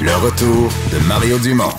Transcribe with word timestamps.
Le 0.00 0.14
retour 0.14 0.70
de 0.92 1.08
Mario 1.08 1.38
Dumont. 1.40 1.72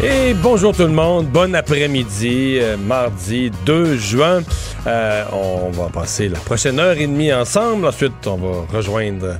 Et 0.00 0.34
bonjour 0.34 0.72
tout 0.72 0.82
le 0.84 0.88
monde, 0.88 1.26
bon 1.26 1.52
après-midi, 1.52 2.58
euh, 2.60 2.76
mardi 2.76 3.50
2 3.66 3.96
juin. 3.96 4.42
Euh, 4.86 5.24
on 5.32 5.70
va 5.70 5.88
passer 5.88 6.28
la 6.28 6.38
prochaine 6.38 6.78
heure 6.78 6.96
et 6.96 7.08
demie 7.08 7.32
ensemble. 7.32 7.86
Ensuite, 7.88 8.24
on 8.26 8.36
va 8.36 8.66
rejoindre 8.72 9.38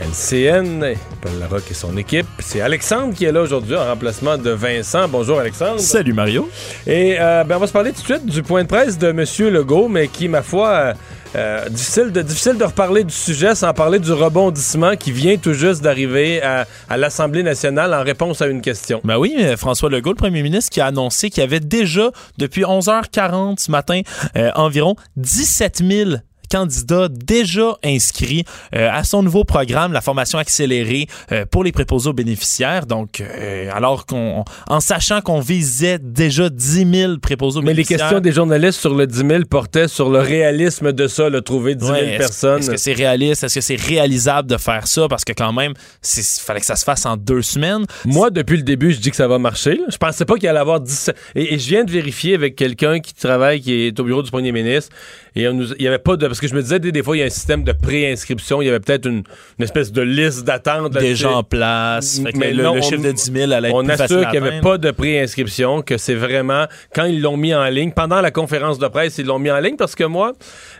LCN, 0.00 0.94
Paul 1.20 1.32
Larocque 1.40 1.68
et 1.68 1.74
son 1.74 1.96
équipe. 1.96 2.26
C'est 2.38 2.60
Alexandre 2.60 3.12
qui 3.12 3.24
est 3.24 3.32
là 3.32 3.42
aujourd'hui 3.42 3.74
en 3.74 3.86
remplacement 3.86 4.38
de 4.38 4.50
Vincent. 4.50 5.08
Bonjour 5.08 5.40
Alexandre. 5.40 5.80
Salut 5.80 6.12
Mario. 6.12 6.48
Et 6.86 7.16
euh, 7.18 7.42
ben, 7.42 7.56
on 7.56 7.58
va 7.58 7.66
se 7.66 7.72
parler 7.72 7.90
tout 7.90 8.02
de 8.02 8.06
suite 8.06 8.26
du 8.26 8.44
point 8.44 8.62
de 8.62 8.68
presse 8.68 8.96
de 8.98 9.08
M. 9.08 9.24
Legault, 9.52 9.88
mais 9.88 10.06
qui, 10.06 10.28
ma 10.28 10.42
foi, 10.42 10.92
euh, 11.34 11.52
euh, 11.52 11.68
difficile, 11.68 12.12
de, 12.12 12.22
difficile 12.22 12.56
de 12.56 12.64
reparler 12.64 13.04
du 13.04 13.14
sujet 13.14 13.54
sans 13.54 13.72
parler 13.74 13.98
du 13.98 14.12
rebondissement 14.12 14.96
qui 14.96 15.12
vient 15.12 15.36
tout 15.36 15.52
juste 15.52 15.82
d'arriver 15.82 16.42
à, 16.42 16.66
à 16.88 16.96
l'Assemblée 16.96 17.42
nationale 17.42 17.92
en 17.94 18.02
réponse 18.02 18.40
à 18.40 18.46
une 18.46 18.60
question. 18.60 19.00
Ben 19.04 19.18
oui, 19.18 19.34
mais 19.36 19.56
François 19.56 19.90
Legault, 19.90 20.10
le 20.10 20.16
premier 20.16 20.42
ministre, 20.42 20.70
qui 20.70 20.80
a 20.80 20.86
annoncé 20.86 21.30
qu'il 21.30 21.40
y 21.40 21.44
avait 21.44 21.60
déjà, 21.60 22.10
depuis 22.38 22.62
11h40 22.62 23.58
ce 23.58 23.70
matin, 23.70 24.00
euh, 24.36 24.50
environ 24.54 24.96
17 25.16 25.82
000 25.86 26.10
candidats 26.52 27.08
déjà 27.08 27.76
inscrits 27.84 28.44
euh, 28.74 28.88
à 28.92 29.04
son 29.04 29.22
nouveau 29.22 29.44
programme, 29.44 29.92
la 29.92 30.00
formation 30.00 30.38
accélérée 30.38 31.06
euh, 31.32 31.44
pour 31.50 31.64
les 31.64 31.72
préposés 31.72 32.10
aux 32.10 32.12
bénéficiaires. 32.12 32.86
Donc, 32.86 33.20
euh, 33.20 33.70
alors 33.72 34.06
qu'on, 34.06 34.44
en 34.68 34.80
sachant 34.80 35.20
qu'on 35.20 35.40
visait 35.40 35.98
déjà 35.98 36.48
10 36.50 36.90
000 36.94 37.18
préposés 37.18 37.58
aux 37.58 37.62
Mais 37.62 37.68
les 37.68 37.74
bénéficiaires. 37.76 38.00
questions 38.00 38.20
des 38.20 38.32
journalistes 38.32 38.80
sur 38.80 38.94
le 38.94 39.06
10 39.06 39.16
000 39.26 39.44
portaient 39.48 39.88
sur 39.88 40.10
le 40.10 40.18
réalisme 40.20 40.92
de 40.92 41.06
ça, 41.06 41.28
le 41.28 41.40
trouver 41.40 41.74
10 41.74 41.84
000 41.86 41.96
Ouais, 41.96 42.04
est-ce- 42.10 42.18
personnes. 42.18 42.58
Est-ce 42.60 42.70
que 42.70 42.76
c'est 42.76 42.92
réaliste? 42.92 43.44
Est-ce 43.44 43.54
que 43.56 43.60
c'est 43.60 43.80
réalisable 43.80 44.48
de 44.48 44.56
faire 44.58 44.86
ça? 44.86 45.08
Parce 45.08 45.24
que 45.24 45.32
quand 45.32 45.52
même, 45.52 45.72
il 46.16 46.22
fallait 46.40 46.60
que 46.60 46.66
ça 46.66 46.76
se 46.76 46.84
fasse 46.84 47.06
en 47.06 47.16
deux 47.16 47.42
semaines. 47.42 47.84
Moi, 48.04 48.30
depuis 48.30 48.56
le 48.56 48.62
début, 48.62 48.92
je 48.92 48.98
dis 49.00 49.10
que 49.10 49.16
ça 49.16 49.28
va 49.28 49.38
marcher. 49.38 49.74
là. 49.76 49.84
Je 49.90 49.96
pensais 49.96 50.24
pas 50.24 50.36
qu'il 50.36 50.48
allait 50.48 50.58
avoir 50.58 50.80
17. 50.80 51.16
Et, 51.34 51.54
et 51.54 51.58
je 51.58 51.68
viens 51.68 51.84
de 51.84 51.90
vérifier 51.90 52.34
avec 52.34 52.56
quelqu'un 52.56 53.00
qui 53.00 53.14
travaille, 53.14 53.60
qui 53.60 53.72
est 53.86 53.98
au 54.00 54.04
bureau 54.04 54.22
du 54.22 54.30
premier 54.30 54.52
ministre. 54.52 54.94
Et 55.34 55.48
on 55.48 55.54
nous, 55.54 55.72
il 55.78 55.82
y 55.84 55.88
avait 55.88 55.98
pas 55.98 56.16
de. 56.16 56.26
Parce 56.26 56.40
que 56.42 56.48
je 56.48 56.54
me 56.54 56.62
disais, 56.62 56.78
des, 56.78 56.92
des 56.92 57.02
fois, 57.02 57.16
il 57.16 57.20
y 57.20 57.22
a 57.22 57.26
un 57.26 57.30
système 57.30 57.64
de 57.64 57.72
préinscription. 57.72 58.60
Il 58.62 58.66
y 58.66 58.68
avait 58.68 58.80
peut-être 58.80 59.06
une, 59.06 59.22
une 59.58 59.64
espèce 59.64 59.92
de 59.92 60.02
liste 60.02 60.44
d'attente. 60.44 60.92
Déjà 60.92 61.30
en 61.30 61.42
place. 61.42 62.20
Fait 62.22 62.32
que 62.32 62.38
Mais 62.38 62.52
le, 62.52 62.62
non, 62.62 62.74
le 62.74 62.80
on- 62.80 62.82
chiffre 62.82 63.02
de 63.02 63.12
10 63.12 63.32
000 63.32 63.52
allait 63.52 63.68
être 63.68 63.74
On 63.74 63.82
plus 63.84 63.92
assure 63.92 64.28
qu'il 64.30 64.40
n'y 64.40 64.46
avait 64.48 64.60
pas 64.60 64.78
de 64.78 64.90
préinscription, 64.90 65.82
que 65.82 65.96
c'est 65.96 66.14
vraiment 66.14 66.66
quand 66.94 67.04
ils 67.04 67.20
l'ont 67.22 67.36
mis 67.36 67.54
en 67.54 67.64
ligne, 67.68 67.92
pendant 67.92 68.20
la 68.20 68.30
conférence 68.30 68.78
de 68.78 68.88
presse, 68.88 69.18
ils 69.18 69.26
l'ont 69.26 69.38
mis 69.38 69.50
en 69.50 69.58
ligne 69.60 69.76
parce 69.76 69.94
que 69.94 70.04
moi, 70.04 70.32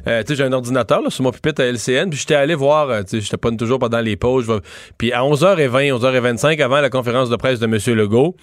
euh, 0.07 0.23
tu 0.23 0.29
sais, 0.33 0.37
j'ai 0.37 0.45
un 0.45 0.53
ordinateur 0.53 1.01
là, 1.03 1.11
sur 1.11 1.23
mon 1.25 1.31
pupitre 1.31 1.63
à 1.63 1.65
LCN, 1.67 2.11
puis 2.11 2.19
j'étais 2.19 2.35
allé 2.35 2.55
voir, 2.55 2.91
euh, 2.91 3.03
tu 3.03 3.11
sais, 3.17 3.21
j'étais 3.21 3.37
pas 3.37 3.51
toujours 3.53 3.79
pendant 3.79 4.01
les 4.01 4.17
pauses, 4.17 4.51
puis 4.99 5.13
à 5.13 5.21
11h20, 5.23 5.93
11h25 5.99 6.61
avant 6.63 6.81
la 6.81 6.91
conférence 6.91 7.31
de 7.31 7.37
presse 7.37 7.61
de 7.61 7.67
M. 7.67 7.79
Legault, 7.97 8.35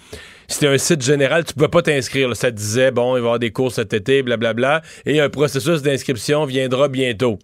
c'était 0.50 0.66
un 0.66 0.78
site 0.78 1.02
général, 1.02 1.44
tu 1.44 1.54
pouvais 1.54 1.68
pas 1.68 1.80
t'inscrire. 1.80 2.34
Ça 2.34 2.50
disait, 2.50 2.90
bon, 2.90 3.12
il 3.12 3.12
va 3.12 3.18
y 3.18 3.20
avoir 3.20 3.38
des 3.38 3.52
cours 3.52 3.72
cet 3.72 3.94
été, 3.94 4.22
blablabla, 4.22 4.82
et 5.06 5.20
un 5.20 5.28
processus 5.28 5.80
d'inscription 5.82 6.44
viendra 6.44 6.88
bientôt. 6.88 7.38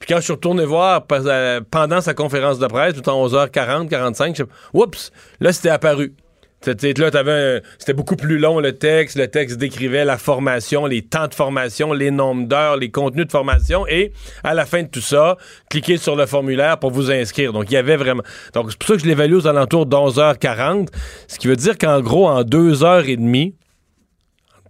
Puis 0.00 0.08
quand 0.08 0.16
je 0.16 0.22
suis 0.22 0.32
retourné 0.32 0.64
voir 0.64 1.06
euh, 1.12 1.60
pendant 1.70 2.00
sa 2.00 2.14
conférence 2.14 2.58
de 2.58 2.66
presse, 2.66 2.94
tout 2.94 3.08
en 3.08 3.26
11h40, 3.28 3.88
45, 3.88 4.36
je 4.36 4.42
oups, 4.74 5.12
là, 5.40 5.52
c'était 5.52 5.70
apparu. 5.70 6.14
C'était 6.60 6.92
là, 6.94 7.10
t'avais 7.10 7.58
un- 7.58 7.60
c'était 7.78 7.92
beaucoup 7.92 8.16
plus 8.16 8.38
long 8.38 8.58
le 8.58 8.72
texte. 8.72 9.16
Le 9.16 9.28
texte 9.28 9.58
décrivait 9.58 10.04
la 10.04 10.18
formation, 10.18 10.86
les 10.86 11.02
temps 11.02 11.28
de 11.28 11.34
formation, 11.34 11.92
les 11.92 12.10
nombres 12.10 12.48
d'heures, 12.48 12.76
les 12.76 12.90
contenus 12.90 13.26
de 13.26 13.30
formation. 13.30 13.86
Et 13.86 14.12
à 14.42 14.54
la 14.54 14.66
fin 14.66 14.82
de 14.82 14.88
tout 14.88 15.00
ça, 15.00 15.36
cliquez 15.70 15.98
sur 15.98 16.16
le 16.16 16.26
formulaire 16.26 16.78
pour 16.78 16.90
vous 16.90 17.10
inscrire. 17.12 17.52
Donc, 17.52 17.66
il 17.70 17.74
y 17.74 17.76
avait 17.76 17.96
vraiment. 17.96 18.24
Donc, 18.54 18.70
c'est 18.72 18.78
pour 18.78 18.88
ça 18.88 18.94
que 18.94 19.00
je 19.02 19.06
l'évalue 19.06 19.34
aux 19.34 19.46
alentours 19.46 19.86
d'11h40. 19.86 20.88
Ce 21.28 21.38
qui 21.38 21.46
veut 21.46 21.56
dire 21.56 21.78
qu'en 21.78 22.00
gros, 22.00 22.26
en 22.28 22.42
deux 22.42 22.82
heures 22.82 23.08
et 23.08 23.16
demie, 23.16 23.54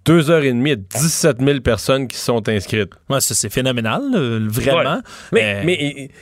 deux 0.05 0.31
heures 0.31 0.43
et 0.45 0.53
demie, 0.53 0.71
il 0.71 0.79
y 0.79 0.81
a 0.99 1.01
17 1.01 1.39
000 1.41 1.61
personnes 1.61 2.09
qui 2.09 2.17
sont 2.17 2.47
inscrites. 2.49 2.91
Ouais, 3.11 3.21
ça, 3.21 3.35
c'est 3.35 3.51
phénoménal, 3.53 4.03
euh, 4.15 4.47
vraiment. 4.51 4.97
Ouais. 5.33 5.63
Mais, 5.65 5.65
mais 5.65 6.09
euh, 6.11 6.15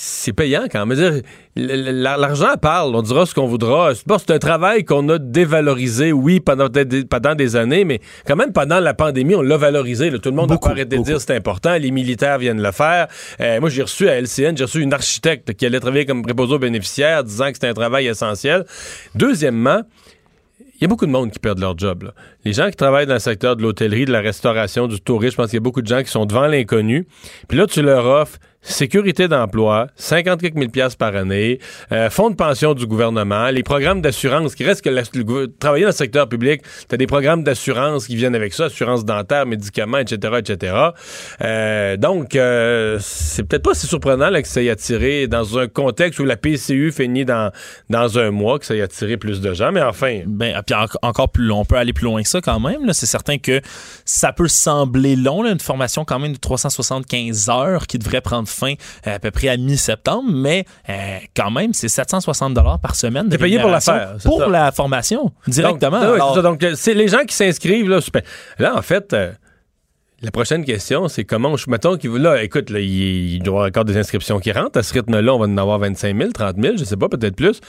c'est 0.00 0.32
payant 0.32 0.66
quand 0.70 0.86
même. 0.86 1.22
L'argent 1.56 2.56
parle, 2.60 2.94
on 2.94 3.02
dira 3.02 3.26
ce 3.26 3.34
qu'on 3.34 3.48
voudra. 3.48 3.90
C'est 3.94 4.30
un 4.30 4.38
travail 4.38 4.84
qu'on 4.84 5.08
a 5.08 5.18
dévalorisé, 5.18 6.12
oui, 6.12 6.38
pendant, 6.38 6.68
des- 6.68 7.04
pendant 7.04 7.34
des 7.34 7.56
années, 7.56 7.84
mais 7.84 8.00
quand 8.24 8.36
même 8.36 8.52
pendant 8.52 8.78
la 8.78 8.94
pandémie, 8.94 9.34
on 9.34 9.42
l'a 9.42 9.56
valorisé. 9.56 10.10
là. 10.10 10.18
Tout 10.18 10.30
le 10.30 10.36
monde 10.36 10.48
Beaucoup, 10.50 10.68
pas 10.68 10.74
arrêté 10.74 10.96
de 10.98 11.02
dire 11.02 11.20
c'est 11.20 11.34
important. 11.34 11.76
Les 11.76 11.90
militaires 11.90 12.38
viennent 12.38 12.62
le 12.62 12.70
faire. 12.70 13.08
Euh, 13.40 13.58
moi, 13.60 13.70
j'ai 13.70 13.82
reçu 13.82 14.08
à 14.08 14.14
LCN, 14.20 14.56
j'ai 14.56 14.64
reçu 14.64 14.80
une 14.82 14.92
architecte 14.94 15.52
qui 15.54 15.66
allait 15.66 15.80
travailler 15.80 16.06
comme 16.06 16.22
préposé 16.22 16.54
aux 16.54 16.58
bénéficiaires, 16.60 17.24
disant 17.24 17.48
que 17.48 17.54
c'était 17.54 17.66
un 17.68 17.74
travail 17.74 18.06
essentiel. 18.06 18.64
Deuxièmement, 19.16 19.82
il 20.76 20.82
y 20.82 20.84
a 20.84 20.88
beaucoup 20.88 21.06
de 21.06 21.10
monde 21.10 21.32
qui 21.32 21.40
perdent 21.40 21.58
leur 21.58 21.76
job. 21.76 22.04
là. 22.04 22.10
Les 22.44 22.52
gens 22.52 22.70
qui 22.70 22.76
travaillent 22.76 23.06
dans 23.06 23.14
le 23.14 23.18
secteur 23.20 23.56
de 23.56 23.62
l'hôtellerie, 23.62 24.04
de 24.04 24.12
la 24.12 24.20
restauration, 24.20 24.86
du 24.86 25.00
tourisme, 25.00 25.32
je 25.32 25.36
pense 25.38 25.46
qu'il 25.50 25.56
y 25.56 25.58
a 25.58 25.60
beaucoup 25.60 25.82
de 25.82 25.88
gens 25.88 26.02
qui 26.04 26.10
sont 26.10 26.24
devant 26.24 26.46
l'inconnu. 26.46 27.08
Puis 27.48 27.58
là, 27.58 27.66
tu 27.66 27.82
leur 27.82 28.06
offres 28.06 28.38
sécurité 28.60 29.28
d'emploi, 29.28 29.86
50 29.96 30.40
quelques 30.40 30.54
mille 30.54 30.70
piastres 30.70 30.98
par 30.98 31.14
année, 31.16 31.58
euh, 31.92 32.10
fonds 32.10 32.30
de 32.30 32.34
pension 32.36 32.74
du 32.74 32.86
gouvernement, 32.86 33.48
les 33.50 33.62
programmes 33.62 34.00
d'assurance, 34.00 34.54
qui 34.54 34.64
reste 34.64 34.82
que 34.82 35.46
travailler 35.58 35.84
dans 35.84 35.90
le 35.90 35.94
secteur 35.94 36.28
public, 36.28 36.62
tu 36.88 36.94
as 36.94 36.98
des 36.98 37.06
programmes 37.06 37.44
d'assurance 37.44 38.06
qui 38.06 38.16
viennent 38.16 38.34
avec 38.34 38.52
ça, 38.52 38.64
assurance 38.66 39.04
dentaire, 39.04 39.46
médicaments, 39.46 39.98
etc., 39.98 40.34
etc. 40.38 40.74
Euh, 41.40 41.96
donc, 41.96 42.34
euh, 42.34 42.98
c'est 43.00 43.44
peut-être 43.44 43.62
pas 43.62 43.74
si 43.74 43.86
surprenant 43.86 44.30
que 44.42 44.48
ça 44.48 44.62
ait 44.62 44.70
attiré 44.70 45.28
dans 45.28 45.58
un 45.58 45.68
contexte 45.68 46.18
où 46.20 46.24
la 46.24 46.36
PCU 46.36 46.92
finit 46.92 47.24
dans, 47.24 47.52
dans 47.90 48.18
un 48.18 48.30
mois, 48.30 48.58
que 48.58 48.66
ça 48.66 48.74
ait 48.74 48.82
attiré 48.82 49.16
plus 49.16 49.40
de 49.40 49.54
gens, 49.54 49.72
mais 49.72 49.82
enfin... 49.82 50.20
Ben, 50.26 50.60
puis 50.66 50.74
en- 50.74 50.86
encore 51.02 51.30
plus 51.30 51.44
long, 51.46 51.60
on 51.60 51.64
peut 51.64 51.76
aller 51.76 51.92
plus 51.92 52.04
loin 52.04 52.22
que 52.22 52.28
ça 52.28 52.40
quand 52.40 52.60
même. 52.60 52.92
C'est 52.92 53.06
certain 53.06 53.38
que 53.38 53.60
ça 54.04 54.32
peut 54.32 54.48
sembler 54.48 55.16
long, 55.16 55.44
une 55.46 55.60
formation 55.60 56.04
quand 56.04 56.18
même 56.18 56.32
de 56.32 56.38
375 56.38 57.48
heures 57.50 57.86
qui 57.86 57.98
devrait 57.98 58.20
prendre 58.20 58.47
fin 58.48 58.74
euh, 59.06 59.16
à 59.16 59.18
peu 59.18 59.30
près 59.30 59.48
à 59.48 59.56
mi-septembre, 59.56 60.30
mais 60.32 60.64
euh, 60.88 61.18
quand 61.36 61.50
même, 61.50 61.72
c'est 61.74 61.88
760 61.88 62.54
dollars 62.54 62.78
par 62.80 62.94
semaine. 62.94 63.28
T'es 63.28 63.38
payé 63.38 63.58
pour 63.58 63.70
la 63.70 63.78
rémunération 63.78 63.92
faire, 63.92 64.14
c'est 64.20 64.28
Pour 64.28 64.40
ça. 64.40 64.48
la 64.48 64.72
formation, 64.72 65.32
directement. 65.46 66.00
Donc, 66.00 66.14
Alors, 66.14 66.38
euh, 66.38 66.72
c'est 66.76 66.94
les 66.94 67.08
gens 67.08 67.24
qui 67.26 67.34
s'inscrivent. 67.34 67.88
Là, 67.88 68.00
là, 68.58 68.76
en 68.76 68.82
fait, 68.82 69.12
euh, 69.12 69.32
la 70.20 70.30
prochaine 70.30 70.64
question, 70.64 71.08
c'est 71.08 71.24
comment 71.24 71.56
je. 71.56 71.70
Mettons 71.70 71.96
qu'il 71.96 72.10
là, 72.14 72.42
écoute, 72.42 72.70
là, 72.70 72.80
il, 72.80 73.34
il 73.34 73.42
doit 73.42 73.52
y 73.52 73.56
avoir 73.56 73.68
encore 73.68 73.84
des 73.84 73.96
inscriptions 73.96 74.40
qui 74.40 74.50
rentrent. 74.50 74.78
À 74.78 74.82
ce 74.82 74.92
rythme-là, 74.94 75.32
on 75.34 75.38
va 75.38 75.46
en 75.46 75.56
avoir 75.56 75.78
25 75.78 76.16
000, 76.16 76.32
30 76.32 76.56
000, 76.60 76.76
je 76.76 76.84
sais 76.84 76.96
pas, 76.96 77.08
peut-être 77.08 77.36
plus. 77.36 77.60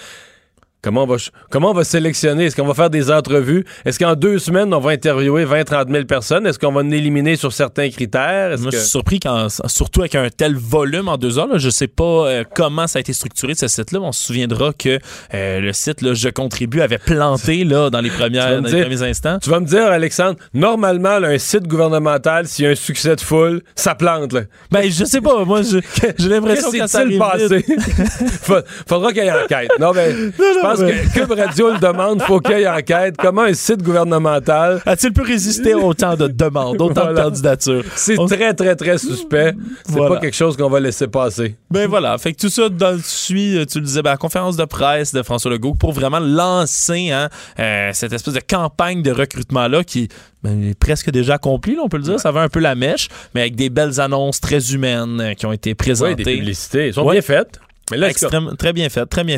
Comment 0.82 1.04
on, 1.04 1.08
va, 1.08 1.18
comment 1.52 1.72
on 1.72 1.74
va 1.74 1.84
sélectionner? 1.84 2.46
Est-ce 2.46 2.56
qu'on 2.56 2.66
va 2.66 2.74
faire 2.74 2.90
des 2.90 3.12
entrevues? 3.12 3.66
Est-ce 3.84 4.00
qu'en 4.00 4.16
deux 4.16 4.40
semaines, 4.40 4.74
on 4.74 4.80
va 4.80 4.92
interviewer 4.92 5.44
20-30 5.44 5.92
000 5.92 6.06
personnes? 6.06 6.48
Est-ce 6.48 6.58
qu'on 6.58 6.72
va 6.72 6.80
en 6.80 6.90
éliminer 6.90 7.36
sur 7.36 7.52
certains 7.52 7.90
critères? 7.90 8.58
Moi, 8.60 8.72
que- 8.72 8.78
je 8.78 8.82
suis 8.82 8.90
surpris, 8.92 9.20
quand, 9.20 9.48
surtout 9.68 10.00
avec 10.00 10.16
un 10.16 10.30
tel 10.30 10.56
volume 10.56 11.10
en 11.10 11.18
deux 11.18 11.38
heures. 11.38 11.48
Là, 11.48 11.58
je 11.58 11.70
sais 11.70 11.88
pas 11.88 12.04
euh, 12.30 12.44
comment 12.56 12.88
ça 12.88 13.00
a 13.00 13.02
été 13.02 13.12
structuré, 13.12 13.56
ce 13.56 13.68
site-là. 13.68 14.00
On 14.02 14.14
se 14.14 14.26
souviendra 14.26 14.72
que 14.72 15.00
euh, 15.34 15.60
le 15.60 15.74
site 15.74 16.02
là, 16.02 16.14
Je 16.14 16.30
contribue 16.30 16.80
avait 16.80 16.98
planté 16.98 17.66
là, 17.66 17.90
dans 17.90 18.00
les, 18.00 18.10
premières, 18.10 18.62
premiers 18.62 19.02
instants. 19.04 19.38
Tu 19.44 19.50
vas 19.50 19.60
me 19.60 19.66
dire, 19.66 19.86
Alexandre, 19.88 20.40
normalement, 20.54 21.20
là, 21.20 21.28
un 21.28 21.38
site 21.38 21.68
gouvernemental, 21.68 22.48
s'il 22.48 22.64
y 22.64 22.68
a 22.70 22.72
un 22.72 22.76
succès 22.76 23.18
de 23.18 23.22
foule, 23.22 23.64
ça 23.76 23.96
plante. 23.96 24.32
Là. 24.32 24.44
Ben, 24.72 24.90
je 24.90 25.04
sais 25.04 25.20
pas. 25.20 25.44
Moi, 25.44 25.62
je- 25.64 25.80
j'ai 26.18 26.30
l'impression 26.30 26.72
que 26.72 26.78
ça 26.78 26.88
s'est 26.88 27.18
passé? 27.18 27.66
Faudra 28.88 29.12
qu'il 29.12 29.24
y 29.24 29.28
ait 29.28 29.32
enquête. 29.32 29.72
Non, 29.78 29.92
mais 29.94 30.12
je 30.14 30.69
pense 30.76 30.80
que 30.80 31.14
Cube 31.20 31.32
Radio 31.32 31.72
le 31.74 31.80
demande, 31.80 32.22
faut 32.24 32.40
qu'il 32.40 32.58
y 32.60 32.62
ait 32.62 32.68
enquête. 32.68 33.16
Comment 33.18 33.44
un 33.44 33.54
site 33.54 33.82
gouvernemental 33.84 34.82
A-t-il 34.86 35.14
pu 35.14 35.22
résister 35.22 35.74
autant 35.74 36.16
de 36.16 36.28
demandes, 36.28 36.82
autant 36.82 37.02
Voilà. 37.02 37.14
de 37.14 37.24
candidatures? 37.26 37.84
C'est 37.96 38.18
On- 38.20 38.26
très, 38.26 38.54
très, 38.54 38.76
très 38.76 38.98
suspect. 38.98 39.54
C'est 39.86 39.92
Voilà. 39.94 40.16
pas 40.16 40.22
quelque 40.22 40.36
chose 40.36 40.58
qu'on 40.58 40.70
va 40.70 40.80
laisser 40.80 41.08
passer. 41.08 41.56
Ben 41.72 41.88
voilà, 41.88 42.18
fait 42.18 42.34
que 42.34 42.40
tout 42.40 42.50
ça 42.50 42.70
dans 42.70 42.92
le 42.92 43.02
suit, 43.04 43.58
euh, 43.58 43.66
tu 43.66 43.80
le 43.80 43.86
disais, 43.86 44.02
ben, 44.02 44.12
la 44.12 44.18
conférence 44.18 44.58
de 44.58 44.66
presse 44.66 45.14
de 45.14 45.22
François 45.24 45.52
Legault 45.52 45.76
pour 45.76 45.92
vraiment 45.92 46.20
lancer 46.20 47.12
hein, 47.12 47.30
euh, 47.60 47.90
cette 47.94 48.14
espèce 48.14 48.34
de 48.34 48.40
campagne 48.42 49.02
de 49.02 49.12
recrutement-là 49.12 49.84
qui 49.84 50.08
ben, 50.44 50.70
est 50.70 50.80
presque 50.80 51.10
déjà 51.12 51.36
accomplie, 51.36 51.76
là, 51.76 51.82
on 51.84 51.90
peut 51.90 51.98
le 51.98 52.04
dire. 52.04 52.20
Ça 52.20 52.32
va 52.32 52.42
un 52.42 52.50
peu 52.50 52.60
la 52.60 52.76
mèche, 52.76 53.10
mais 53.36 53.42
avec 53.42 53.56
des 53.56 53.70
belles 53.70 54.00
annonces 54.00 54.40
très 54.40 54.74
humaines 54.74 55.20
euh, 55.22 55.34
qui 55.34 55.46
ont 55.46 55.52
été 55.52 55.72
Oui, 55.72 55.76
présentées. 55.76 56.16
des 56.24 56.36
publicités. 56.38 56.88
Elles 56.88 56.94
sont 56.94 57.04
Ouais. 57.06 57.14
bien 57.16 57.22
faites. 57.22 57.60
Mais 57.92 57.98
là, 57.98 58.10
Extrême- 58.10 58.56
très 58.58 58.74
bien 58.74 58.90
faites, 58.90 59.10
très 59.10 59.24
bien. 59.24 59.38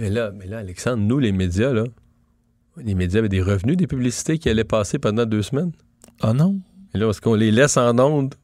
Mais 0.00 0.10
là, 0.10 0.32
mais 0.36 0.46
là, 0.46 0.58
Alexandre, 0.58 1.02
nous, 1.02 1.18
les 1.18 1.32
médias, 1.32 1.72
là, 1.72 1.84
les 2.76 2.94
médias 2.94 3.18
avaient 3.20 3.28
des 3.28 3.42
revenus 3.42 3.76
des 3.76 3.86
publicités 3.86 4.38
qui 4.38 4.48
allaient 4.48 4.64
passer 4.64 4.98
pendant 4.98 5.24
deux 5.26 5.42
semaines. 5.42 5.72
Oh 6.22 6.32
non, 6.32 6.58
Et 6.94 6.98
là, 6.98 7.08
est-ce 7.10 7.20
qu'on 7.20 7.34
les 7.34 7.50
laisse 7.50 7.76
en 7.76 7.98
ondes? 7.98 8.34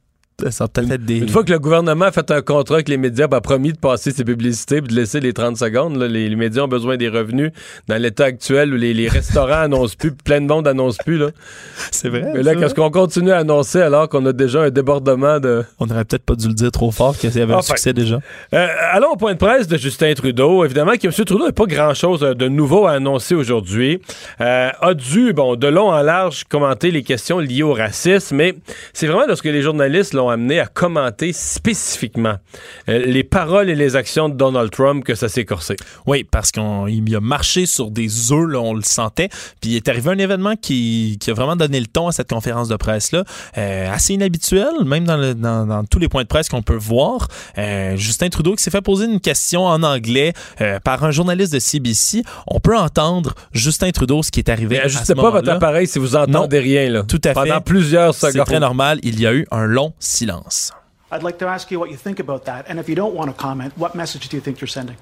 Ça 0.51 0.65
va 0.65 0.69
peut-être 0.69 0.91
être 0.93 1.05
des... 1.05 1.19
Une 1.19 1.29
fois 1.29 1.43
que 1.43 1.51
le 1.51 1.59
gouvernement 1.59 2.05
a 2.05 2.13
fait 2.13 2.31
un 2.31 2.43
contrat 2.43 2.77
avec 2.77 2.89
les 2.89 2.97
médias, 2.97 3.27
ben, 3.27 3.39
a 3.39 3.41
promis 3.41 3.73
de 3.73 3.79
passer 3.79 4.13
ses 4.13 4.25
publicités 4.25 4.77
et 4.77 4.81
de 4.81 4.95
laisser 4.95 5.19
les 5.19 5.33
30 5.33 5.57
secondes, 5.57 5.97
là, 5.97 6.07
les, 6.07 6.29
les 6.29 6.37
médias 6.37 6.63
ont 6.63 6.69
besoin 6.69 6.97
des 6.97 7.09
revenus 7.09 7.51
dans 7.89 8.01
l'état 8.01 8.27
actuel 8.27 8.73
où 8.73 8.77
les, 8.77 8.95
les 8.95 9.09
restaurants 9.09 9.53
annoncent 9.63 9.97
plus, 9.99 10.13
plein 10.13 10.41
de 10.41 10.47
monde 10.47 10.67
n'annonce 10.67 10.97
plus. 10.99 11.21
C'est 11.91 12.09
vrai. 12.09 12.25
Mais 12.35 12.43
là, 12.43 12.55
qu'est-ce 12.55 12.75
qu'on 12.75 12.91
continue 12.91 13.33
à 13.33 13.39
annoncer 13.39 13.81
alors 13.81 14.09
qu'on 14.09 14.25
a 14.27 14.33
déjà 14.33 14.63
un 14.63 14.71
débordement 14.71 15.41
de... 15.41 15.65
On 15.81 15.87
n'aurait 15.87 16.05
peut-être 16.05 16.25
pas 16.25 16.37
dû 16.37 16.47
le 16.47 16.55
dire 16.55 16.71
trop 16.71 16.93
fort 16.93 17.17
qu'il 17.17 17.35
y 17.35 17.41
avait 17.41 17.55
un 17.55 17.63
succès 17.63 17.93
déjà. 17.93 18.21
Euh, 18.55 18.67
allons 18.93 19.13
au 19.13 19.17
point 19.17 19.33
de 19.33 19.39
presse 19.39 19.67
de 19.67 19.77
Justin 19.77 20.15
Trudeau. 20.15 20.65
Évidemment 20.65 20.93
que 20.93 21.09
M. 21.09 21.13
Trudeau 21.13 21.47
n'a 21.47 21.53
pas 21.53 21.67
grand-chose 21.67 22.23
euh, 22.23 22.35
de 22.35 22.47
nouveau 22.47 22.87
à 22.87 22.93
annoncer 22.93 23.35
aujourd'hui. 23.35 24.01
Euh, 24.41 24.71
a 24.81 24.95
dû, 24.95 25.33
bon, 25.33 25.57
de 25.57 25.67
long 25.67 25.91
en 25.91 26.03
large, 26.03 26.45
commenter 26.45 26.93
les 26.93 27.03
questions 27.03 27.41
liées 27.41 27.65
au 27.65 27.73
racisme, 27.75 28.37
mais 28.37 28.55
c'est 28.93 29.09
vraiment 29.09 29.27
lorsque 29.27 29.47
les 29.47 29.63
journalistes 29.63 30.15
l'ont 30.15 30.28
amené 30.29 30.61
à 30.61 30.67
commenter 30.67 31.33
spécifiquement 31.33 32.37
euh, 32.89 33.05
les 33.07 33.25
paroles 33.25 33.69
et 33.71 33.75
les 33.75 33.97
actions 33.97 34.29
de 34.29 34.35
Donald 34.35 34.71
Trump 34.71 35.05
que 35.05 35.15
ça 35.15 35.29
s'est 35.29 35.45
corsé. 35.45 35.77
Oui, 36.07 36.25
parce 36.25 36.51
qu'il 36.51 36.63
a 37.17 37.21
marché 37.21 37.67
sur 37.67 37.91
des 37.91 38.33
œufs, 38.33 38.49
là, 38.49 38.61
on 38.61 38.75
le 38.75 38.83
sentait. 38.83 39.29
Puis 39.61 39.71
il 39.71 39.77
est 39.77 39.89
arrivé 39.89 40.11
un 40.11 40.19
événement 40.19 40.55
qui, 40.57 41.19
qui 41.21 41.31
a 41.31 41.35
vraiment 41.35 41.57
donné 41.57 41.81
le 41.81 41.87
ton 41.87 42.09
à 42.09 42.13
cette 42.13 42.31
conférence 42.31 42.69
de 42.69 42.77
presse-là. 42.77 43.25
Euh, 43.59 43.93
assez 43.93 44.15
inhabituel, 44.15 44.69
même 44.85 45.05
dans, 45.05 45.17
le- 45.17 45.35
dans- 45.35 45.67
dans 45.67 45.85
tous 45.85 45.99
les 45.99 46.09
points 46.09 46.23
de 46.23 46.29
presse 46.29 46.49
qu'on 46.49 46.63
peut 46.63 46.77
voir. 46.77 47.29
Euh, 47.59 47.97
Justin 47.97 48.29
Trudeau 48.29 48.55
qui 48.55 48.63
s'est 48.63 48.71
fait 48.71 48.81
poser 48.83 49.07
une 49.07 49.21
question 49.21 49.65
en 49.67 49.83
anglais 49.83 50.33
euh, 50.61 50.79
par 50.81 51.05
un 51.05 51.11
journaliste 51.11 51.53
de 51.53 51.59
CBC. 51.59 52.23
On 52.47 52.61
peut 52.61 52.77
entendre 52.77 53.35
Justin 53.53 53.91
Trudeau, 53.91 54.23
ce 54.23 54.31
qui 54.31 54.41
est 54.41 54.49
arrivé 54.49 54.81
ajustez 54.81 55.15
pas 55.15 55.31
votre 55.31 55.51
appareil 55.51 55.87
si 55.87 55.99
vous 55.99 56.17
entendez 56.17 56.59
rien. 56.59 56.89
Là, 56.91 57.03
Tout 57.03 57.21
à 57.25 57.29
fait. 57.29 57.35
Pendant 57.35 57.61
plusieurs 57.61 58.15
C'est 58.15 58.33
secondes. 58.33 58.47
très 58.47 58.61
normal. 58.61 58.99
Il 59.03 59.21
y 59.21 59.27
a 59.27 59.33
eu 59.33 59.47
un 59.51 59.65
long 59.67 59.93
silence. 59.99 60.18
I'd 61.11 61.23
like 61.23 61.39
to 61.39 61.47
ask 61.47 61.71
you 61.71 61.79
what 61.79 61.91
you 61.91 61.97
think 61.97 62.19
about 62.19 62.45
that. 62.47 62.67
And 62.69 62.79
if 62.79 62.89
you 62.89 62.95
don't 62.95 63.15
want 63.15 63.31
to 63.31 63.37
comment, 63.37 63.77
what 63.79 63.95
message 63.95 64.29
do 64.29 64.37
you 64.37 64.41
think 64.41 64.61
you're 64.61 64.69
sending? 64.69 64.97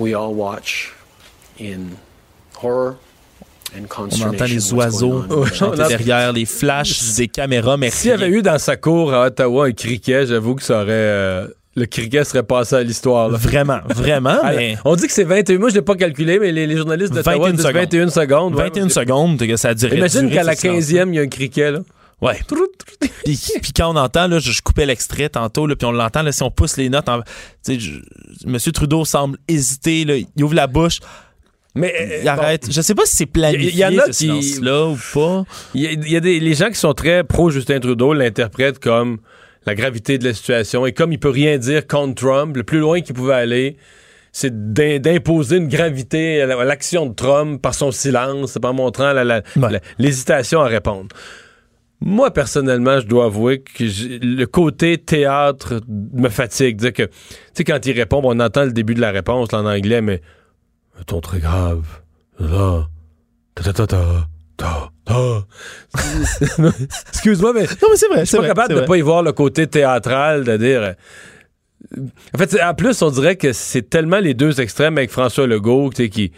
we 0.00 0.14
all 0.14 0.32
watch 0.34 0.92
in 1.58 1.98
horror 2.54 2.92
and 2.92 3.09
On 3.96 4.22
entend 4.28 4.44
les 4.44 4.72
oiseaux 4.72 5.24
derrière, 5.88 6.32
les 6.32 6.44
flashs 6.46 7.14
des 7.16 7.28
caméras, 7.28 7.76
mais 7.76 7.90
S'il 7.90 8.10
y 8.10 8.12
avait 8.12 8.28
eu 8.28 8.42
dans 8.42 8.58
sa 8.58 8.76
cour 8.76 9.12
à 9.14 9.26
Ottawa 9.26 9.66
un 9.66 9.72
criquet, 9.72 10.26
j'avoue 10.26 10.54
que 10.54 10.62
ça 10.62 10.82
aurait... 10.82 10.88
euh, 10.90 11.46
le 11.76 11.86
criquet 11.86 12.24
serait 12.24 12.42
passé 12.42 12.74
à 12.74 12.82
l'histoire. 12.82 13.30
Vraiment, 13.30 13.78
vraiment, 13.94 14.38
Ah, 14.42 14.52
mais... 14.54 14.76
On 14.84 14.96
dit 14.96 15.06
que 15.06 15.12
c'est 15.12 15.22
21. 15.24 15.58
Moi, 15.58 15.68
je 15.70 15.76
l'ai 15.76 15.82
pas 15.82 15.94
calculé, 15.94 16.38
mais 16.40 16.50
les, 16.50 16.66
les 16.66 16.76
journalistes 16.76 17.12
d'Ottawa 17.14 17.50
21 17.50 17.52
disent 17.52 17.60
secondes. 17.64 17.74
21 17.74 18.08
secondes. 18.10 18.54
ouais. 18.56 18.62
21 18.64 18.88
secondes 18.88 19.38
que 19.38 19.56
ça 19.56 19.68
a 19.68 19.74
duré. 19.74 19.96
Imagine 19.96 20.30
qu'à 20.30 20.42
la 20.42 20.54
ce 20.56 20.62
silence. 20.62 20.84
15e, 20.84 21.08
il 21.10 21.14
y 21.14 21.18
a 21.20 21.22
un 21.22 21.28
criquet. 21.28 21.70
Là. 21.70 21.78
Ouais. 22.20 22.38
Puis, 23.24 23.38
puis 23.62 23.72
quand 23.74 23.94
on 23.94 23.96
entend, 23.96 24.26
là, 24.26 24.40
je, 24.40 24.50
je 24.50 24.60
coupais 24.62 24.84
l'extrait 24.84 25.28
tantôt, 25.28 25.66
là, 25.68 25.76
puis 25.76 25.86
on 25.86 25.92
l'entend, 25.92 26.22
là, 26.22 26.32
si 26.32 26.42
on 26.42 26.50
pousse 26.50 26.76
les 26.76 26.88
notes, 26.90 27.08
en- 27.08 27.20
tu 27.20 27.24
sais, 27.62 27.78
je- 27.78 28.00
Monsieur 28.46 28.72
Trudeau 28.72 29.04
semble 29.04 29.38
hésiter, 29.48 30.04
là, 30.04 30.16
il 30.16 30.44
ouvre 30.44 30.54
la 30.54 30.66
bouche, 30.66 30.98
Mais 31.74 32.20
il 32.22 32.28
arrête. 32.28 32.66
Je 32.70 32.80
sais 32.80 32.94
pas 32.94 33.04
si 33.06 33.16
c'est 33.16 33.26
planifié, 33.26 33.70
Il 33.72 33.78
y 33.78 33.84
en 33.84 33.96
a 33.98 34.06
ce 34.06 34.06
qui- 34.10 34.42
silence-là, 34.42 34.86
ou 34.86 34.98
pas. 35.14 35.44
Il 35.74 35.82
y 35.82 35.86
a, 35.86 35.92
y 35.92 36.16
a 36.16 36.20
des 36.20 36.40
les 36.40 36.54
gens 36.54 36.68
qui 36.68 36.74
sont 36.78 36.94
très 36.94 37.22
pro 37.24 37.50
Justin 37.50 37.78
Trudeau 37.80 38.12
l'interprètent 38.12 38.78
comme 38.80 39.18
la 39.66 39.74
gravité 39.74 40.18
de 40.18 40.24
la 40.24 40.34
situation 40.34 40.84
et 40.86 40.92
comme 40.92 41.12
il 41.12 41.18
peut 41.20 41.28
rien 41.30 41.58
dire 41.58 41.86
contre 41.86 42.14
Trump, 42.16 42.56
le 42.56 42.64
plus 42.64 42.78
loin 42.80 43.00
qu'il 43.02 43.14
pouvait 43.14 43.34
aller, 43.34 43.76
c'est 44.32 44.72
d'im- 44.72 44.98
d'imposer 44.98 45.56
une 45.58 45.68
gravité 45.68 46.40
à 46.42 46.46
la- 46.46 46.60
à 46.60 46.64
l'action 46.64 47.06
de 47.06 47.14
Trump 47.14 47.60
par 47.62 47.74
son 47.74 47.92
silence, 47.92 48.58
par 48.60 48.74
montrant 48.74 49.12
l'hésitation 49.98 50.60
à 50.60 50.66
répondre. 50.66 51.08
Moi, 52.02 52.30
personnellement, 52.32 52.98
je 52.98 53.06
dois 53.06 53.26
avouer 53.26 53.60
que 53.62 53.84
le 53.84 54.44
côté 54.46 54.96
théâtre 54.96 55.80
me 55.88 56.30
fatigue. 56.30 56.76
Dire 56.78 56.94
que, 56.94 57.02
tu 57.02 57.10
sais, 57.52 57.64
quand 57.64 57.84
il 57.84 57.92
répond, 57.92 58.22
on 58.24 58.40
entend 58.40 58.64
le 58.64 58.72
début 58.72 58.94
de 58.94 59.02
la 59.02 59.10
réponse 59.10 59.52
là, 59.52 59.58
en 59.60 59.66
anglais, 59.66 60.00
mais 60.00 60.22
ton 61.06 61.20
très 61.20 61.38
grave. 61.40 61.84
Là, 62.38 62.86
ta 63.54 63.62
ta 63.64 63.72
ta 63.72 63.86
ta 63.86 64.26
ta 64.56 64.90
ta. 65.04 65.46
Excuse-moi, 67.12 67.52
mais 67.54 67.62
Non, 67.62 67.88
mais 67.90 67.96
c'est 67.96 68.08
vrai, 68.08 68.20
je 68.20 68.24
suis 68.26 68.36
pas 68.38 68.46
capable 68.46 68.74
de 68.74 68.80
pas 68.82 68.96
y 68.96 69.00
voir 69.00 69.22
le 69.22 69.32
côté 69.32 69.66
théâtral, 69.66 70.44
de 70.44 70.56
dire. 70.56 70.82
euh, 70.82 72.00
En 72.34 72.38
fait, 72.38 72.60
en 72.62 72.74
plus, 72.74 73.00
on 73.02 73.10
dirait 73.10 73.36
que 73.36 73.52
c'est 73.52 73.82
tellement 73.88 74.20
les 74.20 74.34
deux 74.34 74.60
extrêmes 74.60 74.98
avec 74.98 75.10
François 75.10 75.46
Legault, 75.46 75.90
tu 75.90 76.04
sais, 76.04 76.08
qui 76.08 76.32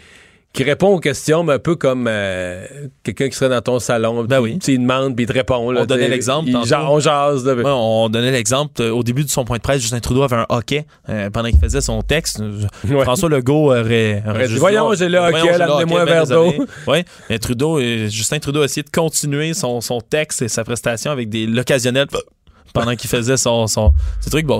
qui 0.53 0.63
répond 0.63 0.89
aux 0.89 0.99
questions, 0.99 1.43
mais 1.43 1.53
un 1.53 1.59
peu 1.59 1.75
comme 1.75 2.05
euh, 2.07 2.63
quelqu'un 3.01 3.27
qui 3.27 3.35
serait 3.35 3.49
dans 3.49 3.61
ton 3.61 3.79
salon. 3.79 4.23
Ben 4.25 4.39
oui. 4.39 4.59
tu 4.59 4.77
demande, 4.77 5.15
puis 5.15 5.25
il 5.25 5.27
te 5.27 5.33
répond. 5.33 5.71
là, 5.71 5.81
On 5.81 5.85
donnait 5.85 6.07
l'exemple 6.07 6.51
ja- 6.63 6.87
On 6.89 6.99
jase. 6.99 7.43
là. 7.43 7.55
Ouais, 7.55 7.63
on 7.65 8.07
donnait 8.07 8.31
l'exemple 8.31 8.79
euh, 8.81 8.91
au 8.91 9.01
début 9.01 9.23
de 9.23 9.29
son 9.31 9.45
point 9.45 9.57
de 9.57 9.63
presse, 9.63 9.81
Justin 9.81 9.99
Trudeau 9.99 10.21
avait 10.21 10.35
un 10.35 10.45
hockey 10.49 10.85
euh, 11.09 11.31
pendant 11.31 11.49
qu'il 11.49 11.59
faisait 11.59 11.81
son 11.81 12.03
texte. 12.03 12.39
Ouais. 12.87 13.01
François 13.03 13.29
Legault 13.29 13.71
aurait, 13.73 14.21
Aurait 14.27 14.47
dit, 14.47 14.55
Voyons, 14.57 14.93
j'ai 14.93 15.09
le 15.09 15.17
hockey, 15.17 15.49
amenez-moi 15.49 16.01
un 16.01 16.05
verre 16.05 16.27
d'eau. 16.27 16.53
Ouais, 16.87 17.03
mais 17.31 17.39
Trudeau, 17.39 17.79
euh, 17.79 18.07
Justin 18.09 18.37
Trudeau 18.37 18.61
a 18.61 18.65
essayé 18.65 18.83
de 18.83 18.91
continuer 18.91 19.55
son, 19.55 19.81
son 19.81 20.01
texte 20.01 20.43
et 20.43 20.47
sa 20.49 20.63
prestation 20.63 21.09
avec 21.11 21.29
des 21.29 21.47
l'occasionnel 21.47 22.05
pendant 22.73 22.95
qu'il 22.95 23.09
faisait 23.09 23.37
son, 23.37 23.67
son 23.67 23.93
ce 24.19 24.29
truc. 24.29 24.45
Bon, 24.45 24.59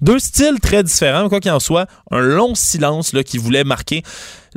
deux 0.00 0.18
styles 0.18 0.60
très 0.60 0.82
différents, 0.82 1.28
quoi 1.28 1.40
qu'il 1.40 1.50
en 1.50 1.60
soit, 1.60 1.86
un 2.10 2.20
long 2.20 2.54
silence 2.54 3.12
là, 3.12 3.22
qui 3.22 3.38
voulait 3.38 3.64
marquer 3.64 4.02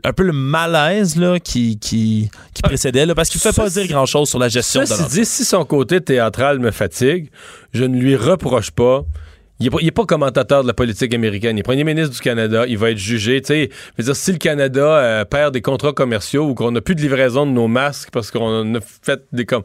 un 0.03 0.13
peu 0.13 0.23
le 0.23 0.33
malaise 0.33 1.17
là, 1.17 1.39
qui, 1.39 1.77
qui, 1.77 2.29
qui 2.53 2.62
précédait, 2.62 3.05
là, 3.05 3.15
parce 3.15 3.29
qu'il 3.29 3.39
ne 3.39 3.51
fait 3.51 3.62
pas 3.62 3.69
dire 3.69 3.88
grand-chose 3.88 4.29
sur 4.29 4.39
la 4.39 4.50
gestion 4.50 4.81
de 4.81 5.09
dit, 5.09 5.25
si 5.25 5.45
son 5.45 5.65
côté 5.65 6.01
théâtral 6.01 6.59
me 6.59 6.71
fatigue, 6.71 7.29
je 7.73 7.83
ne 7.83 7.97
lui 7.97 8.15
reproche 8.15 8.71
pas. 8.71 9.03
Il 9.60 9.69
n'est 9.72 9.91
pas, 9.91 10.05
commentateur 10.05 10.63
de 10.63 10.67
la 10.67 10.74
politique 10.74 11.13
américaine. 11.13 11.57
Il 11.57 11.62
est 11.62 11.63
premier 11.63 11.83
ministre 11.83 12.13
du 12.13 12.19
Canada. 12.19 12.65
Il 12.67 12.77
va 12.77 12.91
être 12.91 12.98
jugé. 12.98 13.39
Tu 13.41 13.48
sais, 13.48 13.69
je 13.72 14.01
veux 14.01 14.05
dire, 14.05 14.15
si 14.15 14.31
le 14.31 14.38
Canada 14.38 14.98
euh, 14.98 15.25
perd 15.25 15.53
des 15.53 15.62
contrats 15.62 15.93
commerciaux 15.93 16.50
ou 16.50 16.53
qu'on 16.53 16.72
n'a 16.72 16.81
plus 16.81 16.95
de 16.95 17.01
livraison 17.01 17.45
de 17.45 17.51
nos 17.51 17.67
masques 17.67 18.10
parce 18.12 18.31
qu'on 18.31 18.75
a 18.75 18.79
fait 18.81 19.22
des 19.31 19.45
comme 19.45 19.63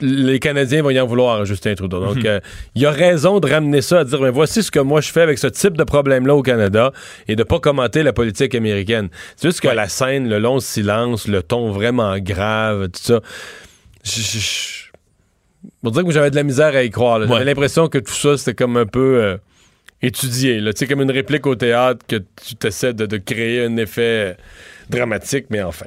les 0.00 0.38
Canadiens 0.38 0.82
vont 0.82 0.90
y 0.90 1.00
en 1.00 1.06
vouloir 1.06 1.40
à 1.40 1.44
Justin 1.44 1.74
Trudeau. 1.74 2.04
Donc, 2.04 2.24
euh, 2.24 2.40
il 2.74 2.84
a 2.84 2.90
raison 2.90 3.40
de 3.40 3.48
ramener 3.48 3.80
ça 3.80 4.00
à 4.00 4.04
dire, 4.04 4.20
mais 4.20 4.30
voici 4.30 4.62
ce 4.62 4.70
que 4.70 4.80
moi 4.80 5.00
je 5.00 5.10
fais 5.10 5.22
avec 5.22 5.38
ce 5.38 5.46
type 5.46 5.76
de 5.76 5.84
problème-là 5.84 6.34
au 6.34 6.42
Canada 6.42 6.92
et 7.28 7.36
de 7.36 7.42
pas 7.42 7.60
commenter 7.60 8.02
la 8.02 8.12
politique 8.12 8.54
américaine. 8.54 9.08
C'est 9.36 9.48
juste 9.48 9.60
que 9.60 9.68
la 9.68 9.88
scène, 9.88 10.28
le 10.28 10.38
long 10.38 10.60
silence, 10.60 11.28
le 11.28 11.42
ton 11.42 11.70
vraiment 11.70 12.18
grave, 12.18 12.88
tout 12.88 13.00
ça. 13.00 13.20
On 15.82 15.90
dirait 15.90 16.04
que 16.04 16.10
j'avais 16.10 16.30
de 16.30 16.36
la 16.36 16.42
misère 16.42 16.74
à 16.74 16.82
y 16.82 16.90
croire. 16.90 17.20
J'avais 17.20 17.32
Ouais. 17.34 17.44
l'impression 17.44 17.88
que 17.88 17.98
tout 17.98 18.12
ça, 18.12 18.36
c'était 18.36 18.54
comme 18.54 18.76
un 18.76 18.86
peu 18.86 19.22
euh, 19.22 19.36
étudié. 20.02 20.58
Tu 20.60 20.72
sais, 20.76 20.86
comme 20.86 21.02
une 21.02 21.10
réplique 21.10 21.46
au 21.46 21.54
théâtre 21.54 22.04
que 22.06 22.16
tu 22.44 22.54
t'essaies 22.56 22.94
de, 22.94 23.06
de 23.06 23.16
créer 23.18 23.64
un 23.64 23.76
effet 23.76 24.36
dramatique, 24.90 25.46
mais 25.50 25.62
enfin. 25.62 25.86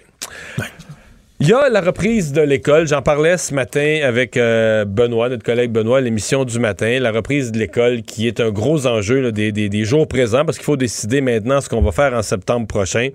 Il 1.42 1.50
y 1.50 1.54
a 1.54 1.68
la 1.68 1.82
reprise 1.82 2.32
de 2.32 2.40
l'école. 2.40 2.88
J'en 2.88 3.02
parlais 3.02 3.36
ce 3.36 3.54
matin 3.54 4.00
avec 4.06 4.38
euh, 4.38 4.86
Benoît, 4.86 5.28
notre 5.28 5.44
collègue 5.44 5.70
Benoît, 5.70 6.00
l'émission 6.00 6.46
du 6.46 6.60
matin. 6.60 6.98
La 7.02 7.12
reprise 7.12 7.52
de 7.52 7.60
l'école 7.60 8.04
qui 8.04 8.26
est 8.26 8.40
un 8.40 8.52
gros 8.52 8.88
enjeu 8.88 9.34
des, 9.34 9.52
des, 9.52 9.84
jours 9.84 10.08
présents 10.08 10.46
parce 10.46 10.58
qu'il 10.58 10.64
faut 10.64 10.78
décider 10.78 11.20
maintenant 11.20 11.60
ce 11.60 11.68
qu'on 11.68 11.82
va 11.82 11.92
faire 11.92 12.14
en 12.14 12.22
septembre 12.22 12.68
prochain. 12.68 13.10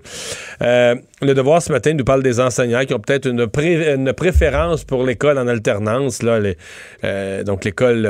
Euh, 0.61 0.93
le 1.23 1.33
devoir 1.33 1.63
ce 1.63 1.71
matin 1.71 1.93
nous 1.95 2.03
parle 2.03 2.21
des 2.21 2.39
enseignants 2.39 2.85
qui 2.85 2.93
ont 2.93 2.99
peut-être 2.99 3.25
une, 3.27 3.47
pré 3.47 3.95
une, 3.95 4.13
préférence 4.13 4.83
pour 4.83 5.03
l'école 5.03 5.39
en 5.39 5.47
alternance. 5.47 6.21
Là, 6.21 6.39
euh, 7.03 7.43
donc 7.43 7.65
l'école, 7.65 8.05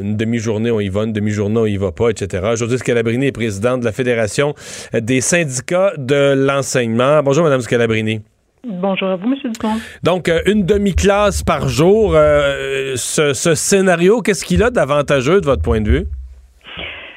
une 0.00 0.16
demi-journée 0.16 0.70
on 0.70 0.78
y 0.78 0.90
va, 0.90 1.02
une 1.02 1.12
demi-journée 1.12 1.58
on 1.58 1.66
y 1.66 1.76
va 1.76 1.90
pas, 1.90 2.10
etc. 2.10 2.52
José 2.54 2.78
Scalabrini 2.78 3.26
est 3.26 3.32
présidente 3.32 3.80
de 3.80 3.84
la 3.84 3.92
Fédération 3.92 4.54
des 4.94 5.20
syndicats 5.20 5.92
de 5.98 6.34
l'enseignement. 6.36 7.20
Bonjour, 7.24 7.42
Madame 7.42 7.62
Scalabrini. 7.62 8.20
Bonjour 8.64 9.08
à 9.08 9.16
vous, 9.16 9.32
M. 9.32 9.38
Dupont. 9.52 9.74
Donc, 10.02 10.28
euh, 10.28 10.40
une 10.46 10.64
demi-classe 10.64 11.42
par 11.42 11.68
jour, 11.68 12.14
euh, 12.14 12.94
ce, 12.96 13.32
ce, 13.32 13.54
scénario, 13.54 14.22
qu'est-ce 14.22 14.44
qu'il 14.44 14.62
a 14.62 14.70
d'avantageux 14.70 15.40
de 15.40 15.46
votre 15.46 15.62
point 15.62 15.80
de 15.80 15.90
vue? 15.90 16.04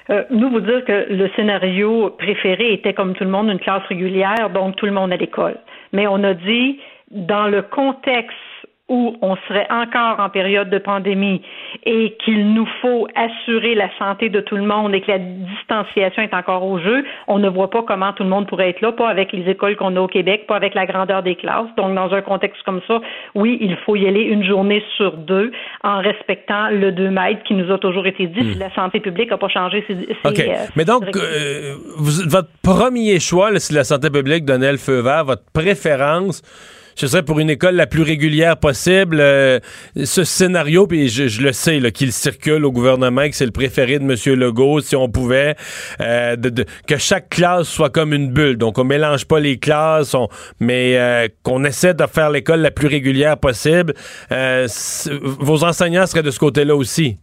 Euh, 0.10 0.24
nous, 0.32 0.50
vous 0.50 0.60
dire 0.60 0.84
que 0.86 1.14
le 1.14 1.30
scénario 1.36 2.12
préféré 2.18 2.74
était, 2.74 2.94
comme 2.94 3.14
tout 3.14 3.24
le 3.24 3.30
monde, 3.30 3.50
une 3.50 3.60
classe 3.60 3.84
régulière, 3.90 4.50
donc 4.54 4.76
tout 4.76 4.86
le 4.86 4.92
monde 4.92 5.12
à 5.12 5.18
l'école. 5.18 5.58
Mais 5.94 6.08
on 6.08 6.24
a 6.24 6.34
dit, 6.34 6.80
dans 7.12 7.48
le 7.48 7.62
contexte 7.62 8.36
où 8.90 9.16
on 9.22 9.36
serait 9.48 9.68
encore 9.70 10.20
en 10.20 10.30
période 10.30 10.70
de 10.70 10.80
pandémie 10.80 11.42
et 11.86 12.18
qu'il 12.26 12.54
nous 12.54 12.68
faut 12.82 13.08
assurer 13.16 13.76
la 13.76 13.90
santé 13.98 14.30
de 14.30 14.42
tout 14.42 14.56
le 14.56 14.64
monde 14.64 14.94
et 14.96 15.02
que 15.02 15.12
la 15.12 15.20
distanciation 15.20 16.24
est 16.24 16.34
encore 16.34 16.66
au 16.66 16.80
jeu, 16.80 17.04
on 17.28 17.40
ne 17.40 17.48
voit 17.48 17.70
pas 17.70 17.84
comment 17.84 18.12
tout 18.14 18.24
le 18.24 18.30
monde 18.30 18.48
pourrait 18.48 18.70
être 18.70 18.82
là, 18.82 18.92
pas 18.92 19.08
avec 19.08 19.32
les 19.32 19.50
écoles 19.50 19.76
qu'on 19.76 19.96
a 19.96 20.02
au 20.02 20.08
Québec, 20.08 20.48
pas 20.48 20.56
avec 20.56 20.74
la 20.74 20.86
grandeur 20.86 21.24
des 21.24 21.36
classes. 21.36 21.70
Donc, 21.78 21.94
dans 21.96 22.12
un 22.14 22.22
contexte 22.22 22.62
comme 22.64 22.82
ça, 22.88 23.00
oui, 23.36 23.58
il 23.62 23.76
faut 23.86 23.96
y 23.96 24.08
aller 24.08 24.22
une 24.22 24.44
journée 24.44 24.84
sur 24.98 25.18
deux 25.18 25.52
en 25.84 26.00
respectant 26.00 26.70
le 26.70 26.92
2 26.92 27.10
mètres 27.10 27.44
qui 27.44 27.54
nous 27.54 27.72
a 27.72 27.78
toujours 27.78 28.08
été 28.08 28.28
dit 28.28 28.54
si 28.54 28.58
la 28.58 28.74
santé 28.74 29.00
publique 29.00 29.30
n'a 29.30 29.38
pas 29.38 29.50
changé 29.50 29.84
ses, 29.88 29.96
ses 29.96 30.12
OK. 30.26 30.40
Euh, 30.40 30.66
Mais 30.76 30.86
donc, 30.86 31.04
euh, 31.16 31.76
vous, 31.98 32.28
votre 32.28 32.50
premier 32.64 33.20
choix, 33.20 33.52
là, 33.52 33.60
si 33.60 33.74
la 33.74 33.84
santé 33.84 34.10
publique 34.10 34.46
donnait 34.46 34.72
le 34.72 34.78
feu 34.78 35.02
vert, 35.02 35.26
votre 35.26 35.44
préférence, 35.54 36.42
ce 37.00 37.08
serait 37.08 37.24
pour 37.24 37.40
une 37.40 37.50
école 37.50 37.76
la 37.76 37.88
plus 37.88 38.02
régulière 38.02 38.58
possible. 38.58 39.20
Euh, 39.22 39.62
ce 40.04 40.26
scénario, 40.26 40.86
puis 40.86 41.08
je, 41.08 41.42
le 41.42 41.54
sais, 41.54 41.80
qu'il 41.94 42.12
circule 42.12 42.66
au 42.66 42.74
gouvernement, 42.74 43.30
que 43.30 43.36
c'est 43.38 43.46
le 43.46 43.52
préféré 43.52 44.00
de 44.00 44.04
M. 44.04 44.36
Legault, 44.38 44.82
si 44.82 44.98
on 44.98 45.08
pouvait, 45.08 45.56
euh, 46.02 46.36
que 46.88 46.98
chaque 46.98 47.30
classe 47.30 47.70
soit 47.70 47.90
comme 47.90 48.14
une 48.14 48.34
bulle. 48.34 48.58
Donc, 48.58 48.78
on 48.78 48.84
mélange 48.84 49.24
pas 49.24 49.40
les 49.40 49.58
classes, 49.58 50.14
mais 50.60 50.98
euh, 50.98 51.30
qu'on 51.42 51.64
essaie 51.64 51.94
de 51.94 52.06
faire 52.06 52.32
l'école 52.32 52.60
la 52.60 52.72
plus 52.72 52.88
régulière 52.88 53.38
possible. 53.38 53.94
Vos 54.30 55.64
enseignants 55.64 56.06
seraient 56.06 56.24
de 56.24 56.32
ce 56.32 56.40
côté-là 56.40 56.76
aussi. 56.76 57.18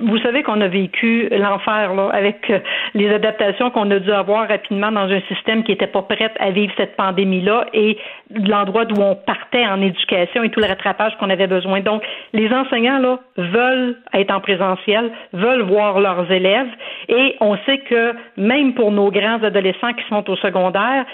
Vous 0.00 0.18
savez 0.18 0.42
qu'on 0.42 0.60
a 0.60 0.68
vécu 0.68 1.28
l'enfer 1.30 1.94
là, 1.94 2.08
avec 2.12 2.50
euh, 2.50 2.58
les 2.94 3.12
adaptations 3.12 3.70
qu'on 3.70 3.90
a 3.90 3.98
dû 3.98 4.10
avoir 4.10 4.48
rapidement 4.48 4.90
dans 4.90 5.10
un 5.10 5.20
système 5.28 5.62
qui 5.62 5.70
n'était 5.72 5.86
pas 5.86 6.02
prêt 6.02 6.32
à 6.40 6.50
vivre 6.50 6.72
cette 6.76 6.96
pandémie-là 6.96 7.66
et 7.72 7.96
l'endroit 8.30 8.84
d'où 8.84 9.00
on 9.00 9.14
partait 9.14 9.66
en 9.66 9.80
éducation 9.80 10.42
et 10.42 10.50
tout 10.50 10.60
le 10.60 10.66
rattrapage 10.66 11.16
qu'on 11.18 11.30
avait 11.30 11.46
besoin. 11.46 11.80
Donc, 11.80 12.02
les 12.32 12.52
enseignants 12.52 12.98
là 12.98 13.18
veulent 13.36 13.96
être 14.12 14.32
en 14.32 14.40
présentiel, 14.40 15.10
veulent 15.32 15.62
voir 15.62 16.00
leurs 16.00 16.30
élèves 16.30 16.70
et 17.08 17.36
on 17.40 17.56
sait 17.66 17.78
que 17.78 18.14
même 18.36 18.74
pour 18.74 18.90
nos 18.90 19.10
grands 19.10 19.42
adolescents 19.42 19.92
qui 19.92 20.04
sont 20.08 20.28
au 20.28 20.36
secondaire, 20.36 21.04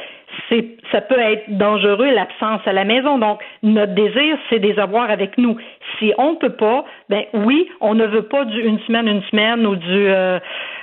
c'est, 0.49 0.77
ça 0.93 1.01
peut 1.01 1.19
être 1.19 1.57
dangereux 1.57 2.11
l'absence 2.11 2.61
à 2.67 2.73
la 2.73 2.85
maison. 2.85 3.19
Donc, 3.19 3.41
notre 3.63 3.95
désir, 3.95 4.37
c'est 4.49 4.59
de 4.59 4.67
les 4.67 4.79
avoir 4.79 5.11
avec 5.11 5.39
nous. 5.39 5.57
Si 5.99 6.13
on 6.19 6.33
ne 6.33 6.37
peut 6.37 6.57
pas, 6.57 6.85
ben 7.09 7.25
oui, 7.35 7.69
on 7.81 7.95
ne 7.95 8.07
veut 8.07 8.23
pas 8.23 8.45
du 8.45 8.61
une 8.61 8.79
semaine, 8.81 9.09
une 9.09 9.23
semaine 9.25 9.67
ou 9.67 9.77
du 9.77 10.09
euh, 10.09 10.39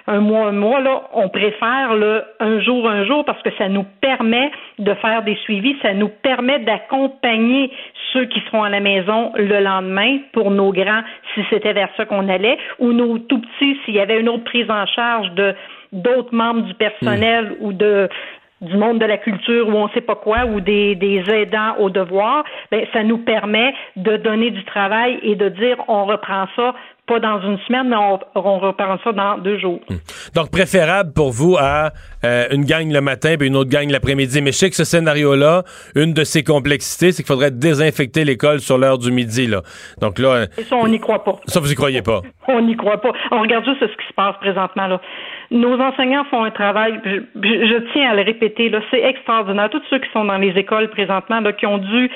un 0.08 0.20
mois, 0.20 0.48
un 0.48 0.52
mois. 0.52 0.80
Là, 0.80 1.04
on 1.14 1.30
préfère 1.30 1.96
le 1.96 2.24
un 2.40 2.60
jour, 2.60 2.90
un 2.90 3.06
jour 3.06 3.26
parce 3.26 3.42
que 3.42 3.50
ça 3.58 3.70
nous 3.70 3.86
permet 4.02 4.52
de 4.80 4.94
faire 4.96 5.24
des 5.24 5.36
suivis, 5.44 5.76
ça 5.82 5.94
nous 5.94 6.10
permet 6.10 6.60
d'accompagner 6.60 7.72
ceux 8.14 8.26
qui 8.26 8.40
seront 8.42 8.64
à 8.64 8.70
la 8.70 8.80
maison 8.80 9.32
le 9.36 9.60
lendemain 9.60 10.20
pour 10.34 10.52
nos 10.52 10.72
grands, 10.72 11.02
si 11.34 11.42
c'était 11.50 11.74
vers 11.74 11.90
ça 11.98 12.06
qu'on 12.06 12.30
allait, 12.30 12.58
ou 12.80 12.94
nos 12.94 13.18
tout 13.20 13.42
petits, 13.42 13.78
s'il 13.84 13.96
y 13.96 14.00
avait 14.00 14.20
une 14.20 14.30
autre 14.30 14.46
prise 14.46 14.70
en 14.70 14.86
charge 14.86 15.32
de 15.32 15.54
d'autres 15.94 16.36
membres 16.36 16.64
du 16.64 16.74
personnel 16.74 17.46
mmh. 17.46 17.56
ou 17.62 17.74
de 17.74 18.10
du 18.62 18.76
monde 18.78 19.00
de 19.00 19.06
la 19.06 19.18
culture 19.18 19.68
ou 19.68 19.72
on 19.72 19.90
sait 19.90 20.02
pas 20.02 20.16
quoi 20.16 20.46
ou 20.46 20.62
des, 20.62 20.96
des 20.96 21.24
aidants 21.30 21.76
au 21.80 21.90
devoir, 21.90 22.44
ben 22.72 22.86
ça 22.94 23.04
nous 23.04 23.20
permet 23.20 23.74
de 23.96 24.18
donner 24.18 24.52
du 24.52 24.64
travail 24.66 25.20
et 25.22 25.36
de 25.36 25.50
dire 25.50 25.78
on 25.88 26.06
reprend 26.06 26.46
ça 26.56 26.74
pas 27.08 27.20
dans 27.20 27.40
une 27.42 27.58
semaine, 27.60 27.88
mais 27.90 27.96
on, 27.96 28.20
on 28.36 28.60
reprend 28.60 28.98
ça 29.04 29.14
dans 29.14 29.38
deux 29.38 29.58
jours. 29.58 29.80
Hum. 29.90 29.98
Donc, 30.36 30.52
préférable 30.52 31.14
pour 31.14 31.32
vous 31.32 31.56
à 31.58 31.92
euh, 32.26 32.48
une 32.52 32.66
gang 32.66 32.92
le 32.92 33.00
matin 33.00 33.36
et 33.40 33.46
une 33.46 33.56
autre 33.56 33.70
gang 33.70 33.90
l'après-midi. 33.90 34.42
Mais 34.42 34.52
je 34.52 34.58
sais 34.58 34.70
que 34.70 34.76
ce 34.76 34.84
scénario-là, 34.84 35.64
une 35.96 36.14
de 36.14 36.24
ses 36.26 36.44
complexités, 36.44 37.14
c'est 37.14 37.24
qu'il 37.24 37.34
faudrait 37.34 37.52
désinfecter 37.52 38.26
l'école 38.26 38.60
sur 38.60 38.78
l'heure 38.78 38.98
du 38.98 39.12
midi. 39.12 39.48
Là. 39.48 39.62
Donc 40.02 40.20
là... 40.20 40.48
Et 40.58 40.64
ça, 40.64 40.76
on 40.76 40.88
n'y 40.88 41.00
croit 41.00 41.24
pas. 41.24 41.38
Ça, 41.48 41.62
vous 41.62 41.72
y 41.72 41.76
croyez 41.76 42.02
pas? 42.02 42.22
on 42.50 42.62
n'y 42.62 42.76
croit 42.76 43.00
pas. 43.00 43.12
On 43.32 43.42
regarde 43.42 43.64
juste 43.64 43.80
ce 43.80 43.86
qui 43.86 44.08
se 44.08 44.14
passe 44.14 44.36
présentement. 44.42 44.88
là. 44.88 45.02
Nos 45.50 45.80
enseignants 45.80 46.26
font 46.26 46.44
un 46.44 46.52
travail, 46.52 47.00
je, 47.06 47.22
je 47.36 47.92
tiens 47.94 48.12
à 48.12 48.16
le 48.16 48.24
répéter, 48.24 48.70
là, 48.70 48.82
c'est 48.92 49.02
extraordinaire. 49.02 49.70
Tous 49.70 49.82
ceux 49.90 50.00
qui 50.00 50.10
sont 50.12 50.26
dans 50.26 50.38
les 50.38 50.52
écoles 50.52 50.90
présentement, 50.90 51.40
là, 51.40 51.54
qui 51.54 51.66
ont 51.66 51.78
dû 51.78 52.10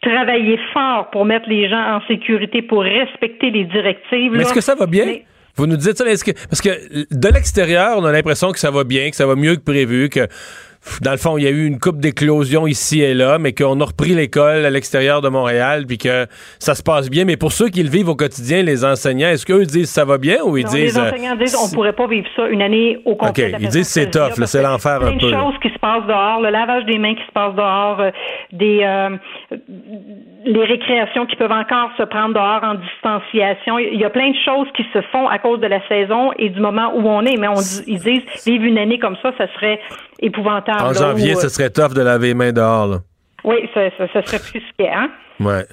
travailler 0.00 0.58
fort 0.72 1.10
pour 1.10 1.24
mettre 1.24 1.48
les 1.48 1.68
gens 1.68 1.96
en 1.96 2.00
sécurité, 2.06 2.62
pour 2.62 2.82
respecter 2.82 3.50
les 3.50 3.64
directives. 3.64 4.32
Mais 4.32 4.42
est-ce 4.42 4.54
que 4.54 4.60
ça 4.60 4.74
va 4.74 4.86
bien? 4.86 5.06
Mais... 5.06 5.24
Vous 5.56 5.66
nous 5.66 5.76
dites 5.76 5.96
ça, 5.98 6.06
est-ce 6.06 6.24
que, 6.24 6.32
parce 6.48 6.62
que 6.62 6.70
de 7.14 7.28
l'extérieur, 7.28 7.98
on 7.98 8.04
a 8.04 8.12
l'impression 8.12 8.52
que 8.52 8.58
ça 8.58 8.70
va 8.70 8.84
bien, 8.84 9.10
que 9.10 9.16
ça 9.16 9.26
va 9.26 9.34
mieux 9.36 9.56
que 9.56 9.60
prévu, 9.60 10.08
que 10.08 10.26
dans 11.00 11.12
le 11.12 11.16
fond, 11.16 11.38
il 11.38 11.44
y 11.44 11.46
a 11.46 11.50
eu 11.50 11.66
une 11.66 11.78
coupe 11.78 11.98
d'éclosion 11.98 12.66
ici 12.66 13.02
et 13.02 13.14
là, 13.14 13.38
mais 13.38 13.52
qu'on 13.52 13.80
a 13.80 13.84
repris 13.84 14.14
l'école 14.14 14.64
à 14.64 14.70
l'extérieur 14.70 15.20
de 15.20 15.28
Montréal, 15.28 15.84
puis 15.86 15.98
que 15.98 16.26
ça 16.58 16.74
se 16.74 16.82
passe 16.82 17.08
bien. 17.08 17.24
Mais 17.24 17.36
pour 17.36 17.52
ceux 17.52 17.68
qui 17.68 17.82
le 17.82 17.88
vivent 17.88 18.08
au 18.08 18.16
quotidien, 18.16 18.62
les 18.62 18.84
enseignants, 18.84 19.28
est-ce 19.28 19.46
qu'eux 19.46 19.64
disent 19.64 19.90
ça 19.90 20.04
va 20.04 20.18
bien 20.18 20.38
ou 20.44 20.56
ils 20.56 20.64
non, 20.64 20.72
disent... 20.72 20.96
Les 20.96 21.00
enseignants 21.00 21.36
disent 21.36 21.56
on 21.56 21.74
pourrait 21.74 21.92
pas 21.92 22.06
vivre 22.06 22.26
ça 22.34 22.46
une 22.48 22.62
année 22.62 22.98
au 23.04 23.14
complet. 23.14 23.54
OK, 23.54 23.60
ils 23.60 23.68
disent 23.68 23.88
c'est 23.88 24.10
tough, 24.10 24.32
c'est 24.44 24.62
l'enfer 24.62 25.02
un 25.02 25.12
peu. 25.12 25.26
Il 25.26 25.30
y 25.30 25.34
a 25.34 25.40
choses 25.40 25.58
qui 25.62 25.70
se 25.70 25.78
passent 25.78 26.06
dehors, 26.06 26.40
le 26.40 26.50
lavage 26.50 26.84
des 26.86 26.98
mains 26.98 27.14
qui 27.14 27.24
se 27.26 27.32
passe 27.32 27.54
dehors, 27.54 28.00
euh, 28.00 28.10
des... 28.52 28.80
Euh, 28.82 29.16
les 30.44 30.64
récréations 30.64 31.26
qui 31.26 31.36
peuvent 31.36 31.52
encore 31.52 31.90
se 31.96 32.02
prendre 32.02 32.34
dehors 32.34 32.62
en 32.62 32.74
distanciation. 32.74 33.78
Il 33.78 34.00
y 34.00 34.04
a 34.04 34.10
plein 34.10 34.30
de 34.30 34.36
choses 34.44 34.66
qui 34.76 34.84
se 34.92 35.00
font 35.12 35.28
à 35.28 35.38
cause 35.38 35.60
de 35.60 35.66
la 35.66 35.86
saison 35.86 36.32
et 36.36 36.48
du 36.48 36.60
moment 36.60 36.92
où 36.96 37.08
on 37.08 37.24
est. 37.24 37.36
Mais 37.36 37.48
on 37.48 37.60
ils 37.86 38.00
disent, 38.00 38.22
vivre 38.44 38.64
une 38.64 38.78
année 38.78 38.98
comme 38.98 39.16
ça, 39.22 39.32
ça 39.38 39.46
serait 39.54 39.80
épouvantable. 40.22 40.82
En 40.82 40.92
janvier, 40.94 41.34
où, 41.34 41.40
ce 41.40 41.48
serait 41.48 41.70
tough 41.70 41.92
de 41.94 42.00
laver 42.00 42.28
les 42.28 42.34
mains 42.34 42.52
dehors. 42.52 42.86
Là. 42.86 42.98
Oui, 43.44 43.68
ça, 43.74 43.90
ça, 43.98 44.06
ça 44.12 44.22
serait 44.22 44.38
plus 44.38 44.62
hein? 44.86 45.10
Ouais. 45.40 45.64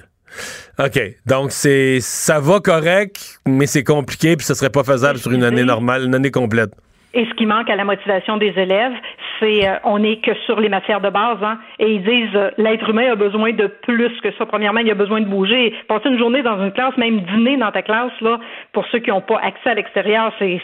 OK. 0.78 1.00
Donc, 1.26 1.50
c'est 1.50 2.00
ça 2.00 2.40
va 2.40 2.60
correct, 2.60 3.40
mais 3.46 3.66
c'est 3.66 3.84
compliqué, 3.84 4.36
puis 4.36 4.44
ce 4.44 4.54
serait 4.54 4.70
pas 4.70 4.84
faisable 4.84 5.18
sur 5.18 5.32
une 5.32 5.44
année 5.44 5.64
normale, 5.64 6.04
une 6.04 6.14
année 6.14 6.30
complète. 6.30 6.70
Et 7.12 7.26
ce 7.26 7.34
qui 7.34 7.44
manque 7.44 7.68
à 7.68 7.74
la 7.74 7.84
motivation 7.84 8.36
des 8.36 8.52
élèves, 8.56 8.92
c'est 9.40 9.68
euh, 9.68 9.74
on 9.82 9.98
n'est 9.98 10.18
que 10.18 10.32
sur 10.46 10.60
les 10.60 10.68
matières 10.68 11.00
de 11.00 11.10
base, 11.10 11.38
hein, 11.42 11.58
et 11.80 11.94
ils 11.94 12.04
disent 12.04 12.36
euh, 12.36 12.50
l'être 12.56 12.88
humain 12.88 13.10
a 13.10 13.16
besoin 13.16 13.52
de 13.52 13.66
plus 13.66 14.12
que 14.20 14.30
ça. 14.38 14.46
Premièrement, 14.46 14.78
il 14.78 14.90
a 14.90 14.94
besoin 14.94 15.20
de 15.20 15.26
bouger. 15.26 15.74
Passer 15.88 16.08
une 16.08 16.18
journée 16.18 16.42
dans 16.42 16.62
une 16.62 16.72
classe, 16.72 16.96
même 16.96 17.20
dîner 17.22 17.56
dans 17.56 17.72
ta 17.72 17.82
classe, 17.82 18.12
là, 18.20 18.38
pour 18.72 18.86
ceux 18.92 19.00
qui 19.00 19.10
n'ont 19.10 19.22
pas 19.22 19.40
accès 19.42 19.70
à 19.70 19.74
l'extérieur, 19.74 20.32
c'est 20.38 20.62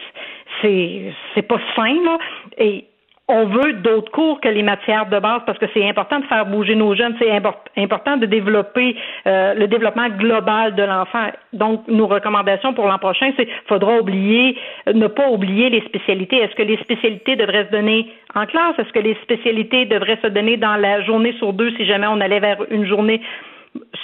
c'est 0.62 1.12
c'est 1.34 1.42
pas 1.42 1.58
sain, 1.74 1.96
là. 2.04 2.18
Et 2.58 2.84
on 3.28 3.46
veut 3.46 3.72
d'autres 3.74 4.12
cours 4.12 4.40
que 4.40 4.48
les 4.48 4.62
matières 4.62 5.06
de 5.06 5.18
base 5.18 5.42
parce 5.46 5.58
que 5.58 5.66
c'est 5.74 5.86
important 5.88 6.20
de 6.20 6.26
faire 6.26 6.46
bouger 6.46 6.76
nos 6.76 6.94
jeunes, 6.94 7.16
c'est 7.18 7.32
important 7.76 8.16
de 8.16 8.26
développer 8.26 8.96
euh, 9.26 9.54
le 9.54 9.66
développement 9.66 10.08
global 10.10 10.76
de 10.76 10.84
l'enfant. 10.84 11.26
Donc, 11.52 11.88
nos 11.88 12.06
recommandations 12.06 12.72
pour 12.72 12.86
l'an 12.86 12.98
prochain, 12.98 13.32
c'est 13.36 13.48
faudra 13.66 13.98
oublier, 13.98 14.56
ne 14.86 15.08
pas 15.08 15.28
oublier 15.28 15.70
les 15.70 15.80
spécialités. 15.80 16.36
Est-ce 16.36 16.54
que 16.54 16.62
les 16.62 16.76
spécialités 16.78 17.34
devraient 17.34 17.66
se 17.66 17.72
donner 17.72 18.08
en 18.36 18.46
classe? 18.46 18.78
Est-ce 18.78 18.92
que 18.92 19.00
les 19.00 19.16
spécialités 19.22 19.86
devraient 19.86 20.20
se 20.22 20.28
donner 20.28 20.56
dans 20.56 20.76
la 20.76 21.02
journée 21.02 21.34
sur 21.38 21.52
deux 21.52 21.72
si 21.72 21.84
jamais 21.84 22.06
on 22.06 22.20
allait 22.20 22.40
vers 22.40 22.58
une 22.70 22.86
journée 22.86 23.20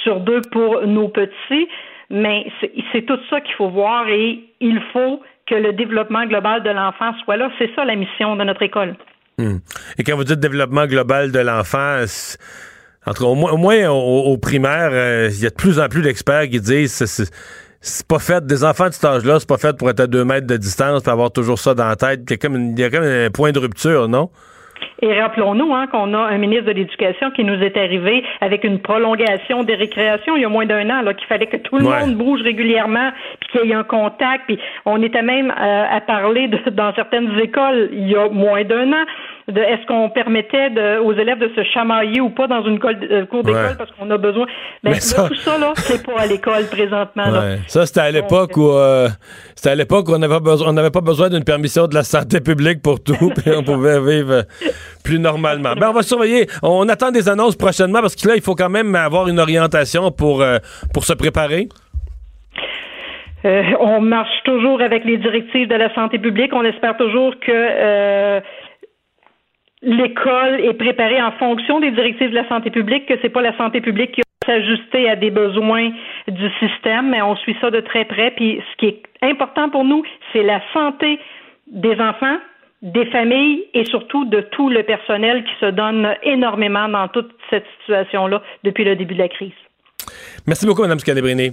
sur 0.02 0.19
deux 0.19 0.41
pour 0.50 0.85
nos 0.85 1.09
petits? 1.09 1.69
Mais 2.11 2.47
c'est 2.93 3.07
tout 3.07 3.19
ça 3.31 3.41
qu'il 3.41 3.55
faut 3.55 3.69
voir 3.69 4.09
et 4.09 4.41
il 4.61 4.81
faut 4.93 5.23
que 5.47 5.55
le 5.55 5.73
développement 5.73 6.26
global 6.26 6.62
de 6.62 6.71
l'enfant 6.71 7.14
soit 7.25 7.37
là. 7.37 7.50
C'est 7.59 7.71
ça 7.75 7.85
la 7.85 7.95
mission 7.95 8.37
de 8.37 8.45
notre 8.45 8.62
école. 8.62 8.97
Hum. 9.43 9.61
Et 9.99 10.05
quand 10.05 10.17
vous 10.17 10.25
dites 10.25 10.41
développement 10.41 10.87
global 10.87 11.33
de 11.33 11.39
l'enfant, 11.41 12.05
entre 13.07 13.27
au 13.27 13.35
moins, 13.35 13.53
au, 13.53 13.57
moins 13.57 13.89
au, 13.91 14.33
au 14.33 14.39
primaire, 14.39 14.91
il 14.91 14.97
euh, 14.97 15.31
y 15.31 15.47
a 15.47 15.51
de 15.51 15.55
plus 15.55 15.81
en 15.81 15.89
plus 15.89 16.03
d'experts 16.03 16.49
qui 16.49 16.61
disent 16.61 17.31
c'est 17.85 18.07
pas 18.07 18.21
fait, 18.21 18.47
des 18.47 18.63
enfants 18.65 18.87
de 18.87 18.93
cet 18.93 19.05
âge-là, 19.05 19.41
c'est 19.41 19.49
pas 19.49 19.59
fait 19.59 19.77
pour 19.77 19.91
être 19.91 19.99
à 20.01 20.07
deux 20.07 20.25
mètres 20.25 20.47
de 20.47 20.57
distance, 20.57 21.03
pour 21.03 21.13
avoir 21.13 21.33
toujours 21.33 21.59
ça 21.59 21.75
dans 21.75 21.89
la 21.89 21.97
tête. 21.97 22.21
Il 22.29 22.31
y 22.31 22.35
a 22.35 22.37
comme, 22.37 22.57
il 22.57 22.79
y 22.79 22.85
a 22.85 22.91
comme 22.91 23.03
un 23.03 23.29
point 23.31 23.51
de 23.51 23.59
rupture, 23.59 24.09
non? 24.09 24.31
Et 25.01 25.21
rappelons-nous 25.21 25.75
hein, 25.75 25.89
qu'on 25.89 26.15
a 26.15 26.19
un 26.19 26.39
ministre 26.39 26.67
de 26.67 26.73
l'Éducation 26.73 27.33
qui 27.33 27.43
nous 27.43 27.61
est 27.61 27.77
arrivé 27.77 28.23
avec 28.41 28.63
une 28.63 28.81
prolongation 28.81 29.65
des 29.65 29.75
récréations 29.75 30.37
il 30.37 30.43
y 30.43 30.45
a 30.45 30.49
moins 30.49 30.65
d'un 30.67 30.89
an, 30.91 31.03
qu'il 31.13 31.27
fallait 31.27 31.47
que 31.47 31.57
tout 31.57 31.77
le 31.77 31.87
Ouais. 31.87 32.01
monde 32.01 32.15
bouge 32.15 32.41
régulièrement, 32.43 33.11
puis 33.41 33.49
qu'il 33.59 33.69
y 33.69 33.73
ait 33.73 33.77
un 33.77 33.83
contact, 33.83 34.45
puis 34.47 34.61
on 34.85 35.03
était 35.03 35.23
même 35.23 35.51
euh, 35.51 35.85
à 35.91 36.01
parler 36.01 36.47
de, 36.47 36.71
dans 36.71 36.95
certaines 36.95 37.37
écoles 37.41 37.89
il 37.93 38.09
y 38.11 38.15
a 38.17 38.29
moins 38.29 38.63
d'un 38.63 38.93
an 38.93 39.05
de 39.49 39.61
est-ce 39.61 39.85
qu'on 39.87 40.09
permettait 40.11 40.71
de, 40.71 40.99
aux 41.01 41.13
élèves 41.15 41.39
de 41.39 41.51
se 41.57 41.63
chamailler 41.75 42.21
ou 42.21 42.31
pas 42.31 42.47
dans 42.47 42.65
une 42.65 42.79
euh, 42.85 43.27
cour 43.27 43.43
d'école 43.43 43.63
Ouais. 43.63 43.75
parce 43.77 43.91
qu'on 43.93 44.09
a 44.11 44.17
besoin? 44.17 44.47
Ben, 44.83 44.91
Mais 44.91 44.91
là, 44.93 45.01
ça- 45.01 45.29
tout 45.29 45.35
ça 45.35 45.59
là, 45.59 45.73
c'est 45.77 46.05
pas 46.07 46.21
à 46.21 46.27
l'école 46.27 46.65
présentement. 46.71 47.29
là. 47.29 47.57
Ça, 47.67 47.85
c'était 47.87 48.01
à 48.01 48.11
l'époque 48.11 48.57
où 48.57 48.71
euh, 48.71 49.09
c'était 49.57 49.71
à 49.71 49.75
l'époque 49.75 50.09
où 50.09 50.13
on 50.15 50.19
n'avait 50.19 50.35
pas 50.35 51.01
besoin, 51.01 51.29
pas 51.29 51.29
d'une 51.29 51.45
permission 51.45 51.87
de 51.89 51.95
la 51.95 52.03
santé 52.05 52.41
publique 52.41 52.83
pour 52.83 53.03
tout, 53.03 53.31
puis 53.37 53.51
on 53.57 53.63
pouvait 53.65 53.99
vivre 54.01 54.33
euh, 54.33 54.43
plus 55.05 55.19
normalement. 55.19 55.75
Ben, 55.75 55.89
on 55.91 55.93
va 55.93 56.03
surveiller. 56.03 56.47
On 56.63 56.89
attend 56.89 57.11
des 57.11 57.29
annonces 57.29 57.57
prochainement 57.57 58.01
parce 58.01 58.15
que 58.15 58.29
là, 58.29 58.35
il 58.37 58.43
faut 58.43 58.55
quand 58.55 58.71
même 58.71 58.95
avoir 58.95 59.29
une 59.29 59.41
orientation 59.41 60.11
pour 60.13 60.43
euh, 60.43 60.59
pour 60.95 61.05
se 61.05 61.13
préparer. 61.15 61.69
Euh, 63.45 63.63
on 63.81 64.01
marche 64.01 64.41
toujours 64.45 64.81
avec 64.81 65.05
les 65.05 65.17
directives 65.19 65.67
de 65.67 65.75
la 65.75 65.93
santé 65.97 66.19
publique. 66.21 66.53
On 66.55 66.63
espère 66.65 66.97
toujours 66.97 67.35
que 67.41 67.51
euh, 67.51 68.41
l'école 69.83 70.61
est 70.61 70.75
préparée 70.75 71.21
en 71.21 71.33
fonction 71.33 71.81
des 71.81 71.91
directives 71.91 72.31
de 72.31 72.35
la 72.37 72.49
santé 72.49 72.71
publique, 72.71 73.07
que 73.07 73.15
c'est 73.21 73.29
pas 73.29 73.43
la 73.43 73.57
santé 73.57 73.81
publique 73.81 74.12
qui 74.12 74.21
va 74.21 74.55
s'ajuster 74.55 75.09
à 75.11 75.17
des 75.17 75.31
besoins 75.31 75.91
du 76.29 76.49
système, 76.61 77.11
mais 77.11 77.23
on 77.23 77.37
suit 77.37 77.57
ça 77.61 77.71
de 77.71 77.81
très 77.81 78.05
près. 78.05 78.31
Puis 78.33 78.61
ce 78.73 78.77
qui 78.79 78.87
est 78.87 79.03
important 79.23 79.71
pour 79.71 79.85
nous, 79.85 80.03
c'est 80.33 80.43
la 80.43 80.61
santé 80.73 81.19
des 81.67 81.95
enfants, 82.01 82.39
des 82.83 83.07
familles 83.07 83.65
et 83.75 83.85
surtout 83.85 84.25
de 84.25 84.41
tout 84.41 84.69
le 84.69 84.83
personnel 84.83 85.45
qui 85.45 85.53
se 85.61 85.71
donne 85.71 86.15
énormément 86.23 86.89
dans 86.89 87.09
toute 87.09 87.31
cette 87.51 87.65
situation-là 87.81 88.43
depuis 88.65 88.85
le 88.85 88.97
début 88.97 89.15
de 89.15 89.21
la 89.21 89.29
crise. 89.29 89.53
Merci 90.47 90.67
beaucoup, 90.67 90.83
Mme 90.83 90.99
Scalabrini. 90.99 91.51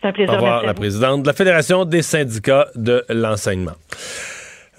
C'est 0.00 0.06
un 0.06 0.10
Au 0.10 0.12
plaisir. 0.12 0.34
revoir, 0.34 0.52
merci 0.52 0.64
à 0.64 0.66
la 0.66 0.72
vous. 0.72 0.80
présidente 0.80 1.22
de 1.22 1.26
la 1.28 1.32
Fédération 1.32 1.84
des 1.84 2.02
syndicats 2.02 2.66
de 2.76 3.02
l'enseignement. 3.08 3.72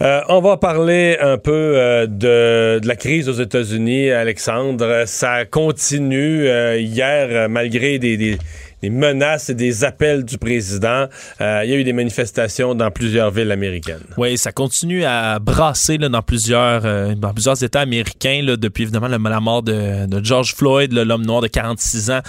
Euh, 0.01 0.21
on 0.27 0.41
va 0.41 0.57
parler 0.57 1.17
un 1.21 1.37
peu 1.37 1.51
euh, 1.51 2.07
de, 2.07 2.85
la 2.85 2.95
crise 2.95 3.29
aux 3.29 3.33
États-Unis, 3.33 4.09
Alexandre. 4.09 5.03
Ça 5.05 5.45
continue 5.45 6.47
euh, 6.47 6.79
hier, 6.79 7.47
malgré 7.47 7.99
des, 7.99 8.39
menaces 8.81 9.49
et 9.49 9.53
des 9.53 9.83
appels 9.83 10.25
du 10.25 10.37
président. 10.37 11.05
il 11.39 11.69
y 11.69 11.73
a 11.73 11.75
eu 11.75 11.85
des 11.85 11.93
manifestations 11.93 12.75
dans 12.75 12.91
plusieurs 12.91 13.31
villes 13.31 13.51
américaines. 13.51 14.03
Oui, 14.17 14.37
ça 14.37 14.51
continue 14.51 15.05
à 15.05 15.39
brasser 15.39 15.97
là, 15.97 16.09
dans, 16.09 16.21
plusieurs, 16.21 16.81
dans 17.15 17.33
plusieurs 17.33 17.63
États 17.63 17.79
américains 17.79 18.41
là, 18.43 18.57
depuis 18.57 18.83
évidemment 18.83 19.07
la 19.07 19.39
mort 19.39 19.63
de, 19.63 20.05
George 20.21 20.53
Floyd, 20.53 20.91
l'homme 20.91 21.25
noir 21.25 21.39
de 21.39 21.47
46 21.47 22.11
ans 22.11 22.19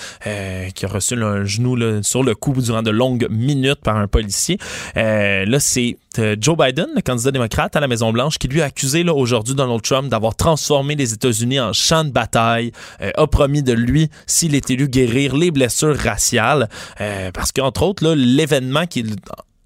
qui 0.74 0.84
a 0.84 0.88
reçu 0.88 1.14
un 1.20 1.44
genou 1.44 1.76
sur 2.04 2.22
le 2.22 2.36
cou 2.36 2.52
durant 2.52 2.82
de 2.82 2.90
longues 2.92 3.26
minutes 3.30 3.80
par 3.82 3.96
un 3.96 4.06
policier. 4.06 4.58
Là, 4.94 5.58
c'est 5.58 5.96
Joe 6.40 6.56
Biden, 6.56 6.86
le 6.94 7.00
candidat 7.02 7.30
démocrate 7.30 7.76
à 7.76 7.80
la 7.80 7.88
Maison-Blanche, 7.88 8.38
qui 8.38 8.48
lui 8.48 8.62
a 8.62 8.66
accusé 8.66 9.04
aujourd'hui 9.08 9.54
Donald 9.54 9.82
Trump 9.82 10.08
d'avoir 10.08 10.34
transformé 10.34 10.94
les 10.94 11.12
États-Unis 11.12 11.60
en 11.60 11.72
champ 11.72 12.04
de 12.04 12.10
bataille, 12.10 12.72
euh, 13.00 13.10
a 13.16 13.26
promis 13.26 13.62
de 13.62 13.72
lui, 13.72 14.10
s'il 14.26 14.54
est 14.54 14.70
élu, 14.70 14.88
guérir 14.88 15.36
les 15.36 15.50
blessures 15.50 15.96
raciales. 15.96 16.68
Euh, 17.00 17.30
parce 17.32 17.52
qu'entre 17.52 17.82
autres, 17.82 18.14
l'événement 18.14 18.86
qui 18.86 19.04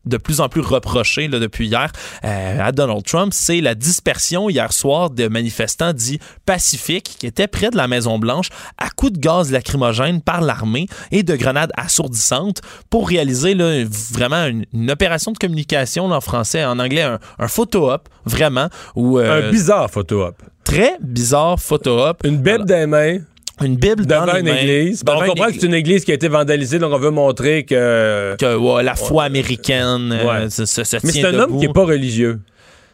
de 0.08 0.16
plus 0.16 0.40
en 0.40 0.48
plus 0.48 0.60
reproché 0.60 1.28
là, 1.28 1.38
depuis 1.38 1.68
hier 1.68 1.92
euh, 2.24 2.60
à 2.60 2.72
Donald 2.72 3.04
Trump, 3.04 3.32
c'est 3.34 3.60
la 3.60 3.74
dispersion 3.74 4.48
hier 4.48 4.72
soir 4.72 5.10
de 5.10 5.28
manifestants 5.28 5.92
dits 5.92 6.18
pacifiques 6.46 7.16
qui 7.18 7.26
étaient 7.26 7.46
près 7.46 7.70
de 7.70 7.76
la 7.76 7.88
Maison-Blanche 7.88 8.48
à 8.78 8.88
coups 8.90 9.12
de 9.12 9.18
gaz 9.18 9.52
lacrymogène 9.52 10.22
par 10.22 10.40
l'armée 10.40 10.86
et 11.10 11.22
de 11.22 11.36
grenades 11.36 11.72
assourdissantes 11.76 12.62
pour 12.90 13.08
réaliser 13.08 13.54
là, 13.54 13.84
vraiment 14.12 14.46
une, 14.46 14.64
une 14.72 14.90
opération 14.90 15.32
de 15.32 15.38
communication 15.38 16.08
là, 16.08 16.16
en 16.16 16.20
français, 16.20 16.64
en 16.64 16.78
anglais, 16.78 17.02
un, 17.02 17.18
un 17.38 17.48
photo-op, 17.48 18.08
vraiment. 18.24 18.68
Où, 18.96 19.18
euh, 19.18 19.48
un 19.48 19.50
bizarre 19.50 19.90
photo-op. 19.90 20.36
Très 20.64 20.96
bizarre 21.00 21.58
photo-op. 21.60 22.20
Une 22.24 22.38
Bible 22.38 22.64
des 22.64 22.86
mains. 22.86 23.18
Une 23.64 23.76
Bible 23.76 24.06
devant 24.06 24.26
dans 24.26 24.32
les 24.34 24.40
une 24.40 24.46
mains. 24.46 24.56
église. 24.56 25.02
Devant 25.04 25.22
on 25.22 25.26
comprend 25.26 25.46
que 25.46 25.54
c'est 25.54 25.66
une 25.66 25.74
église 25.74 26.04
qui 26.04 26.10
a 26.12 26.14
été 26.14 26.28
vandalisée, 26.28 26.78
donc 26.78 26.92
on 26.92 26.98
veut 26.98 27.10
montrer 27.10 27.64
que. 27.64 28.36
que 28.38 28.56
ouais, 28.56 28.82
la 28.82 28.94
foi 28.94 29.24
américaine 29.24 30.12
euh, 30.12 30.24
Ouais. 30.44 30.50
se, 30.50 30.64
se- 30.66 30.84
se 30.84 30.96
Mais 31.04 31.12
c'est 31.12 31.24
un 31.24 31.34
homme 31.38 31.58
qui 31.58 31.64
est 31.66 31.72
pas 31.72 31.84
religieux. 31.84 32.40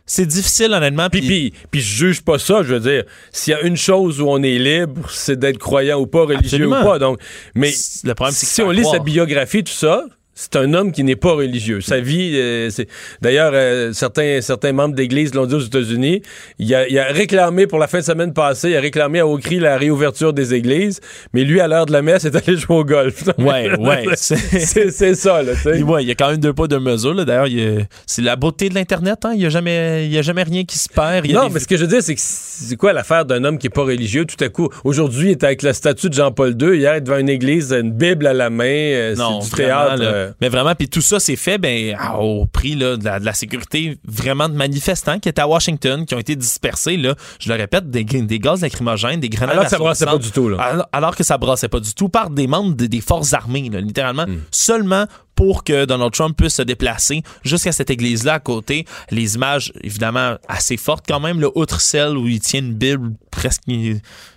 C'est 0.06 0.26
difficile, 0.26 0.73
honnêtement. 0.75 1.09
Puis, 1.09 1.23
puis, 1.23 1.54
puis 1.71 1.80
je 1.80 1.94
juge 2.06 2.21
pas 2.23 2.38
ça, 2.38 2.62
je 2.62 2.75
veux 2.75 2.80
dire. 2.80 3.04
S'il 3.33 3.52
y 3.52 3.54
a 3.54 3.62
une 3.62 3.76
chose 3.76 4.21
où 4.21 4.26
on 4.28 4.42
est 4.42 4.59
libre, 4.59 5.09
c'est 5.11 5.38
d'être 5.38 5.57
croyant 5.57 5.98
ou 5.98 6.07
pas, 6.07 6.20
religieux 6.24 6.40
Absolument. 6.66 6.81
ou 6.83 6.85
pas. 6.85 6.98
Donc, 6.98 7.20
mais 7.55 7.72
le 8.05 8.12
problème, 8.14 8.35
c'est 8.37 8.44
si 8.44 8.61
on 8.61 8.70
lit 8.70 8.83
croire. 8.83 8.96
sa 8.96 9.03
biographie, 9.03 9.64
tout 9.64 9.72
ça, 9.72 10.05
c'est 10.35 10.57
un 10.57 10.75
homme 10.75 10.90
qui 10.92 11.05
n'est 11.05 11.16
pas 11.16 11.33
religieux. 11.33 11.81
Sa 11.81 12.01
vie, 12.01 12.33
euh, 12.35 12.68
c'est 12.70 12.88
d'ailleurs 13.23 13.53
euh, 13.55 13.92
certains 13.92 14.40
certains 14.40 14.73
membres 14.73 14.94
d'église 14.94 15.35
l'ont 15.35 15.47
dit 15.47 15.55
aux 15.55 15.61
États-Unis. 15.61 16.23
Il 16.59 16.75
a, 16.75 16.88
il 16.88 16.99
a 16.99 17.05
réclamé 17.07 17.66
pour 17.66 17.79
la 17.79 17.87
fin 17.87 17.99
de 18.01 18.05
semaine 18.05 18.33
passée, 18.33 18.70
il 18.70 18.77
a 18.77 18.81
réclamé 18.81 19.20
à 19.20 19.27
haut 19.27 19.38
cri 19.38 19.59
la 19.61 19.77
réouverture 19.77 20.33
des 20.33 20.55
églises, 20.55 21.01
mais 21.33 21.44
lui 21.44 21.61
à 21.61 21.68
l'heure 21.68 21.87
de 21.87 21.92
la 21.92 22.03
messe 22.03 22.25
est 22.25 22.35
allé 22.35 22.57
jouer 22.57 22.77
au 22.77 22.85
golf. 22.85 23.25
Ouais, 23.38 23.70
ouais. 23.79 24.05
c'est 24.16 25.14
ça 25.14 25.42
là. 25.42 25.53
tu 25.55 25.61
sais. 25.62 25.83
Ouais, 25.83 26.03
il 26.03 26.09
y 26.09 26.11
a 26.11 26.14
quand 26.14 26.29
même 26.31 26.38
deux 26.38 26.53
pas 26.53 26.66
deux 26.66 26.81
mesures. 26.81 27.14
là. 27.14 27.25
D'ailleurs, 27.25 27.47
y 27.49 27.87
c'est 28.07 28.23
la 28.23 28.37
beauté 28.37 28.68
de 28.68 28.75
l'Internet. 28.75 29.18
Hein? 29.25 29.33
Il 29.35 29.38
n'y 29.40 29.47
a, 29.47 29.51
jamais- 29.51 30.07
il 30.07 30.12
y 30.12 30.18
a 30.18 30.23
jamais 30.23 30.42
rien 30.42 30.64
qui 30.64 30.79
se 30.79 30.88
perd. 30.88 31.25
Il 31.27 31.33
y 31.33 31.37
a 31.37 31.40
Non, 31.40 31.49
des- 31.49 31.55
mais 31.55 31.61
ce 31.61 31.66
que 31.68 31.77
je 31.77 31.83
veux 31.83 31.88
dire, 31.88 32.03
c'est 32.03 32.14
que 32.14 32.20
c'est 32.23 32.77
quoi 32.77 32.92
l'affaire 32.92 33.25
d'un 33.25 33.44
homme 33.44 33.59
qui 33.59 33.66
est 33.66 33.70
pas 33.70 33.83
religieux? 33.85 34.25
Tout 34.25 34.42
à 34.42 34.49
coup? 34.49 34.68
Aujourd'hui, 34.85 35.29
il 35.29 35.33
est 35.33 35.44
avec 35.44 35.62
la 35.62 35.73
statue 35.73 36.09
de 36.09 36.14
Jean-Paul 36.14 36.57
II, 36.61 36.77
hier, 36.79 36.94
il 36.94 36.99
est 36.99 37.01
devant 37.01 37.18
une 37.18 37.29
église, 37.29 37.73
une 37.73 37.92
Bible 37.92 38.27
à 38.27 38.33
la 38.33 38.51
main, 38.51 38.64
euh, 38.64 39.14
c'est 39.16 39.49
du 39.51 39.57
théâtre. 39.62 40.03
là. 40.03 40.23
Euh, 40.24 40.32
Mais 40.40 40.48
vraiment, 40.48 40.74
puis 40.74 40.88
tout 40.88 41.00
ça 41.00 41.20
s'est 41.20 41.37
fait 41.37 41.58
ben, 41.58 41.96
au 42.18 42.46
prix 42.46 42.74
là, 42.74 42.96
de, 42.96 43.04
la, 43.04 43.20
de 43.20 43.24
la 43.24 43.32
sécurité 43.34 43.98
vraiment 44.04 44.48
de 44.48 44.54
manifestants 44.54 45.18
qui 45.18 45.28
étaient 45.28 45.40
à 45.42 45.48
Washington, 45.48 46.04
qui 46.06 46.14
ont 46.14 46.18
été 46.18 46.37
dispersés, 46.37 46.96
là, 46.96 47.14
je 47.38 47.48
le 47.50 47.56
répète, 47.56 47.90
des, 47.90 48.04
des 48.04 48.38
gaz 48.38 48.60
lacrymogènes, 48.62 49.20
des 49.20 49.28
grenades 49.28 49.50
Alors 49.52 49.64
que 49.64 49.70
ça 49.70 49.78
brassait 49.78 50.04
pas 50.06 50.18
du 50.18 50.30
tout, 50.30 50.48
là. 50.48 50.56
Alors, 50.62 50.87
alors 50.92 51.16
que 51.16 51.24
ça 51.24 51.38
brassait 51.38 51.68
pas 51.68 51.80
du 51.80 51.94
tout 51.94 52.08
par 52.08 52.30
des 52.30 52.46
membres 52.46 52.74
de- 52.74 52.87
des 52.87 53.00
forces 53.00 53.32
armées, 53.32 53.68
là, 53.70 53.80
littéralement, 53.80 54.26
Hmm. 54.26 54.38
seulement 54.50 55.06
pour 55.34 55.64
que 55.64 55.84
Donald 55.84 56.12
Trump 56.12 56.37
puisse 56.37 56.54
se 56.54 56.62
déplacer 56.62 57.22
jusqu'à 57.42 57.72
cette 57.72 57.90
église-là 57.90 58.34
à 58.34 58.38
côté. 58.38 58.87
Les 59.10 59.34
images, 59.34 59.72
évidemment, 59.82 60.37
assez 60.48 60.76
fortes 60.76 61.04
quand 61.08 61.18
même, 61.20 61.40
là, 61.40 61.48
outre 61.56 61.80
celle 61.80 62.16
où 62.16 62.28
il 62.28 62.38
tient 62.40 62.60
une 62.60 62.74
Bible 62.74 63.12
presque 63.32 63.62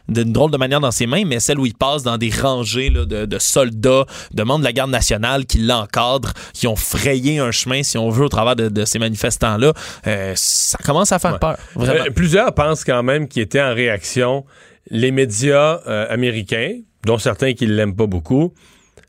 d'une 0.10 0.32
drôle 0.32 0.52
de 0.52 0.58
manière 0.58 0.80
dans 0.80 0.92
ses 0.92 1.06
mains, 1.08 1.24
mais 1.26 1.40
celle 1.40 1.60
où 1.60 1.66
il 1.66 1.74
passe 1.74 2.04
dans 2.04 2.18
des 2.18 2.30
rangées 2.30 2.90
là, 2.90 3.06
de, 3.06 3.26
de 3.26 3.40
soldats, 3.40 4.06
de 4.34 4.44
membres 4.44 4.60
de 4.60 4.64
la 4.66 4.74
garde 4.74 4.92
nationale 4.92 5.46
qui 5.46 5.58
l'encadrent, 5.60 6.34
qui 6.54 6.68
ont 6.68 6.76
frayé 6.76 7.40
un 7.40 7.52
chemin, 7.52 7.84
si 7.84 7.98
on 7.98 8.10
veut, 8.10 8.26
au 8.26 8.30
travers 8.30 8.56
de, 8.56 8.70
de 8.70 8.86
ces 8.86 9.00
manifestants-là. 9.00 9.74
Euh, 10.08 10.34
ça 10.36 10.78
commence 10.86 11.12
à 11.12 11.20
faire 11.20 11.40
peur, 11.40 11.58
vraiment. 11.76 12.06
Euh, 12.06 12.10
plusieurs 12.12 12.54
pensent 12.54 12.84
quand 12.84 13.04
même 13.04 13.28
qu'il 13.28 13.42
était 13.42 13.62
en 13.62 13.74
réaction. 13.74 14.46
Les 14.90 15.12
médias 15.12 15.82
euh, 15.88 16.06
américains, 16.10 16.74
dont 17.06 17.18
certains 17.18 17.54
qui 17.54 17.66
l'aiment 17.68 17.96
pas 17.96 18.08
beaucoup, 18.08 18.54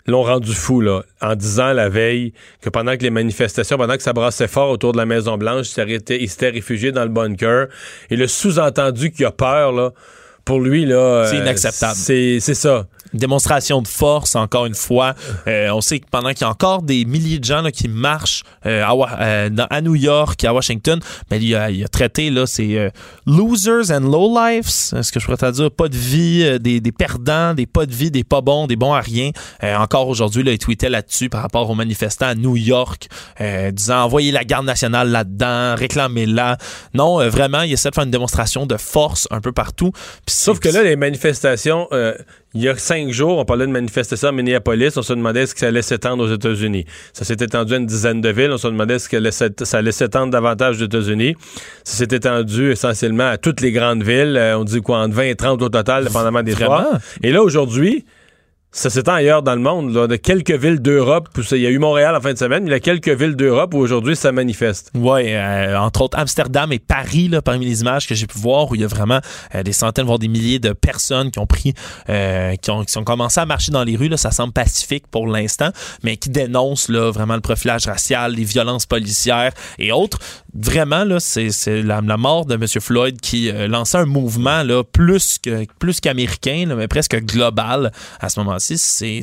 l'ont 0.06 0.22
rendu 0.22 0.54
fou 0.54 0.80
là, 0.80 1.02
en 1.20 1.34
disant 1.36 1.72
la 1.74 1.88
veille 1.90 2.32
que 2.62 2.70
pendant 2.70 2.96
que 2.96 3.02
les 3.02 3.10
manifestations, 3.10 3.76
pendant 3.76 3.94
que 3.96 4.02
ça 4.02 4.14
brassait 4.14 4.48
fort 4.48 4.70
autour 4.70 4.92
de 4.92 4.96
la 4.96 5.04
Maison 5.04 5.36
Blanche, 5.36 5.66
il 5.76 5.84
s'était- 5.90 6.22
il 6.22 6.28
s'était 6.30 6.48
réfugié 6.48 6.92
dans 6.92 7.02
le 7.02 7.10
bunker. 7.10 7.66
Et 8.10 8.16
le 8.16 8.26
sous-entendu 8.26 9.10
qu'il 9.12 9.26
a 9.26 9.30
peur 9.32 9.70
là, 9.72 9.90
pour 10.48 10.60
lui 10.60 10.86
là, 10.86 11.26
C'est 11.26 11.36
euh, 11.36 11.42
inacceptable. 11.42 11.94
C'est 11.94 12.40
c'est 12.40 12.54
ça. 12.54 12.86
Démonstration 13.14 13.82
de 13.82 13.88
force, 13.88 14.36
encore 14.36 14.66
une 14.66 14.74
fois. 14.74 15.14
Euh, 15.46 15.70
on 15.70 15.80
sait 15.80 16.00
que 16.00 16.06
pendant 16.10 16.30
qu'il 16.30 16.42
y 16.42 16.44
a 16.44 16.50
encore 16.50 16.82
des 16.82 17.04
milliers 17.04 17.38
de 17.38 17.44
gens 17.44 17.62
là, 17.62 17.70
qui 17.70 17.88
marchent 17.88 18.42
euh, 18.66 18.82
à, 18.84 18.92
euh, 19.22 19.50
à 19.70 19.80
New 19.80 19.94
York, 19.94 20.42
à 20.44 20.52
Washington, 20.52 21.00
ben, 21.30 21.42
il, 21.42 21.54
a, 21.54 21.70
il 21.70 21.84
a 21.84 21.88
traité 21.88 22.30
là, 22.30 22.44
euh, 22.60 22.90
losers 23.26 23.90
and 23.90 24.00
lowlifes, 24.00 24.92
est-ce 24.94 25.12
que 25.12 25.20
je 25.20 25.26
pourrais 25.26 25.52
dire, 25.52 25.70
pas 25.70 25.88
de 25.88 25.96
vie, 25.96 26.58
des, 26.60 26.80
des 26.80 26.92
perdants, 26.92 27.54
des 27.54 27.66
pas 27.66 27.86
de 27.86 27.94
vie, 27.94 28.10
des 28.10 28.24
pas 28.24 28.40
bons, 28.40 28.66
des 28.66 28.76
bons 28.76 28.92
à 28.92 29.00
rien? 29.00 29.30
Encore 29.62 30.08
aujourd'hui, 30.08 30.42
il 30.46 30.58
tweetait 30.58 30.88
là-dessus 30.88 31.28
par 31.28 31.42
rapport 31.42 31.68
aux 31.68 31.74
manifestants 31.74 32.26
à 32.26 32.34
New 32.34 32.56
York, 32.56 33.08
disant 33.72 34.02
envoyez 34.02 34.32
la 34.32 34.44
garde 34.44 34.66
nationale 34.66 35.10
là-dedans, 35.10 35.74
réclamez-la. 35.76 36.58
Non, 36.94 37.28
vraiment, 37.28 37.62
il 37.62 37.72
essaie 37.72 37.90
de 37.90 37.94
faire 37.94 38.04
une 38.04 38.10
démonstration 38.10 38.66
de 38.66 38.76
force 38.76 39.28
un 39.30 39.40
peu 39.40 39.52
partout. 39.52 39.92
Sauf 40.26 40.58
que 40.60 40.68
là, 40.68 40.82
les 40.82 40.96
manifestations, 40.96 41.88
il 42.54 42.62
y 42.62 42.68
a 42.68 42.76
cinq 42.76 43.10
jours, 43.10 43.38
on 43.38 43.44
parlait 43.44 43.66
de 43.66 43.72
manifestations 43.72 44.28
à 44.28 44.32
Minneapolis, 44.32 44.96
on 44.96 45.02
se 45.02 45.12
demandait 45.12 45.42
est-ce 45.42 45.54
que 45.54 45.60
ça 45.60 45.66
allait 45.68 45.82
s'étendre 45.82 46.24
aux 46.24 46.32
États-Unis. 46.34 46.86
Ça 47.12 47.24
s'est 47.24 47.34
étendu 47.34 47.74
à 47.74 47.76
une 47.76 47.86
dizaine 47.86 48.20
de 48.22 48.28
villes, 48.30 48.50
on 48.52 48.58
se 48.58 48.68
demandait 48.68 48.94
est-ce 48.94 49.08
que 49.08 49.30
ça 49.64 49.78
allait 49.78 49.92
s'étendre 49.92 50.32
davantage 50.32 50.80
aux 50.80 50.84
États-Unis. 50.86 51.34
Ça 51.84 51.98
s'est 51.98 52.16
étendu 52.16 52.70
essentiellement 52.70 53.28
à 53.28 53.36
toutes 53.36 53.60
les 53.60 53.70
grandes 53.72 54.02
villes. 54.02 54.36
Euh, 54.38 54.58
on 54.58 54.64
dit 54.64 54.80
quoi, 54.80 54.98
entre 55.00 55.14
20 55.14 55.22
et 55.24 55.34
30 55.34 55.60
au 55.62 55.68
total, 55.68 56.04
dépendamment 56.04 56.42
des 56.42 56.52
Vraiment? 56.52 56.80
soirs. 56.80 56.98
Et 57.22 57.32
là, 57.32 57.42
aujourd'hui, 57.42 58.04
Ça 58.70 58.90
s'étend 58.90 59.14
ailleurs 59.14 59.42
dans 59.42 59.54
le 59.54 59.62
monde, 59.62 59.94
là, 59.94 60.06
de 60.06 60.16
quelques 60.16 60.52
villes 60.52 60.80
d'Europe. 60.80 61.30
Il 61.52 61.58
y 61.58 61.66
a 61.66 61.70
eu 61.70 61.78
Montréal 61.78 62.14
en 62.14 62.20
fin 62.20 62.34
de 62.34 62.38
semaine, 62.38 62.64
mais 62.64 62.68
il 62.68 62.72
y 62.72 62.76
a 62.76 62.80
quelques 62.80 63.08
villes 63.08 63.34
d'Europe 63.34 63.72
où 63.72 63.78
aujourd'hui 63.78 64.14
ça 64.14 64.30
manifeste. 64.30 64.90
Oui, 64.94 65.34
entre 65.74 66.02
autres 66.02 66.18
Amsterdam 66.18 66.70
et 66.70 66.78
Paris, 66.78 67.30
parmi 67.42 67.64
les 67.64 67.80
images 67.80 68.06
que 68.06 68.14
j'ai 68.14 68.26
pu 68.26 68.38
voir, 68.38 68.70
où 68.70 68.74
il 68.74 68.82
y 68.82 68.84
a 68.84 68.86
vraiment 68.86 69.20
euh, 69.54 69.62
des 69.62 69.72
centaines, 69.72 70.04
voire 70.04 70.18
des 70.18 70.28
milliers 70.28 70.58
de 70.58 70.74
personnes 70.74 71.30
qui 71.30 71.38
ont 71.38 71.46
pris, 71.46 71.72
euh, 72.10 72.56
qui, 72.56 72.70
ont, 72.70 72.84
commencé 73.04 73.40
à 73.40 73.46
marcher 73.46 73.72
dans 73.72 73.84
les 73.84 73.96
rues. 73.96 74.10
Ça 74.16 74.32
semble 74.32 74.52
pacifique 74.52 75.06
pour 75.06 75.26
l'instant, 75.26 75.70
mais 76.02 76.18
qui 76.18 76.28
dénoncent 76.28 76.90
vraiment 76.90 77.36
le 77.36 77.40
profilage 77.40 77.86
racial, 77.86 78.34
les 78.34 78.44
violences 78.44 78.84
policières 78.84 79.52
et 79.78 79.92
autres. 79.92 80.18
Vraiment, 80.60 81.04
là, 81.04 81.18
c'est 81.20 81.48
la, 81.82 82.00
la 82.00 82.16
mort 82.16 82.44
de 82.46 82.54
M. 82.54 82.66
Floyd 82.80 83.20
qui 83.20 83.50
euh, 83.50 83.68
lançait 83.68 83.98
un 83.98 84.04
mouvement 84.06 84.62
là, 84.62 84.82
plus 84.84 85.38
que 85.42 85.64
plus 85.78 86.00
qu'américain, 86.00 86.64
mais 86.76 86.88
presque 86.88 87.16
global 87.24 87.92
à 88.20 88.28
ce 88.28 88.40
moment-ci. 88.40 88.76
C'est 88.78 89.20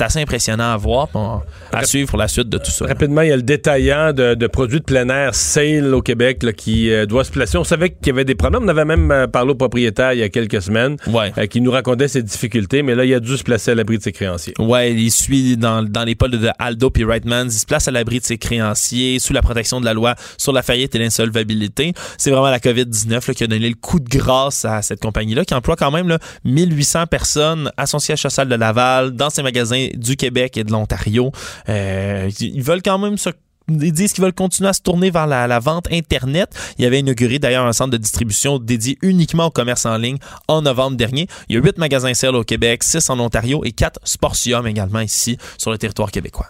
assez 0.00 0.20
impressionnant 0.20 0.72
à 0.72 0.76
voir, 0.76 1.08
on- 1.14 1.40
à 1.72 1.84
suivre 1.84 2.08
pour 2.10 2.18
la 2.18 2.28
suite 2.28 2.48
de 2.48 2.58
tout 2.58 2.70
ça. 2.70 2.86
Rapidement, 2.86 3.22
il 3.22 3.28
y 3.28 3.32
a 3.32 3.36
le 3.36 3.42
détaillant 3.42 4.12
de, 4.12 4.34
de 4.34 4.46
produits 4.46 4.80
de 4.80 4.84
plein 4.84 5.08
air 5.08 5.34
Sale 5.34 5.94
au 5.94 6.02
Québec 6.02 6.42
là, 6.42 6.52
qui 6.52 6.90
euh, 6.90 7.06
doit 7.06 7.24
se 7.24 7.30
placer. 7.30 7.56
On 7.58 7.64
savait 7.64 7.90
qu'il 7.90 8.08
y 8.08 8.10
avait 8.10 8.24
des 8.24 8.34
problèmes. 8.34 8.62
On 8.64 8.68
avait 8.68 8.84
même 8.84 9.10
euh, 9.10 9.26
parlé 9.26 9.52
au 9.52 9.54
propriétaire 9.54 10.12
il 10.12 10.18
y 10.20 10.22
a 10.22 10.28
quelques 10.28 10.62
semaines 10.62 10.96
Ouais. 11.06 11.32
euh, 11.38 11.46
qui 11.46 11.60
nous 11.60 11.70
racontait 11.70 12.08
ses 12.08 12.22
difficultés, 12.22 12.82
mais 12.82 12.94
là, 12.94 13.04
il 13.04 13.14
a 13.14 13.20
dû 13.20 13.36
se 13.36 13.42
placer 13.44 13.70
à 13.70 13.74
l'abri 13.74 13.98
de 13.98 14.02
ses 14.02 14.12
créanciers. 14.12 14.54
Ouais, 14.58 14.92
il 14.92 15.10
suit 15.10 15.56
dans, 15.56 15.82
dans 15.82 16.04
les 16.04 16.14
pas 16.14 16.28
de 16.28 16.38
Aldo 16.58 16.90
puis 16.90 17.04
Reitmans. 17.04 17.44
Il 17.46 17.52
se 17.52 17.66
place 17.66 17.88
à 17.88 17.90
l'abri 17.90 18.20
de 18.20 18.24
ses 18.24 18.38
créanciers, 18.38 19.18
sous 19.18 19.32
la 19.32 19.42
protection 19.42 19.80
de 19.80 19.84
la 19.84 19.94
loi 19.94 20.14
sur 20.38 20.52
la 20.52 20.62
faillite 20.66 20.94
et 20.94 20.98
l'insolvabilité. 20.98 21.92
C'est 22.18 22.30
vraiment 22.30 22.50
la 22.50 22.58
COVID-19 22.58 23.10
là, 23.10 23.34
qui 23.34 23.44
a 23.44 23.46
donné 23.46 23.68
le 23.68 23.74
coup 23.74 24.00
de 24.00 24.08
grâce 24.08 24.64
à 24.64 24.82
cette 24.82 25.00
compagnie-là, 25.00 25.44
qui 25.44 25.54
emploie 25.54 25.76
quand 25.76 25.90
même 25.90 26.08
là, 26.08 26.18
1800 26.44 27.06
personnes 27.06 27.70
à 27.76 27.86
son 27.86 27.98
siège 27.98 28.20
social 28.20 28.48
de 28.48 28.54
Laval, 28.54 29.12
dans 29.12 29.30
ses 29.30 29.42
magasins 29.42 29.88
du 29.94 30.16
Québec 30.16 30.56
et 30.56 30.64
de 30.64 30.72
l'Ontario. 30.72 31.30
Euh, 31.68 32.30
ils 32.40 32.62
veulent 32.62 32.82
quand 32.82 32.98
même 32.98 33.16
se 33.16 33.30
ils 33.68 33.92
disent 33.92 34.12
qu'ils 34.12 34.22
veulent 34.22 34.32
continuer 34.32 34.68
à 34.68 34.72
se 34.72 34.80
tourner 34.80 35.10
vers 35.10 35.26
la, 35.26 35.58
vente 35.58 35.88
Internet. 35.90 36.54
Il 36.78 36.84
avait 36.84 37.00
inauguré 37.00 37.38
d'ailleurs 37.38 37.66
un 37.66 37.72
centre 37.72 37.90
de 37.90 37.96
distribution 37.96 38.58
dédié 38.58 38.96
uniquement 39.02 39.46
au 39.46 39.50
commerce 39.50 39.86
en 39.86 39.96
ligne 39.96 40.18
en 40.48 40.62
novembre 40.62 40.96
dernier. 40.96 41.26
Il 41.48 41.56
y 41.56 41.58
a 41.58 41.62
huit 41.62 41.76
magasins 41.78 42.14
Sale 42.14 42.36
au 42.36 42.44
Québec, 42.44 42.84
six 42.84 43.10
en 43.10 43.18
Ontario 43.18 43.64
et 43.64 43.72
quatre 43.72 43.98
Sportium 44.04 44.66
également 44.66 45.00
ici 45.00 45.36
sur 45.58 45.70
le 45.70 45.78
territoire 45.78 46.10
québécois. 46.10 46.48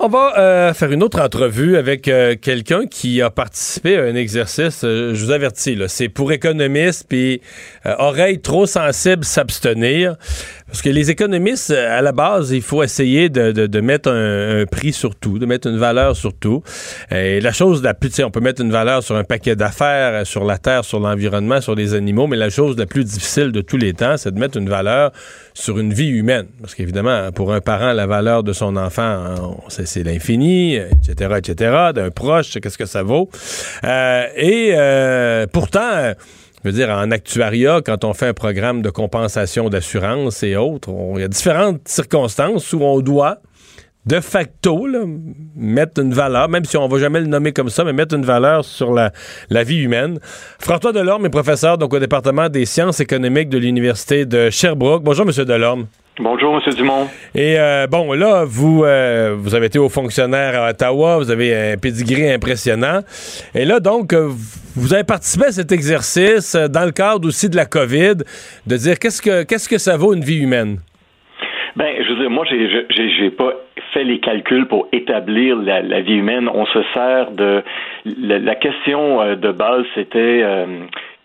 On 0.00 0.06
va 0.06 0.38
euh, 0.38 0.74
faire 0.74 0.92
une 0.92 1.02
autre 1.02 1.20
entrevue 1.20 1.76
avec 1.76 2.06
euh, 2.06 2.36
quelqu'un 2.40 2.86
qui 2.86 3.20
a 3.20 3.30
participé 3.30 3.98
à 3.98 4.02
un 4.02 4.14
exercice. 4.14 4.84
euh, 4.84 5.12
je 5.12 5.24
vous 5.24 5.32
avertis, 5.32 5.76
c'est 5.88 6.08
pour 6.08 6.30
économistes 6.30 7.06
puis 7.08 7.40
oreilles 7.84 8.40
trop 8.40 8.66
sensibles 8.66 9.24
s'abstenir. 9.24 10.14
Parce 10.68 10.82
que 10.82 10.90
les 10.90 11.10
économistes, 11.10 11.70
euh, 11.70 11.98
à 11.98 12.02
la 12.02 12.12
base, 12.12 12.50
il 12.50 12.60
faut 12.60 12.82
essayer 12.82 13.30
de, 13.30 13.52
de- 13.52 13.66
de 13.66 13.80
mettre 13.80 14.10
un, 14.10 14.60
un 14.60 14.66
prix 14.66 14.92
sur 14.92 15.14
tout, 15.16 15.38
de 15.38 15.46
mettre 15.46 15.66
une 15.66 15.78
valeur 15.78 16.14
sur 16.14 16.34
tout. 16.34 16.62
Et 17.10 17.40
la 17.40 17.52
chose 17.52 17.82
la 17.82 17.94
plus, 17.94 18.12
on 18.22 18.30
peut 18.30 18.40
mettre 18.40 18.60
une 18.60 18.70
valeur 18.70 19.02
sur 19.02 19.16
un 19.16 19.24
paquet 19.24 19.56
d'affaires, 19.56 20.12
euh, 20.20 20.24
sur 20.24 20.44
la 20.44 20.58
terre, 20.58 20.84
sur 20.84 21.00
l'environnement, 21.00 21.60
sur 21.62 21.74
les 21.74 21.94
animaux, 21.94 22.26
mais 22.26 22.36
la 22.36 22.50
chose 22.50 22.76
la 22.76 22.84
plus 22.86 23.04
difficile 23.04 23.50
de 23.50 23.62
tous 23.62 23.78
les 23.78 23.94
temps, 23.94 24.16
c'est 24.18 24.32
de 24.34 24.38
mettre 24.38 24.58
une 24.58 24.68
valeur 24.68 25.10
sur 25.54 25.78
une 25.78 25.94
vie 25.94 26.08
humaine. 26.08 26.46
Parce 26.60 26.74
qu'évidemment, 26.74 27.32
pour 27.32 27.52
un 27.54 27.60
parent, 27.62 27.92
la 27.94 28.06
valeur 28.06 28.42
de 28.42 28.52
son 28.52 28.76
enfant, 28.76 29.34
c'est 29.68 30.02
l'infini, 30.04 30.76
etc., 30.76 31.30
etc., 31.38 31.72
d'un 31.94 32.10
proche, 32.10 32.58
qu'est-ce 32.60 32.76
que 32.78 32.86
ça 32.86 33.02
vaut. 33.02 33.30
Euh, 33.84 34.24
et 34.36 34.72
euh, 34.76 35.46
pourtant, 35.50 36.12
je 36.64 36.70
veux 36.70 36.74
dire, 36.74 36.90
en 36.90 37.10
actuariat, 37.10 37.80
quand 37.84 38.04
on 38.04 38.14
fait 38.14 38.26
un 38.26 38.34
programme 38.34 38.82
de 38.82 38.90
compensation 38.90 39.68
d'assurance 39.68 40.42
et 40.42 40.56
autres, 40.56 40.90
il 41.14 41.20
y 41.20 41.24
a 41.24 41.28
différentes 41.28 41.86
circonstances 41.86 42.72
où 42.72 42.82
on 42.82 43.00
doit, 43.00 43.38
de 44.06 44.20
facto, 44.20 44.86
mettre 45.54 46.00
une 46.00 46.14
valeur, 46.14 46.48
même 46.48 46.64
si 46.64 46.76
on 46.76 46.88
va 46.88 46.98
jamais 46.98 47.20
le 47.20 47.26
nommer 47.26 47.52
comme 47.52 47.68
ça, 47.68 47.84
mais 47.84 47.92
mettre 47.92 48.14
une 48.14 48.24
valeur 48.24 48.64
sur 48.64 48.92
la, 48.92 49.12
la 49.50 49.62
vie 49.62 49.78
humaine. 49.78 50.18
François 50.58 50.92
Delorme 50.92 51.26
est 51.26 51.30
professeur 51.30 51.78
donc, 51.78 51.92
au 51.94 51.98
département 51.98 52.48
des 52.48 52.64
sciences 52.64 53.00
économiques 53.00 53.50
de 53.50 53.58
l'Université 53.58 54.24
de 54.26 54.50
Sherbrooke. 54.50 55.04
Bonjour, 55.04 55.26
Monsieur 55.26 55.44
Delorme. 55.44 55.86
Bonjour, 56.20 56.60
M. 56.66 56.74
Dumont. 56.74 57.06
Et 57.32 57.54
euh, 57.58 57.86
bon, 57.86 58.12
là, 58.12 58.42
vous, 58.44 58.82
euh, 58.82 59.36
vous 59.38 59.54
avez 59.54 59.66
été 59.66 59.78
haut 59.78 59.88
fonctionnaire 59.88 60.60
à 60.60 60.70
Ottawa, 60.70 61.18
vous 61.18 61.30
avez 61.30 61.72
un 61.72 61.76
pedigree 61.76 62.28
impressionnant. 62.28 63.00
Et 63.54 63.64
là, 63.64 63.78
donc, 63.78 64.12
euh, 64.12 64.28
vous 64.74 64.94
avez 64.94 65.04
participé 65.04 65.46
à 65.46 65.52
cet 65.52 65.70
exercice 65.70 66.56
dans 66.56 66.84
le 66.84 66.90
cadre 66.90 67.28
aussi 67.28 67.48
de 67.48 67.54
la 67.54 67.66
COVID, 67.66 68.16
de 68.66 68.76
dire 68.76 68.98
qu'est-ce 68.98 69.22
que 69.22 69.44
qu'est-ce 69.44 69.68
que 69.68 69.78
ça 69.78 69.96
vaut 69.96 70.12
une 70.12 70.24
vie 70.24 70.42
humaine? 70.42 70.78
Ben, 71.76 71.94
je 72.02 72.12
veux 72.12 72.20
dire, 72.20 72.30
moi, 72.30 72.44
j'ai, 72.50 72.68
j'ai, 72.90 73.10
j'ai 73.16 73.30
pas 73.30 73.52
fait 73.94 74.02
les 74.02 74.18
calculs 74.18 74.66
pour 74.66 74.88
établir 74.92 75.56
la, 75.56 75.82
la 75.82 76.00
vie 76.00 76.16
humaine. 76.16 76.48
On 76.52 76.66
se 76.66 76.80
sert 76.94 77.30
de 77.30 77.62
la, 78.04 78.40
la 78.40 78.54
question 78.56 79.36
de 79.36 79.52
base, 79.52 79.84
c'était 79.94 80.40
euh, 80.42 80.66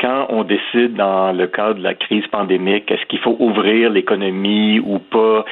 quand 0.04 0.26
on 0.30 0.44
décide 0.44 0.96
dans 0.96 1.32
le 1.32 1.48
cadre 1.48 1.76
de 1.80 1.84
la 1.84 1.94
crise 1.94 2.28
pandémique, 2.28 2.92
est-ce 2.92 3.06
qu'il 3.06 3.20
faut 3.20 3.38
ouvrir 3.40 3.90
l'économie 3.90 4.80
ou 4.80 5.00
pas? 5.00 5.46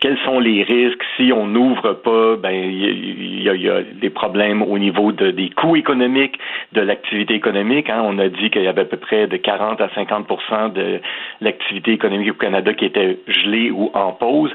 Quels 0.00 0.16
sont 0.24 0.38
les 0.40 0.62
risques? 0.62 1.02
Si 1.16 1.30
on 1.30 1.46
n'ouvre 1.46 1.92
pas 1.92 2.36
Ben, 2.36 2.50
il 2.52 3.42
y, 3.42 3.68
a- 3.68 3.82
des 3.82 4.08
problèmes 4.10 4.62
au 4.62 4.78
niveau 4.78 5.12
de, 5.12 5.30
des 5.30 5.50
coûts 5.50 5.76
économiques 5.76 6.38
de 6.72 6.80
l'activité 6.80 7.34
économique. 7.34 7.90
Hein. 7.90 8.02
On 8.04 8.18
a 8.18 8.28
dit 8.28 8.48
qu'il 8.48 8.62
y 8.62 8.66
avait 8.68 8.82
à 8.82 8.86
peu 8.86 8.96
près 8.96 9.26
de 9.26 9.36
40 9.36 9.80
à 9.82 9.88
50% 9.88 10.72
de 10.72 11.00
l'activité 11.42 11.92
économique 11.92 12.30
au 12.30 12.34
Canada 12.34 12.72
qui 12.72 12.86
était 12.86 13.18
gelée 13.26 13.70
ou 13.70 13.90
en 13.92 14.12
pause. 14.12 14.54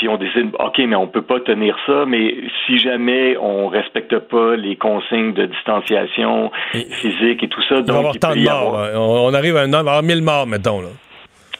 Puis 0.00 0.08
on 0.08 0.16
décide, 0.16 0.48
OK, 0.58 0.78
mais 0.78 0.96
on 0.96 1.08
peut 1.08 1.20
pas 1.20 1.40
tenir 1.40 1.76
ça, 1.84 2.06
mais 2.06 2.34
si 2.64 2.78
jamais 2.78 3.36
on 3.36 3.68
respecte 3.68 4.18
pas 4.18 4.56
les 4.56 4.74
consignes 4.76 5.34
de 5.34 5.44
distanciation 5.44 6.50
physique 6.72 7.42
et 7.42 7.48
tout 7.48 7.60
ça, 7.68 7.74
Il 7.74 7.80
va 7.80 7.82
donc 7.82 7.96
avoir 7.98 8.14
il 8.14 8.18
tant 8.18 8.28
peut 8.30 8.36
de 8.36 8.40
y 8.40 8.44
morts. 8.44 8.78
avoir-. 8.80 9.24
On, 9.26 9.34
arrive 9.34 9.56
à 9.58 9.60
un 9.60 9.68
va 9.70 9.78
avoir 9.80 10.02
1000 10.02 10.22
morts, 10.22 10.46
mettons. 10.46 10.80
Là. 10.80 10.88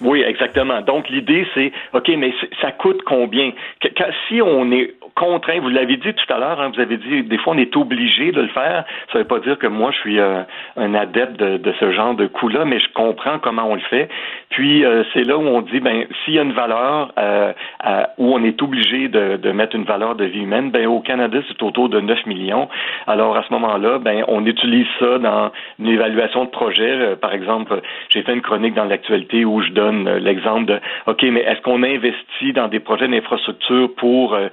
oui, 0.00 0.22
exactement. 0.22 0.81
Donc 0.81 1.11
l'idée 1.11 1.46
c'est, 1.53 1.70
ok, 1.92 2.09
mais 2.16 2.33
ça 2.62 2.72
coûte 2.72 3.03
combien? 3.05 3.53
Que- 3.83 3.88
que- 3.88 4.05
Si 4.29 4.40
on 4.40 4.72
est 4.72 4.94
contraint, 5.14 5.61
vous 5.61 5.68
l'avez 5.68 5.96
dit 5.96 6.12
tout 6.12 6.33
à 6.33 6.38
l'heure, 6.38 6.61
hein, 6.61 6.70
vous 6.75 6.81
avez 6.81 6.96
dit 6.96 7.23
des 7.23 7.38
fois 7.38 7.55
on 7.55 7.59
est 7.59 7.77
obligé 7.77 8.33
de 8.33 8.42
le 8.42 8.49
faire. 8.49 8.85
Ça 9.12 9.18
veut 9.18 9.25
pas 9.25 9.40
dire 9.40 9.59
que 9.59 9.66
moi 9.66 9.90
je 9.92 9.99
suis 9.99 10.18
euh, 10.18 10.42
un 10.77 10.94
adepte 10.94 11.38
de, 11.38 11.73
ce 11.79 11.92
genre 11.92 12.14
de 12.14 12.27
coût-là, 12.27 12.64
mais 12.64 12.81
je 12.81 12.88
comprends 12.94 13.38
comment 13.38 13.64
on 13.64 13.75
le 13.75 13.81
fait. 13.81 14.09
Puis 14.51 14.85
euh, 14.85 15.05
c'est 15.12 15.25
là 15.25 15.37
où 15.38 15.46
on 15.46 15.62
dit, 15.62 15.81
ben 15.81 16.05
s'il 16.25 16.35
y 16.35 16.38
a 16.38 16.42
une 16.42 16.53
valeur 16.53 17.12
euh, 17.18 17.53
où 18.18 18.35
on 18.35 18.42
est 18.44 18.61
obligé 18.62 19.09
de, 19.09 19.37
de 19.37 19.53
mettre 19.53 19.77
une 19.77 19.85
valeur 19.85 20.14
de 20.14 20.25
vie 20.25 20.40
humaine, 20.40 20.70
ben 20.70 20.87
au 20.87 21.01
Canada 21.01 21.38
c'est 21.49 21.62
autour 21.62 21.88
de 21.88 22.01
9 22.01 22.27
millions. 22.27 22.68
Alors 23.07 23.37
à 23.37 23.42
ce 23.42 23.53
moment-là, 23.53 23.99
ben 23.99 24.25
on 24.29 24.44
utilise 24.46 24.87
ça 24.99 25.18
dans 25.18 25.51
une 25.79 25.88
évaluation 25.88 26.44
de 26.44 26.51
projet. 26.51 26.90
Euh, 26.90 27.16
par 27.16 27.33
exemple, 27.33 27.81
j'ai 28.11 28.23
fait 28.23 28.35
une 28.35 28.42
chronique 28.42 28.75
dans 28.75 28.85
l'actualité 28.85 29.44
où 29.44 29.62
je 29.62 29.70
donne 29.70 30.09
euh, 30.09 30.18
l'exemple 30.18 30.66
de, 30.66 30.81
ok, 31.07 31.23
mais 31.23 31.40
est-ce 31.40 31.61
qu'on 31.62 31.83
investit 31.83 32.53
dans 32.55 32.68
des 32.68 32.81
projets 32.81 33.09
d'infrastructure 33.09 33.90
pour 33.96 34.35
euh, 34.35 34.49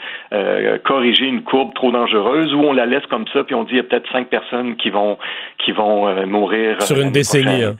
euh, 0.47 0.77
corriger 0.83 1.25
une 1.25 1.43
courbe 1.43 1.73
trop 1.73 1.91
dangereuse 1.91 2.53
ou 2.53 2.59
on 2.59 2.73
la 2.73 2.85
laisse 2.85 3.05
comme 3.09 3.25
ça 3.33 3.43
puis 3.43 3.55
on 3.55 3.63
dit 3.63 3.71
il 3.73 3.77
y 3.77 3.79
a 3.79 3.83
peut-être 3.83 4.09
cinq 4.11 4.27
personnes 4.29 4.75
qui 4.77 4.89
vont 4.89 5.17
qui 5.63 5.71
vont 5.71 6.07
euh, 6.07 6.25
mourir 6.25 6.81
Sur 6.81 6.97
euh, 6.97 7.01
une 7.03 7.11
décennie. 7.11 7.63
hein. 7.63 7.75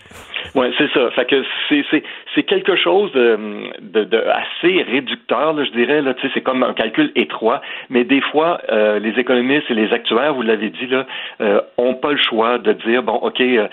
Oui, 0.56 0.68
c'est 0.78 0.90
ça. 0.94 1.10
Fait 1.12 1.26
que 1.26 1.44
c'est, 1.70 1.84
c'est, 1.92 2.04
c'est 2.36 2.44
quelque 2.44 2.76
chose 2.76 3.12
de, 3.14 3.38
de, 3.82 4.04
de 4.04 4.18
assez 4.18 4.84
réducteur, 4.84 5.54
là, 5.54 5.64
je 5.66 5.72
dirais. 5.72 6.02
Là, 6.02 6.14
Tu 6.14 6.28
sais, 6.28 6.32
c'est 6.34 6.42
comme 6.42 6.64
un 6.64 6.74
calcul 6.74 7.12
étroit. 7.16 7.62
Mais 7.90 8.04
des 8.04 8.22
fois, 8.22 8.60
euh, 8.72 9.00
les 9.00 9.12
économistes 9.20 9.66
et 9.70 9.74
les 9.74 9.92
actuaires, 9.94 10.34
vous 10.34 10.42
l'avez 10.42 10.70
dit, 10.70 10.88
là, 10.88 11.06
euh, 11.42 11.62
ont 11.78 11.96
pas 11.96 12.12
le 12.12 12.18
choix 12.18 12.58
de 12.58 12.74
dire 12.74 13.04
bon, 13.04 13.14
ok, 13.16 13.40
euh, 13.42 13.68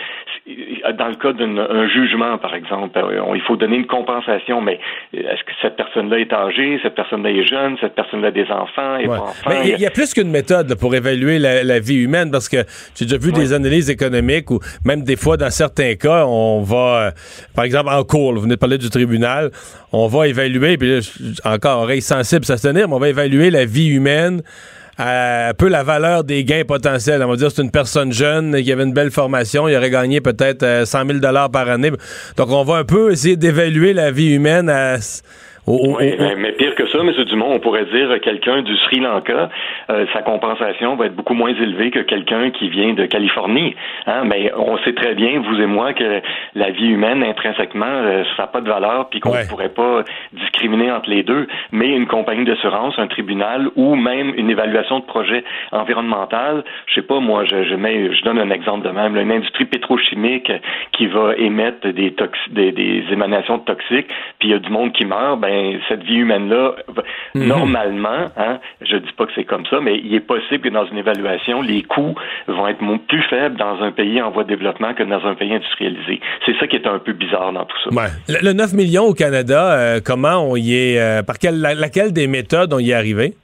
dans 0.99 1.09
le 1.09 1.15
cas 1.15 1.33
d'un 1.33 1.89
jugement, 1.89 2.37
par 2.39 2.55
exemple, 2.55 2.99
euh, 2.99 3.21
on- 3.27 3.35
il 3.35 3.41
faut 3.43 3.57
donner 3.57 3.77
une 3.77 3.87
compensation, 3.87 4.61
mais 4.61 4.79
est-ce 5.13 5.43
que 5.45 5.53
cette 5.63 5.77
personne-là 5.77 6.19
est 6.19 6.33
âgée, 6.33 6.79
cette 6.83 6.95
personne-là 6.95 7.31
est 7.31 7.47
jeune, 7.47 7.77
cette 7.81 7.95
personne-là 7.95 8.29
a 8.29 8.31
des 8.31 8.51
enfants, 8.51 8.97
est 8.99 9.07
Ouais. 9.09 9.17
pas 9.17 9.23
enfant, 9.25 9.51
Mais 9.51 9.61
il 9.65 9.69
y 9.71 9.73
a- 9.73 9.77
il 9.77 9.81
y, 9.83 9.87
a 9.87 9.91
plus 9.91 10.13
qu'une 10.15 10.31
méthode 10.31 10.69
là, 10.69 10.77
pour 10.77 10.95
évaluer 10.95 11.39
la, 11.39 11.63
la 11.63 11.79
vie 11.81 12.03
humaine 12.03 12.31
parce 12.31 12.49
que 12.49 12.59
j'ai 12.97 13.05
déjà 13.07 13.19
vu 13.19 13.33
des 13.33 13.53
analyses 13.53 13.91
économiques 13.91 14.51
où 14.51 14.59
même 14.85 15.03
des 15.03 15.17
fois 15.17 15.37
dans 15.37 15.51
certains 15.51 15.95
cas 15.95 16.25
on 16.27 16.54
va 16.63 16.77
euh, 16.77 17.11
par 17.55 17.65
exemple 17.65 17.91
en 17.91 18.05
cours, 18.05 18.35
vous 18.35 18.43
venez 18.43 18.55
de 18.55 18.59
parler 18.61 18.79
du 18.79 18.91
tribunal, 18.91 19.51
on 19.93 20.07
va 20.07 20.29
évaluer 20.29 20.77
puis 20.77 21.01
encore 21.45 21.83
oreille 21.83 22.03
sensible 22.03 22.45
ça 22.45 22.57
se 22.57 22.69
tenir, 22.69 22.89
mais 22.89 22.95
on 22.95 22.99
va 22.99 23.09
évaluer 23.09 23.51
la 23.51 23.65
vie 23.65 23.89
humaine 23.89 24.43
à 24.97 25.49
un 25.49 25.55
peu 25.55 25.69
la 25.69 25.83
valeur 25.83 26.25
des 26.25 26.45
gains 26.45 26.65
potentiels. 26.65 27.23
On 27.23 27.29
va 27.29 27.37
dire 27.37 27.51
c'est 27.51 27.63
une 27.63 27.71
personne 27.71 28.13
jeune 28.13 28.63
qui 28.63 28.71
avait 28.71 28.85
une 28.85 28.93
belle 28.93 29.11
formation, 29.11 29.69
il 29.69 29.77
aurait 29.77 29.91
gagné 29.91 30.21
peut-être 30.21 30.63
euh, 30.63 30.85
100 30.85 31.07
000 31.07 31.19
dollars 31.19 31.51
par 31.51 31.69
année. 31.69 31.91
Donc 32.37 32.51
on 32.51 32.65
va 32.65 32.77
un 32.77 32.85
peu 32.85 33.13
essayer 33.13 33.37
d'évaluer 33.37 33.93
la 33.93 34.11
vie 34.11 34.33
humaine 34.33 34.69
à 34.69 34.99
Oui, 35.67 36.15
mais, 36.19 36.37
mais, 36.37 36.53
pire 36.53 36.75
que 36.75 36.87
ça, 36.89 36.99
M. 36.99 37.11
Dumont, 37.25 37.53
on 37.55 37.59
pourrait 37.59 37.87
dire 37.87 38.21
quelqu'un 38.21 38.61
du 38.61 38.77
Sri 38.77 39.01
Lanka, 39.01 39.49
euh, 39.89 40.05
sa 40.13 40.21
compensation 40.21 40.95
va 40.97 41.07
être 41.07 41.15
beaucoup 41.15 41.33
moins 41.33 41.55
élevée 41.55 41.91
que 41.91 42.01
quelqu'un 42.01 42.51
qui 42.51 42.69
vient 42.69 42.93
de 42.93 43.07
Californie. 43.07 43.75
Hein? 44.07 44.25
Mais 44.27 44.53
on 44.55 44.77
sait 44.79 44.93
très 44.93 45.15
bien, 45.15 45.41
vous 45.41 45.59
et 45.61 45.67
moi, 45.67 45.95
que 45.95 46.21
la 46.55 46.71
vie 46.71 46.89
humaine, 46.89 47.23
intrinsèquement, 47.23 47.87
euh, 47.87 48.25
ça 48.37 48.43
n'a 48.43 48.47
pas 48.49 48.61
de 48.61 48.69
valeur, 48.69 49.09
puis 49.09 49.21
qu'on 49.21 49.35
ne 49.35 49.49
pourrait 49.49 49.71
pas 49.71 50.05
discriminer 50.33 50.93
entre 50.93 51.09
les 51.09 51.23
deux. 51.23 51.47
Mais 51.73 51.89
une 51.89 52.07
compagnie 52.07 52.45
d'assurance, 52.45 52.99
un 52.99 53.07
tribunal 53.07 53.71
ou 53.75 53.95
même 53.95 54.35
une 54.37 54.51
évaluation 54.51 54.99
de 54.99 55.05
projet 55.05 55.45
environnemental, 55.73 56.63
je 56.89 56.95
sais 56.95 57.07
pas, 57.07 57.21
moi, 57.21 57.45
je, 57.47 57.65
je, 57.65 57.75
mets, 57.75 58.15
je 58.15 58.23
donne 58.23 58.39
un 58.39 58.51
exemple 58.51 58.87
de 58.87 58.93
même, 58.93 59.17
une 59.17 59.33
industrie 59.33 59.65
pétrochimique 59.65 60.53
qui 60.93 61.07
va 61.07 61.35
émettre 61.39 61.89
des, 61.89 62.15
des, 62.51 62.73
des 62.73 63.05
émanations 63.11 63.61
toxiques, 63.61 64.09
puis 64.39 64.49
il 64.49 64.51
y 64.51 64.55
a 64.55 64.59
du 64.59 64.69
monde 64.69 64.93
qui 64.93 65.07
meurt, 65.07 65.41
ben 65.41 65.54
ben, 65.55 65.79
cette 65.89 66.03
vie 66.03 66.17
humaine-là, 66.17 66.77
mhm. 67.35 67.47
normalement, 67.47 68.31
hein, 68.37 68.59
je 68.81 68.97
dis 68.97 69.13
pas 69.17 69.27
que 69.27 69.33
c'est 69.35 69.45
comme 69.45 69.65
ça, 69.67 69.81
mais 69.81 69.99
il 69.99 70.15
est 70.15 70.21
possible 70.21 70.61
que 70.61 70.69
dans 70.69 70.87
une 70.87 70.99
évaluation, 70.99 71.63
les 71.63 71.83
coûts 71.83 72.15
vont 72.49 72.67
être 72.69 72.81
plus 73.09 73.23
faibles 73.23 73.57
dans 73.57 73.81
un 73.83 73.93
pays 73.93 74.21
en 74.21 74.31
voie 74.31 74.45
de 74.45 74.49
développement 74.49 74.95
que 74.95 75.03
dans 75.03 75.25
un 75.25 75.35
pays 75.35 75.55
industrialisé. 75.55 76.21
C'est 76.47 76.57
ça 76.59 76.67
qui 76.67 76.77
est 76.77 76.87
un 76.87 76.99
peu 76.99 77.13
bizarre 77.13 77.53
dans 77.53 77.65
tout 77.65 77.77
ça. 77.85 78.09
Le, 78.29 78.53
9 78.53 78.73
millions 78.75 79.05
au 79.05 79.15
Canada, 79.15 79.73
euh, 79.73 80.01
comment 80.05 80.39
on 80.39 80.57
y 80.57 80.75
est, 80.75 81.01
euh, 81.01 81.23
par 81.23 81.39
quelle, 81.39 81.61
laquelle 81.61 82.13
des 82.13 82.27
méthodes 82.27 82.73
on 82.73 82.79
y 82.79 82.91
est 82.91 82.95
arrivé? 82.95 83.35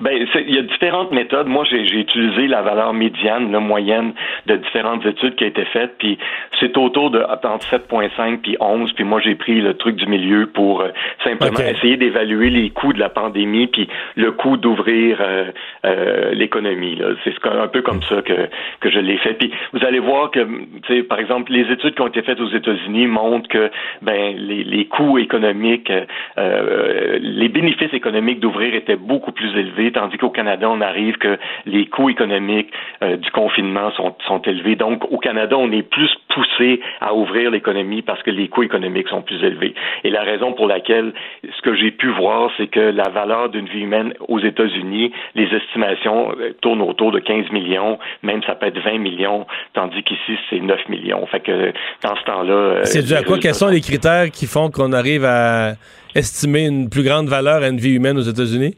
Ben, 0.00 0.26
il 0.46 0.54
y 0.54 0.58
a 0.58 0.62
différentes 0.62 1.12
méthodes. 1.12 1.46
Moi, 1.46 1.64
j'ai 1.64 1.82
utilisé 1.82 2.46
la 2.46 2.62
valeur 2.62 2.92
médiane, 2.92 3.50
la 3.52 3.60
moyenne 3.60 4.12
de 4.46 4.56
différentes 4.56 5.04
études 5.04 5.34
qui 5.36 5.44
a 5.44 5.46
été 5.48 5.64
faites, 5.66 5.96
puis 5.98 6.18
c'est 6.60 6.76
autour 6.76 7.10
de 7.10 7.20
entre 7.20 7.66
7.5 7.66 8.38
puis 8.38 8.56
11, 8.60 8.92
puis 8.92 9.04
moi 9.04 9.20
j'ai 9.20 9.34
pris 9.34 9.60
le 9.60 9.74
truc 9.74 9.96
du 9.96 10.06
milieu 10.06 10.46
pour 10.46 10.80
euh, 10.80 10.88
simplement 11.24 11.58
essayer 11.60 11.96
d'évaluer 11.96 12.50
les 12.50 12.70
coûts 12.70 12.92
de 12.92 12.98
la 12.98 13.08
pandémie 13.08 13.66
puis 13.66 13.88
le 14.16 14.32
coût 14.32 14.56
d'ouvrir 14.56 15.18
euh, 15.20 15.44
euh, 15.84 16.32
l'économie. 16.32 17.00
C'est 17.24 17.34
un 17.46 17.68
peu 17.68 17.82
comme 17.82 18.02
ça 18.02 18.22
que 18.22 18.48
que 18.80 18.90
je 18.90 18.98
l'ai 18.98 19.18
fait. 19.18 19.34
Puis 19.34 19.52
vous 19.72 19.84
allez 19.84 19.98
voir 19.98 20.30
que, 20.30 21.02
par 21.02 21.18
exemple, 21.18 21.52
les 21.52 21.70
études 21.72 21.94
qui 21.94 22.02
ont 22.02 22.08
été 22.08 22.22
faites 22.22 22.40
aux 22.40 22.50
États-Unis 22.50 23.06
montrent 23.06 23.48
que 23.48 23.70
ben 24.02 24.36
les, 24.36 24.64
les 24.64 24.86
coûts 24.86 25.18
économiques, 25.18 25.92
les 26.36 27.48
bénéfices 27.48 27.92
économiques 27.92 28.40
d'ouvrir 28.40 28.74
étaient 28.74 28.96
beaucoup 28.96 29.32
plus 29.32 29.56
élevés 29.56 29.87
tandis 29.92 30.16
qu'au 30.18 30.30
Canada, 30.30 30.68
on 30.70 30.80
arrive 30.80 31.16
que 31.16 31.38
les 31.66 31.86
coûts 31.86 32.10
économiques 32.10 32.72
euh, 33.02 33.16
du 33.16 33.30
confinement 33.30 33.90
sont, 33.92 34.14
sont 34.26 34.40
élevés. 34.42 34.76
Donc, 34.76 35.04
au 35.10 35.18
Canada, 35.18 35.56
on 35.58 35.70
est 35.72 35.82
plus 35.82 36.10
poussé 36.28 36.80
à 37.00 37.14
ouvrir 37.14 37.50
l'économie 37.50 38.02
parce 38.02 38.22
que 38.22 38.30
les 38.30 38.48
coûts 38.48 38.62
économiques 38.62 39.08
sont 39.08 39.22
plus 39.22 39.42
élevés. 39.42 39.74
Et 40.04 40.10
la 40.10 40.22
raison 40.22 40.52
pour 40.52 40.66
laquelle, 40.66 41.12
ce 41.44 41.62
que 41.62 41.74
j'ai 41.74 41.90
pu 41.90 42.08
voir, 42.12 42.50
c'est 42.56 42.68
que 42.68 42.80
la 42.80 43.08
valeur 43.08 43.48
d'une 43.48 43.66
vie 43.66 43.80
humaine 43.80 44.14
aux 44.28 44.38
États-Unis, 44.38 45.12
les 45.34 45.48
estimations 45.54 46.32
euh, 46.40 46.52
tournent 46.60 46.82
autour 46.82 47.12
de 47.12 47.18
15 47.18 47.50
millions, 47.50 47.98
même 48.22 48.42
ça 48.44 48.54
peut 48.54 48.66
être 48.66 48.80
20 48.80 48.98
millions, 48.98 49.46
tandis 49.74 50.02
qu'ici, 50.02 50.38
c'est 50.50 50.60
9 50.60 50.88
millions. 50.88 51.26
Fait 51.26 51.40
que 51.40 51.72
dans 52.02 52.16
ce 52.16 52.24
temps-là... 52.24 52.52
Euh, 52.52 52.84
c'est 52.84 53.04
dû 53.04 53.14
à 53.14 53.22
quoi? 53.22 53.38
Quels 53.38 53.54
sont 53.54 53.68
les 53.68 53.80
critères 53.80 54.30
qui 54.30 54.46
font 54.46 54.70
qu'on 54.70 54.92
arrive 54.92 55.24
à 55.24 55.72
estimer 56.14 56.66
une 56.66 56.88
plus 56.88 57.02
grande 57.02 57.28
valeur 57.28 57.62
à 57.62 57.68
une 57.68 57.78
vie 57.78 57.94
humaine 57.94 58.18
aux 58.18 58.22
États-Unis? 58.22 58.74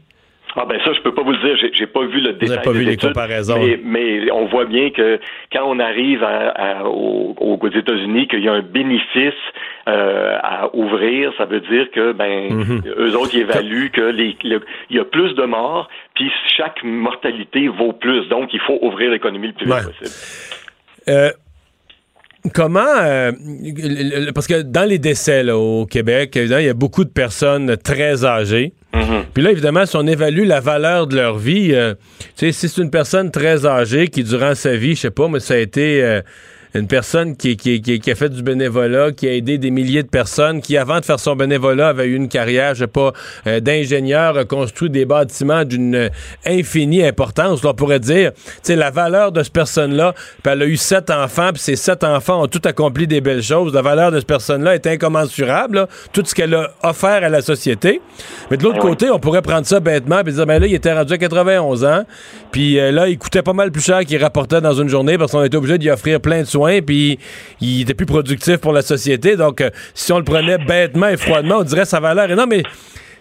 Ah 0.55 0.65
ben 0.67 0.77
ça, 0.83 0.91
je 0.93 0.99
peux 1.01 1.13
pas 1.13 1.23
vous 1.23 1.31
le 1.31 1.37
dire. 1.37 1.71
J'ai, 1.73 1.87
pas 1.87 2.05
vu 2.05 2.19
le 2.19 2.33
détail. 2.33 2.47
Vous 2.47 2.53
n'avez 2.53 2.63
pas 2.63 2.71
vu 2.71 2.83
les 2.83 2.97
comparaisons. 2.97 3.59
Mais, 3.83 4.31
on 4.31 4.45
voit 4.47 4.65
bien 4.65 4.89
que 4.89 5.19
quand 5.51 5.63
on 5.65 5.79
arrive 5.79 6.23
à, 6.23 6.85
aux, 6.87 7.57
États-Unis, 7.73 8.27
qu'il 8.27 8.43
y 8.43 8.49
a 8.49 8.53
un 8.53 8.61
bénéfice 8.61 9.33
euh, 9.87 10.37
à 10.43 10.75
ouvrir, 10.75 11.31
ça 11.37 11.45
veut 11.45 11.61
dire 11.61 11.89
que 11.91 12.11
ben 12.11 12.53
mhm. 12.53 12.81
eux 12.97 13.15
autres 13.15 13.33
ils 13.33 13.41
évaluent 13.41 13.91
que 13.91 14.01
les, 14.01 14.35
il 14.43 14.95
y 14.95 14.99
a 14.99 15.05
plus 15.05 15.33
de 15.35 15.43
morts, 15.43 15.89
puis 16.15 16.29
chaque 16.57 16.83
mortalité 16.83 17.67
vaut 17.67 17.93
plus. 17.93 18.27
Donc 18.27 18.53
il 18.53 18.59
faut 18.59 18.77
ouvrir 18.81 19.11
l'économie 19.11 19.47
le 19.47 19.53
plus 19.53 19.65
vite 19.65 19.75
possible. 19.75 20.09
Euh, 21.07 21.29
comment, 22.53 22.79
euh, 22.81 23.31
parce 24.33 24.47
que 24.47 24.61
dans 24.61 24.87
les 24.87 24.99
décès 24.99 25.43
là, 25.43 25.57
au 25.57 25.85
Québec, 25.85 26.33
il 26.35 26.49
y 26.49 26.69
a 26.69 26.73
beaucoup 26.73 27.03
de 27.03 27.09
personnes 27.09 27.77
très 27.77 28.25
âgées. 28.25 28.73
Mm-hmm. 28.93 29.23
Puis 29.33 29.43
là, 29.43 29.51
évidemment, 29.51 29.85
si 29.85 29.95
on 29.95 30.05
évalue 30.05 30.45
la 30.45 30.59
valeur 30.59 31.07
de 31.07 31.15
leur 31.15 31.37
vie, 31.37 31.73
euh, 31.73 31.93
si 32.35 32.51
c'est 32.53 32.77
une 32.81 32.91
personne 32.91 33.31
très 33.31 33.65
âgée 33.65 34.09
qui, 34.09 34.23
durant 34.23 34.55
sa 34.55 34.75
vie, 34.75 34.95
je 34.95 35.01
sais 35.01 35.11
pas, 35.11 35.27
mais 35.27 35.39
ça 35.39 35.53
a 35.53 35.57
été 35.57 36.03
euh, 36.03 36.21
une 36.73 36.87
personne 36.87 37.35
qui, 37.35 37.57
qui, 37.57 37.81
qui, 37.81 38.11
a 38.11 38.15
fait 38.15 38.29
du 38.29 38.43
bénévolat, 38.43 39.11
qui 39.11 39.27
a 39.27 39.33
aidé 39.33 39.57
des 39.57 39.71
milliers 39.71 40.03
de 40.03 40.07
personnes, 40.07 40.61
qui 40.61 40.77
avant 40.77 40.99
de 40.99 41.05
faire 41.05 41.19
son 41.19 41.35
bénévolat 41.35 41.89
avait 41.89 42.05
eu 42.05 42.15
une 42.15 42.29
carrière, 42.29 42.75
je 42.75 42.81
sais 42.81 42.87
pas, 42.87 43.11
euh, 43.47 43.59
d'ingénieur, 43.59 44.37
a 44.37 44.45
construit 44.45 44.89
des 44.89 45.05
bâtiments 45.05 45.65
d'une 45.65 46.09
infinie 46.45 47.03
importance. 47.03 47.63
on 47.65 47.73
pourrait 47.73 47.99
dire, 47.99 48.31
tu 48.33 48.41
sais, 48.63 48.75
la 48.75 48.89
valeur 48.89 49.31
de 49.31 49.43
cette 49.43 49.53
personne-là, 49.53 50.13
puis 50.43 50.53
elle 50.53 50.61
a 50.61 50.65
eu 50.65 50.77
sept 50.77 51.09
enfants, 51.09 51.49
puis 51.53 51.61
ces 51.61 51.75
sept 51.75 52.03
enfants 52.03 52.43
ont 52.43 52.47
tout 52.47 52.61
accompli 52.63 53.05
des 53.05 53.19
belles 53.19 53.43
choses. 53.43 53.73
La 53.73 53.81
valeur 53.81 54.11
de 54.11 54.19
cette 54.19 54.27
personne-là 54.27 54.75
est 54.75 54.87
incommensurable, 54.87 55.87
tout 56.13 56.23
ce 56.25 56.33
qu'elle 56.33 56.53
a 56.55 56.71
offert 56.83 57.23
à 57.23 57.29
la 57.29 57.41
société. 57.41 58.01
Mais 58.49 58.57
de 58.57 58.63
l'autre 58.63 58.79
côté, 58.79 59.09
on 59.09 59.19
pourrait 59.19 59.41
prendre 59.41 59.65
ça 59.65 59.79
bêtement 59.79 60.19
et 60.19 60.31
dire, 60.31 60.45
ben 60.45 60.59
là, 60.59 60.67
il 60.67 60.73
était 60.73 60.93
rendu 60.93 61.13
à 61.13 61.17
91 61.17 61.83
ans, 61.83 62.03
puis 62.51 62.79
euh, 62.79 62.91
là, 62.91 63.09
il 63.09 63.17
coûtait 63.17 63.41
pas 63.41 63.53
mal 63.53 63.71
plus 63.71 63.83
cher 63.83 64.05
qu'il 64.05 64.21
rapportait 64.21 64.61
dans 64.61 64.73
une 64.73 64.87
journée 64.87 65.17
parce 65.17 65.31
qu'on 65.31 65.43
était 65.43 65.57
obligé 65.57 65.77
d'y 65.77 65.89
offrir 65.89 66.21
plein 66.21 66.41
de 66.41 66.47
soins 66.47 66.60
puis 66.81 67.19
il 67.59 67.81
était 67.81 67.93
plus 67.93 68.05
productif 68.05 68.57
pour 68.57 68.73
la 68.73 68.81
société. 68.81 69.35
Donc, 69.35 69.61
euh, 69.61 69.69
si 69.93 70.11
on 70.11 70.17
le 70.17 70.23
prenait 70.23 70.57
bêtement 70.57 71.07
et 71.07 71.17
froidement, 71.17 71.57
on 71.59 71.63
dirait 71.63 71.85
sa 71.85 71.99
valeur 71.99 72.29
est 72.29 72.35
non, 72.35 72.47
mais 72.47 72.63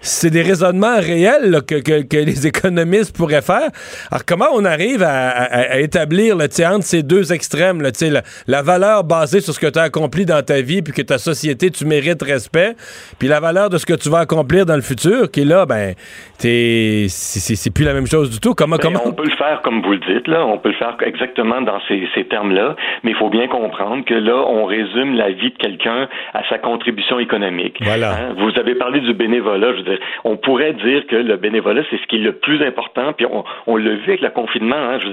c'est 0.01 0.31
des 0.31 0.43
raisonnements 0.43 0.97
réels 0.97 1.61
que, 1.67 1.77
que, 1.77 2.17
les 2.17 2.47
économistes 2.47 3.17
pourraient 3.17 3.43
faire. 3.43 3.69
Alors, 4.11 4.25
comment 4.27 4.49
on 4.55 4.65
arrive 4.65 5.03
à, 5.03 5.79
établir 5.81 6.37
le 6.37 6.51
entre 6.51 6.85
ces 6.85 7.03
deux 7.03 7.33
extrêmes, 7.33 7.81
là, 7.81 7.91
la, 8.03 8.23
la 8.47 8.63
valeur 8.63 9.05
basée 9.05 9.41
sur 9.41 9.55
ce 9.55 9.61
que 9.61 9.69
tu 9.69 9.79
as 9.79 9.83
accompli 9.83 10.27
dans 10.27 10.43
ta 10.43 10.61
vie, 10.61 10.83
puis 10.83 10.93
que 10.93 11.03
ta 11.03 11.19
société, 11.19 11.71
tu 11.71 11.85
mérites 11.85 12.23
respect, 12.23 12.75
puis 13.19 13.29
la 13.29 13.41
valeur 13.41 13.71
de 13.71 13.79
ce 13.79 13.87
que 13.87 13.95
tu 13.95 14.11
vas 14.11 14.19
accomplir 14.21 14.67
dans 14.67 14.75
le 14.75 14.83
futur, 14.83 15.31
qui 15.31 15.45
là, 15.45 15.65
ben, 15.65 15.95
c'est 16.39 17.75
plus 17.75 17.85
la 17.85 17.95
même 17.95 18.07
chose 18.07 18.31
du 18.31 18.41
tout. 18.41 18.55
Comment, 18.55 18.77
ben, 18.77 18.83
comment... 18.83 19.01
On 19.05 19.13
peut 19.13 19.25
le 19.25 19.37
faire 19.37 19.61
comme 19.63 19.83
vous 19.83 19.93
le 19.93 19.99
dites, 19.99 20.27
là. 20.27 20.45
On 20.45 20.59
peut 20.59 20.71
le 20.71 20.75
faire 20.75 20.97
exactement 21.03 21.61
dans 21.63 21.81
ces, 21.89 22.09
ces 22.15 22.25
termes-là, 22.25 22.77
mais 23.05 23.13
il 23.13 23.17
faut 23.17 23.31
bien 23.31 23.49
comprendre 23.49 24.05
que 24.05 24.15
là, 24.15 24.45
on 24.47 24.65
résume 24.65 25.15
la 25.15 25.31
vie 25.31 25.51
de 25.51 25.57
quelqu'un 25.59 26.09
à 26.35 26.43
sa 26.49 26.59
contribution 26.59 27.19
économique. 27.19 27.79
Voilà. 27.81 28.13
Hein? 28.13 28.35
Vous 28.39 28.59
avez 28.59 28.75
parlé 28.75 29.01
du 29.01 29.15
bénévolat. 29.15 29.75
Je 29.77 29.90
on 30.25 30.37
pourrait 30.37 30.73
dire 30.75 31.07
que 31.07 31.17
le 31.17 31.37
bénévolat, 31.37 31.83
c'est 31.91 31.99
ce 31.99 32.07
qui 32.07 32.17
est 32.17 32.21
le 32.21 32.33
plus 32.33 32.63
important, 32.65 33.13
puis 33.13 33.27
on, 33.27 33.45
on 33.67 33.77
l'a 33.77 33.91
avec 33.91 34.21
le 34.21 34.31
confinement, 34.31 34.77
hein, 34.77 34.99
je 35.01 35.09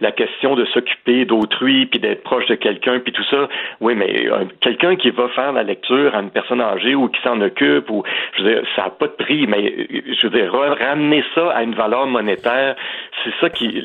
la, 0.00 0.12
question 0.12 0.54
de 0.54 0.64
s'occuper 0.66 1.24
d'autrui, 1.24 1.86
puis 1.86 1.98
d'être 1.98 2.22
proche 2.22 2.46
de 2.46 2.54
quelqu'un, 2.54 3.00
puis 3.00 3.12
tout 3.12 3.24
ça. 3.24 3.48
Oui, 3.80 3.94
mais 3.94 4.26
euh, 4.28 4.44
quelqu'un 4.60 4.96
qui 4.96 5.10
va 5.10 5.28
faire 5.28 5.52
la 5.52 5.62
lecture 5.62 6.14
à 6.14 6.20
une 6.20 6.30
personne 6.30 6.60
âgée 6.60 6.94
ou 6.94 7.08
qui 7.08 7.20
s'en 7.22 7.40
occupe, 7.40 7.90
ou 7.90 8.02
je 8.38 8.62
ça 8.74 8.84
n'a 8.84 8.90
pas 8.90 9.06
de 9.06 9.12
prix, 9.12 9.46
mais 9.46 9.86
je 9.90 10.26
veux 10.26 10.38
dire, 10.38 10.52
ramener 10.52 11.24
ça 11.34 11.50
à 11.50 11.62
une 11.62 11.74
valeur 11.74 12.06
monétaire, 12.06 12.76
c'est 13.24 13.34
ça 13.40 13.50
qui 13.50 13.84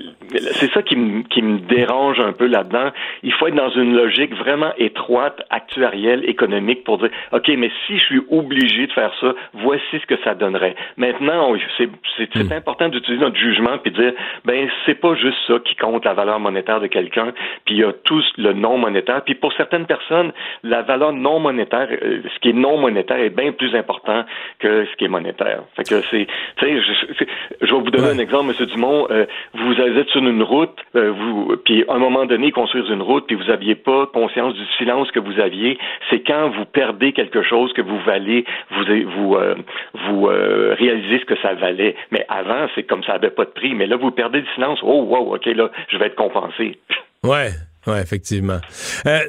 ça 0.73 0.81
qui, 0.81 0.95
qui 1.29 1.41
me 1.41 1.59
dérange 1.59 2.19
un 2.19 2.31
peu 2.31 2.47
là-dedans. 2.47 2.91
Il 3.23 3.33
faut 3.33 3.47
être 3.47 3.55
dans 3.55 3.69
une 3.69 3.95
logique 3.95 4.33
vraiment 4.35 4.71
étroite, 4.77 5.41
actuarielle, 5.49 6.27
économique 6.29 6.83
pour 6.83 6.97
dire 6.97 7.09
OK, 7.31 7.49
mais 7.57 7.71
si 7.85 7.97
je 7.97 8.05
suis 8.05 8.21
obligé 8.29 8.87
de 8.87 8.91
faire 8.93 9.13
ça, 9.19 9.33
voici 9.53 9.99
ce 9.99 10.05
que 10.05 10.17
ça 10.23 10.30
donnerait. 10.35 10.75
Maintenant, 10.97 11.53
c'est 11.77 12.35
hmm. 12.35 12.51
important 12.51 12.89
d'utiliser 12.89 13.23
notre 13.23 13.37
jugement 13.37 13.77
puis 13.77 13.91
dire 13.91 14.13
ben 14.45 14.69
c'est 14.85 14.95
pas 14.95 15.15
juste 15.15 15.37
ça 15.47 15.55
qui 15.63 15.75
compte 15.75 16.05
la 16.05 16.13
valeur 16.13 16.39
monétaire 16.39 16.79
de 16.79 16.87
quelqu'un, 16.87 17.33
puis 17.65 17.75
il 17.75 17.81
y 17.81 17.83
a 17.83 17.93
tout 17.93 18.21
le 18.37 18.53
non 18.53 18.77
monétaire. 18.77 19.21
Puis 19.23 19.35
pour 19.35 19.53
certaines 19.53 19.85
personnes, 19.85 20.31
la 20.63 20.81
valeur 20.81 21.13
non 21.13 21.39
monétaire, 21.39 21.87
euh, 21.91 22.21
ce 22.33 22.39
qui 22.39 22.49
est 22.49 22.53
non 22.53 22.77
monétaire 22.77 23.19
est 23.19 23.29
bien 23.29 23.51
plus 23.51 23.75
important 23.75 24.25
que 24.59 24.85
ce 24.85 24.95
qui 24.97 25.05
est 25.05 25.09
monétaire. 25.09 25.63
Fait 25.75 25.83
que 25.83 26.01
c'est, 26.09 26.27
tu 26.57 26.65
sais, 26.65 26.81
je, 26.81 27.25
je, 27.61 27.73
vais 27.73 27.81
vous 27.81 27.91
donner 27.91 28.09
un 28.09 28.19
exemple, 28.19 28.47
Monsieur 28.47 28.65
Dumont. 28.65 29.07
Euh, 29.09 29.25
vous 29.53 29.73
êtes 29.73 30.09
sur 30.09 30.21
une 30.21 30.43
route, 30.43 30.77
euh, 30.95 31.11
vous, 31.11 31.55
puis 31.65 31.83
à 31.87 31.93
un 31.93 31.99
moment 31.99 32.25
donné, 32.25 32.51
construire 32.51 32.91
une 32.91 33.01
route, 33.01 33.25
puis 33.27 33.35
vous 33.35 33.45
n'aviez 33.45 33.75
pas 33.75 34.07
conscience 34.07 34.53
du 34.53 34.65
silence 34.77 35.11
que 35.11 35.19
vous 35.19 35.39
aviez. 35.39 35.77
C'est 36.09 36.21
quand 36.21 36.49
vous 36.49 36.65
perdez 36.65 37.13
quelque 37.13 37.41
chose 37.43 37.73
que 37.73 37.81
vous 37.81 37.99
valez, 37.99 38.45
vous 38.71 38.83
vous 39.15 39.35
euh, 39.35 39.55
vous 39.93 40.20
euh, 40.29 40.75
réalisez 40.77 41.19
ce 41.19 41.25
que 41.25 41.39
ça 41.41 41.53
valait. 41.53 41.95
Mais 42.11 42.25
avant, 42.29 42.67
c'est 42.75 42.83
comme 42.83 43.03
ça 43.03 43.13
n'avait 43.13 43.29
pas 43.31 43.45
de 43.45 43.49
prix. 43.51 43.73
Mais 43.75 43.87
là, 43.87 43.97
vous 43.97 44.11
perdez 44.11 44.39
le 44.41 44.47
silence. 44.55 44.79
Oh 44.83 45.03
wow, 45.03 45.35
ok, 45.35 45.45
là, 45.47 45.71
je 45.89 45.97
vais 45.97 46.07
être 46.07 46.15
compensé. 46.15 46.77
Ouais. 47.23 47.51
Oui, 47.85 47.97
effectivement. 47.99 48.59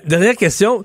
dernière 0.07 0.35
question. 0.35 0.83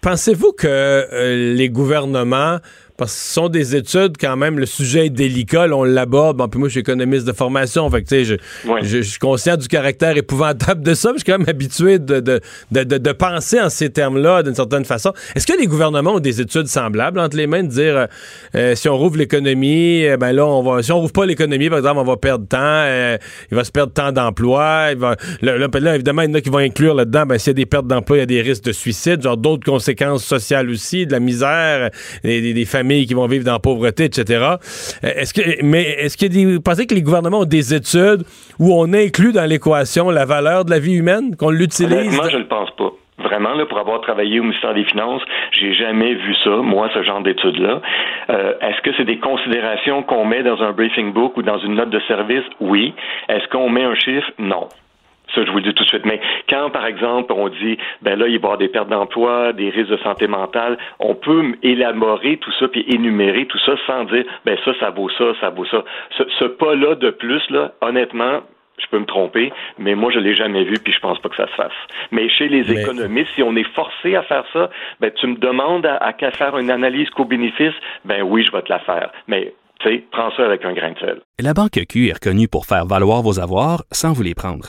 Pensez-vous 0.00 0.52
que 0.52 1.54
les 1.54 1.68
gouvernements 1.68 2.58
parce 2.96 3.12
que 3.12 3.18
ce 3.18 3.32
sont 3.34 3.48
des 3.48 3.74
études, 3.74 4.16
quand 4.20 4.36
même, 4.36 4.58
le 4.58 4.66
sujet 4.66 5.06
est 5.06 5.10
délicat, 5.10 5.66
là, 5.66 5.76
on 5.76 5.82
l'aborde. 5.84 6.36
Bon, 6.36 6.48
puis 6.48 6.60
moi, 6.60 6.68
je 6.68 6.72
suis 6.72 6.80
économiste 6.80 7.26
de 7.26 7.32
formation, 7.32 7.90
fait 7.90 8.02
que, 8.02 8.08
tu 8.08 8.14
sais, 8.14 8.24
je, 8.24 8.34
je, 8.82 8.86
je 8.98 9.02
suis 9.02 9.18
conscient 9.18 9.56
du 9.56 9.66
caractère 9.66 10.16
épouvantable 10.16 10.82
de 10.82 10.94
ça, 10.94 11.08
mais 11.10 11.18
je 11.18 11.24
suis 11.24 11.32
quand 11.32 11.38
même 11.38 11.48
habitué 11.48 11.98
de, 11.98 12.20
de, 12.20 12.40
de, 12.70 13.12
penser 13.12 13.60
en 13.60 13.68
ces 13.68 13.90
termes-là 13.90 14.42
d'une 14.44 14.54
certaine 14.54 14.84
façon. 14.84 15.12
Est-ce 15.34 15.46
que 15.46 15.58
les 15.58 15.66
gouvernements 15.66 16.14
ont 16.14 16.20
des 16.20 16.40
études 16.40 16.68
semblables 16.68 17.18
entre 17.18 17.36
les 17.36 17.46
mains 17.48 17.64
de 17.64 17.68
dire 17.68 17.96
euh, 17.96 18.06
euh, 18.54 18.74
si 18.76 18.88
on 18.88 18.96
rouvre 18.96 19.16
l'économie, 19.16 20.06
euh, 20.06 20.16
ben 20.16 20.30
là, 20.32 20.46
on 20.46 20.62
va, 20.62 20.82
si 20.82 20.92
on 20.92 21.00
rouvre 21.00 21.12
pas 21.12 21.26
l'économie, 21.26 21.68
par 21.68 21.78
exemple, 21.78 21.98
on 21.98 22.04
va 22.04 22.16
perdre 22.16 22.46
temps, 22.46 22.58
euh, 22.60 23.18
il 23.50 23.56
va 23.56 23.64
se 23.64 23.72
perdre 23.72 23.92
tant 23.92 24.12
d'emplois, 24.12 24.94
là, 24.94 25.16
là, 25.42 25.94
évidemment, 25.94 26.22
il 26.22 26.28
y 26.28 26.32
en 26.32 26.34
a 26.34 26.40
qui 26.40 26.50
vont 26.50 26.58
inclure 26.58 26.94
là-dedans, 26.94 27.26
ben, 27.26 27.38
s'il 27.38 27.48
y 27.48 27.50
a 27.50 27.54
des 27.54 27.66
pertes 27.66 27.88
d'emploi, 27.88 28.18
il 28.18 28.20
y 28.20 28.22
a 28.22 28.26
des 28.26 28.40
risques 28.40 28.64
de 28.64 28.72
suicide, 28.72 29.20
genre 29.20 29.36
d'autres 29.36 29.64
conséquences 29.64 30.24
sociales 30.24 30.70
aussi, 30.70 31.06
de 31.06 31.12
la 31.12 31.20
misère, 31.20 31.90
des, 32.22 32.40
des- 32.40 32.54
des 32.54 32.64
familles 32.64 32.83
qui 33.06 33.14
vont 33.14 33.26
vivre 33.26 33.44
dans 33.44 33.52
la 33.52 33.58
pauvreté, 33.58 34.04
etc. 34.04 34.24
Euh, 34.42 35.08
Est-ce 35.16 35.34
que, 35.34 35.62
mais 35.64 35.82
est-ce 35.82 36.16
que 36.16 36.54
vous 36.54 36.60
pensez 36.60 36.86
que 36.86 36.94
les 36.94 37.02
gouvernements 37.02 37.40
ont 37.40 37.44
des 37.44 37.74
études 37.74 38.24
où 38.58 38.72
on 38.72 38.92
inclut 38.92 39.32
dans 39.32 39.48
l'équation 39.48 40.10
la 40.10 40.24
valeur 40.24 40.64
de 40.64 40.70
la 40.70 40.78
vie 40.78 40.94
humaine, 40.94 41.36
qu'on 41.36 41.50
l'utilise? 41.50 41.92
Honnêtement, 41.92 42.28
je 42.28 42.36
ne 42.36 42.42
le 42.42 42.48
pense 42.48 42.70
pas. 42.76 42.90
Vraiment, 43.18 43.52
pour 43.66 43.78
avoir 43.78 44.00
travaillé 44.00 44.40
au 44.40 44.42
ministère 44.42 44.74
des 44.74 44.84
Finances, 44.84 45.22
j'ai 45.52 45.72
jamais 45.74 46.14
vu 46.14 46.34
ça, 46.42 46.50
moi, 46.50 46.90
ce 46.92 47.02
genre 47.04 47.22
d'études-là. 47.22 47.80
Euh, 48.30 48.52
Est-ce 48.60 48.80
que 48.82 48.90
c'est 48.96 49.04
des 49.04 49.18
considérations 49.18 50.02
qu'on 50.02 50.24
met 50.24 50.42
dans 50.42 50.60
un 50.60 50.72
briefing 50.72 51.12
book 51.12 51.36
ou 51.36 51.42
dans 51.42 51.58
une 51.58 51.74
note 51.74 51.90
de 51.90 52.00
service? 52.08 52.42
Oui. 52.60 52.92
Est-ce 53.28 53.46
qu'on 53.48 53.68
met 53.70 53.84
un 53.84 53.94
chiffre? 53.94 54.30
Non. 54.38 54.68
Ça, 55.34 55.44
je 55.44 55.50
vous 55.50 55.56
le 55.58 55.62
dis 55.64 55.74
tout 55.74 55.82
de 55.84 55.88
suite. 55.88 56.04
Mais 56.04 56.20
quand, 56.48 56.70
par 56.70 56.86
exemple, 56.86 57.32
on 57.32 57.48
dit, 57.48 57.78
ben 58.02 58.18
là, 58.18 58.26
il 58.28 58.32
va 58.32 58.32
y 58.32 58.36
avoir 58.36 58.58
des 58.58 58.68
pertes 58.68 58.88
d'emploi, 58.88 59.52
des 59.52 59.70
risques 59.70 59.90
de 59.90 59.96
santé 59.98 60.26
mentale, 60.26 60.78
on 61.00 61.14
peut 61.14 61.54
élaborer 61.62 62.36
tout 62.38 62.52
ça 62.60 62.68
puis 62.68 62.84
énumérer 62.88 63.46
tout 63.46 63.58
ça 63.64 63.72
sans 63.86 64.04
dire, 64.04 64.24
ben 64.44 64.56
ça, 64.64 64.72
ça 64.80 64.90
vaut 64.90 65.08
ça, 65.10 65.24
ça 65.40 65.50
vaut 65.50 65.64
ça. 65.66 65.82
Ce, 66.18 66.22
ce 66.38 66.44
pas-là 66.44 66.94
de 66.96 67.10
plus, 67.10 67.42
là, 67.50 67.72
honnêtement, 67.80 68.40
je 68.78 68.86
peux 68.90 68.98
me 68.98 69.06
tromper, 69.06 69.52
mais 69.78 69.94
moi, 69.94 70.10
je 70.12 70.18
l'ai 70.18 70.34
jamais 70.34 70.64
vu, 70.64 70.74
puis 70.82 70.92
je 70.92 70.98
pense 71.00 71.18
pas 71.20 71.28
que 71.28 71.36
ça 71.36 71.46
se 71.46 71.54
fasse. 71.54 71.72
Mais 72.10 72.28
chez 72.28 72.48
les 72.48 72.62
Mais- 72.64 72.82
économistes, 72.82 73.30
si 73.34 73.42
on 73.42 73.54
est 73.56 73.68
forcé 73.74 74.14
à 74.16 74.22
faire 74.22 74.44
ça, 74.52 74.68
ben 75.00 75.10
tu 75.12 75.26
me 75.26 75.36
demandes 75.36 75.86
à, 75.86 75.96
à 75.96 76.30
faire 76.32 76.56
une 76.58 76.70
analyse 76.70 77.08
co-bénéfice, 77.10 77.74
ben 78.04 78.22
oui, 78.22 78.44
je 78.44 78.52
vais 78.52 78.62
te 78.62 78.70
la 78.72 78.80
faire. 78.80 79.10
Mais 79.28 79.54
tu 79.80 79.88
sais, 79.88 80.04
prends 80.10 80.30
ça 80.32 80.44
avec 80.44 80.64
un 80.64 80.72
grain 80.72 80.92
de 80.92 80.98
sel. 80.98 81.20
La 81.40 81.54
Banque 81.54 81.78
Q 81.88 82.08
est 82.08 82.14
reconnue 82.24 82.48
pour 82.48 82.66
faire 82.66 82.84
valoir 82.86 83.22
vos 83.22 83.40
avoirs 83.40 83.82
sans 83.92 84.12
vous 84.12 84.22
les 84.22 84.34
prendre. 84.34 84.68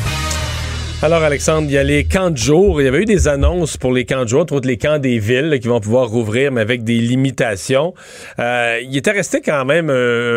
Alors, 1.03 1.23
Alexandre, 1.23 1.67
il 1.67 1.73
y 1.73 1.79
a 1.79 1.83
les 1.83 2.03
camps 2.03 2.29
de 2.29 2.37
jour. 2.37 2.79
Il 2.79 2.85
y 2.85 2.87
avait 2.87 3.01
eu 3.01 3.05
des 3.05 3.27
annonces 3.27 3.75
pour 3.75 3.91
les 3.91 4.05
camps 4.05 4.21
de 4.21 4.27
jour, 4.27 4.41
entre 4.41 4.53
autres 4.53 4.67
les 4.67 4.77
camps 4.77 4.99
des 4.99 5.17
villes 5.17 5.49
là, 5.49 5.57
qui 5.57 5.67
vont 5.67 5.79
pouvoir 5.79 6.07
rouvrir, 6.07 6.51
mais 6.51 6.61
avec 6.61 6.83
des 6.83 6.99
limitations. 6.99 7.95
Euh, 8.37 8.79
il 8.83 8.95
était 8.95 9.09
resté 9.09 9.41
quand 9.41 9.65
même 9.65 9.91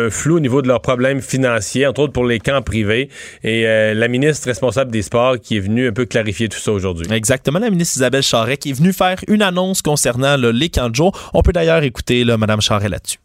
flou 0.09 0.37
au 0.37 0.39
niveau 0.39 0.63
de 0.63 0.67
leurs 0.67 0.81
problèmes 0.81 1.21
financiers, 1.21 1.85
entre 1.85 2.01
autres 2.01 2.13
pour 2.13 2.25
les 2.25 2.39
camps 2.39 2.63
privés. 2.63 3.09
Et 3.43 3.67
euh, 3.67 3.93
la 3.93 4.07
ministre 4.07 4.47
responsable 4.47 4.89
des 4.89 5.03
sports 5.03 5.39
qui 5.39 5.57
est 5.57 5.59
venue 5.59 5.89
un 5.89 5.93
peu 5.93 6.05
clarifier 6.05 6.49
tout 6.49 6.57
ça 6.57 6.71
aujourd'hui. 6.71 7.05
Exactement, 7.13 7.59
la 7.59 7.69
ministre 7.69 7.97
Isabelle 7.97 8.23
Charret 8.23 8.57
qui 8.57 8.71
est 8.71 8.73
venue 8.73 8.91
faire 8.91 9.19
une 9.27 9.43
annonce 9.43 9.83
concernant 9.83 10.35
là, 10.35 10.51
les 10.51 10.69
camps 10.69 10.89
de 10.89 10.95
jour. 10.95 11.11
On 11.35 11.43
peut 11.43 11.53
d'ailleurs 11.53 11.83
écouter 11.83 12.23
là, 12.23 12.37
Mme 12.37 12.61
Charret 12.61 12.89
là-dessus. 12.89 13.19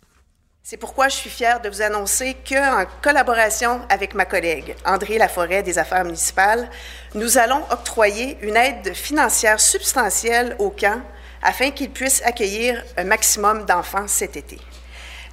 C'est 0.63 0.77
pourquoi 0.77 1.09
je 1.09 1.17
suis 1.17 1.31
fière 1.31 1.61
de 1.61 1.69
vous 1.69 1.83
annoncer 1.83 2.37
qu'en 2.49 2.85
collaboration 3.03 3.81
avec 3.89 4.15
ma 4.15 4.27
collègue 4.27 4.77
André 4.85 5.17
Laforêt 5.19 5.63
des 5.63 5.79
Affaires 5.79 6.05
municipales, 6.05 6.69
nous 7.15 7.39
allons 7.39 7.63
octroyer 7.71 8.37
une 8.43 8.57
aide 8.57 8.95
financière 8.95 9.59
substantielle 9.59 10.55
aux 10.59 10.71
camps 10.71 11.01
afin 11.43 11.71
qu'ils 11.71 11.91
puissent 11.91 12.23
accueillir 12.25 12.85
un 12.99 13.05
maximum 13.05 13.65
d'enfants 13.65 14.07
cet 14.07 14.37
été. 14.37 14.59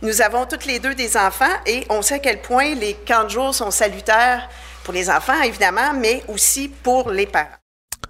Nous 0.02 0.22
avons 0.22 0.46
toutes 0.46 0.66
les 0.66 0.80
deux 0.80 0.96
des 0.96 1.18
enfants 1.18 1.46
et 1.66 1.86
on 1.90 2.02
sait 2.02 2.16
à 2.16 2.20
quel 2.20 2.42
point 2.42 2.74
les 2.76 2.94
camps 2.94 3.26
de 3.26 3.30
jour 3.30 3.54
sont 3.54 3.72
salutaires 3.72 4.50
pour 4.84 4.94
les 4.94 5.10
enfants, 5.10 5.42
évidemment, 5.42 5.94
mais 5.94 6.24
aussi 6.30 6.70
pour 6.70 7.12
les 7.12 7.28
parents. 7.28 7.50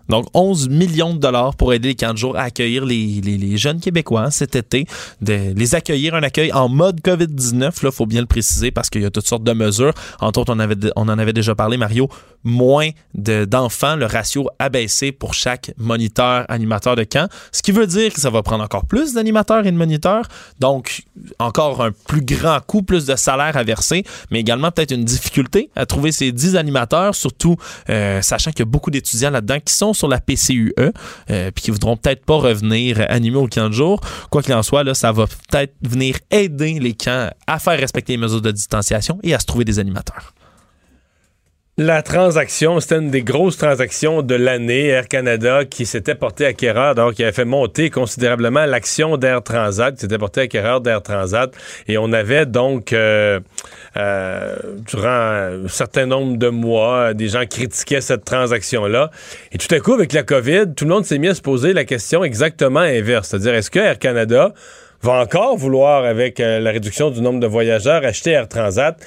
Donc, 0.09 0.25
11 0.33 0.69
millions 0.69 1.13
de 1.13 1.19
dollars 1.19 1.55
pour 1.55 1.73
aider 1.73 1.89
les 1.89 1.95
camps 1.95 2.13
de 2.13 2.17
jour 2.17 2.37
à 2.37 2.43
accueillir 2.43 2.85
les, 2.85 3.21
les- 3.21 3.57
jeunes 3.57 3.79
Québécois 3.79 4.29
cet 4.31 4.55
été, 4.55 4.85
de 5.21 5.53
les 5.55 5.75
accueillir, 5.75 6.15
un 6.15 6.23
accueil 6.23 6.51
en 6.53 6.69
mode 6.69 7.01
COVID-19, 7.01 7.83
là, 7.83 7.91
faut 7.91 8.05
bien 8.05 8.21
le 8.21 8.27
préciser 8.27 8.71
parce 8.71 8.89
qu'il 8.89 9.01
y 9.01 9.05
a 9.05 9.09
toutes 9.09 9.27
sortes 9.27 9.43
de 9.43 9.53
mesures. 9.53 9.93
Entre 10.19 10.39
autres, 10.39 10.53
on, 10.55 10.59
avait, 10.59 10.75
on 10.95 11.03
en 11.09 11.17
avait 11.19 11.33
déjà 11.33 11.55
parlé, 11.55 11.77
Mario, 11.77 12.07
moins 12.43 12.89
de- 13.15 13.45
d'enfants, 13.45 13.95
le 13.95 14.05
ratio 14.05 14.49
abaissé 14.59 15.11
pour 15.11 15.33
chaque 15.33 15.71
moniteur, 15.77 16.45
animateur 16.49 16.95
de 16.95 17.03
camp, 17.03 17.27
ce 17.51 17.61
qui 17.61 17.71
veut 17.71 17.87
dire 17.87 18.13
que 18.13 18.21
ça 18.21 18.29
va 18.29 18.43
prendre 18.43 18.63
encore 18.63 18.85
plus 18.85 19.13
d'animateurs 19.13 19.65
et 19.65 19.71
de 19.71 19.77
moniteurs, 19.77 20.25
donc 20.59 21.03
encore 21.39 21.83
un 21.83 21.91
plus 22.07 22.21
grand 22.21 22.59
coût, 22.65 22.83
plus 22.83 23.05
de 23.05 23.15
salaire 23.15 23.57
à 23.57 23.63
verser, 23.63 24.03
mais 24.31 24.39
également 24.39 24.71
peut-être 24.71 24.91
une 24.91 25.03
difficulté 25.03 25.69
à 25.75 25.85
trouver 25.85 26.11
ces 26.11 26.31
10 26.31 26.55
animateurs, 26.55 27.15
surtout 27.15 27.55
euh, 27.89 28.21
sachant 28.21 28.51
qu'il 28.51 28.59
y 28.59 28.63
a 28.63 28.65
beaucoup 28.65 28.91
d'étudiants 28.91 29.31
là-dedans 29.31 29.57
qui 29.63 29.73
sont 29.73 29.93
sur 29.97 30.07
la 30.07 30.19
PCUE, 30.19 30.73
euh, 30.79 31.51
puis 31.51 31.63
qui 31.63 31.71
voudront 31.71 31.97
peut-être 31.97 32.25
pas 32.25 32.38
revenir 32.38 33.05
animer 33.10 33.38
au 33.38 33.47
camp 33.47 33.67
de 33.67 33.73
jour. 33.73 33.99
Quoi 34.29 34.41
qu'il 34.41 34.53
en 34.53 34.63
soit, 34.63 34.83
là, 34.83 34.93
ça 34.93 35.12
va 35.12 35.25
peut-être 35.27 35.73
venir 35.81 36.17
aider 36.31 36.79
les 36.79 36.93
camps 36.93 37.29
à 37.47 37.60
faire 37.60 37.79
respecter 37.79 38.13
les 38.13 38.17
mesures 38.17 38.41
de 38.41 38.51
distanciation 38.51 39.19
et 39.23 39.33
à 39.33 39.39
se 39.39 39.45
trouver 39.45 39.65
des 39.65 39.79
animateurs. 39.79 40.33
La 41.79 42.01
transaction, 42.01 42.79
c'était 42.79 42.97
une 42.97 43.12
des 43.12 43.21
grosses 43.21 43.57
transactions 43.57 44.23
de 44.23 44.33
l'année. 44.33 44.88
Air 44.88 45.07
Canada 45.07 45.63
qui 45.63 45.86
s'était 45.86 46.15
porté 46.15 46.47
acquéreur, 46.47 46.95
donc 46.95 47.13
qui 47.13 47.21
avait 47.21 47.31
fait 47.31 47.45
monter 47.45 47.91
considérablement 47.91 48.65
l'action 48.65 49.15
d'Air 49.17 49.43
Transat, 49.43 49.93
qui 49.93 50.01
s'était 50.01 50.17
porté 50.17 50.41
acquéreur 50.41 50.81
d'Air 50.81 51.03
Transat. 51.03 51.53
Et 51.88 51.99
on 51.99 52.13
avait 52.13 52.47
donc, 52.47 52.93
euh, 52.93 53.39
durant 53.95 55.08
un 55.08 55.67
certain 55.67 56.06
nombre 56.06 56.38
de 56.38 56.50
mois, 56.50 57.13
des 57.13 57.30
gens 57.30 57.45
critiquaient 57.45 58.02
cette 58.02 58.26
transaction-là. 58.26 59.12
Et 59.52 59.58
tout 59.58 59.73
à 59.73 59.80
coup, 59.80 59.93
avec 59.93 60.13
la 60.13 60.23
COVID, 60.23 60.73
tout 60.76 60.86
le 60.86 60.91
monde 60.91 61.06
s'est 61.06 61.17
mis 61.17 61.30
à 61.30 61.36
se 61.36 61.41
poser 61.41 61.73
la 61.73 61.86
question 61.86 62.23
exactement 62.23 62.80
inverse. 62.80 63.30
C'est-à-dire, 63.30 63.56
est-ce 63.56 63.71
que 63.71 63.80
Air 63.80 64.00
Canada 64.00 64.54
va 65.02 65.13
encore 65.13 65.58
vouloir, 65.58 66.06
avec 66.06 66.39
euh, 66.39 66.60
la 66.60 66.71
réduction 66.71 67.12
du 67.12 67.21
nombre 67.21 67.39
de 67.39 67.47
voyageurs, 67.47 68.04
acheter 68.04 68.32
Air 68.32 68.47
Transat? 68.47 68.97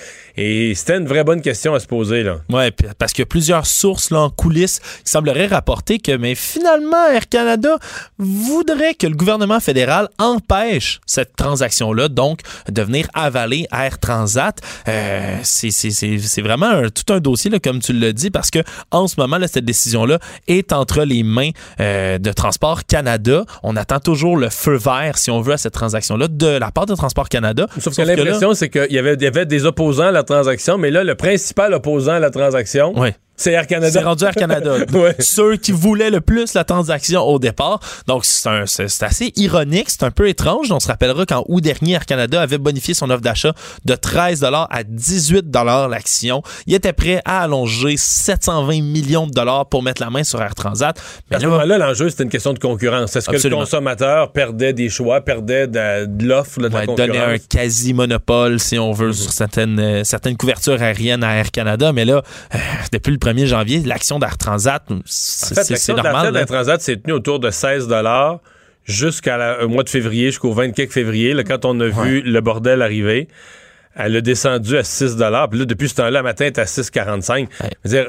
Et 0.43 0.75
c'était 0.75 0.97
une 0.97 1.07
vraie 1.07 1.23
bonne 1.23 1.43
question 1.43 1.75
à 1.75 1.81
se 1.81 1.87
poser, 1.87 2.23
là. 2.23 2.39
Puis- 2.71 2.87
parce 2.99 3.13
qu'il 3.13 3.21
y 3.21 3.25
a 3.25 3.27
plusieurs 3.27 3.67
sources 3.67 4.11
là, 4.11 4.21
en 4.21 4.31
coulisses 4.31 4.79
qui 5.05 5.11
sembleraient 5.11 5.47
rapporter 5.49 5.99
que, 5.99 6.17
mais 6.17 6.35
finalement, 6.35 7.07
Air 7.13 7.29
Canada 7.29 7.77
voudrait 8.19 8.95
que 8.95 9.07
le 9.07 9.15
gouvernement 9.15 9.61
fédéral 9.61 10.09
empêche 10.19 11.01
cette 11.05 11.37
transaction-là, 11.37 12.09
donc 12.09 12.41
de 12.71 12.81
venir 12.83 13.07
avaler 13.13 13.67
Air 13.71 13.99
Transat. 13.99 14.59
Euh, 14.89 15.37
c'est- 15.43 16.41
vraiment 16.41 16.67
un- 16.71 16.89
tout 16.89 17.13
un 17.13 17.21
dossier, 17.21 17.51
là, 17.51 17.59
comme 17.59 17.81
tu 17.81 17.93
l'as 17.93 18.13
dit, 18.13 18.31
parce 18.31 18.51
que 18.51 18.61
en 18.91 19.09
ce 19.09 19.17
moment, 19.19 19.37
là, 19.37 19.47
cette 19.47 19.65
décision-là 19.67 20.19
est 20.49 20.73
entre 20.73 21.03
les 21.03 21.23
mains 21.23 21.51
euh, 21.81 22.17
de 22.19 22.33
Transport 22.33 22.87
Canada. 22.87 23.45
On 23.63 23.77
attend 23.77 24.01
toujours 24.01 24.37
le 24.39 24.49
feu 24.49 24.77
vert, 24.77 25.19
si 25.19 25.31
on 25.31 25.41
veut, 25.43 25.53
à 25.53 25.59
cette 25.59 25.75
transaction-là 25.75 26.29
de 26.29 26.47
la 26.47 26.71
part 26.71 26.87
de 26.87 26.95
Transport 26.95 27.29
Canada. 27.29 27.67
Sauf 27.79 27.95
que 27.95 28.03
là- 28.03 28.15
l'impression, 28.25 28.55
c'est 28.55 28.71
qu'il 28.71 28.91
y 28.93 28.99
avait, 28.99 29.17
y 29.21 29.27
avait 29.27 29.45
des 29.47 29.67
opposants 29.67 30.07
à 30.07 30.13
la 30.13 30.23
mais 30.79 30.91
là, 30.91 31.05
le 31.05 31.15
principal 31.15 31.75
opposant 31.75 32.13
à 32.13 32.19
la 32.21 32.31
transaction, 32.31 32.99
Ouais. 32.99 33.15
C'est 33.41 33.53
Air 33.53 33.67
Canada. 33.67 33.91
C'est 33.91 34.05
rendu 34.05 34.25
Air 34.25 34.35
Canada. 34.35 34.77
Ouais. 34.91 35.15
Ceux 35.21 35.57
qui 35.57 35.73
voulaient 35.73 36.11
le 36.11 36.21
plus 36.21 36.53
la 36.53 36.65
transaction 36.65 37.23
au 37.23 37.39
départ. 37.39 37.81
Donc, 38.07 38.25
c'est 38.25 39.03
assez 39.03 39.33
ironique, 39.37 39.89
c'est 39.89 40.03
un 40.03 40.11
peu 40.11 40.29
étrange. 40.29 40.71
On 40.71 40.81
se 40.81 40.89
rappellera 40.89 41.25
qu'en 41.25 41.45
août 41.49 41.63
dernier, 41.63 41.93
Air 41.93 42.07
Canada 42.07 42.43
avait 42.43 42.59
bonifié 42.59 42.93
son 42.93 43.09
offre 43.09 43.23
d'achat 43.23 43.53
de 43.85 43.95
13 43.95 44.45
à 44.45 44.83
18 44.85 45.47
l'action. 45.89 46.43
Il 46.67 46.75
était 46.75 46.93
prêt 46.93 47.23
à 47.25 47.43
allonger 47.45 47.97
720 47.97 48.83
millions 48.83 49.27
de 49.27 49.33
dollars 49.33 49.67
pour 49.67 49.83
mettre 49.83 50.03
la 50.03 50.11
main 50.11 50.25
sur 50.25 50.43
Air 50.43 50.55
Transat. 50.55 51.01
Mais 51.31 51.37
À 51.37 51.41
ce 51.41 51.45
là, 51.45 51.51
moment-là, 51.51 51.79
l'enjeu, 51.79 52.11
c'était 52.11 52.25
une 52.25 52.31
question 52.31 52.53
de 52.53 52.59
concurrence. 52.59 53.17
Est-ce 53.17 53.31
que 53.31 53.49
le 53.49 53.57
consommateur 53.57 54.33
perdait 54.33 54.73
des 54.73 54.91
choix, 54.91 55.23
perdait 55.23 55.67
de, 55.67 56.05
de 56.05 56.27
l'offre, 56.27 56.59
de 56.59 56.65
la 56.65 56.85
concurrence? 56.85 56.97
donner 56.97 57.19
un 57.19 57.39
quasi-monopole, 57.39 58.61
si 58.61 58.79
on 58.79 58.93
veut, 58.93 59.13
sur 59.13 59.33
certaines, 59.33 59.79
euh, 59.79 60.05
certaines 60.05 60.37
couvertures 60.37 60.83
aériennes 60.83 61.25
à 61.25 61.37
Air 61.37 61.51
Canada. 61.51 61.93
Mais 61.93 62.05
là, 62.05 62.23
euh, 62.55 62.59
depuis 62.93 63.13
le 63.13 63.19
1er 63.33 63.47
janvier, 63.47 63.81
l'action 63.81 64.19
d'Air 64.19 64.37
Transat, 64.39 64.83
c'est 65.07 65.53
En 65.53 65.63
fait, 65.63 65.71
l'action 65.71 65.95
normal. 65.97 66.27
la 66.27 66.31
là. 66.31 66.39
Fed 66.41 66.49
Transat 66.49 66.81
s'est 66.81 66.97
tenue 66.97 67.13
autour 67.13 67.39
de 67.41 67.51
16 67.51 67.89
jusqu'au 68.85 69.69
mois 69.69 69.83
de 69.83 69.89
février, 69.89 70.27
jusqu'au 70.27 70.53
24 70.53 70.93
février, 70.93 71.33
là, 71.33 71.45
quand 71.45 71.65
on 71.65 71.79
a 71.81 71.87
vu 71.87 72.23
le 72.23 72.41
bordel 72.41 72.83
arriver. 72.83 73.29
Elle 73.97 74.17
a 74.17 74.21
descendu 74.21 74.77
à 74.77 74.85
6 74.85 75.17
Puis 75.17 75.59
là, 75.59 75.65
depuis 75.65 75.89
ce 75.89 75.97
temps-là, 75.97 76.23
matin, 76.23 76.45
elle 76.45 76.53
est 76.53 76.59
à 76.61 76.65
6,45. 76.65 77.49
Je 77.61 77.67
veux 77.85 77.91
dire, 77.91 78.07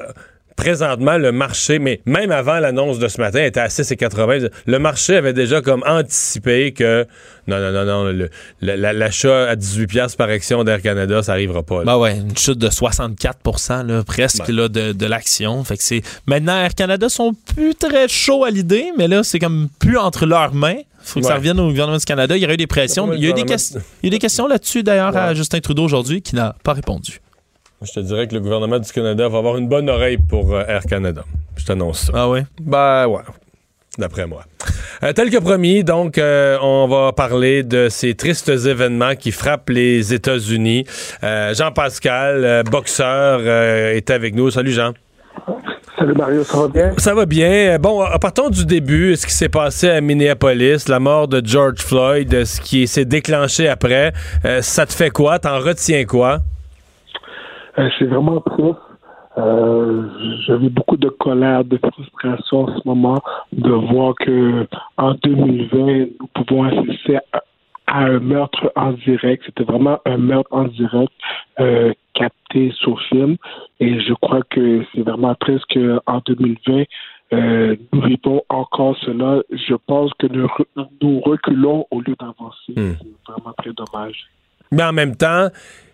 présentement, 0.55 1.17
le 1.17 1.31
marché, 1.31 1.79
mais 1.79 2.01
même 2.05 2.31
avant 2.31 2.59
l'annonce 2.59 2.99
de 2.99 3.07
ce 3.07 3.19
matin, 3.19 3.43
était 3.43 3.59
à 3.59 3.67
6,80. 3.67 4.49
Le 4.65 4.79
marché 4.79 5.15
avait 5.15 5.33
déjà 5.33 5.61
comme 5.61 5.83
anticipé 5.85 6.73
que 6.73 7.05
non, 7.47 7.59
non, 7.59 7.71
non, 7.85 8.13
non, 8.13 8.27
l'achat 8.61 9.49
à 9.49 9.55
18 9.55 9.87
piastres 9.87 10.17
par 10.17 10.29
action 10.29 10.63
d'Air 10.63 10.81
Canada, 10.81 11.23
ça 11.23 11.33
arrivera 11.33 11.63
pas. 11.63 11.79
là. 11.79 11.83
Ben 11.85 11.97
ouais, 11.97 12.17
une 12.17 12.37
chute 12.37 12.59
de 12.59 12.69
64 12.69 13.39
là, 13.87 14.03
presque 14.03 14.47
là, 14.47 14.67
de, 14.67 14.91
de 14.91 15.05
l'action. 15.05 15.63
Fait 15.63 15.77
que 15.77 15.83
c'est 15.83 16.01
maintenant 16.27 16.55
Air 16.57 16.75
Canada 16.75 17.09
sont 17.09 17.33
plus 17.55 17.75
très 17.75 18.07
chauds 18.07 18.43
à 18.43 18.49
l'idée, 18.51 18.91
mais 18.97 19.07
là 19.07 19.23
c'est 19.23 19.39
comme 19.39 19.69
plus 19.79 19.97
entre 19.97 20.25
leurs 20.25 20.53
mains. 20.53 20.77
Faut 21.03 21.19
que 21.19 21.25
ça 21.25 21.35
revienne 21.35 21.59
au 21.59 21.67
gouvernement 21.69 21.97
du 21.97 22.05
Canada. 22.05 22.37
Il 22.37 22.43
y 22.43 22.45
aurait 22.45 22.53
eu 22.53 22.57
des 22.57 22.67
pressions. 22.67 23.11
Il 23.11 23.23
y 23.23 23.25
a 23.25 23.29
eu 23.29 23.33
des, 23.33 23.41
il 23.41 23.45
y 23.45 24.05
a 24.05 24.07
eu 24.07 24.09
des 24.11 24.19
questions 24.19 24.47
là-dessus 24.47 24.83
d'ailleurs 24.83 25.17
à 25.17 25.33
Justin 25.33 25.59
Trudeau 25.59 25.83
aujourd'hui 25.83 26.21
qui 26.21 26.35
n'a 26.35 26.55
pas 26.63 26.73
répondu. 26.73 27.20
Je 27.83 27.93
te 27.93 27.99
dirais 27.99 28.27
que 28.27 28.35
le 28.35 28.41
gouvernement 28.41 28.77
du 28.77 28.91
Canada 28.91 29.27
va 29.27 29.39
avoir 29.39 29.57
une 29.57 29.67
bonne 29.67 29.89
oreille 29.89 30.17
pour 30.17 30.53
euh, 30.53 30.63
Air 30.67 30.83
Canada. 30.83 31.23
Je 31.55 31.65
t'annonce 31.65 32.01
ça. 32.01 32.13
Ah 32.15 32.29
ouais. 32.29 32.43
Ben 32.61 33.07
ouais, 33.07 33.21
d'après 33.97 34.27
moi. 34.27 34.43
Euh, 35.01 35.13
tel 35.13 35.31
que 35.31 35.39
promis, 35.39 35.83
donc, 35.83 36.19
euh, 36.19 36.59
on 36.61 36.87
va 36.87 37.11
parler 37.11 37.63
de 37.63 37.89
ces 37.89 38.13
tristes 38.13 38.49
événements 38.49 39.15
qui 39.15 39.31
frappent 39.31 39.69
les 39.69 40.13
États-Unis. 40.13 40.85
Euh, 41.23 41.55
Jean-Pascal, 41.55 42.45
euh, 42.45 42.61
boxeur, 42.61 43.39
euh, 43.41 43.95
est 43.95 44.11
avec 44.11 44.35
nous. 44.35 44.51
Salut 44.51 44.71
Jean. 44.73 44.93
Salut 45.97 46.13
Mario, 46.13 46.43
ça 46.43 46.57
va 46.59 46.67
bien? 46.67 46.93
Ça 46.97 47.15
va 47.15 47.25
bien. 47.25 47.79
Bon, 47.79 48.05
partons 48.19 48.49
du 48.49 48.63
début. 48.65 49.15
Ce 49.15 49.25
qui 49.25 49.33
s'est 49.33 49.49
passé 49.49 49.89
à 49.89 50.01
Minneapolis, 50.01 50.87
la 50.87 50.99
mort 50.99 51.27
de 51.27 51.41
George 51.43 51.79
Floyd, 51.79 52.45
ce 52.45 52.61
qui 52.61 52.87
s'est 52.87 53.05
déclenché 53.05 53.67
après. 53.67 54.13
Euh, 54.45 54.61
ça 54.61 54.85
te 54.85 54.93
fait 54.93 55.09
quoi? 55.09 55.39
T'en 55.39 55.57
retiens 55.59 56.05
quoi? 56.05 56.41
Euh, 57.77 57.89
c'est 57.97 58.05
vraiment 58.05 58.41
triste. 58.41 58.77
Euh, 59.37 60.09
J'avais 60.45 60.69
beaucoup 60.69 60.97
de 60.97 61.09
colère, 61.09 61.63
de 61.63 61.77
frustration 61.77 62.63
en 62.63 62.77
ce 62.77 62.81
moment 62.85 63.21
de 63.53 63.71
voir 63.71 64.13
que 64.15 64.67
en 64.97 65.13
2020, 65.13 66.07
nous 66.19 66.27
pouvons 66.33 66.63
assister 66.63 67.17
à, 67.31 67.43
à 67.87 67.99
un 68.05 68.19
meurtre 68.19 68.71
en 68.75 68.91
direct. 68.93 69.43
C'était 69.45 69.63
vraiment 69.63 69.99
un 70.05 70.17
meurtre 70.17 70.49
en 70.51 70.65
direct 70.65 71.11
euh, 71.59 71.93
capté 72.13 72.71
sur 72.77 73.01
film. 73.03 73.37
Et 73.79 74.01
je 74.01 74.13
crois 74.15 74.41
que 74.49 74.83
c'est 74.93 75.01
vraiment 75.01 75.35
triste 75.35 75.65
qu'en 75.73 76.21
2020, 76.25 76.83
euh, 77.33 77.75
nous 77.93 78.01
vivons 78.01 78.41
encore 78.49 78.97
cela. 79.05 79.41
Je 79.51 79.75
pense 79.87 80.11
que 80.19 80.27
nous 80.27 81.19
reculons 81.21 81.85
au 81.91 82.01
lieu 82.01 82.15
d'avancer. 82.19 82.73
Hmm. 82.75 82.95
C'est 82.99 83.31
vraiment 83.31 83.53
très 83.57 83.71
dommage. 83.71 84.25
Mais 84.71 84.83
en 84.83 84.93
même 84.93 85.15
temps, 85.15 85.49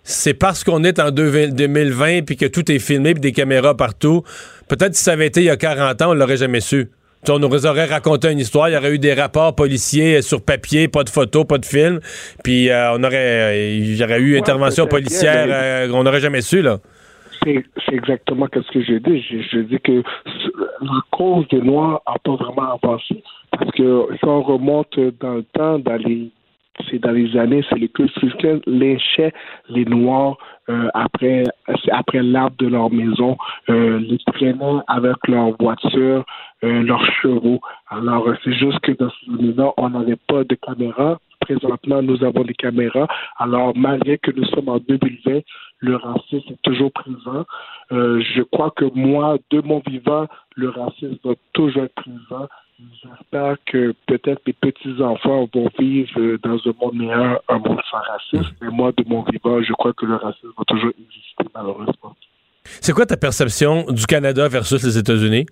c'est 0.10 0.34
parce 0.34 0.64
qu'on 0.64 0.84
est 0.86 1.00
en 1.00 1.12
deux- 1.12 1.50
2020 1.52 2.22
puis 2.26 2.38
que 2.38 2.46
tout 2.46 2.72
est 2.72 2.80
filmé 2.80 3.14
puis 3.14 3.20
des 3.20 3.34
caméras 3.34 3.76
partout. 3.76 4.24
Peut-être 4.70 4.96
si 4.96 5.04
ça 5.04 5.12
avait 5.12 5.28
été 5.28 5.42
il 5.42 5.46
y 5.48 5.50
a 5.50 5.58
40 5.58 6.02
ans, 6.02 6.12
on 6.12 6.14
l'aurait 6.14 6.38
jamais 6.38 6.62
su. 6.62 6.90
On 7.30 7.40
nous 7.40 7.66
aurait 7.66 7.86
raconté 7.86 8.32
une 8.32 8.40
histoire, 8.40 8.70
il 8.70 8.74
y 8.74 8.78
aurait 8.78 8.94
eu 8.94 9.00
des 9.00 9.14
rapports 9.14 9.54
policiers 9.54 10.22
sur 10.22 10.42
papier, 10.42 10.88
pas 10.88 11.04
de 11.04 11.10
photos, 11.10 11.46
pas 11.46 11.58
de 11.58 11.66
film, 11.66 12.00
puis 12.42 12.70
euh, 12.70 12.94
on 12.94 13.04
aurait, 13.04 13.16
euh, 13.52 13.76
il 13.80 13.98
y 13.98 14.04
aurait 14.04 14.22
eu 14.22 14.38
intervention 14.38 14.88
policière, 14.88 15.48
euh, 15.50 15.90
on 15.94 16.04
n'aurait 16.04 16.22
jamais 16.22 16.40
su 16.42 16.62
là. 16.62 16.78
C'est 17.44 17.64
exactement 17.94 18.48
ce 18.54 18.72
que 18.72 18.82
j'ai 18.84 19.00
dit. 19.02 19.22
Je, 19.30 19.38
je 19.52 19.60
dis 19.60 19.80
que 19.84 20.04
la 20.82 21.02
cause 21.12 21.46
des 21.50 21.60
Noirs 21.62 22.02
n'a 22.08 22.16
pas 22.24 22.36
vraiment 22.36 22.78
avancé. 22.82 23.22
Parce 23.52 23.72
que 23.72 24.06
si 24.14 24.26
on 24.26 24.42
remonte 24.42 24.98
dans 25.20 25.36
le 25.36 25.44
temps, 25.54 25.80
dans 25.80 25.96
les 25.98 26.30
c'est 26.90 27.00
dans 27.00 27.12
les 27.12 27.36
années, 27.38 27.64
c'est 27.70 27.80
les 27.80 27.90
Christians 27.90 28.60
lynchaient 28.66 29.34
les 29.70 29.86
Noirs 29.86 30.38
euh, 30.70 30.90
après 30.94 31.44
après 31.92 32.24
l'arbre 32.24 32.56
de 32.58 32.68
leur 32.68 32.92
maison, 32.92 33.38
euh, 33.70 34.00
les 34.00 34.18
traînaient 34.34 34.82
avec 34.88 35.16
leur 35.28 35.52
voiture, 35.60 36.26
euh, 36.64 36.84
leurs 36.84 37.06
chevaux. 37.22 37.62
Alors 37.90 38.28
euh, 38.28 38.36
c'est 38.44 38.54
juste 38.54 38.80
que 38.80 38.92
dans 38.94 39.10
ce 39.10 39.32
moment-là, 39.32 39.74
on 39.78 39.90
n'avait 39.90 40.18
pas 40.28 40.44
de 40.44 40.56
caméra. 40.56 41.20
Présentement, 41.40 42.02
nous 42.02 42.24
avons 42.24 42.44
des 42.44 42.54
caméras. 42.54 43.08
Alors 43.38 43.76
malgré 43.76 44.18
que 44.18 44.32
nous 44.32 44.46
sommes 44.46 44.70
en 44.70 44.80
2020, 44.80 45.42
le 45.80 45.96
racisme 45.96 46.54
est 46.54 46.62
toujours 46.64 46.92
présent. 46.92 47.46
Je 47.92 48.42
crois 48.42 48.72
que 48.72 48.86
moi, 48.96 49.38
de 49.52 49.62
mon 49.62 49.82
vivant, 49.88 50.28
le 50.56 50.70
racisme 50.70 51.16
va 51.24 51.34
toujours 51.54 51.84
être 51.84 51.94
présent. 51.94 52.48
J'espère 52.80 53.56
que 53.66 53.96
peut-être 54.06 54.42
mes 54.46 54.54
petits-enfants 54.54 55.50
vont 55.54 55.70
vivre 55.80 56.20
euh, 56.20 56.38
dans 56.44 56.58
un 56.58 56.74
monde 56.80 56.96
meilleur, 56.96 57.42
un 57.50 57.58
monde 57.58 57.82
sans 57.90 57.98
racisme. 57.98 58.56
Mais 58.62 58.70
moi, 58.70 58.92
de 58.96 59.04
mon 59.08 59.24
vivant, 59.24 59.62
je 59.64 59.74
crois 59.74 59.94
que 59.94 60.06
le 60.06 60.16
racisme 60.16 60.52
va 60.56 60.64
toujours 60.66 60.92
exister, 60.92 61.46
malheureusement. 61.56 62.16
C'est 62.64 62.94
quoi 62.94 63.06
ta 63.06 63.18
perception 63.18 63.86
du 63.90 64.06
Canada 64.06 64.48
versus 64.48 64.84
les 64.84 64.98
États-Unis? 64.98 65.48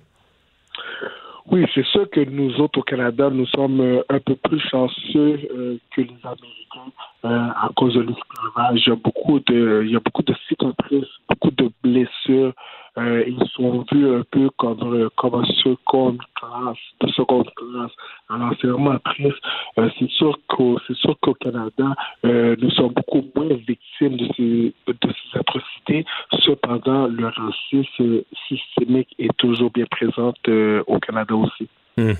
Oui, 1.51 1.65
c'est 1.75 1.85
sûr 1.85 2.09
que 2.09 2.21
nous 2.21 2.59
autres 2.59 2.79
au 2.79 2.83
Canada, 2.83 3.29
nous 3.29 3.45
sommes 3.47 3.79
euh, 3.79 4.01
un 4.09 4.19
peu 4.19 4.35
plus 4.35 4.59
chanceux 4.59 5.39
euh, 5.53 5.77
que 5.95 6.01
les 6.01 6.17
Américains 6.23 6.91
euh, 7.23 7.29
à 7.29 7.69
cause 7.75 7.93
de 7.93 8.01
l'esclavage. 8.01 8.81
Il 8.85 8.89
y 8.89 8.91
a 8.91 8.95
beaucoup 8.95 9.39
de, 9.39 9.83
il 9.85 9.91
y 9.91 9.95
a 9.95 9.99
beaucoup 9.99 10.23
de 10.23 10.33
cicatrices, 10.47 11.05
beaucoup 11.29 11.51
de 11.51 11.69
blessures. 11.83 12.51
Euh, 12.97 13.23
ils 13.27 13.47
sont 13.55 13.85
vus 13.91 14.15
un 14.15 14.23
peu 14.31 14.49
comme 14.57 14.93
euh, 14.93 15.09
comme 15.17 15.45
seconde 15.63 16.19
classe, 16.35 16.77
de 17.01 17.07
seconde 17.11 17.49
classe. 17.55 17.91
Alors 18.29 18.53
c'est 18.61 18.67
vraiment 18.67 18.97
triste. 18.99 19.37
Euh, 19.79 19.89
c'est 19.99 20.09
sûr 20.09 20.37
qu'au 20.47 21.33
Canada, 21.35 21.93
euh, 22.25 22.55
nous 22.59 22.71
sommes 22.71 22.93
beaucoup 22.93 23.23
moins 23.35 23.55
victimes 23.67 24.17
de 24.17 24.27
ces 24.37 24.73
de 24.87 25.13
ces 25.13 25.39
atrocités. 25.39 26.05
Cependant, 26.45 27.07
le 27.07 27.27
racisme 27.27 28.23
systémique 28.47 29.13
est 29.19 29.35
toujours 29.37 29.71
bien 29.71 29.85
présent 29.91 30.33
euh, 30.47 30.83
au 30.87 30.99
Canada 30.99 31.35
aussi. 31.35 31.67
Hmm. 31.97 32.13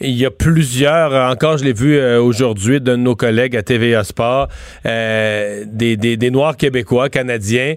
Il 0.00 0.16
y 0.16 0.24
a 0.24 0.30
plusieurs, 0.30 1.12
euh, 1.12 1.30
encore 1.30 1.58
je 1.58 1.64
l'ai 1.64 1.72
vu 1.72 1.96
euh, 1.96 2.22
aujourd'hui 2.22 2.80
de 2.80 2.94
nos 2.96 3.16
collègues 3.16 3.56
à 3.56 3.62
TVA 3.62 4.04
Sport, 4.04 4.48
euh, 4.86 5.64
des, 5.66 5.96
des 5.96 6.30
Noirs 6.30 6.56
québécois, 6.56 7.08
canadiens, 7.08 7.74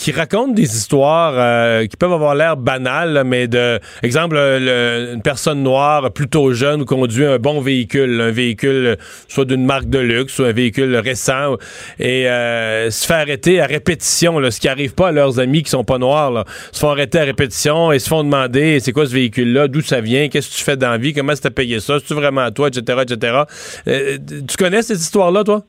qui 0.00 0.12
racontent 0.12 0.54
des 0.54 0.76
histoires 0.76 1.34
euh, 1.36 1.86
qui 1.86 1.94
peuvent 1.94 2.14
avoir 2.14 2.34
l'air 2.34 2.56
banales, 2.56 3.22
mais 3.26 3.48
de, 3.48 3.78
exemple, 4.02 4.34
euh, 4.38 5.12
une 5.12 5.20
personne 5.20 5.62
noire 5.62 6.10
plutôt 6.10 6.54
jeune 6.54 6.86
conduit 6.86 7.26
un 7.26 7.38
bon 7.38 7.60
véhicule, 7.60 8.18
un 8.18 8.30
véhicule 8.30 8.86
euh, 8.86 8.96
soit 9.28 9.44
d'une 9.44 9.66
marque 9.66 9.90
de 9.90 9.98
luxe, 9.98 10.32
soit 10.32 10.48
un 10.48 10.52
véhicule 10.52 10.96
récent, 10.96 11.56
et 11.98 12.24
se 12.24 13.06
fait 13.06 13.12
arrêter 13.12 13.60
à 13.60 13.66
répétition, 13.66 14.40
ce 14.50 14.58
qui 14.58 14.68
arrive 14.68 14.94
pas 14.94 15.08
à 15.08 15.12
leurs 15.12 15.38
amis 15.38 15.62
qui 15.62 15.70
sont 15.70 15.84
pas 15.84 15.98
noirs, 15.98 16.46
se 16.72 16.80
font 16.80 16.88
arrêter 16.88 17.18
à 17.18 17.24
répétition 17.24 17.92
et 17.92 17.98
se 17.98 18.08
font 18.08 18.24
demander 18.24 18.80
c'est 18.80 18.92
quoi 18.92 19.04
ce 19.04 19.12
véhicule-là, 19.12 19.68
d'où 19.68 19.82
ça 19.82 20.00
vient, 20.00 20.28
qu'est-ce 20.28 20.48
que 20.48 20.56
tu 20.56 20.64
fais 20.64 20.78
dans 20.78 20.90
la 20.90 20.98
vie, 20.98 21.12
comment 21.12 21.34
tu 21.34 21.50
payé 21.50 21.78
ça, 21.78 21.98
c'est-tu 21.98 22.14
vraiment 22.14 22.40
à 22.40 22.50
toi, 22.50 22.68
etc., 22.68 23.02
etc. 23.02 23.42
Tu 23.84 24.56
connais 24.56 24.80
ces 24.80 24.98
histoires-là, 24.98 25.44
toi? 25.44 25.62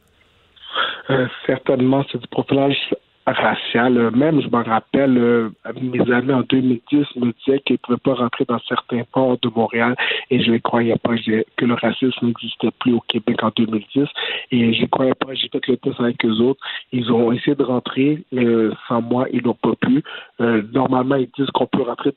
Certainement, 1.45 2.05
c'est 2.09 2.21
du 2.21 2.27
profilage 2.27 2.77
racial. 3.31 3.97
Euh, 3.97 4.11
Même, 4.11 4.41
je 4.41 4.47
me 4.47 4.63
rappelle, 4.63 5.51
mes 5.81 6.11
amis 6.11 6.33
en 6.33 6.41
2010 6.41 7.05
me 7.17 7.31
disaient 7.33 7.59
qu'ils 7.59 7.75
ne 7.75 7.77
pouvaient 7.77 7.97
pas 7.97 8.13
rentrer 8.13 8.45
dans 8.45 8.59
certains 8.59 9.03
ports 9.11 9.37
de 9.41 9.49
Montréal 9.49 9.95
et 10.29 10.41
je 10.41 10.51
ne 10.51 10.57
croyais 10.57 10.97
pas 10.97 11.15
que 11.15 11.65
le 11.65 11.73
racisme 11.73 12.25
n'existait 12.25 12.71
plus 12.79 12.93
au 12.93 13.01
Québec 13.01 13.43
en 13.43 13.51
2010 13.55 14.07
et 14.51 14.73
je 14.73 14.81
ne 14.81 14.87
croyais 14.87 15.15
pas. 15.15 15.33
J'ai 15.33 15.49
fait 15.49 15.65
le 15.67 15.77
test 15.77 15.99
avec 15.99 16.23
eux 16.25 16.41
autres. 16.41 16.59
Ils 16.91 17.11
ont 17.11 17.31
essayé 17.31 17.55
de 17.55 17.63
rentrer 17.63 18.23
sans 18.87 19.01
moi, 19.01 19.27
ils 19.31 19.43
n'ont 19.43 19.53
pas 19.53 19.75
pu. 19.79 20.03
Euh, 20.39 20.61
normalement, 20.73 21.15
ils 21.15 21.29
disent 21.37 21.49
qu'on 21.53 21.67
peut 21.67 21.81
rentrer 21.81 22.13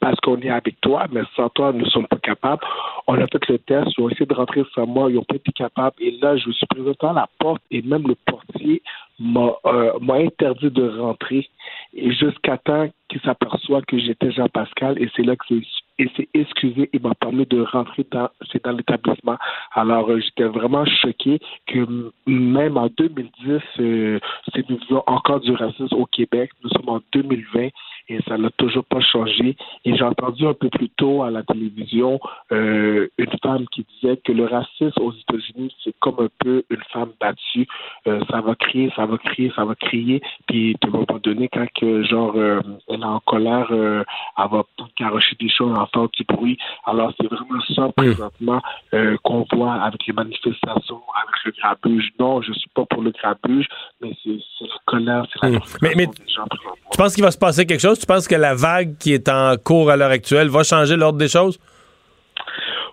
parce 0.00 0.20
qu'on 0.20 0.40
est 0.40 0.50
avec 0.50 0.80
toi, 0.80 1.06
mais 1.10 1.22
sans 1.34 1.48
toi, 1.50 1.72
nous 1.72 1.84
ne 1.84 1.90
sommes 1.90 2.06
pas 2.06 2.18
capables. 2.18 2.62
On 3.06 3.14
a 3.14 3.26
fait 3.26 3.48
le 3.48 3.58
test, 3.58 3.88
ils 3.96 4.02
ont 4.02 4.08
essayé 4.08 4.26
de 4.26 4.34
rentrer 4.34 4.62
sans 4.74 4.86
moi, 4.86 5.10
ils 5.10 5.16
n'ont 5.16 5.24
pas 5.24 5.36
été 5.36 5.52
capables. 5.52 5.96
Et 6.00 6.12
là, 6.22 6.36
je 6.36 6.48
me 6.48 6.52
suis 6.52 6.66
présenté 6.66 7.06
à 7.06 7.12
la 7.12 7.28
porte 7.38 7.62
et 7.70 7.82
même 7.82 8.06
le 8.06 8.14
portier 8.26 8.82
m'a 9.18 9.52
euh, 9.66 9.92
interdit 10.08 10.70
de 10.70 10.98
rentrer 10.98 11.48
jusqu'à 11.94 12.58
temps 12.58 12.88
qu'il 13.08 13.20
s'aperçoit 13.20 13.82
que 13.82 13.98
j'étais 13.98 14.30
Jean 14.32 14.48
Pascal 14.48 15.00
et 15.00 15.08
c'est 15.16 15.22
là 15.22 15.36
que 15.36 15.54
et 15.98 16.10
s'est 16.16 16.28
excusé 16.34 16.90
et 16.92 16.98
m'a 16.98 17.14
permis 17.14 17.46
de 17.46 17.62
rentrer 17.62 18.06
dans, 18.10 18.28
dans 18.64 18.72
l'établissement. 18.72 19.36
Alors, 19.72 20.10
euh, 20.10 20.20
j'étais 20.20 20.44
vraiment 20.44 20.84
choqué 20.84 21.40
que 21.66 22.12
même 22.26 22.76
en 22.76 22.88
2010, 22.88 23.60
euh, 23.80 24.20
nous 24.68 24.78
encore 25.06 25.40
du 25.40 25.52
racisme 25.52 25.94
au 25.94 26.06
Québec. 26.06 26.50
Nous 26.62 26.70
sommes 26.70 26.88
en 26.88 27.00
2020 27.12 27.68
et 28.08 28.20
ça 28.28 28.38
n'a 28.38 28.50
toujours 28.50 28.84
pas 28.84 29.00
changé. 29.00 29.56
Et 29.84 29.96
j'ai 29.96 30.04
entendu 30.04 30.46
un 30.46 30.54
peu 30.54 30.68
plus 30.70 30.88
tôt 30.90 31.22
à 31.22 31.30
la 31.30 31.42
télévision 31.42 32.20
euh, 32.52 33.08
une 33.18 33.38
femme 33.42 33.66
qui 33.68 33.86
disait 33.94 34.16
que 34.18 34.32
le 34.32 34.46
racisme 34.46 35.00
aux 35.00 35.12
États-Unis, 35.12 35.74
c'est 35.82 35.94
comme 36.00 36.16
un 36.20 36.28
peu 36.38 36.62
une 36.70 36.82
femme 36.92 37.10
battue. 37.20 37.66
Euh, 38.06 38.20
ça 38.30 38.40
va 38.40 38.54
crier, 38.54 38.92
ça 38.96 39.06
va 39.06 39.18
crier, 39.18 39.52
ça 39.54 39.64
va 39.64 39.74
crier. 39.74 40.20
Puis, 40.46 40.76
à 40.82 40.86
un 40.86 40.90
moment 40.90 41.20
donné, 41.22 41.48
quand 41.48 41.66
que, 41.74 42.02
genre, 42.04 42.34
euh, 42.36 42.60
elle 42.88 43.00
est 43.00 43.04
en 43.04 43.20
colère, 43.20 43.66
elle 43.70 44.04
va 44.36 44.64
carocher 44.96 45.36
des 45.40 45.48
choses, 45.48 45.76
entendre 45.76 46.10
du 46.16 46.24
bruit. 46.24 46.58
Alors, 46.84 47.12
c'est 47.20 47.26
vraiment 47.26 47.60
ça, 47.74 47.88
présentement, 47.96 48.60
euh, 48.94 49.16
qu'on 49.22 49.46
voit 49.52 49.74
avec 49.74 50.06
les 50.06 50.12
manifestations, 50.12 51.02
avec 51.14 51.44
le 51.44 51.52
grabuge. 51.52 52.12
Non, 52.18 52.40
je 52.42 52.52
suis 52.52 52.70
pas 52.74 52.84
pour 52.86 53.02
le 53.02 53.10
grabuge, 53.10 53.66
mais 54.00 54.12
c'est 54.22 54.38
la 54.60 54.74
colère, 54.84 55.26
c'est 55.32 55.50
la 55.50 55.58
Mais, 55.82 55.92
mais 55.96 56.06
tu 56.06 56.98
penses 56.98 57.14
qu'il 57.14 57.24
va 57.24 57.30
se 57.30 57.38
passer 57.38 57.66
quelque 57.66 57.80
chose? 57.80 57.95
Tu 57.98 58.06
penses 58.06 58.28
que 58.28 58.34
la 58.34 58.54
vague 58.54 58.96
qui 58.98 59.12
est 59.12 59.28
en 59.28 59.56
cours 59.56 59.90
à 59.90 59.96
l'heure 59.96 60.10
actuelle 60.10 60.48
va 60.48 60.62
changer 60.62 60.96
l'ordre 60.96 61.18
des 61.18 61.28
choses? 61.28 61.58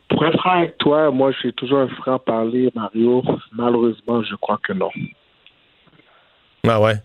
Pour 0.10 0.26
être 0.26 0.38
franc 0.40 0.60
avec 0.60 0.78
toi, 0.78 1.12
moi, 1.12 1.32
je 1.32 1.38
suis 1.40 1.54
toujours 1.54 1.80
un 1.80 1.88
franc-parler, 1.88 2.70
Mario. 2.76 3.24
Malheureusement, 3.52 4.24
je 4.24 4.36
crois 4.36 4.60
que 4.64 4.74
non. 4.74 4.90
Ah 6.68 6.80
ouais? 6.80 6.96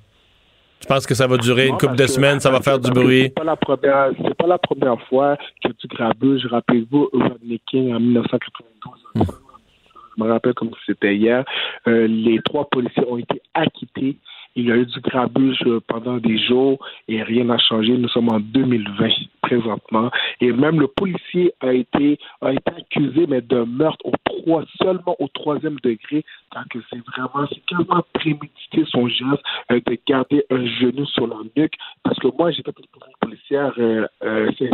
Tu 0.80 0.86
penses 0.86 1.06
que 1.06 1.14
ça 1.14 1.26
va 1.26 1.36
durer 1.38 1.66
une 1.66 1.76
couple 1.76 1.96
de 1.96 2.06
semaines, 2.06 2.38
ça 2.38 2.50
va 2.50 2.60
faire 2.60 2.78
du 2.78 2.90
bruit? 2.90 3.22
C'est 3.22 3.34
pas 3.34 3.44
la 3.44 3.56
première, 3.56 4.10
c'est 4.24 4.34
pas 4.36 4.46
la 4.46 4.58
première 4.58 5.00
fois 5.08 5.36
que 5.64 5.68
du 5.68 5.88
grabuge. 5.88 6.46
Rappelez-vous, 6.46 7.10
Rodney 7.12 7.60
King 7.66 7.92
en 7.92 7.98
1992. 7.98 9.26
Je 10.16 10.22
me 10.22 10.30
rappelle 10.30 10.54
comme 10.54 10.70
si 10.70 10.80
c'était 10.86 11.16
hier. 11.16 11.44
Euh, 11.88 12.06
les 12.06 12.38
trois 12.44 12.68
policiers 12.68 13.04
ont 13.08 13.18
été 13.18 13.42
acquittés. 13.54 14.18
Il 14.56 14.66
y 14.66 14.72
a 14.72 14.76
eu 14.76 14.86
du 14.86 15.00
grabuge 15.00 15.62
euh, 15.66 15.80
pendant 15.86 16.16
des 16.18 16.38
jours 16.38 16.78
et 17.06 17.22
rien 17.22 17.44
n'a 17.44 17.58
changé. 17.58 17.96
Nous 17.96 18.08
sommes 18.08 18.28
en 18.30 18.40
2020 18.40 19.08
présentement. 19.42 20.10
Et 20.40 20.52
même 20.52 20.80
le 20.80 20.88
policier 20.88 21.52
a 21.60 21.72
été, 21.72 22.18
a 22.42 22.52
été 22.52 22.70
accusé, 22.76 23.26
mais 23.26 23.40
d'un 23.40 23.66
meurtre 23.66 24.04
au 24.04 24.12
trois, 24.24 24.64
seulement 24.82 25.16
au 25.18 25.28
troisième 25.28 25.76
degré, 25.82 26.24
que 26.70 26.78
c'est 26.90 27.00
vraiment, 27.06 27.46
c'est 27.48 27.64
quasiment 27.66 28.02
prémédité 28.14 28.84
son 28.88 29.08
geste 29.08 29.42
euh, 29.70 29.80
de 29.86 29.98
garder 30.06 30.44
un 30.50 30.66
genou 30.66 31.06
sur 31.06 31.26
la 31.26 31.36
nuque. 31.56 31.74
Parce 32.02 32.18
que 32.18 32.28
moi, 32.36 32.50
j'étais 32.50 32.72
policière 33.20 33.72
euh, 33.78 34.06
euh, 34.24 34.50
c'est- 34.58 34.70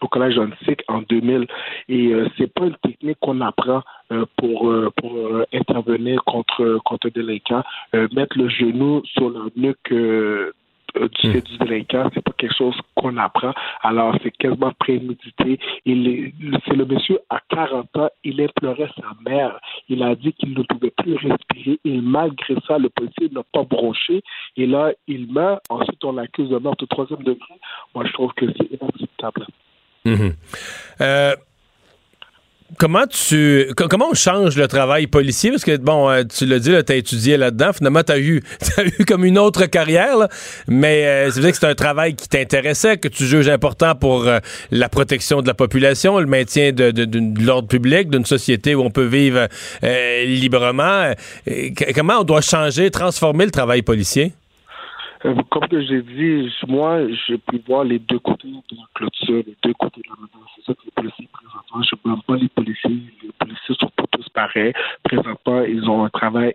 au 0.00 0.08
collège 0.08 0.40
Sick 0.64 0.82
en 0.88 1.02
2000 1.02 1.46
et 1.88 2.08
euh, 2.08 2.28
c'est 2.36 2.52
pas 2.52 2.66
une 2.66 2.76
technique 2.76 3.18
qu'on 3.20 3.40
apprend 3.40 3.82
euh, 4.12 4.24
pour 4.36 4.70
euh, 4.70 4.90
pour 4.96 5.16
euh, 5.16 5.44
intervenir 5.52 6.22
contre 6.24 6.78
contre 6.84 7.08
un 7.08 7.10
délinquant 7.14 7.62
mettre 8.12 8.36
le 8.36 8.48
genou 8.48 9.02
sur 9.04 9.30
la 9.30 9.40
nuque 9.56 9.92
du, 10.94 11.32
c'est 11.32 11.44
du 11.44 11.58
délinquant, 11.58 12.08
c'est 12.14 12.22
pas 12.22 12.32
quelque 12.36 12.54
chose 12.54 12.76
qu'on 12.94 13.16
apprend. 13.16 13.52
Alors, 13.82 14.14
c'est 14.22 14.30
quasiment 14.30 14.72
prémédité. 14.78 15.58
C'est 15.84 16.76
le 16.76 16.84
monsieur 16.84 17.18
à 17.30 17.40
40 17.48 17.96
ans, 17.96 18.08
il 18.22 18.40
implorait 18.40 18.90
sa 18.96 19.08
mère. 19.28 19.58
Il 19.88 20.02
a 20.02 20.14
dit 20.14 20.32
qu'il 20.34 20.54
ne 20.56 20.62
pouvait 20.62 20.92
plus 20.96 21.14
respirer 21.16 21.80
et 21.84 22.00
malgré 22.00 22.54
ça, 22.66 22.78
le 22.78 22.90
policier 22.90 23.28
n'a 23.32 23.42
pas 23.52 23.64
bronché. 23.64 24.22
Et 24.56 24.66
là, 24.66 24.92
il 25.08 25.32
meurt. 25.32 25.62
Ensuite, 25.68 26.04
on 26.04 26.12
l'accuse 26.12 26.50
de 26.50 26.58
meurtre 26.58 26.84
au 26.84 26.86
troisième 26.86 27.22
degré. 27.22 27.54
Moi, 27.94 28.04
je 28.06 28.12
trouve 28.12 28.32
que 28.34 28.46
c'est 28.52 28.70
inacceptable. 28.72 29.46
Mhm. 30.04 30.34
Euh, 31.00 31.34
comment 32.78 33.06
tu 33.06 33.66
co- 33.76 33.88
comment 33.88 34.08
on 34.10 34.14
change 34.14 34.56
le 34.56 34.68
travail 34.68 35.06
policier? 35.06 35.50
Parce 35.50 35.64
que 35.64 35.76
bon 35.78 36.10
euh, 36.10 36.24
tu 36.24 36.44
l'as 36.44 36.58
dit 36.58 36.70
tu 36.86 36.92
as 36.92 36.96
étudié 36.96 37.36
là-dedans. 37.38 37.72
Finalement 37.72 38.02
tu 38.02 38.12
as 38.12 38.18
eu 38.20 38.42
comme 39.06 39.24
une 39.24 39.38
autre 39.38 39.64
carrière 39.66 40.28
mais 40.68 41.06
euh, 41.06 41.30
c'est 41.30 41.40
vrai 41.40 41.52
que 41.52 41.58
c'est 41.58 41.66
un 41.66 41.74
travail 41.74 42.14
qui 42.16 42.28
t'intéressait 42.28 42.98
que 42.98 43.08
tu 43.08 43.24
juges 43.26 43.48
important 43.48 43.94
pour 43.94 44.28
la 44.70 44.88
protection 44.88 45.40
de 45.40 45.46
la 45.46 45.54
population 45.54 46.18
le 46.18 46.26
maintien 46.26 46.72
de, 46.72 46.92
l'ordre 47.42 47.68
public 47.68 48.10
d'une 48.10 48.26
société 48.26 48.74
où 48.74 48.82
on 48.82 48.90
peut 48.90 49.06
vivre 49.06 49.48
librement. 49.82 51.12
Comment 51.94 52.20
on 52.20 52.24
doit 52.24 52.40
changer 52.42 52.90
transformer 52.90 53.46
le 53.46 53.50
travail 53.50 53.82
policier? 53.82 54.32
Comme 55.24 55.66
que 55.68 55.80
j'ai 55.80 56.02
dit, 56.02 56.52
moi, 56.68 57.08
j'ai 57.26 57.38
pu 57.38 57.58
voir 57.66 57.84
les 57.84 57.98
deux 57.98 58.18
côtés 58.18 58.48
de 58.48 58.76
la 58.76 58.84
clôture, 58.94 59.42
les 59.46 59.56
deux 59.62 59.72
côtés 59.72 60.02
de 60.02 60.10
la 60.10 60.16
médaille. 60.20 60.50
C'est 60.54 60.66
ça 60.66 60.74
que 60.74 60.84
les 60.84 60.90
policiers, 60.90 61.28
présentement, 61.32 61.82
je 61.82 61.96
ne 61.96 62.00
blâme 62.04 62.22
pas 62.26 62.36
les 62.36 62.48
policiers. 62.48 63.02
Les 63.22 63.32
policiers 63.38 63.74
sont 63.80 63.90
pas 63.96 64.04
tous 64.10 64.28
pareils. 64.28 64.74
Présentement, 65.02 65.62
ils 65.62 65.88
ont 65.88 66.04
un 66.04 66.10
travail 66.10 66.54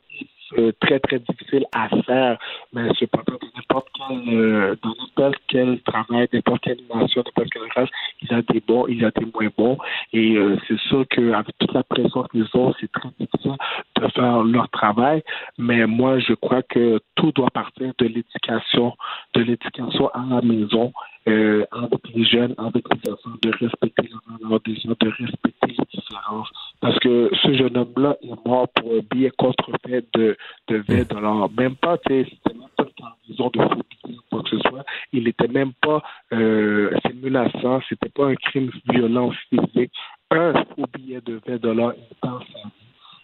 euh, 0.58 0.72
très, 0.80 1.00
très 1.00 1.20
difficile 1.20 1.66
à 1.72 1.90
faire. 2.04 2.38
Mais 2.74 2.90
cependant, 3.00 3.38
dans 3.40 3.48
n'importe 3.56 3.88
quel, 3.96 4.36
euh, 4.36 4.76
dans 4.82 4.96
n'importe 5.00 5.42
quel 5.48 5.80
travail, 5.82 6.28
n'importe 6.34 6.62
quelle 6.64 6.80
nation, 6.94 7.24
n'importe 7.26 7.50
quelle 7.52 7.72
race, 7.76 7.90
il 8.22 8.32
y 8.32 8.34
a 8.34 8.42
des 8.42 8.60
bons, 8.60 8.88
il 8.88 9.02
y 9.02 9.06
a 9.06 9.12
des 9.12 9.26
moins 9.26 9.50
bons. 9.58 9.78
Et 10.14 10.36
euh, 10.36 10.58
c'est 10.68 10.80
sûr 10.80 11.06
qu'avec 11.10 11.58
toute 11.60 11.74
la 11.74 11.84
pression 11.84 12.24
qu'ils 12.24 12.48
ont, 12.54 12.74
c'est 12.80 12.92
très 12.92 13.10
difficile 13.20 13.56
de 13.96 14.08
faire 14.08 14.44
leur 14.44 14.70
travail. 14.70 15.24
Mais 15.58 15.86
moi, 15.86 16.20
je 16.20 16.34
crois 16.34 16.64
que 16.64 17.00
tout 17.16 17.32
doit 17.34 17.52
partir 17.52 17.94
de 17.98 18.06
l'éducation, 18.06 18.96
de 19.34 19.42
l'éducation 19.42 20.08
à 20.10 20.24
la 20.30 20.42
maison, 20.42 20.92
euh, 21.30 21.66
avec 21.72 22.00
les 22.16 22.26
jeunes, 22.26 22.56
avec 22.58 22.84
les 22.90 23.12
enfants, 23.12 23.38
de 23.42 23.52
respecter 23.52 24.10
la 24.10 24.38
valeur 24.38 24.60
des 24.66 24.76
gens, 24.76 24.96
de 25.00 25.10
respecter 25.10 25.68
les 25.68 25.86
différences. 25.94 26.50
Parce 26.82 26.98
que 27.00 27.30
ce 27.44 27.54
jeune 27.54 27.78
homme-là 27.78 28.18
est 28.22 28.46
mort 28.48 28.68
pour 28.70 28.94
un 28.94 29.02
billet 29.12 29.32
contrefait 29.38 30.04
de, 30.14 30.36
de 30.68 30.84
20 30.88 31.14
dollars. 31.14 31.50
Même 31.58 31.76
pas, 31.76 31.98
c'était 31.98 32.54
même 32.54 32.70
pas 32.76 32.86
une 32.98 33.06
raison 33.30 33.50
de 33.54 33.60
phobie 33.62 34.18
ou 34.18 34.22
quoi 34.32 34.44
que 34.44 34.50
ce 34.50 34.60
soit. 34.60 34.86
Il 35.14 35.28
était 35.28 35.48
même 35.48 35.74
pas, 35.82 36.02
euh, 36.34 36.92
c'est 37.04 37.16
menaçant, 37.16 37.82
c'était 37.88 38.10
pas 38.10 38.28
un 38.28 38.36
crime 38.36 38.72
violent 38.90 39.32
physique. 39.50 39.92
Un 40.32 40.54
faux 40.54 40.86
billet 40.94 41.22
de 41.22 41.40
20 41.48 41.62
dollars, 41.62 41.94
il 41.98 42.16
pense 42.22 42.44
à 42.44 42.70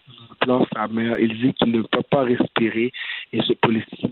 il 0.08 0.36
pleure 0.40 0.66
sa 0.74 0.86
mère, 0.86 1.18
il 1.18 1.40
dit 1.40 1.52
qu'il 1.54 1.72
ne 1.72 1.82
peut 1.82 2.02
pas 2.10 2.22
respirer 2.22 2.92
et 3.32 3.42
ce 3.42 3.52
policier 3.54 4.10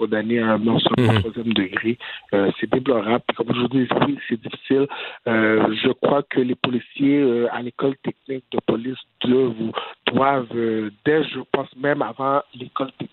condamné 0.00 0.38
à 0.40 0.52
un 0.52 0.58
mort 0.58 0.80
sur 0.80 0.92
le 0.96 1.20
troisième 1.20 1.52
degré. 1.52 1.98
Euh, 2.32 2.50
c'est 2.58 2.70
déplorable. 2.72 3.22
Puis 3.28 3.36
Comme 3.36 3.54
je 3.54 3.60
vous 3.60 3.68
dis, 3.68 3.86
c'est 4.28 4.40
difficile. 4.40 4.86
Euh, 5.28 5.74
je 5.84 5.92
crois 5.92 6.22
que 6.22 6.40
les 6.40 6.54
policiers 6.54 7.20
euh, 7.20 7.48
à 7.52 7.60
l'école 7.60 7.96
technique 8.02 8.44
de 8.50 8.58
police 8.66 8.98
doivent, 9.22 9.72
doivent 10.06 10.90
dès, 11.04 11.22
je 11.24 11.40
pense 11.52 11.68
même 11.76 12.00
avant 12.00 12.40
l'école 12.54 12.90
technique, 12.92 13.10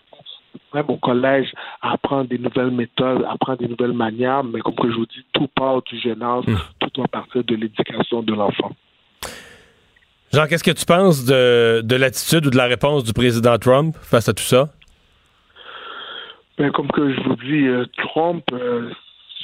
même 0.72 0.86
au 0.88 0.96
collège, 0.96 1.52
apprendre 1.82 2.28
des 2.28 2.38
nouvelles 2.38 2.70
méthodes, 2.70 3.22
apprendre 3.28 3.58
des 3.58 3.68
nouvelles 3.68 3.92
manières, 3.92 4.42
mais 4.44 4.60
comme 4.60 4.74
que 4.74 4.90
je 4.90 4.96
vous 4.96 5.06
dis, 5.06 5.24
tout 5.34 5.48
part 5.54 5.82
du 5.82 6.00
jeune 6.00 6.22
âge, 6.22 6.44
tout 6.78 6.90
doit 6.94 7.08
partir 7.08 7.44
de 7.44 7.54
l'éducation 7.54 8.22
de 8.22 8.32
l'enfant. 8.32 8.72
Jean 10.32 10.46
qu'est-ce 10.46 10.64
que 10.64 10.70
tu 10.70 10.84
penses 10.84 11.24
de, 11.24 11.80
de 11.82 11.96
l'attitude 11.96 12.46
ou 12.46 12.50
de 12.50 12.56
la 12.56 12.66
réponse 12.66 13.04
du 13.04 13.12
président 13.12 13.56
Trump 13.58 13.94
face 14.00 14.28
à 14.28 14.34
tout 14.34 14.42
ça? 14.42 14.70
Ben, 16.58 16.72
comme 16.72 16.90
que 16.90 17.12
je 17.12 17.20
vous 17.22 17.36
dis, 17.36 17.68
euh, 17.68 17.86
Trump, 17.98 18.42
euh, 18.52 18.90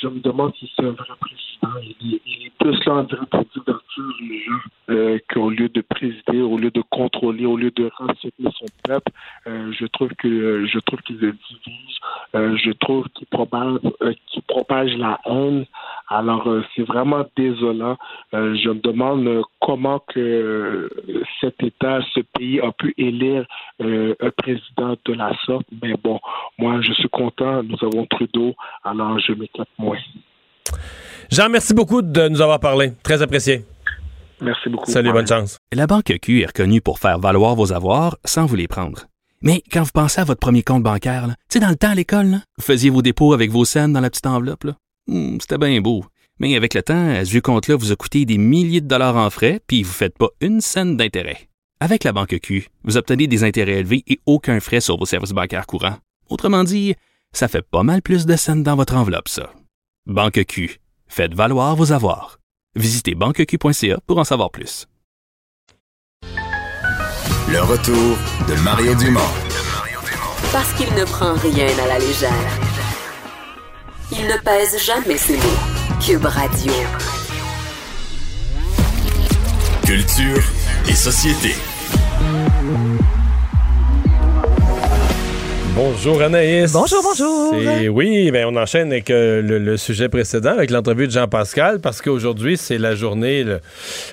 je 0.04 0.08
me 0.08 0.20
demande 0.20 0.52
si 0.56 0.70
c'est 0.76 0.84
un 0.84 0.90
vrai 0.90 1.14
président. 1.20 1.80
Il, 1.82 2.14
est- 2.14 2.20
il 2.26 2.46
est 2.46 2.52
plus 2.58 2.78
là 2.86 2.94
en 2.96 3.04
train 3.06 3.22
de 3.22 3.46
divertir 3.54 4.04
les 4.28 4.40
gens 4.44 4.52
euh, 4.90 5.18
qu'au 5.32 5.48
lieu 5.48 5.68
de 5.70 5.80
présider, 5.80 6.40
au 6.42 6.58
lieu 6.58 6.70
de 6.70 6.82
contrôler, 6.90 7.46
au 7.46 7.56
lieu 7.56 7.70
de 7.70 7.90
renseigner 7.96 8.50
son 8.58 8.66
peuple. 8.86 9.10
Euh, 9.46 9.72
je 9.72 9.86
trouve 9.86 10.10
que 10.18 10.28
euh, 10.28 10.66
je 10.66 10.78
qu'il 11.06 11.18
le 11.18 11.32
divise. 11.32 11.96
Euh, 12.34 12.56
je 12.58 12.70
trouve 12.72 13.06
qu'il 13.14 13.26
propage, 13.28 13.78
qu'il 14.26 14.42
propage 14.42 14.94
la 14.96 15.18
haine. 15.24 15.64
Alors 16.08 16.46
c'est 16.76 16.82
vraiment 16.82 17.24
désolant. 17.36 17.96
Je 18.32 18.68
me 18.68 18.80
demande 18.80 19.42
comment 19.60 20.00
que 20.12 20.90
cet 21.40 21.62
État, 21.62 22.00
ce 22.14 22.20
pays 22.36 22.60
a 22.60 22.72
pu 22.72 22.92
élire 22.98 23.46
un 23.80 24.30
président 24.36 24.96
de 25.06 25.12
la 25.14 25.32
sorte. 25.46 25.66
Mais 25.82 25.94
bon, 26.02 26.20
moi 26.58 26.80
je 26.82 26.92
suis 26.92 27.08
content. 27.08 27.62
Nous 27.62 27.78
avons 27.82 28.04
Trudeau. 28.06 28.54
Alors 28.84 29.18
je 29.18 29.32
m'éclate 29.32 29.68
moins. 29.78 29.93
Jean 31.30 31.48
merci 31.48 31.74
beaucoup 31.74 32.02
de 32.02 32.28
nous 32.28 32.40
avoir 32.40 32.60
parlé 32.60 32.92
très 33.02 33.22
apprécié 33.22 33.64
Merci 34.40 34.68
beaucoup. 34.68 34.90
salut 34.90 35.12
bonne 35.12 35.26
chance 35.26 35.58
La 35.72 35.86
Banque 35.86 36.12
Q 36.20 36.42
est 36.42 36.46
reconnue 36.46 36.80
pour 36.80 36.98
faire 36.98 37.18
valoir 37.18 37.54
vos 37.54 37.72
avoirs 37.72 38.16
sans 38.24 38.46
vous 38.46 38.56
les 38.56 38.68
prendre. 38.68 39.06
Mais 39.42 39.62
quand 39.70 39.82
vous 39.82 39.90
pensez 39.92 40.20
à 40.20 40.24
votre 40.24 40.40
premier 40.40 40.62
compte 40.62 40.82
bancaire, 40.82 41.26
tu 41.28 41.34
sais, 41.50 41.60
dans 41.60 41.68
le 41.68 41.76
temps 41.76 41.90
à 41.90 41.94
l'école, 41.94 42.26
là, 42.26 42.40
vous 42.58 42.64
faisiez 42.64 42.88
vos 42.90 43.02
dépôts 43.02 43.32
avec 43.34 43.50
vos 43.50 43.64
scènes 43.64 43.92
dans 43.92 44.00
la 44.00 44.08
petite 44.10 44.26
enveloppe. 44.26 44.66
Hmm, 45.06 45.36
C'était 45.40 45.58
bien 45.58 45.80
beau. 45.80 46.04
Mais 46.40 46.56
avec 46.56 46.74
le 46.74 46.82
temps, 46.82 47.10
à 47.10 47.24
ce 47.24 47.30
vieux 47.30 47.40
compte-là 47.42 47.76
vous 47.76 47.92
a 47.92 47.96
coûté 47.96 48.24
des 48.24 48.38
milliers 48.38 48.80
de 48.80 48.88
dollars 48.88 49.16
en 49.16 49.28
frais, 49.30 49.60
puis 49.66 49.82
vous 49.82 49.90
ne 49.90 49.94
faites 49.94 50.16
pas 50.18 50.28
une 50.40 50.60
scène 50.60 50.96
d'intérêt. 50.96 51.48
Avec 51.78 52.04
la 52.04 52.12
Banque 52.12 52.38
Q, 52.42 52.68
vous 52.84 52.96
obtenez 52.96 53.26
des 53.26 53.44
intérêts 53.44 53.80
élevés 53.80 54.02
et 54.06 54.18
aucun 54.26 54.60
frais 54.60 54.80
sur 54.80 54.96
vos 54.98 55.04
services 55.06 55.32
bancaires 55.32 55.66
courants. 55.66 55.98
Autrement 56.30 56.64
dit, 56.64 56.94
ça 57.32 57.46
fait 57.48 57.62
pas 57.62 57.82
mal 57.82 58.00
plus 58.02 58.26
de 58.26 58.36
scènes 58.36 58.62
dans 58.62 58.76
votre 58.76 58.96
enveloppe, 58.96 59.28
ça. 59.28 59.50
Banque 60.06 60.44
Q. 60.46 60.80
Faites 61.06 61.32
valoir 61.32 61.76
vos 61.76 61.92
avoirs. 61.92 62.38
Visitez 62.76 63.14
banqueq.ca 63.14 64.00
pour 64.06 64.18
en 64.18 64.24
savoir 64.24 64.50
plus. 64.50 64.86
Le 67.50 67.62
retour 67.62 68.18
de 68.46 68.54
Mario 68.62 68.94
Dumont. 68.96 69.20
Parce 70.52 70.74
qu'il 70.74 70.92
ne 70.94 71.04
prend 71.04 71.32
rien 71.32 71.68
à 71.82 71.86
la 71.86 71.98
légère. 71.98 72.30
Il 74.12 74.26
ne 74.26 74.36
pèse 74.44 74.78
jamais 74.84 75.16
ses 75.16 75.38
mots. 75.38 75.98
Cube 76.04 76.26
Radio. 76.26 76.72
Culture 79.86 80.42
et 80.86 80.94
société. 80.94 81.54
Bonjour 85.76 86.22
Anaïs. 86.22 86.70
Bonjour, 86.72 87.02
bonjour. 87.02 87.54
Et 87.56 87.88
oui, 87.88 88.30
ben 88.30 88.46
on 88.48 88.54
enchaîne 88.56 88.92
avec 88.92 89.10
euh, 89.10 89.42
le, 89.42 89.58
le 89.58 89.76
sujet 89.76 90.08
précédent, 90.08 90.50
avec 90.52 90.70
l'entrevue 90.70 91.08
de 91.08 91.12
Jean-Pascal, 91.12 91.80
parce 91.80 92.00
qu'aujourd'hui, 92.00 92.56
c'est 92.56 92.78
la 92.78 92.94
journée, 92.94 93.42
le, 93.42 93.58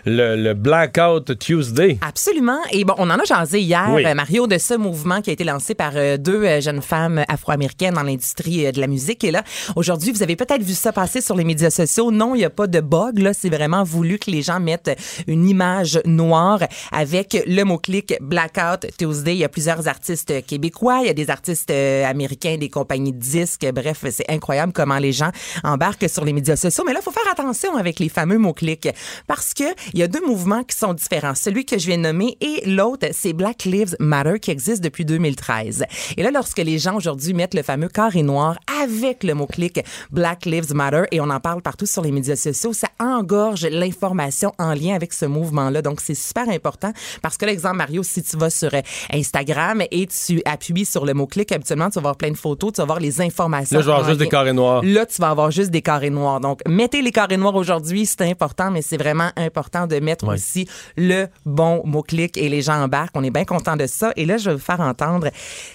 le- 0.08 0.36
le 0.38 0.54
Blackout 0.56 1.38
Tuesday. 1.38 2.00
Absolument. 2.02 2.58
Et 2.72 2.84
bon, 2.84 2.96
on 2.98 3.08
en 3.12 3.20
a 3.20 3.24
jasé 3.26 3.60
hier, 3.62 3.92
Oui. 3.94 4.04
euh, 4.04 4.16
Mario, 4.16 4.48
de 4.48 4.58
ce 4.58 4.74
mouvement 4.74 5.22
qui 5.22 5.30
a 5.30 5.34
été 5.34 5.44
lancé 5.44 5.76
par 5.76 5.92
euh, 5.96 6.18
deux 6.18 6.60
jeunes 6.62 6.82
femmes 6.82 7.24
afro-américaines 7.28 7.94
dans 7.94 8.02
l'industrie 8.04 8.72
de 8.72 8.82
la 8.82 8.88
musique. 8.88 9.24
Et 9.24 9.30
là, 9.30 9.44
aujourd'hui, 9.76 10.12
vous 10.12 10.24
avez 10.24 10.36
peut-être 10.36 10.64
vu 10.64 10.74
ça 10.74 10.92
passer 10.92 11.22
sur 11.22 11.36
les 11.36 11.44
médias 11.44 11.70
sociaux. 11.70 12.10
Non, 12.10 12.34
il 12.34 12.40
n'y 12.40 12.46
a 12.46 12.50
pas 12.50 12.66
de 12.66 12.80
bug. 12.80 13.20
Là, 13.20 13.34
c'est 13.34 13.50
vraiment 13.50 13.84
voulu 13.84 14.18
que 14.18 14.32
les 14.32 14.42
gens 14.42 14.60
mettent 14.60 15.00
une 15.28 15.48
image 15.48 16.02
noire 16.06 16.62
avec 16.92 17.38
le 17.46 17.64
mot-clic 17.66 18.16
Blackout 18.20 18.88
Tuesday. 18.98 19.34
Il 19.34 19.40
y 19.40 19.44
a 19.44 19.50
plusieurs 19.50 19.88
artistes 19.88 20.44
québécois, 20.48 21.02
il 21.04 21.06
y 21.06 21.10
a 21.10 21.14
des 21.14 21.30
artistes 21.30 21.51
euh, 21.70 22.06
américains, 22.06 22.58
des 22.58 22.70
compagnies 22.70 23.14
de 23.14 23.20
disques. 23.20 23.66
Bref, 23.74 24.06
c'est 24.12 24.30
incroyable 24.30 24.74
comment 24.74 24.98
les 24.98 25.12
gens 25.12 25.32
embarquent 25.64 26.10
sur 26.10 26.26
les 26.26 26.34
médias 26.34 26.56
sociaux. 26.56 26.84
Mais 26.86 26.94
là, 26.94 27.00
il 27.02 27.04
faut 27.04 27.12
faire 27.12 27.32
attention 27.32 27.76
avec 27.76 28.00
les 28.00 28.10
fameux 28.10 28.38
mots-clics 28.38 28.90
parce 29.28 29.54
que 29.54 29.64
il 29.94 30.00
y 30.00 30.04
a 30.04 30.08
deux 30.08 30.26
mouvements 30.26 30.64
qui 30.64 30.78
sont 30.78 30.94
différents. 30.94 31.36
Celui 31.36 31.66
que 31.66 31.78
je 31.78 31.88
viens 31.88 31.98
de 31.98 32.04
nommer 32.04 32.38
et 32.42 32.70
l'autre, 32.70 33.08
c'est 33.12 33.34
Black 33.34 33.66
Lives 33.66 33.96
Matter 34.00 34.40
qui 34.40 34.52
existe 34.52 34.84
depuis 34.84 35.06
2013. 35.06 35.86
Et 36.18 36.24
là, 36.24 36.32
lorsque 36.32 36.60
les 36.60 36.80
gens 36.80 36.96
aujourd'hui 36.96 37.34
mettent 37.34 37.54
le 37.54 37.64
fameux 37.64 37.88
carré 37.88 38.24
noir 38.24 38.58
avec 38.84 39.24
le 39.24 39.34
mot-clic 39.34 39.82
Black 40.12 40.46
Lives 40.46 40.74
Matter 40.74 41.04
et 41.12 41.22
on 41.22 41.30
en 41.30 41.40
parle 41.40 41.62
partout 41.62 41.86
sur 41.86 42.02
les 42.02 42.12
médias 42.12 42.36
sociaux, 42.36 42.74
ça 42.74 42.88
engorge 43.00 43.66
l'information 43.66 44.54
en 44.58 44.74
lien 44.74 44.96
avec 44.96 45.14
ce 45.14 45.26
mouvement-là. 45.26 45.82
Donc, 45.82 46.02
c'est 46.02 46.16
super 46.16 46.50
important 46.50 46.94
parce 47.22 47.38
que 47.38 47.46
l'exemple, 47.46 47.78
Mario, 47.78 48.04
si 48.04 48.24
tu 48.24 48.38
vas 48.38 48.50
sur 48.50 48.74
euh, 48.74 48.82
Instagram 49.14 49.84
et 49.92 50.08
tu 50.08 50.42
appuies 50.46 50.86
sur 50.86 51.06
le 51.06 51.14
mot-clic, 51.14 51.41
habituellement, 51.52 51.90
tu 51.90 51.96
vas 51.96 52.02
voir 52.02 52.16
plein 52.16 52.32
de 52.32 52.38
photos, 52.38 52.74
tu 52.74 52.82
vas 52.82 52.86
voir 52.86 53.00
les 53.00 53.22
informations. 53.22 53.78
Là, 53.78 53.82
je 53.82 53.88
vais 53.88 53.94
avoir 53.94 54.08
juste 54.08 54.20
des 54.20 54.28
carrés 54.28 54.54
noirs. 54.54 54.82
Là, 54.84 55.06
tu 55.06 55.22
vas 55.22 55.30
avoir 55.30 55.52
juste 55.52 55.72
des 55.72 55.82
carrés 55.82 56.10
noirs. 56.10 56.40
Donc, 56.40 56.60
mettez 56.68 57.02
les 57.02 57.12
carrés 57.12 57.38
noirs 57.38 57.56
aujourd'hui, 57.56 58.06
c'est 58.06 58.22
important, 58.30 58.72
mais 58.72 58.82
c'est 58.82 58.98
vraiment 58.98 59.30
important 59.38 59.88
de 59.88 60.00
mettre 60.00 60.26
Ouais. 60.28 60.36
aussi 60.36 60.68
le 60.98 61.28
bon 61.46 61.82
mot-clic 61.86 62.38
et 62.38 62.50
les 62.50 62.62
gens 62.62 62.82
embarquent. 62.84 63.16
On 63.16 63.24
est 63.24 63.32
bien 63.32 63.46
content 63.46 63.76
de 63.76 63.88
ça. 63.88 64.12
Et 64.16 64.26
là, 64.26 64.38
je 64.38 64.50
vais 64.50 64.56
vous 64.56 64.62
faire 64.62 64.80
entendre, 64.82 65.30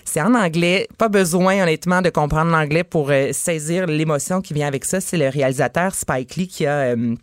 c'est 0.04 0.20
en 0.20 0.34
anglais. 0.34 0.86
Pas 0.98 1.08
besoin, 1.08 1.62
honnêtement, 1.62 2.02
de 2.02 2.10
comprendre 2.10 2.50
l'anglais 2.50 2.84
pour 2.84 3.10
euh, 3.10 3.30
saisir 3.32 3.86
l'émotion 3.86 4.40
qui 4.40 4.54
vient 4.54 4.66
avec 4.68 4.84
ça. 4.84 5.00
C'est 5.00 5.16
le 5.16 5.28
réalisateur 5.28 5.94
Spike 5.94 6.36
Lee 6.36 6.48
qui 6.48 6.66
a... 6.66 6.70
euh, 6.94 7.14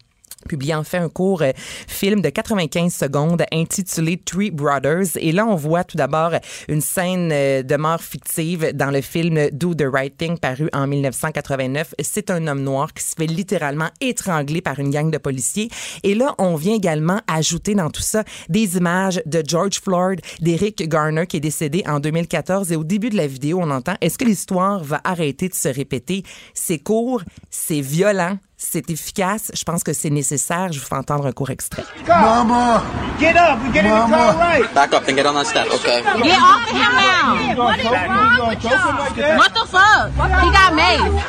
publié 0.44 0.76
en 0.76 0.84
fait 0.84 0.98
un 0.98 1.10
court 1.10 1.42
euh, 1.42 1.52
film 1.88 2.22
de 2.22 2.30
95 2.30 2.94
secondes 2.94 3.44
intitulé 3.52 4.18
Three 4.18 4.52
Brothers. 4.52 5.18
Et 5.18 5.32
là, 5.32 5.46
on 5.46 5.56
voit 5.56 5.84
tout 5.84 5.98
d'abord 5.98 6.32
une 6.68 6.82
scène 6.82 7.32
euh, 7.32 7.64
de 7.64 7.76
mort 7.76 8.02
fictive 8.02 8.72
dans 8.74 8.92
le 8.92 9.02
film 9.02 9.50
Do 9.52 9.74
the 9.74 9.86
Right 9.92 10.18
Thing 10.18 10.38
paru 10.38 10.70
en 10.74 10.88
1989. 10.88 11.96
C'est 12.02 12.30
un 12.30 12.48
homme 12.48 12.64
noir 12.64 12.94
qui 12.94 13.04
se 13.04 13.16
fait 13.18 13.28
littéralement 13.28 13.90
étrangler 14.02 14.62
par 14.62 14.80
une 14.80 14.90
gang 14.90 15.12
de 15.12 15.18
policiers. 15.18 15.70
Et 16.04 16.16
là, 16.16 16.36
on 16.38 16.56
vient 16.56 16.76
également 16.76 17.20
ajouter 17.28 17.76
dans 17.76 17.90
tout 17.90 18.02
ça 18.02 18.24
des 18.50 18.78
images 18.78 19.22
de 19.26 19.44
George 19.46 19.80
Floyd, 19.82 20.22
d'Eric 20.42 20.88
Garner 20.88 21.28
qui 21.28 21.38
est 21.38 21.42
décédé 21.42 21.84
en 21.88 22.00
2014. 22.00 22.72
Et 22.72 22.76
au 22.76 22.84
début 22.84 23.10
de 23.10 23.18
la 23.18 23.28
vidéo, 23.28 23.60
on 23.62 23.70
entend 23.70 23.96
est-ce 24.02 24.18
que 24.18 24.26
l'histoire 24.26 24.84
va 24.84 25.02
arrêter 25.04 25.50
de 25.50 25.54
se 25.54 25.70
répéter? 25.70 26.24
C'est 26.54 26.80
court, 26.80 27.22
c'est 27.50 27.82
violent, 27.82 28.38
c'est 28.64 28.90
efficace. 28.90 29.52
Je 29.54 29.64
pense 29.64 29.84
que 29.84 29.94
c'est 29.94 30.10
nécessaire. 30.10 30.72
Je 30.72 30.80
vous 30.80 30.86
fais 30.86 30.96
entendre 30.96 31.26
un 31.26 31.32
court 31.32 31.50
extrait. 31.50 31.84
Mama! 32.08 32.84
Get 33.20 33.36
up! 33.36 33.60
We're 33.64 33.74
getting 33.74 33.92
the 33.92 34.08
car 34.10 34.36
right! 34.38 34.74
Back 34.74 34.94
up 34.94 35.08
and 35.08 35.16
get 35.16 35.26
on 35.26 35.36
that 35.36 35.46
step, 35.46 35.68
okay? 35.68 36.02
Get 36.02 36.40
off 36.40 36.64
of 36.64 36.76
him 36.76 36.94
now! 36.96 37.56
What 37.56 37.80
is 37.80 37.86
wrong 37.86 38.48
with 38.50 38.64
y'all? 38.64 39.38
What 39.38 39.54
the 39.54 39.66
fuck? 39.68 40.12
He 40.42 40.50
got 40.52 40.74
made. 40.74 41.24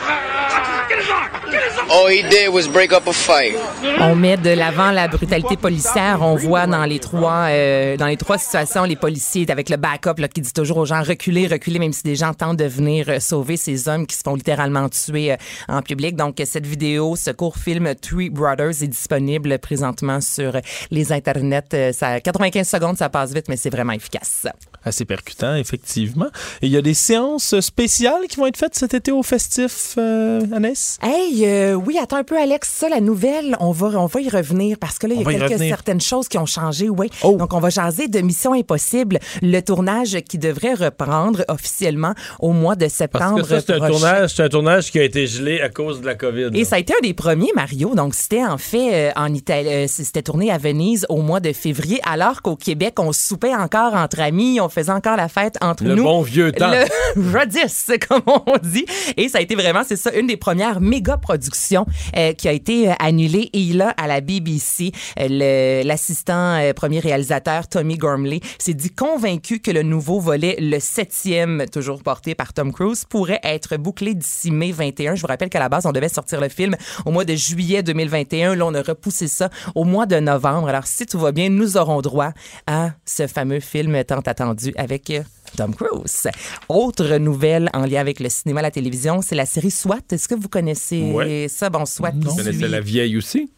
All 1.90 2.08
he 2.08 2.22
did 2.22 2.52
was 2.52 2.68
break 2.68 2.92
up 2.92 3.06
a 3.06 3.12
fight. 3.12 3.56
On 4.00 4.14
met 4.14 4.36
de 4.36 4.50
l'avant 4.50 4.90
la 4.90 5.08
brutalité 5.08 5.56
policière. 5.56 6.18
On 6.22 6.34
voit 6.34 6.66
dans 6.66 6.84
les 6.84 6.98
trois 6.98 7.48
euh, 7.50 7.96
dans 7.96 8.06
les 8.06 8.16
trois 8.16 8.38
situations 8.38 8.84
les 8.84 8.96
policiers 8.96 9.46
avec 9.50 9.68
le 9.68 9.76
backup 9.76 10.18
là, 10.18 10.28
qui 10.28 10.40
dit 10.40 10.52
toujours 10.52 10.78
aux 10.78 10.86
gens 10.86 11.02
reculez, 11.02 11.46
reculez, 11.46 11.78
même 11.78 11.92
si 11.92 12.02
des 12.02 12.16
gens 12.16 12.32
tentent 12.32 12.56
de 12.56 12.64
venir 12.64 13.08
euh, 13.08 13.20
sauver 13.20 13.56
ces 13.56 13.88
hommes 13.88 14.06
qui 14.06 14.16
se 14.16 14.22
font 14.24 14.34
littéralement 14.34 14.88
tuer 14.88 15.32
euh, 15.32 15.36
en 15.68 15.82
public. 15.82 16.16
Donc 16.16 16.40
cette 16.44 16.66
vidéo, 16.66 17.16
ce 17.24 17.30
court 17.30 17.56
film 17.56 17.94
Three 18.00 18.28
Brothers 18.28 18.82
est 18.82 18.86
disponible 18.88 19.58
présentement 19.58 20.20
sur 20.20 20.52
les 20.90 21.10
internets. 21.12 21.62
Euh, 21.72 21.92
Ça 21.92 22.20
95 22.20 22.68
secondes, 22.68 22.98
ça 22.98 23.08
passe 23.08 23.32
vite, 23.32 23.46
mais 23.48 23.56
c'est 23.56 23.70
vraiment 23.70 23.92
efficace. 23.94 24.46
Assez 24.84 25.06
percutant, 25.06 25.54
effectivement. 25.54 26.26
Et 26.60 26.66
il 26.66 26.72
y 26.72 26.76
a 26.76 26.82
des 26.82 26.92
séances 26.92 27.58
spéciales 27.60 28.26
qui 28.28 28.36
vont 28.36 28.46
être 28.46 28.58
faites 28.58 28.74
cet 28.74 28.92
été 28.92 29.10
au 29.10 29.22
festif, 29.22 29.94
euh, 29.96 30.42
Annès? 30.54 30.98
Hey, 31.02 31.46
euh, 31.46 31.72
oui, 31.72 31.96
attends 32.02 32.18
un 32.18 32.24
peu, 32.24 32.38
Alex. 32.38 32.68
Ça, 32.70 32.90
la 32.90 33.00
nouvelle, 33.00 33.56
on 33.60 33.70
va, 33.72 33.86
on 33.98 34.04
va 34.06 34.20
y 34.20 34.28
revenir 34.28 34.76
parce 34.78 34.98
que 34.98 35.06
là, 35.06 35.14
il 35.14 35.22
y 35.22 35.26
a 35.26 35.32
y 35.32 35.38
quelques 35.48 35.58
certaines 35.60 36.02
choses 36.02 36.28
qui 36.28 36.36
ont 36.36 36.44
changé, 36.44 36.90
oui. 36.90 37.08
Donc, 37.22 37.54
on 37.54 37.60
va 37.60 37.70
jaser 37.70 38.08
de 38.08 38.20
Mission 38.20 38.52
Impossible, 38.52 39.18
le 39.40 39.60
tournage 39.60 40.18
qui 40.28 40.36
devrait 40.36 40.74
reprendre 40.74 41.42
officiellement 41.48 42.12
au 42.40 42.52
mois 42.52 42.74
de 42.76 42.80
Parce 42.84 42.92
septembre. 42.94 43.40
que 43.42 43.48
ça, 43.48 43.60
c'est 43.62 43.72
un 43.72 43.78
prochain. 43.78 43.92
tournage, 43.92 44.34
c'est 44.34 44.42
un 44.42 44.48
tournage 44.50 44.90
qui 44.90 44.98
a 44.98 45.04
été 45.04 45.26
gelé 45.26 45.62
à 45.62 45.70
cause 45.70 46.02
de 46.02 46.06
la 46.06 46.14
COVID. 46.14 46.50
Et 46.52 46.64
ça 46.64 46.76
a 46.76 46.78
été 46.78 46.92
un 46.92 47.00
des 47.02 47.13
premiers, 47.14 47.50
Mario. 47.56 47.94
Donc, 47.94 48.14
c'était 48.14 48.44
en 48.44 48.58
fait 48.58 48.92
euh, 48.92 49.12
en 49.16 49.32
Italie. 49.32 49.68
euh, 49.68 49.86
c'était 49.88 50.22
tourné 50.22 50.50
à 50.50 50.58
Venise 50.58 51.06
au 51.08 51.22
mois 51.22 51.40
de 51.40 51.52
février, 51.52 52.00
alors 52.04 52.42
qu'au 52.42 52.56
Québec, 52.56 52.98
on 53.00 53.12
soupait 53.12 53.54
encore 53.54 53.94
entre 53.94 54.20
amis, 54.20 54.60
on 54.60 54.68
faisait 54.68 54.92
encore 54.92 55.16
la 55.16 55.28
fête 55.28 55.56
entre 55.60 55.84
Le 55.84 55.94
nous. 55.94 56.04
bon 56.04 56.22
vieux 56.22 56.52
temps. 56.52 56.70
Le 57.16 57.38
Rodis, 57.38 57.98
comme 58.08 58.22
on 58.26 58.58
dit. 58.62 58.84
Et 59.16 59.28
ça 59.28 59.38
a 59.38 59.40
été 59.40 59.54
vraiment, 59.54 59.82
c'est 59.86 59.96
ça, 59.96 60.12
une 60.12 60.26
des 60.26 60.36
premières 60.36 60.80
méga 60.80 61.16
productions 61.16 61.86
euh, 62.16 62.32
qui 62.32 62.48
a 62.48 62.52
été 62.52 62.90
euh, 62.90 62.94
annulée. 62.98 63.50
Et 63.52 63.72
là, 63.72 63.94
à 63.96 64.06
la 64.06 64.20
BBC, 64.20 64.92
euh, 65.20 65.26
le- 65.30 65.86
l'assistant 65.86 66.56
euh, 66.60 66.72
premier 66.72 66.98
réalisateur, 67.00 67.68
Tommy 67.68 67.96
Gormley, 67.96 68.40
s'est 68.58 68.74
dit 68.74 68.90
convaincu 68.90 69.60
que 69.60 69.70
le 69.70 69.82
nouveau 69.82 70.20
volet, 70.20 70.56
le 70.58 70.78
septième, 70.80 71.64
toujours 71.72 72.02
porté 72.02 72.34
par 72.34 72.52
Tom 72.52 72.72
Cruise, 72.72 73.04
pourrait 73.08 73.40
être 73.44 73.76
bouclé 73.76 74.14
d'ici 74.14 74.50
mai 74.50 74.72
21. 74.72 75.14
Je 75.14 75.20
vous 75.20 75.26
rappelle 75.26 75.48
qu'à 75.50 75.58
la 75.60 75.68
base, 75.68 75.86
on 75.86 75.92
devait 75.92 76.08
sortir 76.08 76.40
le 76.40 76.48
film 76.48 76.74
au 77.04 77.10
mois 77.10 77.24
de 77.24 77.34
juillet 77.34 77.82
2021. 77.82 78.54
Là, 78.56 78.66
on 78.66 78.74
a 78.74 78.82
repoussé 78.82 79.28
ça 79.28 79.50
au 79.74 79.84
mois 79.84 80.06
de 80.06 80.16
novembre. 80.20 80.68
Alors, 80.68 80.86
si 80.86 81.06
tout 81.06 81.18
va 81.18 81.32
bien, 81.32 81.48
nous 81.48 81.76
aurons 81.76 82.00
droit 82.02 82.32
à 82.66 82.90
ce 83.04 83.26
fameux 83.26 83.60
film 83.60 84.02
tant 84.04 84.20
attendu 84.20 84.72
avec 84.76 85.10
euh, 85.10 85.22
Tom 85.56 85.74
Cruise. 85.74 86.28
Autre 86.68 87.16
nouvelle 87.18 87.70
en 87.74 87.84
lien 87.86 88.00
avec 88.00 88.20
le 88.20 88.28
cinéma, 88.28 88.62
la 88.62 88.70
télévision, 88.70 89.20
c'est 89.22 89.34
la 89.34 89.46
série 89.46 89.70
SWAT. 89.70 89.98
Est-ce 90.10 90.28
que 90.28 90.34
vous 90.34 90.48
connaissez 90.48 91.02
Ouais. 91.12 91.46
ça? 91.48 91.70
Bon, 91.70 91.84
SWAT 91.86 92.12
connaissais 92.12 92.52
suit- 92.52 92.68
la 92.68 92.80
vieille 92.80 93.16
aussi? 93.16 93.50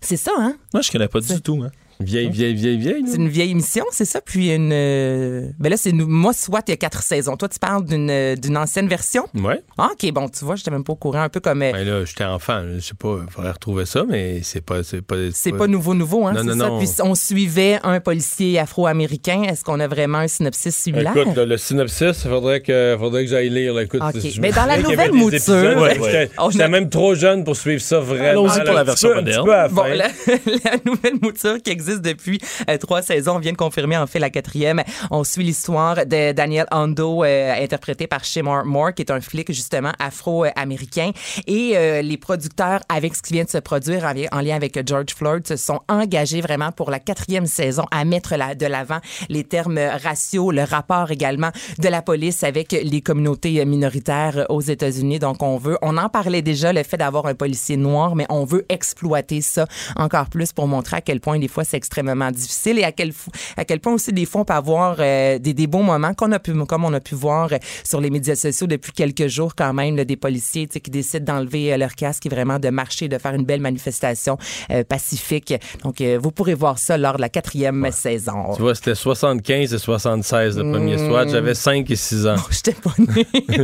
C'est 0.00 0.16
ça, 0.16 0.32
hein? 0.38 0.56
Moi, 0.72 0.82
je 0.82 0.90
connais 0.90 1.08
pas 1.08 1.20
du 1.20 1.40
tout. 1.42 1.62
Hein. 1.64 1.70
Vieille, 2.00 2.30
vieille, 2.30 2.54
vieille, 2.54 2.78
vieille. 2.78 3.04
C'est 3.06 3.16
une 3.16 3.28
vieille 3.28 3.50
émission, 3.50 3.84
c'est 3.90 4.04
ça? 4.04 4.20
Puis 4.20 4.52
une. 4.54 4.70
euh, 4.72 5.48
Ben 5.58 5.68
là, 5.68 5.76
c'est 5.76 5.92
nous- 5.92 6.06
moi, 6.06 6.32
SWAT, 6.32 6.62
il 6.68 6.70
y 6.70 6.74
a 6.74 6.76
quatre 6.76 7.02
saisons. 7.02 7.36
Toi, 7.36 7.48
tu 7.48 7.58
parles 7.58 7.84
d'une 7.84 8.10
euh, 8.10 8.36
d'une 8.36 8.56
ancienne 8.56 8.88
version? 8.88 9.26
Ouais. 9.34 9.62
Ah, 9.78 9.90
OK, 9.92 10.10
bon, 10.12 10.28
tu 10.28 10.44
vois, 10.44 10.56
j'étais 10.56 10.70
même 10.70 10.84
pas 10.84 10.94
au 10.94 10.96
courant, 10.96 11.20
un 11.22 11.28
peu 11.28 11.40
comme. 11.40 11.62
euh, 11.62 11.72
Ben 11.72 11.86
là, 11.86 12.04
j'étais 12.04 12.24
enfant. 12.24 12.62
Je 12.74 12.80
sais 12.80 12.94
pas, 12.98 13.18
il 13.26 13.30
faudrait 13.30 13.50
retrouver 13.52 13.84
ça, 13.86 14.04
mais 14.08 14.40
c'est 14.42 14.60
pas. 14.64 14.82
C'est 14.82 15.02
pas, 15.02 15.16
C'est 15.32 15.52
pas 15.52 15.66
nouveau, 15.66 15.94
nouveau, 15.94 16.26
hein? 16.26 16.32
Non, 16.32 16.40
c'est 16.40 16.46
non, 16.56 16.64
ça? 16.64 16.68
non. 16.70 16.78
Puis 16.78 16.88
on 17.02 17.14
suivait 17.14 17.78
un 17.82 18.00
policier 18.00 18.58
afro-américain. 18.58 19.42
Est-ce 19.48 19.62
qu'on 19.64 19.80
a 19.80 19.86
vraiment 19.88 20.18
un 20.18 20.28
synopsis 20.28 20.74
similaire? 20.74 21.14
Écoute, 21.16 21.36
là, 21.36 21.44
le 21.44 21.56
synopsis, 21.58 22.22
il 22.24 22.30
faudrait 22.30 22.60
que, 22.60 22.96
faudrait 22.98 23.24
que 23.24 23.30
j'aille 23.30 23.50
lire. 23.50 23.74
là. 23.74 23.82
Écoute, 23.82 24.00
je 24.14 24.40
Mais 24.40 24.52
dans 24.52 24.64
la 24.66 24.78
nouvelle 24.78 25.10
épisodes. 25.14 25.76
mouture- 25.76 25.82
Ouais, 25.82 25.98
Ouais. 26.00 26.30
J'étais 26.50 26.64
a- 26.64 26.68
même 26.68 26.88
trop 26.88 27.14
jeune 27.14 27.44
pour 27.44 27.56
suivre 27.56 27.82
ça 27.82 28.00
vraiment. 28.00 28.30
Allons-y 28.30 28.64
pour 28.64 28.74
la 28.74 28.84
version 28.84 29.14
moderne. 29.14 29.46
Bon, 29.72 29.82
la 29.94 30.76
nouvelle 30.84 31.14
mouture 31.20 31.60
qui 31.62 31.70
existe 31.70 31.89
existe 31.90 32.02
depuis 32.02 32.40
euh, 32.68 32.78
trois 32.78 33.02
saisons. 33.02 33.36
On 33.36 33.38
vient 33.38 33.52
de 33.52 33.56
confirmer 33.56 33.96
en 33.96 34.06
fait 34.06 34.18
la 34.18 34.30
quatrième. 34.30 34.82
On 35.10 35.24
suit 35.24 35.44
l'histoire 35.44 36.06
de 36.06 36.32
Daniel 36.32 36.66
Hondo, 36.72 37.24
euh, 37.24 37.54
interprété 37.62 38.06
par 38.06 38.24
Shemar 38.24 38.64
Moore, 38.64 38.94
qui 38.94 39.02
est 39.02 39.10
un 39.10 39.20
flic 39.20 39.52
justement 39.52 39.92
afro-américain. 39.98 41.10
Et 41.46 41.72
euh, 41.74 42.02
les 42.02 42.16
producteurs, 42.16 42.80
avec 42.88 43.14
ce 43.14 43.22
qui 43.22 43.34
vient 43.34 43.44
de 43.44 43.50
se 43.50 43.58
produire 43.58 44.04
en, 44.04 44.38
en 44.38 44.40
lien 44.40 44.56
avec 44.56 44.78
George 44.86 45.14
Floyd, 45.16 45.46
se 45.46 45.56
sont 45.56 45.80
engagés 45.88 46.40
vraiment 46.40 46.72
pour 46.72 46.90
la 46.90 47.00
quatrième 47.00 47.46
saison 47.46 47.84
à 47.90 48.04
mettre 48.04 48.34
de 48.56 48.66
l'avant 48.66 49.00
les 49.28 49.44
termes 49.44 49.78
raciaux, 49.78 50.50
le 50.50 50.62
rapport 50.62 51.10
également 51.10 51.50
de 51.78 51.88
la 51.88 52.02
police 52.02 52.44
avec 52.44 52.72
les 52.72 53.00
communautés 53.00 53.64
minoritaires 53.64 54.46
aux 54.48 54.60
États-Unis. 54.60 55.18
Donc, 55.18 55.42
on 55.42 55.56
veut, 55.56 55.78
on 55.82 55.96
en 55.96 56.08
parlait 56.08 56.42
déjà, 56.42 56.72
le 56.72 56.82
fait 56.82 56.96
d'avoir 56.96 57.26
un 57.26 57.34
policier 57.34 57.76
noir, 57.76 58.14
mais 58.14 58.26
on 58.28 58.44
veut 58.44 58.64
exploiter 58.68 59.40
ça 59.40 59.66
encore 59.96 60.28
plus 60.28 60.52
pour 60.52 60.68
montrer 60.68 60.98
à 60.98 61.00
quel 61.00 61.20
point 61.20 61.38
des 61.38 61.48
fois 61.48 61.64
c'est 61.64 61.76
extrêmement 61.80 62.30
difficile 62.30 62.78
et 62.78 62.84
à 62.84 62.92
quel, 62.92 63.12
à 63.56 63.64
quel 63.64 63.80
point 63.80 63.94
aussi 63.94 64.12
des 64.12 64.26
fois 64.26 64.42
on 64.42 64.44
peut 64.44 64.52
avoir 64.54 64.96
euh, 64.98 65.38
des, 65.38 65.54
des 65.54 65.66
bons 65.66 65.82
moments 65.82 66.12
qu'on 66.14 66.30
a 66.32 66.38
pu, 66.38 66.52
comme 66.66 66.84
on 66.84 66.92
a 66.92 67.00
pu 67.00 67.14
voir 67.14 67.48
euh, 67.52 67.58
sur 67.84 68.00
les 68.00 68.10
médias 68.10 68.36
sociaux 68.36 68.66
depuis 68.66 68.92
quelques 68.92 69.26
jours 69.28 69.54
quand 69.56 69.72
même, 69.72 69.96
là, 69.96 70.04
des 70.04 70.16
policiers 70.16 70.66
qui 70.68 70.90
décident 70.90 71.34
d'enlever 71.34 71.72
euh, 71.72 71.76
leur 71.78 71.94
casque 71.94 72.26
et 72.26 72.28
vraiment 72.28 72.58
de 72.58 72.68
marcher, 72.70 73.08
de 73.08 73.18
faire 73.18 73.34
une 73.34 73.44
belle 73.44 73.60
manifestation 73.60 74.36
euh, 74.70 74.84
pacifique. 74.84 75.54
Donc, 75.82 76.00
euh, 76.00 76.18
vous 76.22 76.30
pourrez 76.32 76.54
voir 76.54 76.78
ça 76.78 76.96
lors 76.98 77.16
de 77.16 77.20
la 77.22 77.28
quatrième 77.28 77.88
saison. 77.92 78.54
Tu 78.54 78.62
vois, 78.62 78.74
c'était 78.74 78.94
75 78.94 79.74
et 79.74 79.78
76 79.78 80.58
le 80.58 80.70
premier 80.70 80.96
Mm. 80.96 81.08
SWAT. 81.08 81.28
J'avais 81.28 81.54
5 81.54 81.90
et 81.90 81.96
6 81.96 82.26
ans. 82.26 82.36
J'étais 82.50 82.72
pas 82.74 82.92
né. 82.98 83.26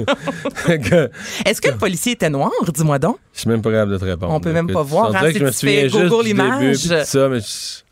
Est-ce 1.45 1.61
que 1.61 1.69
le 1.71 1.77
policier 1.77 2.13
était 2.13 2.31
noir, 2.31 2.51
dis-moi 2.75 2.99
donc? 2.99 3.17
Je 3.35 3.41
suis 3.41 3.49
même 3.51 3.63
pas 3.63 3.71
capable 3.71 3.93
de 3.93 3.99
te 3.99 4.05
répondre. 4.05 4.33
On 4.33 4.41
peut 4.41 4.53
même 4.53 4.71
pas 4.73 4.83
voir, 4.83 5.15
hein, 5.15 5.33
que 5.33 5.39
je 5.39 5.45
me 5.45 5.51
souviens 5.53 5.83
juste 5.83 6.09
Google 6.09 6.25
du 6.25 6.35
début, 6.35 6.75
ça, 7.05 7.29
mais 7.29 7.41
je- 7.41 7.83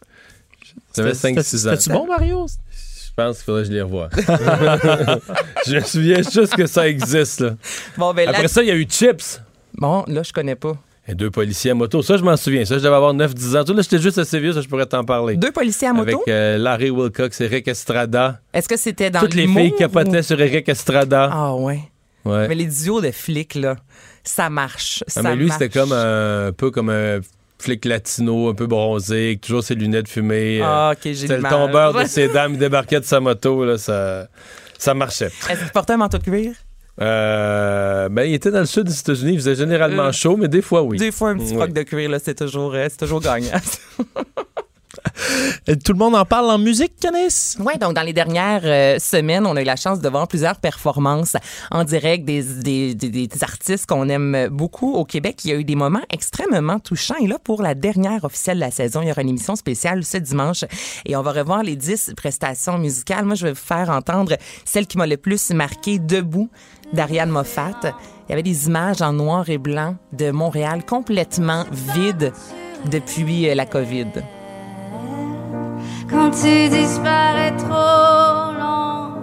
j'avais 0.96 1.14
C'était- 1.14 1.40
5-6 1.40 1.66
ans. 1.68 1.70
C'était-tu 1.72 1.90
bon, 1.90 2.06
Mario? 2.06 2.46
Je 2.48 3.22
pense 3.22 3.36
qu'il 3.36 3.44
faudrait 3.44 3.62
que 3.62 3.68
je 3.68 3.72
les 3.72 3.82
revoie. 3.82 4.08
je 5.66 5.74
me 5.76 5.80
souviens 5.80 6.16
juste 6.22 6.54
que 6.56 6.66
ça 6.66 6.88
existe. 6.88 7.40
Là. 7.40 7.50
Bon, 7.96 8.12
ben 8.12 8.24
là- 8.26 8.32
Après 8.32 8.48
ça, 8.48 8.62
il 8.62 8.68
y 8.68 8.72
a 8.72 8.74
eu 8.74 8.86
Chips. 8.88 9.40
Bon, 9.76 10.04
là, 10.06 10.22
je 10.22 10.32
connais 10.32 10.56
pas. 10.56 10.76
Et 11.06 11.14
deux 11.14 11.30
policiers 11.30 11.72
à 11.72 11.74
moto. 11.74 12.00
Ça, 12.02 12.16
je 12.16 12.22
m'en 12.24 12.36
souviens. 12.36 12.64
Ça, 12.64 12.78
je 12.78 12.82
devais 12.82 12.94
avoir 12.96 13.12
9-10 13.14 13.56
ans. 13.56 13.64
Tout 13.64 13.74
là, 13.74 13.82
j'étais 13.82 13.98
juste 14.00 14.16
assez 14.18 14.40
vieux, 14.40 14.52
ça, 14.54 14.62
je 14.62 14.68
pourrais 14.68 14.86
t'en 14.86 15.04
parler. 15.04 15.36
Deux 15.36 15.52
policiers 15.52 15.88
à 15.88 15.92
moto? 15.92 16.08
Avec 16.08 16.28
euh, 16.28 16.56
Larry 16.56 16.90
Wilcox, 16.90 17.40
Eric 17.42 17.68
Estrada. 17.68 18.40
Est-ce 18.54 18.68
que 18.68 18.76
c'était 18.78 19.10
dans 19.10 19.20
Toutes 19.20 19.34
les 19.34 19.46
filles 19.46 19.74
capotaient 19.76 20.20
ou- 20.20 20.22
sur 20.22 20.40
Eric 20.40 20.68
Estrada. 20.68 21.28
Ah 21.30 21.54
ouais. 21.54 21.80
Ouais. 22.24 22.48
Mais 22.48 22.54
les 22.54 22.64
duos 22.66 23.02
de 23.02 23.10
flics, 23.10 23.54
là, 23.54 23.76
ça 24.22 24.48
marche. 24.48 25.04
Ah, 25.06 25.10
ça 25.10 25.22
mais 25.22 25.36
lui, 25.36 25.50
c'était 25.50 25.68
comme 25.68 25.92
un 25.92 26.52
peu 26.56 26.70
comme 26.70 26.88
un 26.88 27.20
flic 27.64 27.84
latino, 27.84 28.48
un 28.48 28.54
peu 28.54 28.66
bronzé, 28.66 29.26
avec 29.28 29.40
toujours 29.40 29.64
ses 29.64 29.74
lunettes 29.74 30.08
fumées. 30.08 30.60
Ah, 30.62 30.90
euh, 30.90 30.92
ok, 30.92 30.98
j'ai 31.04 31.14
C'était 31.14 31.36
le 31.38 31.42
tombeur 31.48 31.92
de 31.94 32.04
ses 32.04 32.28
dames, 32.28 32.52
il 32.54 32.58
débarquait 32.58 33.00
de 33.00 33.04
sa 33.04 33.20
moto, 33.20 33.64
là, 33.64 33.78
ça, 33.78 34.28
ça 34.78 34.94
marchait. 34.94 35.26
Est-ce 35.50 35.60
qu'il 35.60 35.70
portait 35.72 35.94
un 35.94 35.98
manteau 35.98 36.18
de 36.18 36.22
cuir? 36.22 36.52
Euh, 37.00 38.08
ben, 38.08 38.22
il 38.22 38.34
était 38.34 38.50
dans 38.52 38.60
le 38.60 38.66
sud 38.66 38.84
des 38.84 38.96
États-Unis, 38.98 39.32
il 39.32 39.38
faisait 39.38 39.56
généralement 39.56 40.04
Euh, 40.04 40.12
chaud, 40.12 40.36
mais 40.36 40.46
des 40.48 40.62
fois, 40.62 40.82
oui. 40.82 40.96
Des 40.98 41.10
fois, 41.10 41.30
un 41.30 41.36
petit 41.38 41.50
Oui. 41.50 41.56
froc 41.56 41.72
de 41.72 41.82
cuir, 41.82 42.08
là, 42.08 42.18
c'est 42.22 42.36
toujours, 42.36 42.72
euh, 42.74 42.86
c'est 42.88 42.98
toujours 42.98 43.20
gagnant. 43.20 43.50
Et 45.66 45.76
Tout 45.76 45.92
le 45.92 45.98
monde 45.98 46.14
en 46.14 46.24
parle 46.24 46.50
en 46.50 46.58
musique, 46.58 46.94
Canis? 47.00 47.56
Oui, 47.60 47.74
donc 47.80 47.94
dans 47.94 48.02
les 48.02 48.12
dernières 48.12 48.62
euh, 48.64 48.98
semaines, 48.98 49.46
on 49.46 49.56
a 49.56 49.62
eu 49.62 49.64
la 49.64 49.76
chance 49.76 50.00
de 50.00 50.08
voir 50.08 50.28
plusieurs 50.28 50.56
performances 50.56 51.36
en 51.70 51.84
direct 51.84 52.24
des- 52.24 52.94
des 52.94 53.28
artistes 53.42 53.86
qu'on 53.86 54.08
aime 54.08 54.48
beaucoup 54.50 54.92
au 54.94 55.04
Québec. 55.04 55.40
Il 55.44 55.50
y 55.50 55.52
a 55.52 55.56
eu 55.56 55.64
des 55.64 55.76
moments 55.76 56.02
extrêmement 56.10 56.78
touchants. 56.78 57.14
Et 57.20 57.26
là, 57.26 57.38
pour 57.42 57.62
la 57.62 57.74
dernière 57.74 58.24
officielle 58.24 58.56
de 58.58 58.62
la 58.62 58.70
saison, 58.70 59.02
il 59.02 59.08
y 59.08 59.10
aura 59.10 59.22
une 59.22 59.28
émission 59.30 59.56
spéciale 59.56 60.04
ce 60.04 60.18
dimanche 60.18 60.64
et 61.06 61.16
on 61.16 61.22
va 61.22 61.32
revoir 61.32 61.62
les 61.62 61.76
10 61.76 62.12
prestations 62.16 62.78
musicales. 62.78 63.24
Moi, 63.24 63.34
je 63.34 63.46
vais 63.46 63.52
vous 63.52 63.58
faire 63.58 63.90
entendre 63.90 64.36
celle 64.64 64.86
qui 64.86 64.98
m'a 64.98 65.06
le 65.06 65.16
plus 65.16 65.50
marqué, 65.50 65.98
Debout, 65.98 66.48
d'Ariane 66.92 67.30
Moffat. 67.30 67.70
Il 68.28 68.30
y 68.30 68.32
avait 68.32 68.42
des 68.42 68.66
images 68.66 69.02
en 69.02 69.12
noir 69.12 69.48
et 69.50 69.58
blanc 69.58 69.96
de 70.12 70.30
Montréal 70.30 70.84
complètement 70.86 71.64
vide 71.94 72.32
depuis 72.90 73.48
euh, 73.48 73.54
la 73.54 73.66
COVID. 73.66 74.06
Quand 76.10 76.30
tu 76.30 76.68
disparais 76.68 77.56
trop 77.56 78.52
longtemps. 78.52 79.13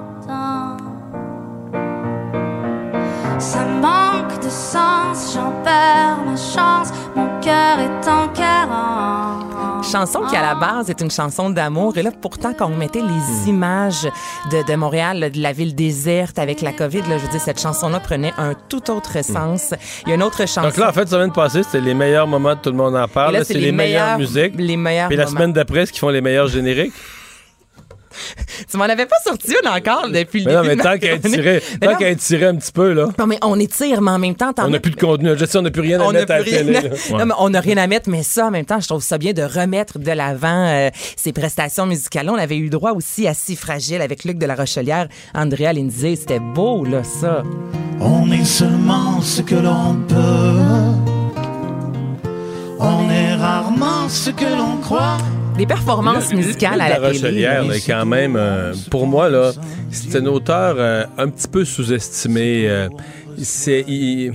Ça 3.42 3.66
manque 3.66 4.38
de 4.44 4.50
sens, 4.50 5.34
j'en 5.34 5.52
perds 5.64 6.20
ma 6.26 6.36
chance, 6.38 6.90
mon 7.16 7.28
cœur 7.42 7.80
est 7.80 8.08
en 8.08 8.28
carence. 8.30 9.92
Chanson 9.92 10.22
qui, 10.30 10.36
à 10.38 10.42
la 10.44 10.56
base, 10.56 10.90
est 10.92 11.02
une 11.02 11.10
chanson 11.10 11.50
d'amour. 11.50 11.98
Et 11.98 12.04
là, 12.04 12.12
pourtant, 12.12 12.54
quand 12.58 12.68
on 12.68 12.76
mettait 12.78 13.02
les 13.02 13.50
images 13.50 14.04
de, 14.52 14.64
de 14.66 14.76
Montréal, 14.76 15.20
là, 15.20 15.30
de 15.32 15.40
la 15.40 15.52
ville 15.54 15.74
déserte 15.74 16.38
avec 16.38 16.62
la 16.62 16.72
COVID, 16.72 17.02
là, 17.10 17.18
je 17.18 17.26
veux 17.26 17.32
dire, 17.32 17.42
cette 17.42 17.60
chanson-là 17.60 18.00
prenait 18.00 18.32
un 18.38 18.54
tout 18.70 18.90
autre 18.92 19.24
sens. 19.24 19.74
Il 20.06 20.10
y 20.10 20.12
a 20.12 20.16
une 20.16 20.24
autre 20.24 20.46
chanson. 20.48 20.62
Donc 20.62 20.78
là, 20.78 20.90
en 20.90 20.94
fait, 20.94 21.10
semaine 21.10 21.32
passée, 21.34 21.64
c'était 21.64 21.82
les 21.82 21.96
meilleurs 21.96 22.28
moments 22.28 22.54
de 22.56 22.60
Tout 22.60 22.70
le 22.70 22.78
monde 22.78 22.96
en 22.96 23.08
parle. 23.08 23.34
Là, 23.34 23.40
Là, 23.40 23.46
c'est 23.46 23.56
les 23.56 23.62
les, 23.62 23.72
meilleures 23.72 24.18
musiques. 24.20 24.54
les 24.56 24.78
meilleurs 24.78 25.08
Puis 25.08 25.18
la 25.18 25.26
moments. 25.26 25.36
semaine 25.38 25.54
d'après, 25.54 25.88
ce 25.88 25.92
qui 25.92 26.00
font 26.00 26.10
les 26.10 26.22
meilleurs 26.22 26.48
génériques? 26.48 26.94
tu 28.70 28.78
m'en 28.78 28.86
avais 28.86 29.06
pas 29.06 29.16
sorti 29.26 29.54
une 29.62 29.68
encore 29.70 30.10
depuis 30.10 30.44
le 30.44 30.52
non, 30.52 30.62
début 30.62 30.76
mais 30.76 30.76
de 30.76 30.82
tant 30.82 31.30
tirer, 31.30 31.64
Mais 31.82 31.88
tant 31.88 31.94
non, 31.94 31.98
qu'à 31.98 32.16
tirer 32.16 32.46
un 32.46 32.56
petit 32.56 32.72
peu, 32.72 32.94
là. 32.94 33.08
Non, 33.18 33.28
mais 33.28 33.38
on 33.42 33.60
étire, 33.60 34.02
mais 34.02 34.12
en 34.12 34.20
même 34.20 34.36
temps, 34.36 34.54
t'en 34.54 34.66
On 34.66 34.70
n'a 34.70 34.80
plus 34.80 34.92
de 34.92 35.00
contenu. 35.00 35.32
Je 35.38 35.46
sais, 35.46 35.58
on 35.58 35.62
n'a 35.62 35.72
plus 35.72 35.82
rien 35.82 36.00
à 36.00 36.04
on 36.06 36.12
n'a 36.12 36.20
mettre 36.20 36.32
à 36.32 36.38
la 36.38 36.44
plus 36.44 36.52
rien 36.52 36.66
télé. 36.66 36.78
à-. 36.78 37.18
Non, 37.18 37.26
mais 37.26 37.34
on 37.40 37.50
n'a 37.50 37.60
rien 37.60 37.78
à 37.78 37.88
mettre, 37.88 38.10
mais 38.10 38.24
ça, 38.24 38.48
en 38.48 38.52
même 38.52 38.66
temps, 38.66 38.80
je 38.80 38.88
trouve 38.88 39.04
ça 39.04 39.18
bien 39.18 39.34
de 39.34 39.44
remettre 39.44 40.00
de 40.00 40.12
l'avant 40.12 40.68
euh, 40.68 40.90
ces 41.16 41.34
prestations 41.34 41.86
musicales. 41.86 42.30
On 42.30 42.36
avait 42.36 42.58
eu 42.58 42.70
droit 42.70 42.92
aussi 42.92 43.28
à 43.28 43.34
Si 43.34 43.56
Fragile 43.56 44.02
avec 44.02 44.24
Luc 44.24 44.38
de 44.38 44.46
la 44.46 44.56
Rochelière, 44.56 45.08
Andrea 45.34 45.74
Lindsay. 45.74 46.16
C'était 46.16 46.40
beau, 46.40 46.84
là, 46.86 47.04
ça. 47.04 47.44
On 48.00 48.32
est 48.32 48.46
seulement 48.46 49.22
ce 49.22 49.42
que 49.42 49.56
l'on 49.56 49.96
peut. 50.08 50.81
Ce 54.12 54.30
que 54.30 54.46
l'on 54.46 54.78
croit. 54.78 55.18
Des 55.58 55.66
performances 55.66 56.34
musicales 56.34 56.80
à 56.82 56.90
la, 56.90 57.00
la 57.00 57.08
télé. 57.12 57.20
Rochelière, 57.20 57.64
là, 57.66 57.76
quand 57.86 58.06
même, 58.06 58.36
euh, 58.38 58.74
pour 58.90 59.06
moi, 59.06 59.30
là, 59.30 59.52
c'est 59.92 60.16
un 60.18 60.26
auteur 60.26 60.76
euh, 60.78 61.04
un 61.18 61.28
petit 61.28 61.48
peu 61.48 61.66
sous-estimé. 61.66 62.68
euh, 62.70 62.88
c'est, 63.42 63.82
il- 63.88 64.34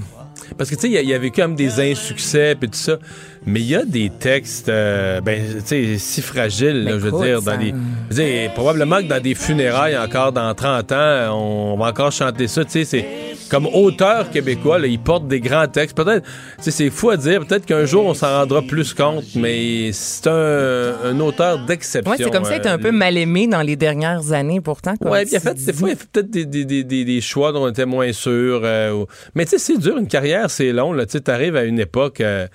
parce 0.58 0.68
que, 0.70 0.74
tu 0.74 0.82
sais, 0.82 0.88
il 0.88 0.92
y 0.92 0.98
a- 0.98 1.02
il 1.02 1.08
y 1.08 1.14
avait 1.14 1.30
quand 1.30 1.42
même 1.48 1.56
des 1.56 1.80
insuccès 1.90 2.52
et 2.52 2.66
tout 2.68 2.68
ça. 2.74 2.98
Mais 3.46 3.60
il 3.60 3.66
y 3.66 3.76
a 3.76 3.84
des 3.84 4.10
textes, 4.10 4.68
euh, 4.68 5.20
ben, 5.20 5.40
tu 5.58 5.66
sais, 5.66 5.98
si 5.98 6.20
fragiles, 6.20 6.82
là, 6.82 6.92
Mais 6.94 7.00
je 7.00 7.06
veux 7.08 7.24
dire, 7.24 7.42
dans 7.42 7.52
je 7.60 8.16
veux 8.16 8.24
dire, 8.24 8.52
probablement 8.54 8.96
que 8.96 9.06
dans 9.06 9.22
des 9.22 9.36
funérailles, 9.36 9.96
encore 9.96 10.32
dans 10.32 10.52
30 10.52 10.90
ans, 10.90 11.36
on 11.38 11.76
va 11.78 11.86
encore 11.86 12.10
chanter 12.10 12.48
ça. 12.48 12.64
Tu 12.64 12.70
sais, 12.72 12.84
c'est 12.84 13.06
comme 13.48 13.66
auteur 13.66 14.30
québécois, 14.30 14.78
là, 14.78 14.88
il 14.88 14.98
porte 14.98 15.28
des 15.28 15.40
grands 15.40 15.68
textes. 15.68 15.96
Peut-être, 15.96 16.24
tu 16.58 16.64
sais, 16.64 16.70
c'est 16.72 16.90
fou 16.90 17.10
à 17.10 17.16
dire. 17.16 17.46
Peut-être 17.46 17.66
qu'un 17.66 17.84
jour, 17.84 18.04
on 18.04 18.14
s'en 18.14 18.26
rendra 18.38 18.62
plus 18.62 18.92
compte, 18.94 19.24
mais 19.36 19.90
c'est 19.92 20.26
un, 20.26 20.94
un 21.04 21.20
auteur 21.20 21.64
d'exception. 21.64 22.10
Ouais, 22.10 22.18
c'est 22.18 22.30
comme 22.30 22.44
ça, 22.44 22.54
il 22.54 22.58
était 22.58 22.68
un 22.68 22.78
euh, 22.78 22.82
peu 22.82 22.90
mal 22.90 23.16
aimé 23.16 23.46
dans 23.46 23.62
les 23.62 23.76
dernières 23.76 24.32
années, 24.32 24.60
pourtant. 24.60 24.94
Ouais, 25.00 25.24
puis 25.24 25.34
tu 25.34 25.40
fait, 25.40 25.54
des 25.54 25.72
fois, 25.72 25.88
il 25.90 25.92
a 25.92 25.96
fait 25.96 26.08
peut-être 26.12 26.30
des, 26.30 26.44
des, 26.44 26.64
des, 26.64 27.04
des, 27.04 27.20
choix 27.20 27.52
dont 27.52 27.64
on 27.64 27.68
était 27.68 27.86
moins 27.86 28.12
sûr. 28.12 28.62
euh, 28.64 29.04
Mais 29.34 29.44
tu 29.44 29.50
sais, 29.50 29.58
c'est 29.58 29.78
dur, 29.78 29.96
une 29.98 30.08
carrière, 30.08 30.50
c'est 30.50 30.72
long. 30.72 30.92
Tu 30.96 31.04
sais, 31.08 31.30
arrives 31.30 31.56
à 31.56 31.62
une 31.62 31.78
époque, 31.78 32.20
euh, 32.20 32.48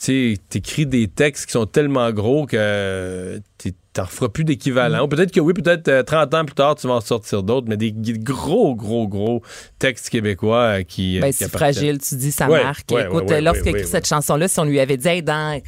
tu 0.00 0.34
sais, 0.34 0.38
t'écris 0.48 0.86
des 0.86 1.08
textes 1.08 1.46
qui 1.46 1.52
sont 1.52 1.66
tellement 1.66 2.10
gros 2.10 2.46
que 2.46 3.40
t'es- 3.58 3.74
t'en 3.92 4.04
referas 4.04 4.28
plus 4.28 4.44
d'équivalent. 4.44 5.04
Ou 5.04 5.08
Peut-être 5.08 5.32
que 5.32 5.40
oui, 5.40 5.52
peut-être 5.52 5.88
euh, 5.88 6.02
30 6.02 6.34
ans 6.34 6.44
plus 6.44 6.54
tard, 6.54 6.74
tu 6.76 6.86
vas 6.86 6.94
en 6.94 7.00
sortir 7.00 7.42
d'autres, 7.42 7.66
mais 7.68 7.76
des 7.76 7.92
gros, 7.92 8.74
gros, 8.74 9.08
gros 9.08 9.42
textes 9.78 10.10
québécois 10.10 10.78
euh, 10.78 10.82
qui. 10.82 11.18
euh, 11.18 11.22
Ben, 11.22 11.32
c'est 11.32 11.50
fragile, 11.50 11.98
tu 11.98 12.14
dis, 12.14 12.30
ça 12.32 12.48
Ouais, 12.48 12.62
marque. 12.62 12.90
ouais, 12.92 13.04
Écoute, 13.06 13.28
ouais, 13.30 13.40
lorsqu'il 13.40 13.68
a 13.74 13.78
écrit 13.78 13.88
cette 13.90 14.06
chanson-là, 14.06 14.46
si 14.48 14.60
on 14.60 14.64
lui 14.64 14.78
avait 14.80 14.96
dit, 14.96 15.08
Hey, 15.08 15.22
dans 15.22 15.60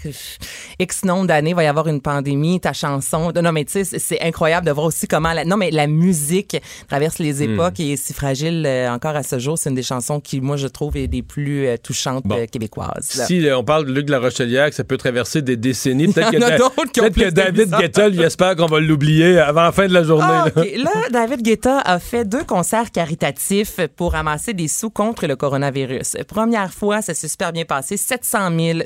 X 0.79 1.05
nombre 1.05 1.27
d'années, 1.27 1.51
il 1.51 1.57
va 1.57 1.65
y 1.65 1.67
avoir 1.67 1.89
une 1.89 2.01
pandémie, 2.01 2.61
ta 2.61 2.73
chanson. 2.73 3.33
Non, 3.35 3.53
mais 3.53 3.65
tu 3.65 3.73
sais, 3.73 3.85
c'est- 3.85 3.99
c'est 3.99 4.21
incroyable 4.23 4.67
de 4.67 4.73
voir 4.73 4.87
aussi 4.87 5.07
comment. 5.09 5.33
La... 5.33 5.45
Non, 5.45 5.57
mais 5.57 5.71
la 5.71 5.87
musique 5.87 6.57
traverse 6.89 7.19
les 7.19 7.33
Hmm. 7.47 7.55
époques 7.55 7.81
et 7.81 7.93
est 7.93 7.97
si 7.97 8.13
fragile 8.13 8.65
euh, 8.67 8.91
encore 8.91 9.17
à 9.17 9.23
ce 9.23 9.39
jour. 9.39 9.59
C'est 9.59 9.71
une 9.71 9.77
des 9.77 9.83
chansons 9.83 10.21
qui, 10.21 10.41
moi, 10.41 10.57
je 10.57 10.67
trouve, 10.69 10.97
est 10.97 11.09
des 11.09 11.23
plus 11.23 11.67
euh, 11.67 11.77
touchantes 11.77 12.25
Bon. 12.25 12.37
euh, 12.37 12.47
québécoises. 12.47 13.25
Si 13.27 13.47
euh, 13.49 13.59
on 13.59 13.65
parle 13.65 13.87
de 13.87 13.93
Luc 13.93 14.07
de 14.07 14.13
la 14.13 14.19
Rochelière, 14.21 14.69
que 14.69 14.75
ça 14.77 14.85
peut 14.85 14.97
traverser 14.97 15.43
des 15.43 15.57
décennies, 15.57 16.09
peut-être 16.13 16.31
que, 16.33 16.37
en 16.37 16.43
a 16.43 16.51
Da- 16.51 16.59
d'autres 16.59 16.93
qui 16.93 17.01
ont 17.01 17.05
peut-être 17.05 17.13
plus 17.15 17.25
que 17.25 17.31
David 17.31 17.65
misère. 17.65 17.81
Guetta 18.13 18.23
il 18.23 18.27
espère 18.27 18.57
qu'on 18.57 18.67
va 18.67 18.81
l'oublier 18.81 19.39
avant 19.39 19.63
la 19.63 19.73
fin 19.73 19.87
de 19.87 19.93
la 19.93 20.03
journée. 20.03 20.25
Ah, 20.27 20.47
là. 20.55 20.91
David 21.11 21.43
Guetta 21.43 21.79
a 21.81 21.99
fait 21.99 22.25
deux 22.25 22.45
concerts 22.45 22.91
caritatifs 22.91 23.81
pour 23.97 24.13
ramasser 24.13 24.55
des 24.55 24.69
sous 24.69 24.91
contre 24.91 25.27
le 25.27 25.37
coronavirus. 25.37 26.17
Première 26.29 26.73
fois, 26.73 27.03
ça 27.03 27.15
s'est 27.15 27.29
super 27.29 27.53
bien 27.53 27.65
passé, 27.65 27.97
700 27.97 28.51
000 28.57 28.79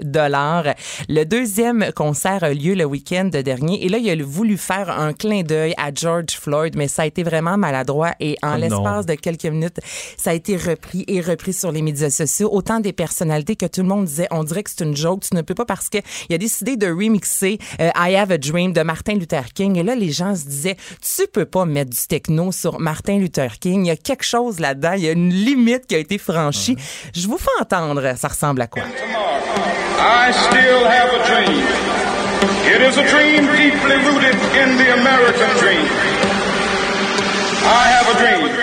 Le 1.08 1.24
deuxième 1.24 1.92
concert 1.94 2.42
a 2.42 2.52
lieu 2.52 2.74
le 2.74 2.84
week-end 2.84 3.30
dernier 3.32 3.84
et 3.84 3.88
là, 3.88 3.98
il 3.98 4.10
a 4.10 4.24
voulu 4.24 4.56
faire 4.56 4.90
un 4.90 5.12
clin 5.12 5.42
d'œil 5.42 5.74
à 5.76 5.90
George 5.94 6.32
Floyd, 6.40 6.74
mais 6.76 6.88
ça 6.88 7.02
a 7.02 7.06
été 7.06 7.22
vraiment 7.22 7.56
maladroit 7.56 8.12
et 8.20 8.36
en 8.42 8.56
Oh 8.56 8.58
l'espace 8.58 9.06
de 9.06 9.14
quelques 9.14 9.44
minutes, 9.44 9.78
ça 10.16 10.30
a 10.30 10.34
été 10.34 10.56
repris 10.56 11.04
et 11.08 11.20
repris 11.20 11.52
sur 11.52 11.72
les 11.72 11.82
médias 11.82 12.10
sociaux. 12.10 12.48
Autant 12.52 12.80
des 12.80 12.92
personnalités 12.92 13.56
que 13.56 13.66
tout 13.66 13.82
le 13.82 13.88
monde 13.88 14.06
disait, 14.06 14.28
on 14.30 14.44
dirait 14.44 14.62
que 14.62 14.70
c'est 14.70 14.84
une 14.84 14.96
joke, 14.96 15.22
tu 15.28 15.34
ne 15.36 15.42
peux 15.42 15.54
pas 15.54 15.64
parce 15.64 15.88
que 15.88 15.98
il 16.28 16.34
a 16.34 16.38
décidé 16.38 16.76
de 16.76 16.86
remixer 16.86 17.58
euh, 17.80 17.90
I 17.96 18.16
Have 18.16 18.32
a 18.32 18.38
Dream 18.38 18.72
de 18.72 18.82
Martin 18.82 19.15
Luther 19.16 19.52
King 19.54 19.76
et 19.76 19.82
là, 19.82 19.94
les 19.94 20.10
gens 20.10 20.34
se 20.34 20.44
disaient, 20.44 20.76
tu 21.00 21.26
peux 21.32 21.44
pas 21.44 21.64
mettre 21.64 21.90
du 21.90 22.06
techno 22.06 22.52
sur 22.52 22.78
Martin 22.80 23.18
Luther 23.18 23.58
King, 23.58 23.84
il 23.84 23.88
y 23.88 23.90
a 23.90 23.96
quelque 23.96 24.24
chose 24.24 24.60
là-dedans, 24.60 24.92
il 24.96 25.04
y 25.04 25.08
a 25.08 25.12
une 25.12 25.30
limite 25.30 25.86
qui 25.86 25.94
a 25.94 25.98
été 25.98 26.18
franchie. 26.18 26.76
Je 27.14 27.26
vous 27.26 27.38
fais 27.38 27.50
entendre, 27.60 28.14
ça 28.16 28.28
ressemble 28.28 28.62
à 28.62 28.66
quoi? 28.66 28.82
I 29.98 30.32
still 30.32 30.84
have 30.84 31.10
a 31.14 31.24
dream. 31.26 31.62
It 32.66 32.82
is 32.82 32.98
a 32.98 33.04
dream 33.08 33.46
deeply 33.46 33.96
rooted 34.04 34.34
in 34.54 34.76
the 34.76 34.92
American 35.00 35.50
dream. 35.60 35.86
I 37.64 37.88
have 37.88 38.08
a 38.08 38.14
dream. 38.18 38.56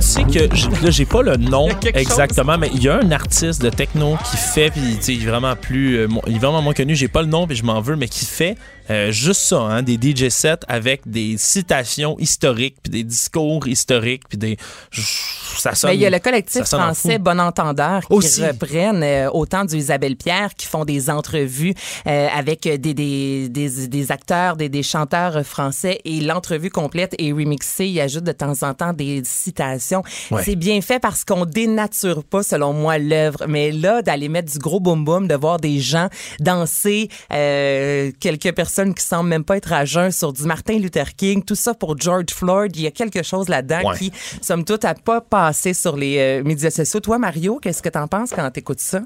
Tu 0.00 0.02
sais, 0.02 0.24
que 0.24 0.54
j- 0.54 0.68
là, 0.82 0.90
j'ai 0.90 1.06
pas 1.06 1.22
le 1.22 1.36
nom 1.36 1.68
exactement, 1.94 2.58
mais 2.58 2.70
il 2.74 2.82
y 2.82 2.88
a 2.88 2.96
un 2.98 3.10
artiste 3.12 3.62
de 3.62 3.70
techno 3.70 4.16
qui 4.30 4.36
fait, 4.36 4.70
puis 4.70 4.80
tu 4.96 5.02
sais, 5.02 5.14
il 5.14 5.22
est 5.22 5.26
vraiment 5.26 5.56
plus, 5.56 5.96
euh, 5.98 6.08
il 6.26 6.36
est 6.36 6.38
vraiment 6.38 6.60
moins 6.62 6.74
connu. 6.74 6.94
J'ai 6.94 7.08
pas 7.08 7.22
le 7.22 7.28
nom, 7.28 7.46
puis 7.46 7.56
je 7.56 7.64
m'en 7.64 7.80
veux, 7.80 7.96
mais 7.96 8.08
qui 8.08 8.24
fait 8.26 8.56
euh, 8.90 9.10
juste 9.10 9.40
ça, 9.40 9.58
hein, 9.60 9.82
des 9.82 9.94
DJ 10.00 10.28
sets 10.28 10.60
avec 10.68 11.02
des 11.06 11.36
citations 11.38 12.16
historiques, 12.18 12.76
puis 12.82 12.90
des 12.90 13.02
discours 13.04 13.66
historiques, 13.66 14.22
puis 14.28 14.38
des, 14.38 14.56
ça 14.92 15.74
sonne. 15.74 15.90
Ben, 15.90 15.94
il 15.94 16.00
y 16.00 16.06
a 16.06 16.10
le 16.10 16.18
collectif 16.20 16.62
en 16.62 16.66
français. 16.66 17.18
Bon 17.18 17.40
Entendeur 17.40 18.00
qui 18.02 18.12
Aussi. 18.12 18.46
reprennent 18.46 19.02
euh, 19.02 19.30
autant 19.30 19.64
du 19.64 19.76
Isabelle 19.76 20.16
Pierre 20.16 20.54
qui 20.54 20.66
font 20.66 20.84
des 20.84 21.10
entrevues 21.10 21.74
euh, 22.06 22.28
avec 22.36 22.62
des, 22.62 22.78
des, 22.78 23.48
des, 23.48 23.88
des 23.88 24.12
acteurs, 24.12 24.56
des, 24.56 24.68
des 24.68 24.82
chanteurs 24.82 25.44
français 25.44 26.00
et 26.04 26.20
l'entrevue 26.20 26.70
complète 26.70 27.14
est 27.18 27.32
remixée. 27.32 27.86
Il 27.88 28.00
ajoute 28.00 28.24
de 28.24 28.32
temps 28.32 28.62
en 28.62 28.74
temps 28.74 28.92
des 28.92 29.22
citations. 29.24 29.85
Ouais. 30.30 30.42
C'est 30.44 30.56
bien 30.56 30.80
fait 30.80 30.98
parce 30.98 31.24
qu'on 31.24 31.44
dénature 31.46 32.24
pas, 32.24 32.42
selon 32.42 32.72
moi, 32.72 32.98
l'œuvre. 32.98 33.46
Mais 33.48 33.70
là, 33.72 34.02
d'aller 34.02 34.28
mettre 34.28 34.52
du 34.52 34.58
gros 34.58 34.80
boum 34.80 35.04
boum, 35.04 35.28
de 35.28 35.34
voir 35.34 35.58
des 35.58 35.78
gens 35.80 36.08
danser, 36.40 37.08
euh, 37.32 38.10
quelques 38.20 38.52
personnes 38.54 38.94
qui 38.94 39.04
semblent 39.04 39.28
même 39.28 39.44
pas 39.44 39.56
être 39.56 39.72
à 39.72 39.84
jeun 39.84 40.10
sur 40.10 40.32
du 40.32 40.42
Martin 40.44 40.78
Luther 40.78 41.14
King, 41.16 41.42
tout 41.44 41.54
ça 41.54 41.74
pour 41.74 41.98
George 41.98 42.30
Floyd. 42.32 42.74
Il 42.76 42.82
y 42.82 42.86
a 42.86 42.90
quelque 42.90 43.22
chose 43.22 43.48
là-dedans 43.48 43.80
Ouais. 43.84 43.98
qui, 43.98 44.12
somme 44.40 44.64
toute, 44.64 44.84
a 44.84 44.94
pas 44.94 45.20
passé 45.20 45.74
sur 45.74 45.96
les 45.96 46.18
euh, 46.18 46.42
médias 46.44 46.70
sociaux. 46.70 47.00
Toi, 47.00 47.18
Mario, 47.18 47.58
qu'est-ce 47.62 47.82
que 47.82 47.88
t'en 47.88 48.06
penses 48.08 48.30
quand 48.34 48.50
t'écoutes 48.50 48.80
ça? 48.80 49.00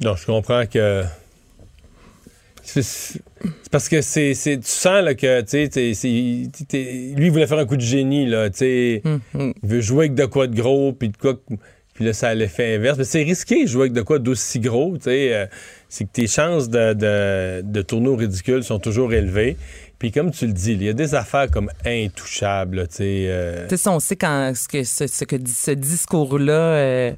Non, 0.00 0.14
je 0.16 0.26
comprends 0.26 0.64
que. 0.66 1.02
C'est 2.64 3.20
parce 3.70 3.88
que 3.88 4.00
c'est, 4.00 4.34
c'est- 4.34 4.58
tu 4.58 4.66
sens 4.68 5.02
là, 5.04 5.14
que 5.14 5.40
tu 5.42 5.46
sais, 5.48 5.68
t'es- 5.68 5.94
c'est- 5.94 6.50
t'es- 6.66 7.12
lui 7.16 7.26
il 7.26 7.30
voulait 7.30 7.46
faire 7.46 7.58
un 7.58 7.66
coup 7.66 7.76
de 7.76 7.82
génie 7.82 8.26
là, 8.26 8.48
tu 8.50 8.58
sais, 8.58 9.02
Mm-hmm. 9.04 9.52
il 9.62 9.68
veut 9.68 9.80
jouer 9.80 10.06
avec 10.06 10.14
de 10.14 10.24
quoi 10.24 10.46
de 10.46 10.56
gros 10.56 10.92
puis 10.92 11.08
de 11.10 11.16
quoi 11.16 11.34
puis 11.94 12.04
là 12.04 12.12
ça 12.12 12.28
a 12.28 12.34
l'effet 12.34 12.74
inverse, 12.74 12.98
mais 12.98 13.04
c'est 13.04 13.22
risqué 13.22 13.64
de 13.64 13.68
jouer 13.68 13.82
avec 13.82 13.92
de 13.92 14.02
quoi 14.02 14.18
d'aussi 14.18 14.58
gros, 14.60 14.94
euh, 15.06 15.46
c'est 15.88 16.04
que 16.04 16.10
tes 16.12 16.26
chances 16.26 16.68
de, 16.68 16.92
de, 16.94 17.62
de 17.62 17.82
tourner 17.82 18.08
au 18.08 18.16
ridicule 18.16 18.64
sont 18.64 18.80
toujours 18.80 19.12
élevées. 19.12 19.56
Puis 20.00 20.10
comme 20.10 20.32
tu 20.32 20.46
le 20.46 20.52
dis, 20.52 20.72
il 20.72 20.82
y 20.82 20.88
a 20.88 20.92
des 20.92 21.14
affaires 21.14 21.48
comme 21.50 21.70
intouchables, 21.86 22.88
tu 22.88 22.96
sais. 22.96 23.26
euh, 23.28 23.68
ça, 23.76 23.92
on 23.92 24.00
sait 24.00 24.16
quand, 24.16 24.52
ce 24.56 24.66
que 24.68 24.82
ce, 24.82 25.06
ce 25.06 25.24
que 25.24 25.36
ce 25.46 25.70
discours-là 25.70 26.52
euh, 26.52 27.12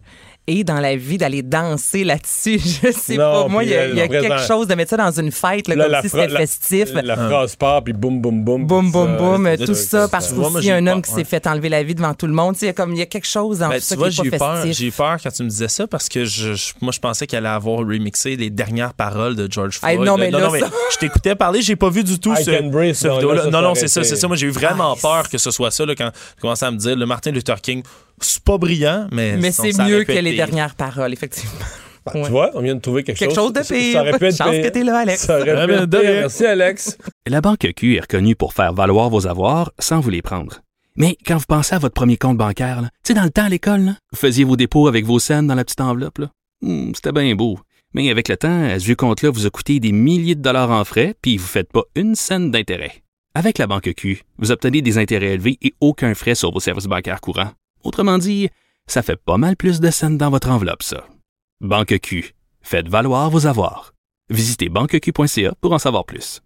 est 0.46 0.64
dans 0.64 0.80
la 0.80 0.96
vie, 0.96 1.18
d'aller 1.18 1.42
danser 1.42 2.04
là-dessus. 2.04 2.58
Je 2.84 2.92
sais 2.92 3.16
Non, 3.16 3.42
pas. 3.44 3.48
Moi, 3.48 3.64
il 3.64 3.70
y 3.70 3.74
a, 3.74 3.86
y 3.88 4.00
euh, 4.00 4.08
quelque 4.08 4.38
chose 4.46 4.66
de 4.66 4.74
mettre 4.74 4.90
ça 4.90 4.96
dans 4.96 5.10
une 5.20 5.32
fête, 5.32 5.68
là, 5.68 5.74
là, 5.74 5.84
comme 5.88 6.02
si 6.02 6.08
c'était 6.08 6.28
la- 6.28 6.38
festif. 6.40 6.88
La, 6.94 7.16
phrase 7.16 7.56
part 7.56 7.82
puis 7.84 7.92
boum 7.92 8.20
boum 8.20 8.44
boum. 8.44 8.66
Boum, 8.66 8.90
boum, 8.90 9.16
boum, 9.16 9.56
tout 9.64 9.74
ça, 9.74 10.08
parce 10.08 10.28
Tu 10.28 10.34
vois, 10.34 10.50
moi, 10.50 10.60
qu'il 10.60 10.68
y 10.68 10.72
a 10.72 10.76
j'ai 10.78 10.82
un 10.82 10.86
homme 10.92 11.02
qui 11.02 11.10
s'est 11.10 11.24
fait 11.24 11.46
enlever 11.46 11.68
la 11.68 11.82
vie 11.82 11.94
devant 11.94 12.14
tout 12.14 12.26
le 12.26 12.32
monde. 12.32 12.56
Il 12.62 12.66
y 12.66 12.68
a 12.68 12.72
comme 12.72 12.92
il 12.92 12.98
y 12.98 13.02
a 13.02 13.06
quelque 13.06 13.26
chose 13.26 13.58
dans 13.58 13.68
Ben, 13.68 13.76
tout 13.76 13.82
ça 13.82 13.94
tu 13.94 13.98
vois, 13.98 14.08
qui 14.10 14.16
j'ai 14.16 14.22
eu 14.24 14.26
est 14.28 14.30
pas 14.30 14.38
peur, 14.38 14.56
festif. 14.62 14.78
j'ai 14.78 14.86
eu 14.86 14.92
peur 14.92 15.16
quand 15.22 15.30
tu 15.30 15.42
me 15.42 15.48
disais 15.48 15.68
ça 15.68 15.86
parce 15.86 16.08
que 16.08 16.24
je, 16.24 16.54
je- 16.54 16.72
moi, 16.80 16.92
je 16.92 17.00
pensais 17.00 17.26
qu'elle 17.26 17.44
allait 17.46 17.54
avoir 17.54 17.78
remixé 17.78 18.36
les 18.36 18.50
dernières 18.50 18.94
paroles 18.94 19.36
de 19.36 19.48
George 19.50 19.78
Hey, 19.82 19.94
Floyd. 19.96 20.00
non, 20.08 20.16
mais 20.16 20.30
non, 20.30 20.38
là, 20.38 20.46
non, 20.46 20.52
mais 20.52 20.60
ça- 20.60 20.70
je 20.92 20.98
t'écoutais 20.98 21.34
parler, 21.34 21.62
j'ai 21.62 21.76
pas 21.76 21.90
vu 21.90 22.04
du 22.04 22.18
tout 22.18 22.32
I 22.34 22.44
ce, 22.44 22.50
non, 22.50 23.14
vidéo-là. 23.16 23.46
Non, 23.50 23.74
c'est 23.74 23.88
ça, 23.88 24.04
c'est 24.04 24.16
ça. 24.16 24.26
Moi, 24.28 24.36
j'ai 24.36 24.46
eu 24.46 24.50
vraiment 24.50 24.94
Ah, 24.96 25.00
peur 25.00 25.28
que 25.28 25.38
ce 25.38 25.50
soit 25.50 25.70
ça 25.70 25.84
quand 25.96 26.10
tu 26.10 26.40
commençais 26.40 26.66
à 26.66 26.70
me 26.70 26.76
dire 26.76 26.96
le 26.96 27.06
Martin 27.06 27.30
Luther 27.30 27.60
King, 27.60 27.82
c'est 28.20 28.42
pas 28.42 28.58
brillant, 28.58 29.08
mais 29.12 29.36
Mais 29.36 29.52
c'est 29.52 29.76
mieux 29.78 30.04
que 30.04 30.12
les 30.12 30.36
dernières 30.36 30.74
paroles, 30.74 31.12
effectivement. 31.12 31.52
Ouais. 32.14 32.22
Tu 32.24 32.30
vois, 32.30 32.50
on 32.54 32.60
vient 32.60 32.76
de 32.76 32.80
trouver 32.80 33.02
quelque, 33.02 33.18
Quelque 33.18 33.34
chose 33.34 33.52
de 33.52 33.60
pire. 33.62 33.94
Ça 33.94 34.00
aurait 34.02 34.16
pu 34.16 34.26
être 34.26 34.36
Chance 34.36 34.50
pire. 34.52 34.62
que 34.62 34.68
t'es 34.68 34.84
là, 34.84 34.98
Alex. 34.98 35.22
Ça 35.26 35.40
aurait 35.40 35.50
Ah, 35.50 35.66
pu 35.66 35.72
être 35.72 35.86
de 35.86 35.98
pire. 35.98 36.08
rien. 36.08 36.20
Merci, 36.20 36.46
Alex. 36.46 36.98
La 37.26 37.40
Banque 37.40 37.66
Q 37.76 37.96
est 37.96 38.00
reconnue 38.00 38.36
pour 38.36 38.54
faire 38.54 38.72
valoir 38.72 39.10
vos 39.10 39.26
avoirs 39.26 39.72
sans 39.80 39.98
vous 39.98 40.10
les 40.10 40.22
prendre. 40.22 40.60
Mais 40.96 41.18
quand 41.26 41.36
vous 41.36 41.44
pensez 41.48 41.74
à 41.74 41.78
votre 41.80 41.94
premier 41.94 42.16
compte 42.16 42.36
bancaire, 42.38 42.80
tu 42.82 42.88
sais, 43.08 43.14
dans 43.14 43.24
le 43.24 43.30
temps 43.30 43.46
à 43.46 43.48
l'école, 43.48 43.94
vous 44.12 44.18
faisiez 44.18 44.44
vos 44.44 44.54
dépôts 44.56 44.86
avec 44.86 45.04
vos 45.04 45.18
scènes 45.18 45.48
dans 45.48 45.56
la 45.56 45.64
petite 45.64 45.80
enveloppe. 45.80 46.18
là. 46.18 46.30
Hmm, 46.62 46.92
C'était 46.94 47.10
bien 47.12 47.34
beau. 47.34 47.58
Mais 47.92 48.08
avec 48.10 48.28
le 48.28 48.36
temps, 48.36 48.64
à 48.66 48.78
ce 48.78 48.84
vieux 48.84 48.94
compte-là 48.94 49.30
vous 49.30 49.44
a 49.46 49.50
coûté 49.50 49.80
des 49.80 49.90
milliers 49.92 50.36
de 50.36 50.42
dollars 50.42 50.70
en 50.70 50.84
frais, 50.84 51.14
puis 51.20 51.36
vous 51.38 51.44
ne 51.44 51.48
faites 51.48 51.72
pas 51.72 51.82
une 51.96 52.14
scène 52.14 52.52
d'intérêt. 52.52 53.02
Avec 53.34 53.58
la 53.58 53.66
Banque 53.66 53.92
Q, 53.96 54.22
vous 54.38 54.52
obtenez 54.52 54.80
des 54.80 54.96
intérêts 54.96 55.34
élevés 55.34 55.58
et 55.60 55.74
aucun 55.80 56.14
frais 56.14 56.34
sur 56.36 56.52
vos 56.52 56.60
services 56.60 56.86
bancaires 56.86 57.20
courants. 57.20 57.50
Autrement 57.86 58.18
dit, 58.18 58.48
ça 58.88 59.00
fait 59.02 59.14
pas 59.16 59.36
mal 59.36 59.56
plus 59.56 59.78
de 59.78 59.90
scènes 59.92 60.18
dans 60.18 60.28
votre 60.28 60.50
enveloppe, 60.50 60.82
ça. 60.82 61.06
Banque 61.60 62.00
Q. 62.00 62.34
Faites 62.62 62.88
valoir 62.88 63.30
vos 63.30 63.46
avoirs. 63.46 63.94
Visitez 64.28 64.68
banqueq.ca 64.68 65.54
pour 65.60 65.72
en 65.72 65.78
savoir 65.78 66.04
plus. 66.04 66.42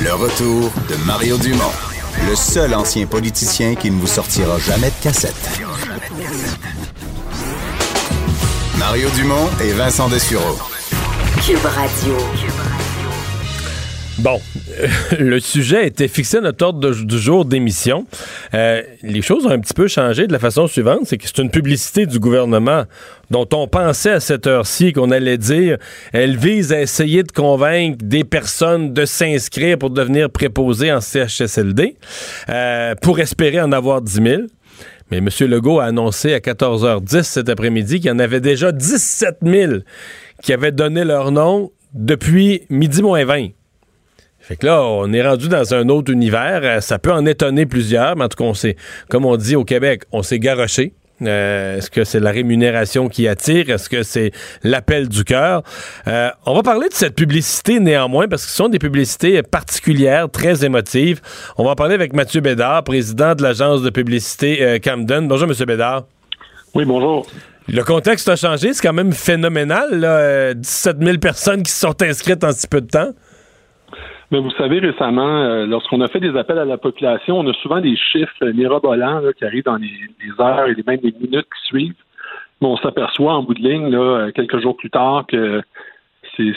Le 0.00 0.12
retour 0.14 0.72
de 0.88 0.96
Mario 1.06 1.38
Dumont, 1.38 1.76
le 2.28 2.34
seul 2.34 2.74
ancien 2.74 3.06
politicien 3.06 3.76
qui 3.76 3.92
ne 3.92 4.00
vous 4.00 4.08
sortira 4.08 4.58
jamais 4.58 4.90
de 4.90 5.00
cassette. 5.00 5.60
Mario 8.78 9.08
Dumont 9.10 9.48
et 9.62 9.72
Vincent 9.74 10.08
Dessureau. 10.08 10.58
Cube 11.46 11.64
Radio. 11.64 12.16
Bon, 14.20 14.38
euh, 14.78 14.86
le 15.18 15.40
sujet 15.40 15.86
était 15.86 16.06
fixé 16.06 16.36
à 16.36 16.40
notre 16.42 16.62
ordre 16.66 16.94
du 16.94 17.18
jour 17.18 17.46
d'émission. 17.46 18.06
Euh, 18.52 18.82
les 19.02 19.22
choses 19.22 19.46
ont 19.46 19.50
un 19.50 19.58
petit 19.58 19.72
peu 19.72 19.88
changé 19.88 20.26
de 20.26 20.32
la 20.32 20.38
façon 20.38 20.66
suivante, 20.66 21.00
c'est 21.04 21.16
que 21.16 21.26
c'est 21.26 21.38
une 21.38 21.50
publicité 21.50 22.04
du 22.04 22.18
gouvernement 22.18 22.84
dont 23.30 23.48
on 23.54 23.66
pensait 23.66 24.10
à 24.10 24.20
cette 24.20 24.46
heure-ci 24.46 24.92
qu'on 24.92 25.10
allait 25.10 25.38
dire, 25.38 25.78
elle 26.12 26.36
vise 26.36 26.70
à 26.70 26.82
essayer 26.82 27.22
de 27.22 27.32
convaincre 27.32 27.96
des 28.02 28.24
personnes 28.24 28.92
de 28.92 29.06
s'inscrire 29.06 29.78
pour 29.78 29.88
devenir 29.88 30.28
préposées 30.28 30.92
en 30.92 31.00
CHSLD, 31.00 31.96
euh, 32.50 32.94
pour 33.00 33.20
espérer 33.20 33.62
en 33.62 33.72
avoir 33.72 34.02
10 34.02 34.12
000. 34.12 34.42
Mais 35.10 35.18
M. 35.18 35.28
Legault 35.48 35.80
a 35.80 35.84
annoncé 35.84 36.34
à 36.34 36.40
14h10 36.40 37.22
cet 37.22 37.48
après-midi 37.48 38.00
qu'il 38.00 38.10
y 38.10 38.12
en 38.12 38.18
avait 38.18 38.40
déjà 38.40 38.70
17 38.70 39.38
000 39.42 39.72
qui 40.42 40.52
avaient 40.52 40.72
donné 40.72 41.04
leur 41.04 41.32
nom 41.32 41.72
depuis 41.94 42.62
midi 42.68 43.00
moins 43.02 43.24
20. 43.24 43.48
Fait 44.50 44.56
que 44.56 44.66
là, 44.66 44.82
on 44.82 45.12
est 45.12 45.22
rendu 45.22 45.48
dans 45.48 45.74
un 45.74 45.88
autre 45.90 46.10
univers. 46.10 46.62
Euh, 46.64 46.80
Ça 46.80 46.98
peut 46.98 47.12
en 47.12 47.24
étonner 47.24 47.66
plusieurs, 47.66 48.16
mais 48.16 48.24
en 48.24 48.28
tout 48.28 48.36
cas, 48.36 48.42
on 48.42 48.54
s'est, 48.54 48.74
comme 49.08 49.24
on 49.24 49.36
dit 49.36 49.54
au 49.54 49.62
Québec, 49.64 50.02
on 50.10 50.24
s'est 50.24 50.40
garoché. 50.40 50.92
Euh, 51.22 51.76
Est-ce 51.78 51.88
que 51.88 52.02
c'est 52.02 52.18
la 52.18 52.32
rémunération 52.32 53.08
qui 53.08 53.28
attire? 53.28 53.70
Est-ce 53.70 53.88
que 53.88 54.02
c'est 54.02 54.32
l'appel 54.64 55.08
du 55.08 55.22
cœur? 55.22 55.62
Euh, 56.08 56.30
on 56.46 56.56
va 56.56 56.64
parler 56.64 56.88
de 56.88 56.94
cette 56.94 57.14
publicité 57.14 57.78
néanmoins, 57.78 58.26
parce 58.26 58.42
que 58.44 58.50
ce 58.50 58.56
sont 58.56 58.68
des 58.68 58.80
publicités 58.80 59.40
particulières, 59.44 60.28
très 60.28 60.64
émotives. 60.64 61.20
On 61.56 61.62
va 61.62 61.70
en 61.70 61.76
parler 61.76 61.94
avec 61.94 62.12
Mathieu 62.12 62.40
Bédard, 62.40 62.82
président 62.82 63.36
de 63.36 63.44
l'agence 63.44 63.82
de 63.82 63.90
publicité 63.90 64.64
euh, 64.64 64.78
Camden. 64.80 65.28
Bonjour, 65.28 65.48
M. 65.48 65.54
Bédard. 65.64 66.06
Oui, 66.74 66.84
bonjour. 66.84 67.24
Le 67.68 67.84
contexte 67.84 68.28
a 68.28 68.34
changé, 68.34 68.72
c'est 68.72 68.82
quand 68.82 68.92
même 68.92 69.12
phénoménal. 69.12 70.00
Là. 70.00 70.08
Euh, 70.08 70.54
17 70.54 70.96
000 71.00 71.18
personnes 71.18 71.62
qui 71.62 71.70
se 71.70 71.78
sont 71.78 72.02
inscrites 72.02 72.42
en 72.42 72.50
si 72.50 72.66
peu 72.66 72.80
de 72.80 72.88
temps. 72.88 73.10
Mais 74.30 74.38
vous 74.40 74.50
savez, 74.52 74.78
récemment, 74.78 75.42
euh, 75.42 75.66
lorsqu'on 75.66 76.00
a 76.00 76.08
fait 76.08 76.20
des 76.20 76.36
appels 76.38 76.58
à 76.58 76.64
la 76.64 76.78
population, 76.78 77.38
on 77.38 77.48
a 77.48 77.52
souvent 77.54 77.80
des 77.80 77.96
chiffres 77.96 78.32
euh, 78.42 78.52
mirobolants 78.52 79.18
là, 79.20 79.32
qui 79.32 79.44
arrivent 79.44 79.64
dans 79.64 79.76
les, 79.76 79.88
les 79.88 80.44
heures 80.44 80.68
et 80.68 80.76
même 80.86 81.00
les 81.02 81.12
minutes 81.20 81.46
qui 81.46 81.66
suivent. 81.66 81.94
Mais 82.60 82.68
on 82.68 82.76
s'aperçoit 82.76 83.32
en 83.34 83.42
bout 83.42 83.54
de 83.54 83.60
ligne, 83.62 83.88
là, 83.90 83.98
euh, 83.98 84.30
quelques 84.32 84.60
jours 84.60 84.76
plus 84.76 84.90
tard, 84.90 85.24
que 85.28 85.62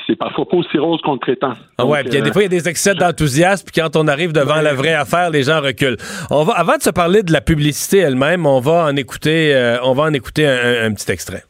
c'est 0.07 0.15
parfois 0.15 0.47
pas 0.47 0.55
aussi 0.55 0.77
rose 0.77 1.01
qu'on 1.01 1.13
le 1.13 1.19
prétend. 1.19 1.53
Ah 1.77 1.85
ouais, 1.85 2.03
puis 2.05 2.15
a 2.17 2.21
des 2.21 2.29
euh, 2.29 2.31
fois, 2.31 2.43
il 2.43 2.45
y 2.45 2.55
a 2.55 2.59
des 2.61 2.69
excès 2.69 2.93
d'enthousiasme, 2.95 3.65
puis 3.69 3.81
quand 3.81 3.97
on 3.97 4.07
arrive 4.07 4.31
devant 4.31 4.61
la 4.61 4.73
vraie 4.73 4.93
affaire, 4.93 5.29
les 5.29 5.43
gens 5.43 5.59
reculent. 5.59 5.97
On 6.31 6.43
va, 6.43 6.53
avant 6.53 6.77
de 6.77 6.81
se 6.81 6.89
parler 6.89 7.21
de 7.21 7.33
la 7.33 7.41
publicité 7.41 7.97
elle-même, 7.97 8.45
on 8.45 8.61
va 8.61 8.85
en 8.85 8.95
écouter, 8.95 9.53
euh, 9.53 9.77
on 9.83 9.93
va 9.93 10.03
en 10.03 10.13
écouter 10.13 10.47
un, 10.47 10.53
un- 10.53 10.85
un 10.87 10.93
petit 10.93 11.11
extrait. 11.11 11.43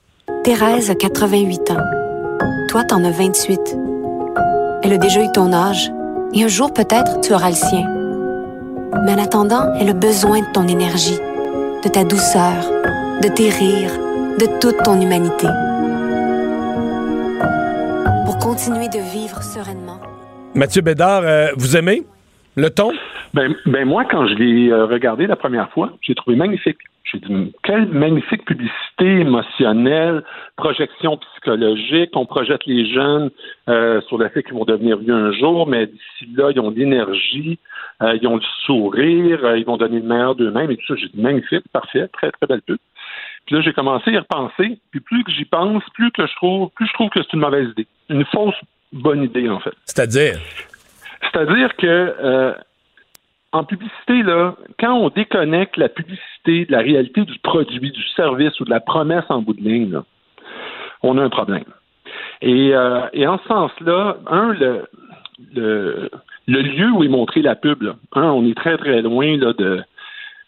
Thérèse 0.44 0.90
a 0.90 0.96
88 0.96 1.72
ans. 1.72 1.78
toi, 2.70 2.84
t'en 2.86 3.04
as 3.04 3.12
28. 3.12 3.60
Elle 4.84 4.94
a 4.94 4.98
déjà 4.98 5.22
eu 5.24 5.32
ton 5.32 5.54
âge, 5.54 5.92
et 6.34 6.44
un 6.44 6.48
jour 6.48 6.74
peut-être 6.74 7.22
tu 7.22 7.34
auras 7.34 7.50
le 7.50 7.56
sien. 7.56 7.88
Mais 9.06 9.14
en 9.14 9.18
attendant, 9.18 9.74
elle 9.80 9.90
a 9.90 9.94
besoin 9.94 10.42
de 10.42 10.52
ton 10.54 10.68
énergie, 10.68 11.20
de 11.84 11.90
ta 11.90 12.04
douceur, 12.04 12.70
de 13.22 13.28
tes 13.28 13.50
rires, 13.50 13.98
de 14.40 14.46
toute 14.60 14.82
ton 14.84 15.00
humanité. 15.00 15.48
Pour 18.26 18.38
continuer 18.38 18.88
de 18.88 19.00
vivre 19.00 19.42
sereinement. 19.44 20.00
Mathieu 20.54 20.82
Bédard, 20.82 21.24
euh, 21.24 21.48
vous 21.58 21.76
aimez? 21.76 22.04
Le 22.56 22.70
ton? 22.70 22.92
Ben, 23.34 23.56
ben 23.66 23.86
moi, 23.86 24.06
quand 24.06 24.28
je 24.28 24.36
l'ai 24.36 24.72
euh, 24.72 24.86
regardé 24.86 25.28
la 25.28 25.36
première 25.36 25.70
fois, 25.72 25.92
j'ai 26.02 26.16
trouvé 26.16 26.36
magnifique. 26.36 26.78
J'ai 27.14 27.20
dit, 27.20 27.54
quelle 27.64 27.88
magnifique 27.88 28.46
publicité 28.46 29.20
émotionnelle, 29.20 30.24
projection 30.56 31.18
psychologique. 31.18 32.12
On 32.16 32.26
projette 32.26 32.66
les 32.66 32.92
jeunes 32.92 33.30
euh, 33.70 34.02
sur 34.02 34.18
le 34.18 34.30
fait 34.30 34.42
qu'ils 34.44 34.54
vont 34.54 34.66
devenir 34.66 34.98
vieux 34.98 35.14
un 35.14 35.32
jour, 35.34 35.68
mais 35.68 35.88
d'ici 35.88 36.34
là, 36.36 36.52
ils 36.52 36.60
ont 36.60 36.72
de 36.72 36.80
l'énergie, 36.80 37.60
euh, 38.02 38.18
ils 38.20 38.28
ont 38.28 38.38
le 38.38 38.44
sourire, 38.66 39.44
euh, 39.44 39.58
ils 39.58 39.66
vont 39.66 39.78
donner 39.78 40.00
le 40.00 40.08
meilleur 40.08 40.36
d'eux-mêmes 40.36 40.72
et 40.72 40.78
tout 40.78 40.86
ça. 40.88 40.96
J'ai 40.96 41.10
dit, 41.10 41.22
magnifique, 41.22 41.66
parfait, 41.72 42.08
très, 42.08 42.32
très 42.32 42.48
belle 42.48 42.62
pub. 42.62 42.78
Puis 43.46 43.56
là, 43.56 43.62
j'ai 43.62 43.74
commencé 43.74 44.10
à 44.10 44.14
y 44.14 44.18
repenser. 44.18 44.80
Puis 44.92 45.02
plus 45.02 45.24
que 45.24 45.32
j'y 45.32 45.46
pense, 45.46 45.84
plus 45.94 46.10
que 46.12 46.26
je 46.26 46.36
trouve, 46.36 46.70
plus 46.76 46.88
je 46.88 46.94
trouve 46.94 47.10
que 47.10 47.22
c'est 47.22 47.34
une 47.34 47.42
mauvaise 47.42 47.70
idée. 47.72 47.88
Une 48.10 48.26
fausse 48.26 48.56
bonne 48.92 49.24
idée, 49.24 49.50
en 49.50 49.60
fait. 49.60 49.74
C'est-à-dire? 49.86 50.40
C'est-à-dire 51.32 51.76
que 51.76 51.88
euh, 51.88 52.54
en 53.52 53.64
publicité, 53.64 54.24
là, 54.24 54.56
quand 54.80 54.94
on 54.94 55.10
déconnecte 55.10 55.78
la 55.78 55.90
publicité 55.90 56.66
de 56.66 56.72
la 56.72 56.80
réalité 56.80 57.22
du 57.22 57.38
produit, 57.40 57.92
du 57.92 58.04
service 58.16 58.60
ou 58.60 58.66
de 58.66 58.70
la 58.70 58.80
promesse 58.80 59.26
en 59.30 59.42
bout 59.42 59.54
de 59.54 59.62
ligne, 59.62 59.92
là, 59.92 60.04
on 61.04 61.18
a 61.18 61.22
un 61.22 61.30
problème. 61.30 61.66
Et, 62.42 62.76
euh, 62.76 63.02
et 63.14 63.28
en 63.28 63.38
ce 63.40 63.48
sens-là, 63.48 64.18
un, 64.28 64.54
le, 64.54 64.88
le, 65.56 66.10
le 66.48 66.62
lieu 66.62 66.92
où 66.92 67.04
est 67.04 67.10
montrée 67.10 67.42
la 67.42 67.56
pub, 67.56 67.82
là, 67.84 67.96
un, 68.14 68.24
on 68.32 68.46
est 68.46 68.58
très 68.58 68.78
très 68.78 69.02
loin 69.02 69.38
là, 69.38 69.54
de 69.54 69.84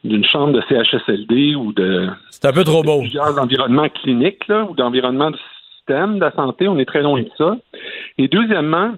d'une 0.04 0.24
chambre 0.24 0.54
de 0.54 0.62
CHSLD 0.70 1.56
ou 1.56 1.74
de 1.74 2.08
c'est 2.30 2.46
un 2.46 2.54
peu 2.54 2.64
trop 2.64 2.84
beau. 2.84 3.00
plusieurs 3.00 3.40
environnements 3.42 3.90
cliniques 3.90 4.48
là, 4.48 4.64
ou 4.70 4.76
d'environnements 4.76 5.32
du 5.32 5.40
système 5.78 6.20
de 6.20 6.26
la 6.26 6.32
santé, 6.32 6.68
on 6.68 6.78
est 6.78 6.86
très 6.86 7.02
loin 7.02 7.22
de 7.22 7.30
ça. 7.38 7.58
Et 8.20 8.28
deuxièmement, 8.28 8.94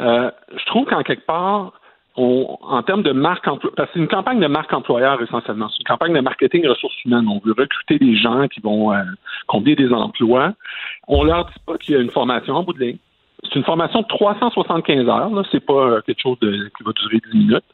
euh, 0.00 0.30
je 0.56 0.64
trouve 0.66 0.86
qu'en 0.86 1.02
quelque 1.02 1.26
part, 1.26 1.72
en 2.16 2.82
termes 2.82 3.02
de 3.02 3.12
marque 3.12 3.44
parce 3.44 3.58
que 3.60 3.68
c'est 3.94 3.98
une 3.98 4.08
campagne 4.08 4.40
de 4.40 4.46
marque 4.46 4.72
employeur 4.72 5.22
essentiellement. 5.22 5.68
C'est 5.68 5.80
une 5.80 5.86
campagne 5.86 6.12
de 6.12 6.20
marketing 6.20 6.66
ressources 6.66 7.04
humaines. 7.04 7.26
On 7.28 7.40
veut 7.44 7.54
recruter 7.56 7.98
des 7.98 8.16
gens 8.16 8.46
qui 8.48 8.60
vont 8.60 8.92
euh, 8.92 9.02
combler 9.46 9.76
des 9.76 9.90
emplois. 9.92 10.52
On 11.08 11.24
leur 11.24 11.46
dit 11.46 11.60
pas 11.66 11.78
qu'il 11.78 11.94
y 11.94 11.98
a 11.98 12.00
une 12.00 12.10
formation 12.10 12.54
en 12.54 12.62
bout 12.62 12.74
de 12.74 12.80
ligne. 12.80 12.98
C'est 13.44 13.56
une 13.56 13.64
formation 13.64 14.02
de 14.02 14.06
375 14.06 15.08
heures. 15.08 15.30
Là. 15.30 15.42
C'est 15.50 15.64
pas 15.64 15.72
euh, 15.72 16.00
quelque 16.02 16.20
chose 16.20 16.38
qui 16.40 16.84
va 16.84 16.92
durer 16.92 17.20
10 17.32 17.38
minutes. 17.38 17.64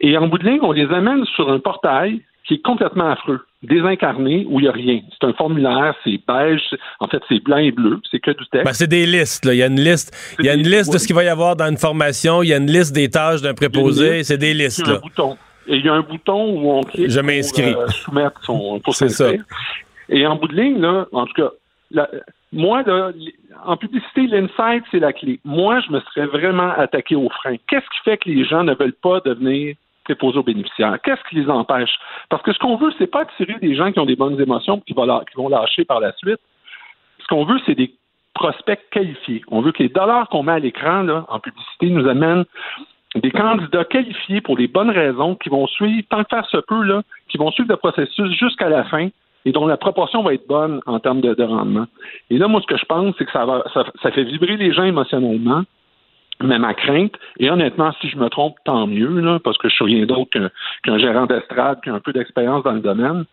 Et 0.00 0.18
en 0.18 0.26
bout 0.26 0.38
de 0.38 0.44
ligne, 0.44 0.60
on 0.62 0.72
les 0.72 0.90
amène 0.92 1.24
sur 1.24 1.50
un 1.50 1.58
portail 1.58 2.20
qui 2.46 2.54
est 2.54 2.62
complètement 2.62 3.10
affreux, 3.10 3.40
désincarné, 3.62 4.46
où 4.48 4.60
il 4.60 4.64
n'y 4.64 4.68
a 4.68 4.72
rien. 4.72 5.00
C'est 5.18 5.26
un 5.26 5.32
formulaire, 5.32 5.94
c'est 6.04 6.20
beige, 6.26 6.60
en 7.00 7.08
fait, 7.08 7.22
c'est 7.28 7.42
blanc 7.42 7.56
et 7.56 7.70
bleu, 7.72 8.00
c'est 8.10 8.20
que 8.20 8.30
du 8.32 8.44
texte. 8.50 8.64
Ben, 8.66 8.72
c'est 8.72 8.86
des 8.86 9.06
listes. 9.06 9.44
là. 9.44 9.54
Il 9.54 9.58
y 9.58 9.62
a 9.62 9.66
une 9.66 9.80
liste. 9.80 10.14
Il 10.38 10.44
y 10.46 10.48
a 10.50 10.54
une 10.54 10.68
liste 10.68 10.92
de 10.92 10.98
ce 10.98 11.06
qu'il 11.06 11.16
va 11.16 11.24
y 11.24 11.28
avoir 11.28 11.56
dans 11.56 11.68
une 11.68 11.78
formation. 11.78 12.42
Il 12.42 12.48
y 12.50 12.52
a 12.54 12.58
une 12.58 12.70
liste 12.70 12.94
des 12.94 13.08
tâches 13.10 13.40
d'un 13.42 13.54
préposé. 13.54 14.22
C'est 14.24 14.36
des 14.38 14.52
listes. 14.54 14.80
Il 14.80 14.86
y 14.86 14.90
a 14.90 14.92
Là. 14.92 14.98
un 14.98 15.00
bouton. 15.00 15.36
Et 15.66 15.76
il 15.76 15.84
y 15.84 15.88
a 15.88 15.94
un 15.94 16.02
bouton 16.02 16.50
où 16.52 16.70
on 16.72 16.82
clique 16.82 17.08
Je 17.08 17.20
m'inscris. 17.20 17.72
pour 17.72 17.82
euh, 17.82 17.86
soumettre 17.88 18.40
son 18.44 18.80
pour 18.84 18.94
C'est 18.94 19.08
s'inscrire. 19.08 19.42
Et 20.10 20.26
en 20.26 20.36
bout 20.36 20.48
de 20.48 20.54
ligne, 20.56 20.78
là, 20.80 21.06
en 21.12 21.24
tout 21.24 21.32
cas, 21.32 21.48
la- 21.90 22.10
moi, 22.52 22.82
là, 22.82 23.10
en 23.64 23.76
publicité, 23.78 24.26
l'insight, 24.26 24.84
c'est 24.90 24.98
la 25.00 25.14
clé. 25.14 25.40
Moi, 25.44 25.80
je 25.86 25.90
me 25.92 26.00
serais 26.00 26.26
vraiment 26.26 26.70
attaqué 26.76 27.16
au 27.16 27.30
frein. 27.30 27.56
Qu'est-ce 27.68 27.80
qui 27.86 28.00
fait 28.04 28.18
que 28.18 28.28
les 28.28 28.44
gens 28.44 28.62
ne 28.62 28.74
veulent 28.74 28.92
pas 28.92 29.20
devenir 29.24 29.74
préposés 30.04 30.38
aux 30.38 30.42
bénéficiaires? 30.42 30.98
Qu'est-ce 31.02 31.22
qui 31.28 31.36
les 31.36 31.48
empêche? 31.48 31.98
Parce 32.28 32.42
que 32.42 32.52
ce 32.52 32.58
qu'on 32.58 32.76
veut, 32.76 32.92
c'est 32.98 33.06
pas 33.06 33.22
attirer 33.22 33.56
des 33.60 33.74
gens 33.74 33.90
qui 33.92 33.98
ont 33.98 34.06
des 34.06 34.16
bonnes 34.16 34.40
émotions 34.40 34.78
et 34.78 34.80
qui 34.82 34.94
vont, 34.94 35.48
lâcher 35.48 35.84
par 35.84 36.00
la 36.00 36.12
suite. 36.12 36.40
Ce 37.20 37.26
qu'on 37.26 37.44
veut, 37.44 37.58
c'est 37.66 37.74
des 37.74 37.92
prospects 38.34 38.80
qualifiés. 38.90 39.42
On 39.48 39.60
veut 39.60 39.72
que 39.72 39.82
les 39.82 39.88
dollars 39.88 40.28
qu'on 40.28 40.42
met 40.42 40.52
à 40.52 40.58
l'écran 40.58 41.06
en 41.28 41.38
publicité 41.40 41.88
nous 41.90 42.08
amènent 42.08 42.44
des 43.14 43.30
candidats 43.30 43.84
qualifiés 43.84 44.40
pour 44.40 44.58
les 44.58 44.66
bonnes 44.66 44.90
raisons 44.90 45.36
qui 45.36 45.48
vont 45.48 45.66
suivre, 45.66 46.04
tant 46.10 46.24
que 46.24 46.30
faire 46.30 46.46
se 46.46 46.56
peut, 46.56 46.82
là, 46.82 47.02
qui 47.28 47.38
vont 47.38 47.50
suivre 47.52 47.70
le 47.70 47.76
processus 47.76 48.32
jusqu'à 48.32 48.68
la 48.68 48.84
fin 48.84 49.08
et 49.44 49.52
dont 49.52 49.66
la 49.66 49.76
proportion 49.76 50.22
va 50.22 50.34
être 50.34 50.48
bonne 50.48 50.80
en 50.86 50.98
termes 50.98 51.20
de, 51.20 51.34
de 51.34 51.44
rendement. 51.44 51.86
Et 52.30 52.38
là, 52.38 52.48
moi, 52.48 52.60
ce 52.60 52.66
que 52.66 52.76
je 52.76 52.84
pense, 52.86 53.14
c'est 53.18 53.26
que 53.26 53.32
ça, 53.32 53.44
va, 53.44 53.64
ça 54.02 54.10
fait 54.10 54.24
vibrer 54.24 54.56
les 54.56 54.72
gens 54.72 54.84
émotionnellement. 54.84 55.62
Mais 56.42 56.58
ma 56.58 56.74
crainte, 56.74 57.14
et 57.38 57.50
honnêtement, 57.50 57.92
si 58.00 58.08
je 58.08 58.16
me 58.16 58.28
trompe, 58.28 58.56
tant 58.64 58.86
mieux, 58.86 59.20
là, 59.20 59.38
parce 59.42 59.56
que 59.58 59.68
je 59.68 59.74
suis 59.74 59.84
rien 59.84 60.04
d'autre 60.04 60.30
qu'un 60.30 60.50
qu'un 60.82 60.98
gérant 60.98 61.26
d'estrade 61.26 61.80
qui 61.82 61.90
a 61.90 61.94
un 61.94 62.00
peu 62.00 62.12
d'expérience 62.12 62.64
dans 62.64 62.72
le 62.72 62.80
domaine. 62.80 63.24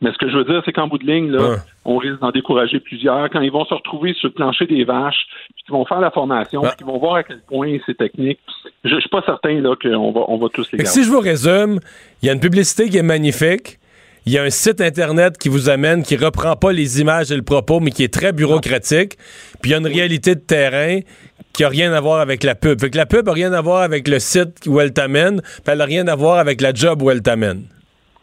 Mais 0.00 0.12
ce 0.12 0.18
que 0.18 0.28
je 0.28 0.36
veux 0.36 0.44
dire, 0.44 0.60
c'est 0.64 0.72
qu'en 0.72 0.88
bout 0.88 0.98
de 0.98 1.06
ligne, 1.06 1.30
là, 1.30 1.56
on 1.84 1.96
risque 1.96 2.18
d'en 2.20 2.30
décourager 2.30 2.80
plusieurs 2.80 3.30
quand 3.30 3.40
ils 3.40 3.52
vont 3.52 3.64
se 3.64 3.74
retrouver 3.74 4.12
sur 4.14 4.28
le 4.28 4.34
plancher 4.34 4.66
des 4.66 4.84
vaches, 4.84 5.26
puis 5.54 5.64
qu'ils 5.64 5.72
vont 5.72 5.84
faire 5.84 6.00
la 6.00 6.10
formation, 6.10 6.62
puis 6.62 6.76
qu'ils 6.78 6.86
vont 6.86 6.98
voir 6.98 7.16
à 7.16 7.22
quel 7.22 7.40
point 7.42 7.76
c'est 7.86 7.96
technique. 7.96 8.40
Je, 8.84 8.90
je 8.90 9.00
suis 9.00 9.08
pas 9.08 9.22
certain 9.24 9.60
là 9.60 9.74
qu'on 9.80 10.12
va, 10.12 10.22
on 10.28 10.36
va 10.36 10.48
tous 10.48 10.70
les 10.72 10.78
garder. 10.78 10.90
si 10.90 11.04
je 11.04 11.10
vous 11.10 11.20
résume, 11.20 11.78
il 12.22 12.26
y 12.26 12.28
a 12.28 12.32
une 12.32 12.40
publicité 12.40 12.88
qui 12.88 12.98
est 12.98 13.02
magnifique. 13.02 13.78
Il 14.26 14.32
y 14.32 14.38
a 14.38 14.42
un 14.42 14.50
site 14.50 14.80
Internet 14.80 15.36
qui 15.36 15.50
vous 15.50 15.68
amène, 15.68 16.02
qui 16.02 16.16
reprend 16.16 16.56
pas 16.56 16.72
les 16.72 17.00
images 17.00 17.30
et 17.30 17.36
le 17.36 17.42
propos, 17.42 17.78
mais 17.80 17.90
qui 17.90 18.02
est 18.02 18.12
très 18.12 18.32
bureaucratique. 18.32 19.18
Puis 19.60 19.70
il 19.70 19.72
y 19.72 19.74
a 19.74 19.78
une 19.78 19.86
réalité 19.86 20.34
de 20.34 20.40
terrain 20.40 21.00
qui 21.54 21.64
a 21.64 21.68
rien 21.68 21.92
à 21.92 22.00
voir 22.00 22.20
avec 22.20 22.42
la 22.42 22.54
pub. 22.54 22.80
Fait 22.80 22.90
que 22.90 22.96
la 22.96 23.06
pub 23.06 23.28
a 23.28 23.32
rien 23.32 23.52
à 23.52 23.60
voir 23.60 23.82
avec 23.82 24.08
le 24.08 24.18
site 24.18 24.66
où 24.66 24.80
elle 24.80 24.92
t'amène, 24.92 25.40
elle 25.66 25.80
a 25.80 25.84
rien 25.84 26.06
à 26.08 26.14
voir 26.16 26.38
avec 26.38 26.60
la 26.60 26.72
job 26.74 27.02
où 27.02 27.10
elle 27.10 27.22
t'amène. 27.22 27.64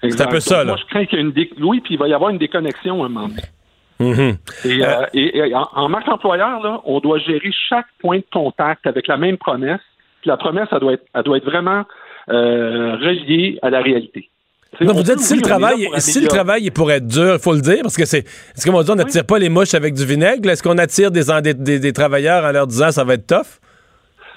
C'est 0.04 0.20
un 0.22 0.28
peu 0.28 0.40
ça, 0.40 0.60
là. 0.64 0.72
Moi, 0.72 0.78
je 0.82 0.86
crains 0.88 1.06
qu'il 1.06 1.20
y 1.20 1.22
ait 1.22 1.26
une 1.26 1.32
dé- 1.32 1.52
oui, 1.62 1.80
puis 1.80 1.94
il 1.94 1.98
va 2.00 2.08
y 2.08 2.14
avoir 2.14 2.32
une 2.32 2.40
déconnexion 2.40 3.04
à 3.04 3.06
un 3.06 3.10
moment 3.10 3.28
donné. 3.28 3.42
Mhm. 4.00 4.38
Et, 4.66 4.84
euh, 4.84 5.06
et- 5.14 5.38
et 5.38 5.54
en, 5.56 5.68
en 5.76 5.90
marque 5.90 6.08
employeur, 6.08 6.60
là, 6.64 6.82
on 6.86 7.00
doit 7.00 7.20
gérer 7.20 7.52
chaque 7.70 7.86
point 8.00 8.18
de 8.18 8.26
contact 8.34 8.88
avec 8.88 9.08
la 9.08 9.18
même 9.18 9.38
promesse. 9.38 9.80
Puis 10.22 10.30
la 10.30 10.38
promesse, 10.38 10.68
elle 10.72 10.80
doit 10.80 10.94
être, 10.94 11.06
elle 11.14 11.24
doit 11.24 11.38
être 11.38 11.46
vraiment 11.46 11.84
euh, 12.30 12.96
reliée 12.96 13.60
à 13.62 13.70
la 13.70 13.82
réalité. 13.82 14.30
Non, 14.86 14.92
on 14.92 14.98
vous 14.98 15.04
dites 15.04 15.20
si 15.20 15.36
le 15.36 15.42
travail, 15.42 15.88
si 16.00 16.20
le 16.22 16.28
travail 16.28 16.68
est 16.68 16.72
pour 16.72 16.92
être 16.92 17.08
dur, 17.08 17.34
il 17.36 17.40
faut 17.40 17.54
le 17.54 17.62
dire, 17.62 17.80
parce 17.84 17.98
que 17.98 18.06
c'est. 18.06 18.20
Est-ce 18.28 18.66
qu'on 18.70 18.76
va 18.76 18.84
dire 18.84 18.94
on 18.94 18.98
n'attire 18.98 19.26
pas 19.26 19.40
les 19.40 19.50
mouches 19.50 19.74
avec 19.74 19.94
du 19.94 20.06
vinaigre? 20.06 20.50
Est-ce 20.50 20.64
qu'on 20.64 20.78
attire 20.78 21.12
des, 21.12 21.24
des, 21.44 21.54
des- 21.54 21.80
des 21.80 21.94
travailleurs 21.94 22.44
en 22.46 22.52
leur 22.52 22.68
disant 22.68 22.92
ça 22.92 23.04
va 23.04 23.14
être 23.16 23.28
tough? 23.28 23.60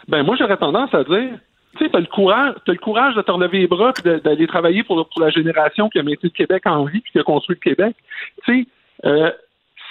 Ben 0.08 0.22
moi 0.22 0.36
j'aurais 0.38 0.56
tendance 0.58 0.92
à 0.94 1.02
dire, 1.04 1.30
tu 1.78 1.84
sais, 1.84 1.90
t'as 1.90 2.00
le 2.00 2.06
courage, 2.06 2.54
t'as 2.66 2.72
le 2.72 2.78
courage 2.78 3.14
de 3.14 3.22
te 3.22 3.30
relever 3.30 3.60
les 3.60 3.66
bras 3.66 3.92
de- 4.04 4.18
d'aller 4.18 4.46
travailler 4.46 4.82
pour, 4.84 5.08
pour 5.08 5.20
la 5.22 5.30
génération 5.30 5.88
qui 5.88 5.98
a 5.98 6.02
maintenu 6.02 6.30
le 6.32 6.36
Québec 6.36 6.62
en 6.66 6.84
vie 6.84 7.00
puis 7.00 7.12
qui 7.12 7.18
a 7.18 7.22
construit 7.22 7.56
le 7.62 7.70
Québec. 7.70 7.96
Tu 8.44 8.62
sais, 8.62 8.66
euh, 9.06 9.30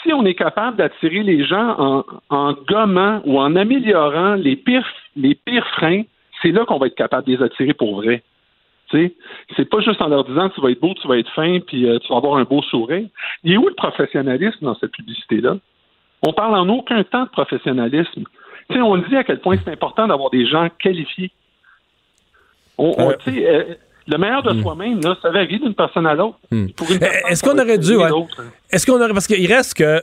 si 0.03 0.13
on 0.13 0.25
est 0.25 0.35
capable 0.35 0.77
d'attirer 0.77 1.23
les 1.23 1.45
gens 1.45 1.75
en, 1.79 2.03
en 2.29 2.53
gommant 2.67 3.21
ou 3.25 3.39
en 3.39 3.55
améliorant 3.55 4.35
les 4.35 4.55
pires 4.55 4.85
les 5.15 5.33
pires 5.35 5.67
freins, 5.75 6.03
c'est 6.41 6.51
là 6.51 6.65
qu'on 6.65 6.77
va 6.77 6.87
être 6.87 6.95
capable 6.95 7.25
de 7.27 7.37
les 7.37 7.43
attirer 7.43 7.73
pour 7.73 7.95
vrai. 8.01 8.21
Sais, 8.93 9.13
c'est 9.57 9.69
pas 9.69 9.79
juste 9.81 10.01
en 10.01 10.07
leur 10.07 10.23
disant 10.23 10.49
tu 10.49 10.61
vas 10.61 10.69
être 10.71 10.79
beau, 10.79 10.93
tu 11.01 11.07
vas 11.07 11.17
être 11.17 11.29
fin, 11.33 11.59
puis 11.59 11.89
euh, 11.89 11.99
tu 11.99 12.07
vas 12.09 12.17
avoir 12.17 12.37
un 12.37 12.43
beau 12.43 12.61
sourire. 12.63 13.07
Il 13.43 13.53
est 13.53 13.57
où 13.57 13.67
le 13.67 13.73
professionnalisme 13.75 14.59
dans 14.65 14.75
cette 14.75 14.91
publicité-là? 14.91 15.57
On 16.25 16.31
parle 16.33 16.55
en 16.55 16.69
aucun 16.69 17.03
temps 17.03 17.23
de 17.23 17.29
professionnalisme. 17.29 18.23
Tu 18.69 18.75
sais, 18.75 18.81
on 18.81 18.95
dit 18.97 19.15
à 19.17 19.23
quel 19.23 19.39
point 19.41 19.57
c'est 19.63 19.71
important 19.71 20.07
d'avoir 20.07 20.29
des 20.29 20.45
gens 20.45 20.69
qualifiés. 20.79 21.31
On, 22.77 22.93
on- 22.97 23.09
Euh. 23.11 23.15
euh, 23.27 23.75
le 24.07 24.17
meilleur 24.17 24.43
de 24.43 24.61
soi-même, 24.61 24.99
là, 25.01 25.15
ça 25.21 25.29
varie 25.31 25.59
d'une 25.59 25.73
personne 25.75 26.05
à 26.05 26.13
l'autre. 26.13 26.37
Hmm. 26.51 26.67
Est-ce 27.29 27.35
ça 27.37 27.49
qu'on 27.51 27.57
aurait 27.59 27.77
dû. 27.77 27.95
ouais. 27.95 28.09
l'autre. 28.09 28.43
Est-ce 28.71 28.85
qu'on 28.85 28.99
aurait. 29.01 29.13
Parce 29.13 29.27
qu'il 29.27 29.51
reste 29.51 29.75
que. 29.77 30.01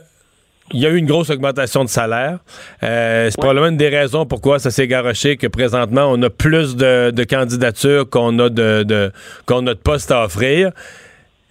Il 0.73 0.79
y 0.79 0.85
a 0.85 0.89
eu 0.89 0.97
une 0.97 1.05
grosse 1.05 1.29
augmentation 1.29 1.83
de 1.83 1.89
salaire. 1.89 2.39
Euh, 2.83 3.29
c'est 3.29 3.37
probablement 3.37 3.67
une 3.67 3.77
des 3.77 3.89
raisons 3.89 4.25
pourquoi 4.25 4.59
ça 4.59 4.71
s'est 4.71 4.87
garoché 4.87 5.37
que 5.37 5.47
présentement, 5.47 6.05
on 6.09 6.21
a 6.23 6.29
plus 6.29 6.75
de, 6.75 7.11
de 7.11 7.23
candidatures 7.23 8.09
qu'on 8.09 8.37
a 8.39 8.49
de, 8.49 8.83
de- 8.83 9.11
qu'on 9.45 9.65
a 9.67 9.73
de 9.73 9.79
postes 9.79 10.11
à 10.11 10.23
offrir. 10.25 10.71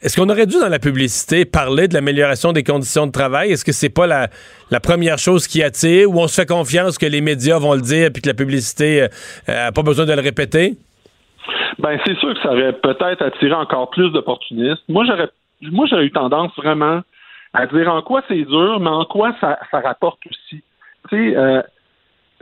Est-ce 0.02 0.18
qu'on 0.18 0.30
aurait 0.30 0.46
dû, 0.46 0.58
dans 0.58 0.70
la 0.70 0.78
publicité, 0.78 1.44
parler 1.44 1.86
de 1.86 1.92
l'amélioration 1.92 2.54
des 2.54 2.62
conditions 2.62 3.06
de 3.06 3.12
travail? 3.12 3.52
Est-ce 3.52 3.66
que 3.66 3.72
c'est 3.72 3.90
pas 3.90 4.06
la, 4.06 4.28
la 4.70 4.80
première 4.80 5.18
chose 5.18 5.46
qui 5.46 5.62
attire 5.62 6.10
ou 6.10 6.18
on 6.18 6.26
se 6.26 6.40
fait 6.40 6.46
confiance 6.48 6.96
que 6.96 7.04
les 7.04 7.20
médias 7.20 7.58
vont 7.58 7.74
le 7.74 7.82
dire 7.82 8.08
puis 8.10 8.22
que 8.22 8.28
la 8.28 8.34
publicité 8.34 9.08
n'a 9.46 9.72
pas 9.72 9.82
besoin 9.82 10.06
de 10.06 10.14
le 10.14 10.22
répéter? 10.22 10.76
Ben, 11.78 11.98
c'est 12.06 12.16
sûr 12.18 12.32
que 12.32 12.40
ça 12.42 12.50
aurait 12.52 12.72
peut-être 12.72 13.20
attiré 13.22 13.52
encore 13.52 13.90
plus 13.90 14.10
d'opportunistes. 14.10 14.82
Moi, 14.88 15.04
j'aurais, 15.06 15.28
moi, 15.70 15.86
j'aurais 15.90 16.04
eu 16.04 16.12
tendance 16.12 16.52
vraiment 16.56 17.02
à 17.52 17.66
dire 17.66 17.92
en 17.92 18.02
quoi 18.02 18.22
c'est 18.28 18.44
dur, 18.44 18.80
mais 18.80 18.90
en 18.90 19.04
quoi 19.04 19.34
ça, 19.40 19.58
ça 19.70 19.80
rapporte 19.80 20.20
aussi. 20.26 20.62
Tu 21.08 21.32
sais, 21.32 21.36
euh, 21.36 21.62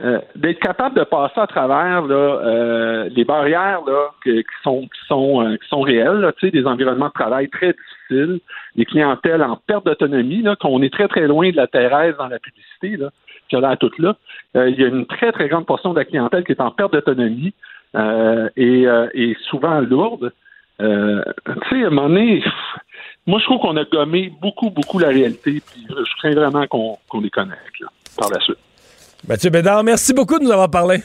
euh, 0.01 0.19
d'être 0.35 0.59
capable 0.59 0.95
de 0.97 1.03
passer 1.03 1.41
à 1.41 1.47
travers 1.47 2.03
là, 2.03 2.15
euh, 2.15 3.09
les 3.11 3.25
barrières 3.25 3.81
là, 3.85 4.11
qui 4.23 4.43
sont 4.63 4.83
qui 4.83 5.07
sont 5.07 5.45
euh, 5.45 5.57
qui 5.57 5.67
sont 5.67 5.81
réelles, 5.81 6.19
là, 6.19 6.31
des 6.41 6.65
environnements 6.65 7.07
de 7.07 7.13
travail 7.13 7.49
très 7.49 7.73
difficiles, 7.73 8.39
des 8.77 8.85
clientèles 8.85 9.43
en 9.43 9.57
perte 9.57 9.85
d'autonomie, 9.85 10.45
qu'on 10.61 10.81
est 10.81 10.93
très 10.93 11.09
très 11.09 11.27
loin 11.27 11.49
de 11.51 11.57
la 11.57 11.67
Thérèse 11.67 12.15
dans 12.17 12.27
la 12.27 12.39
publicité. 12.39 12.95
Là. 12.95 13.09
qui 13.49 13.55
a 13.55 13.59
l'air 13.59 13.77
toute 13.77 13.97
là. 13.99 14.15
Euh, 14.55 14.69
il 14.69 14.79
y 14.79 14.85
a 14.85 14.87
une 14.87 15.05
très, 15.05 15.31
très 15.31 15.49
grande 15.49 15.65
portion 15.65 15.91
de 15.91 15.99
la 15.99 16.05
clientèle 16.05 16.45
qui 16.45 16.53
est 16.53 16.61
en 16.61 16.71
perte 16.71 16.93
d'autonomie 16.93 17.53
euh, 17.95 18.47
et, 18.55 18.87
euh, 18.87 19.07
et 19.13 19.35
souvent 19.49 19.81
lourde. 19.81 20.31
Tu 20.79 20.85
sais, 20.85 21.83
à 21.83 21.87
un 21.87 21.89
moment 21.89 22.07
donné, 22.07 22.41
moi, 23.27 23.39
je 23.39 23.45
trouve 23.45 23.59
qu'on 23.59 23.77
a 23.77 23.83
gommé 23.85 24.31
beaucoup, 24.41 24.69
beaucoup 24.69 24.99
la 24.99 25.09
réalité, 25.09 25.61
puis 25.61 25.85
je 25.87 26.17
crains 26.19 26.33
vraiment 26.33 26.65
qu'on 26.67 26.97
qu'on 27.07 27.21
déconnecte 27.21 27.79
là, 27.81 27.87
par 28.17 28.29
la 28.29 28.39
suite. 28.39 28.57
Mathieu 29.27 29.49
Bédard, 29.49 29.83
merci 29.83 30.13
beaucoup 30.13 30.39
de 30.39 30.43
nous 30.45 30.51
avoir 30.51 30.69
parlé. 30.71 31.01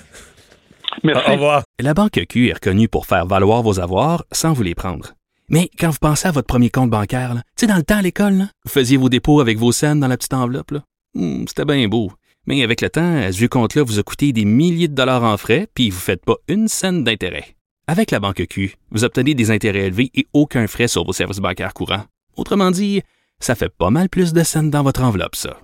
Merci. 1.03 1.29
Au 1.29 1.33
revoir. 1.33 1.63
La 1.81 1.93
Banque 1.95 2.25
Q 2.29 2.49
est 2.49 2.53
reconnue 2.55 2.89
pour 2.89 3.07
faire 3.07 3.27
valoir 3.27 3.63
vos 3.63 3.81
avoirs 3.81 4.25
sans 4.33 4.53
vous 4.53 4.63
les 4.63 4.75
prendre. 4.75 5.13
Mais 5.49 5.69
quand 5.79 5.91
vous 5.91 5.99
pensez 6.01 6.29
à 6.29 6.31
votre 6.31 6.47
premier 6.47 6.71
compte 6.71 6.91
bancaire, 6.91 7.35
tu 7.35 7.41
sais, 7.57 7.67
dans 7.67 7.77
le 7.77 7.83
temps 7.83 7.99
à 7.99 8.03
l'école, 8.03 8.35
là, 8.35 8.45
vous 8.65 8.71
faisiez 8.71 8.97
vos 8.97 9.09
dépôts 9.09 9.41
avec 9.41 9.59
vos 9.59 9.73
scènes 9.73 10.01
dans 10.01 10.09
la 10.09 10.17
petite 10.17 10.33
enveloppe. 10.35 10.71
là. 10.71 10.81
Hmm, 11.15 11.45
C'était 11.47 11.65
bien 11.65 11.87
beau. 11.89 12.13
Mais 12.47 12.63
avec 12.63 12.81
le 12.81 12.91
temps, 12.91 13.17
à 13.17 13.33
ce 13.33 13.39
vieux 13.39 13.49
compte-là 13.49 13.83
vous 13.83 13.99
a 13.99 14.03
coûté 14.03 14.33
des 14.33 14.45
milliers 14.45 14.89
de 14.89 14.95
dollars 14.95 15.25
en 15.25 15.37
frais, 15.37 15.67
puis 15.75 15.91
vous 15.91 15.97
ne 15.97 16.01
faites 16.03 16.25
pas 16.25 16.37
une 16.49 16.69
scène 16.69 17.03
d'intérêt. 17.05 17.54
Avec 17.87 18.11
la 18.11 18.21
Banque 18.21 18.47
Q, 18.49 18.77
vous 18.91 19.05
obtenez 19.05 19.35
des 19.35 19.51
intérêts 19.51 19.87
élevés 19.87 20.11
et 20.15 20.27
aucun 20.33 20.67
frais 20.67 20.89
sur 20.89 21.05
vos 21.05 21.13
services 21.13 21.39
bancaires 21.39 21.75
courants. 21.75 22.05
Autrement 22.37 22.71
dit, 22.71 23.03
ça 23.41 23.55
fait 23.55 23.69
pas 23.69 23.91
mal 23.91 24.09
plus 24.09 24.33
de 24.33 24.43
scènes 24.43 24.71
dans 24.71 24.83
votre 24.83 25.03
enveloppe, 25.03 25.37
ça. 25.37 25.59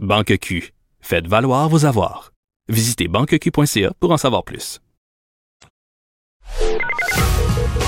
Banque 0.00 0.36
Q. 0.38 0.72
Faites 1.00 1.28
valoir 1.28 1.68
vos 1.68 1.86
avoirs. 1.86 2.32
Visitez 2.68 3.06
banqueq.ca 3.06 3.92
pour 4.00 4.10
en 4.10 4.16
savoir 4.16 4.42
plus. 4.42 4.80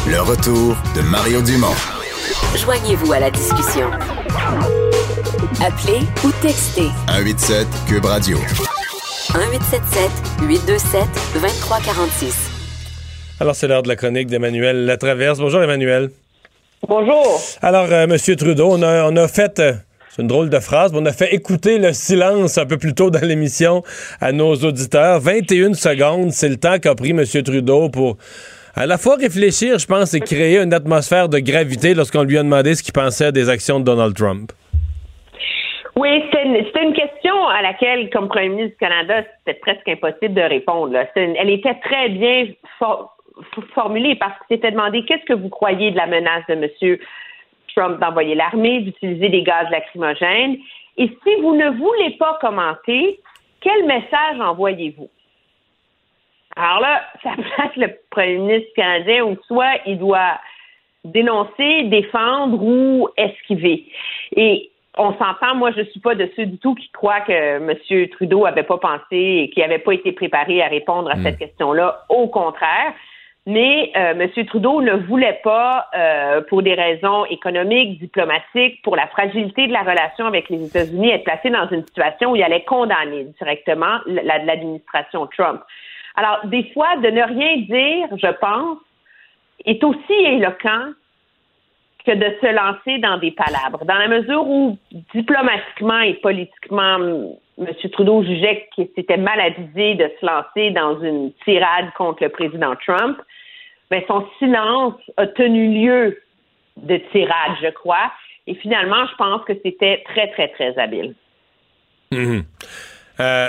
Le 0.07 0.21
retour 0.21 0.77
de 0.95 1.03
Mario 1.03 1.43
Dumont. 1.43 1.75
Joignez-vous 2.57 3.13
à 3.13 3.21
la 3.21 3.31
discussion. 3.31 3.91
Appelez 5.61 6.01
ou 6.25 6.31
textez 6.41 6.89
187 7.09 7.67
Cube 7.89 8.05
Radio. 8.05 8.39
1877 9.35 10.11
827 10.43 11.09
2346. 11.35 12.52
Alors, 13.43 13.57
c'est 13.57 13.67
l'heure 13.67 13.83
de 13.83 13.89
la 13.89 13.97
chronique 13.97 14.29
d'Emmanuel 14.29 14.85
Latraverse. 14.87 15.41
Bonjour, 15.41 15.61
Emmanuel. 15.61 16.11
Bonjour. 16.87 17.41
Alors, 17.61 17.89
euh, 17.91 18.07
Monsieur 18.07 18.37
Trudeau, 18.37 18.69
on 18.71 18.81
a, 18.83 19.11
on 19.11 19.17
a 19.17 19.27
fait, 19.27 19.59
euh, 19.59 19.73
c'est 20.11 20.23
une 20.23 20.29
drôle 20.29 20.49
de 20.49 20.61
phrase, 20.61 20.93
mais 20.93 21.01
on 21.03 21.07
a 21.07 21.13
fait 21.13 21.35
écouter 21.35 21.79
le 21.79 21.93
silence 21.93 22.57
un 22.57 22.67
peu 22.67 22.79
plus 22.79 22.95
tôt 22.95 23.11
dans 23.11 23.19
l'émission 23.27 23.83
à 24.21 24.31
nos 24.31 24.55
auditeurs. 24.55 25.19
21 25.19 25.75
secondes, 25.75 26.31
c'est 26.31 26.51
le 26.51 26.57
temps 26.57 26.79
qu'a 26.79 26.95
pris 26.95 27.13
Monsieur 27.15 27.43
Trudeau 27.43 27.89
pour 27.89 28.17
à 28.77 28.87
la 28.87 28.97
fois 28.97 29.17
réfléchir, 29.17 29.77
je 29.77 29.87
pense, 29.89 30.15
et 30.15 30.21
créer 30.21 30.61
une 30.61 30.73
atmosphère 30.73 31.29
de 31.29 31.41
gravité 31.41 31.95
lorsqu'on 31.95 32.23
lui 32.23 32.39
a 32.39 32.45
demandé 32.45 32.77
ce 32.77 32.85
qu'il 32.85 32.93
pensait 32.93 33.33
des 33.33 33.49
actions 33.49 33.81
de 33.81 33.85
Donald 33.85 34.15
Trump. 34.15 34.53
Oui, 35.97 36.23
c'était 36.27 36.45
une, 36.47 36.95
question 36.95 37.35
à 37.49 37.61
laquelle, 37.61 38.09
comme 38.11 38.29
premier 38.29 38.51
ministre 38.51 38.71
du 38.71 38.77
Canada, 38.79 39.25
c'était 39.45 39.59
presque 39.59 39.89
impossible 39.89 40.35
de 40.35 40.43
répondre. 40.43 40.93
là. 40.93 41.07
C'était 41.09 41.25
une- 41.25 41.37
elle 41.37 41.51
était 41.51 41.75
très 41.85 42.09
bien 42.09 42.47
for- 42.79 43.17
formulée 43.75 44.17
parce 44.17 44.39
que 44.39 44.45
c'était 44.49 44.71
demandé 44.71 45.05
qu'est-ce 45.05 45.25
que 45.25 45.35
vous 45.35 45.49
croyez 45.49 45.91
de 45.91 45.97
la 45.97 46.07
menace 46.07 46.45
de 46.49 46.55
M. 46.55 46.99
Trump 47.75 48.01
d'envoyer 48.01 48.35
l'armée, 48.35 48.81
d'utiliser 48.81 49.29
des 49.29 49.43
gaz 49.43 49.69
lacrymogènes? 49.71 50.59
Et 50.99 51.09
si 51.09 51.41
vous 51.41 51.55
ne 51.55 51.71
voulez 51.71 52.11
pas 52.19 52.39
commenter, 52.41 53.21
quel 53.61 53.87
message 53.87 54.41
envoyez-vous? 54.41 55.09
Alors 56.57 56.81
là, 56.81 57.03
ça 57.23 57.31
place 57.37 57.77
le 57.77 57.89
premier 58.11 58.39
ministre 58.39 58.73
canadien 58.77 59.25
où 59.25 59.37
soit 59.47 59.79
il 59.87 59.99
doit 59.99 60.39
dénoncer, 61.05 61.85
défendre 61.85 62.63
ou 62.63 63.09
esquiver. 63.17 63.87
Et 64.37 64.71
on 64.99 65.13
s'entend, 65.15 65.55
moi, 65.55 65.71
je 65.77 65.83
suis 65.85 66.01
pas 66.01 66.15
de 66.15 66.31
ceux 66.37 66.47
du 66.47 66.59
tout 66.59 66.75
qui 66.75 66.91
croient 66.91 67.23
que 67.23 67.33
M. 67.33 68.09
Trudeau 68.11 68.45
avait 68.45 68.63
pas 68.63 68.79
pensé 68.79 69.17
et 69.17 69.51
qu'il 69.51 69.63
n'avait 69.63 69.79
pas 69.79 69.95
été 69.95 70.13
préparé 70.13 70.63
à 70.63 70.69
répondre 70.69 71.11
à 71.11 71.17
cette 71.23 71.39
question-là. 71.39 72.05
Au 72.09 72.29
contraire. 72.29 72.93
Mais 73.45 73.91
euh, 73.97 74.13
M. 74.13 74.47
Trudeau 74.47 74.81
ne 74.83 74.93
voulait 74.93 75.41
pas, 75.43 75.89
euh, 75.97 76.43
pour 76.43 76.63
des 76.63 76.75
raisons 76.75 77.25
économiques, 77.25 77.99
diplomatiques, 77.99 78.81
pour 78.83 78.95
la 78.95 79.09
fragilité 79.09 79.67
de 79.67 79.73
la 79.73 79.83
relation 79.83 80.27
avec 80.27 80.49
les 80.49 80.65
États-Unis, 80.65 81.11
être 81.11 81.25
placé 81.25 81.51
dans 81.51 81.69
une 81.71 81.85
situation 81.85 82.31
où 82.31 82.37
il 82.37 82.43
allait 82.45 82.63
condamner 82.63 83.25
directement 83.41 83.99
la- 84.07 84.39
l'administration 84.39 85.27
Trump. 85.37 85.61
Alors, 86.15 86.41
des 86.45 86.71
fois, 86.73 86.97
de 86.99 87.09
ne 87.09 87.23
rien 87.23 87.57
dire, 87.57 88.17
je 88.17 88.33
pense, 88.39 88.79
est 89.65 89.83
aussi 89.83 90.13
éloquent 90.13 90.93
que 92.05 92.13
de 92.13 92.37
se 92.41 92.47
lancer 92.47 92.99
dans 92.99 93.19
des 93.19 93.33
palabres. 93.33 93.85
Dans 93.85 93.99
la 93.99 94.09
mesure 94.09 94.47
où, 94.47 94.79
diplomatiquement 95.15 96.01
et 96.01 96.15
politiquement, 96.15 96.99
M. 97.59 97.67
Trudeau 97.93 98.23
jugeait 98.23 98.67
que 98.77 98.83
c'était 98.95 99.17
mal 99.19 99.41
avisé 99.41 99.95
de 99.95 100.11
se 100.21 100.27
lancer 100.27 100.71
dans 100.71 101.01
une 101.03 101.33
tirade 101.45 101.93
contre 101.97 102.23
le 102.23 102.31
président 102.31 102.75
Trump, 102.87 103.19
mais 103.91 104.05
son 104.09 104.27
silence 104.39 104.95
a 105.17 105.27
tenu 105.27 105.69
lieu 105.83 106.19
de 106.79 106.97
tirade, 107.13 107.57
je 107.63 107.69
crois. 107.71 108.11
Et 108.47 108.55
finalement, 108.55 109.07
je 109.11 109.15
pense 109.17 109.45
que 109.45 109.53
c'était 109.63 110.03
très, 110.13 110.31
très, 110.33 110.49
très 110.49 110.77
habile. 110.79 111.15
Mhm. 112.11 112.43
Euh, 113.21 113.49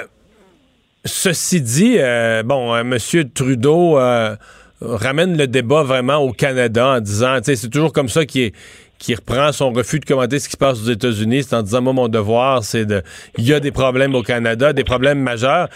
ceci 1.05 1.61
dit, 1.61 1.95
euh, 1.97 2.43
bon, 2.43 2.73
euh, 2.73 2.81
M. 2.81 2.97
Trudeau 3.33 3.97
ramène 4.81 5.37
le 5.37 5.47
débat 5.47 5.83
vraiment 5.83 6.17
au 6.17 6.33
Canada 6.33 6.97
en 6.97 6.99
disant, 6.99 7.37
tu 7.37 7.45
sais, 7.45 7.55
c'est 7.55 7.69
toujours 7.69 7.93
comme 7.93 8.09
ça 8.09 8.25
qu'il 8.25 8.41
est- 8.41 8.55
qu'il 9.03 9.15
reprend 9.15 9.51
son 9.51 9.71
refus 9.71 9.99
de 9.99 10.05
commenter 10.05 10.39
ce 10.39 10.47
qui 10.47 10.53
se 10.53 10.57
passe 10.57 10.81
aux 10.81 10.89
États-Unis, 10.89 11.43
c'est 11.43 11.55
en 11.55 11.61
disant, 11.61 11.81
moi, 11.81 11.93
mon 11.93 12.07
devoir, 12.07 12.63
c'est 12.63 12.85
de... 12.85 13.03
Il 13.37 13.45
y 13.45 13.53
a 13.53 13.59
des 13.59 13.71
problèmes 13.71 14.15
au 14.15 14.23
Canada, 14.23 14.71
des 14.71 14.83
problèmes 14.83 15.19
majeurs. 15.19 15.67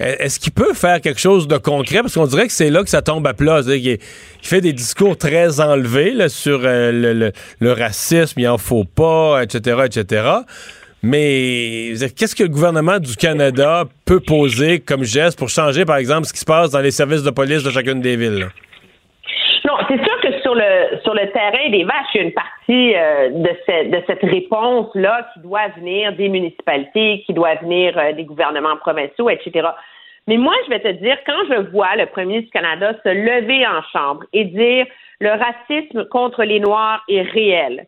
Euh, 0.00 0.14
Est-ce 0.18 0.38
qu'il 0.38 0.52
peut 0.52 0.72
faire 0.72 1.00
quelque 1.00 1.20
chose 1.20 1.48
de 1.48 1.56
concret? 1.56 2.00
Parce 2.00 2.14
qu'on 2.14 2.26
dirait 2.26 2.46
que 2.46 2.52
c'est 2.52 2.70
là 2.70 2.82
que 2.82 2.88
ça 2.88 3.02
tombe 3.02 3.26
à 3.26 3.34
plat. 3.34 3.60
Il 3.66 3.98
fait 4.42 4.60
des 4.60 4.72
discours 4.72 5.18
très 5.18 5.60
enlevés 5.60 6.28
sur 6.28 6.60
euh, 6.62 7.32
le, 7.60 7.72
racisme, 7.72 8.38
il 8.38 8.48
en 8.48 8.58
faut 8.58 8.84
pas, 8.84 9.42
etc., 9.42 9.82
etc. 9.86 10.30
Mais 11.02 11.94
qu'est-ce 12.16 12.36
que 12.36 12.42
le 12.42 12.50
gouvernement 12.50 12.98
du 12.98 13.16
Canada 13.16 13.84
peut 14.04 14.20
poser 14.20 14.80
comme 14.80 15.02
geste 15.02 15.38
pour 15.38 15.48
changer, 15.48 15.84
par 15.84 15.96
exemple, 15.96 16.26
ce 16.26 16.32
qui 16.32 16.40
se 16.40 16.44
passe 16.44 16.70
dans 16.70 16.80
les 16.80 16.90
services 16.90 17.22
de 17.22 17.30
police 17.30 17.62
de 17.62 17.70
chacune 17.70 18.00
des 18.00 18.16
villes? 18.16 18.48
Non, 19.64 19.74
c'est 19.88 19.96
sûr 19.96 20.20
que 20.22 20.39
sur 20.50 20.54
le 20.54 20.98
sur 21.02 21.14
le 21.14 21.30
terrain 21.30 21.70
des 21.70 21.84
vaches, 21.84 22.14
il 22.14 22.18
y 22.18 22.20
a 22.20 22.26
une 22.26 22.32
partie 22.32 22.94
euh, 22.96 23.30
de, 23.30 23.50
cette 23.66 23.90
de 23.90 24.02
cette 24.06 24.22
réponse-là 24.22 25.28
qui 25.32 25.40
doit 25.40 25.68
venir 25.76 26.12
des 26.14 26.28
municipalités, 26.28 27.22
qui 27.26 27.32
doit 27.32 27.54
venir 27.56 27.96
euh, 27.96 28.12
des 28.12 28.24
gouvernements 28.24 28.76
provinciaux, 28.76 29.30
etc. 29.30 29.68
Mais 30.26 30.36
moi, 30.36 30.54
je 30.64 30.70
vais 30.70 30.80
te 30.80 30.88
dire, 30.88 31.16
quand 31.26 31.42
je 31.48 31.70
vois 31.70 31.96
le 31.96 32.06
premier 32.06 32.26
ministre 32.26 32.50
du 32.52 32.52
Canada 32.52 32.92
se 33.04 33.08
lever 33.08 33.66
en 33.66 33.82
chambre 33.92 34.24
et 34.32 34.44
dire 34.44 34.86
le 35.20 35.30
racisme 35.30 36.04
contre 36.06 36.42
les 36.44 36.60
Noirs 36.60 37.02
est 37.08 37.22
réel, 37.22 37.86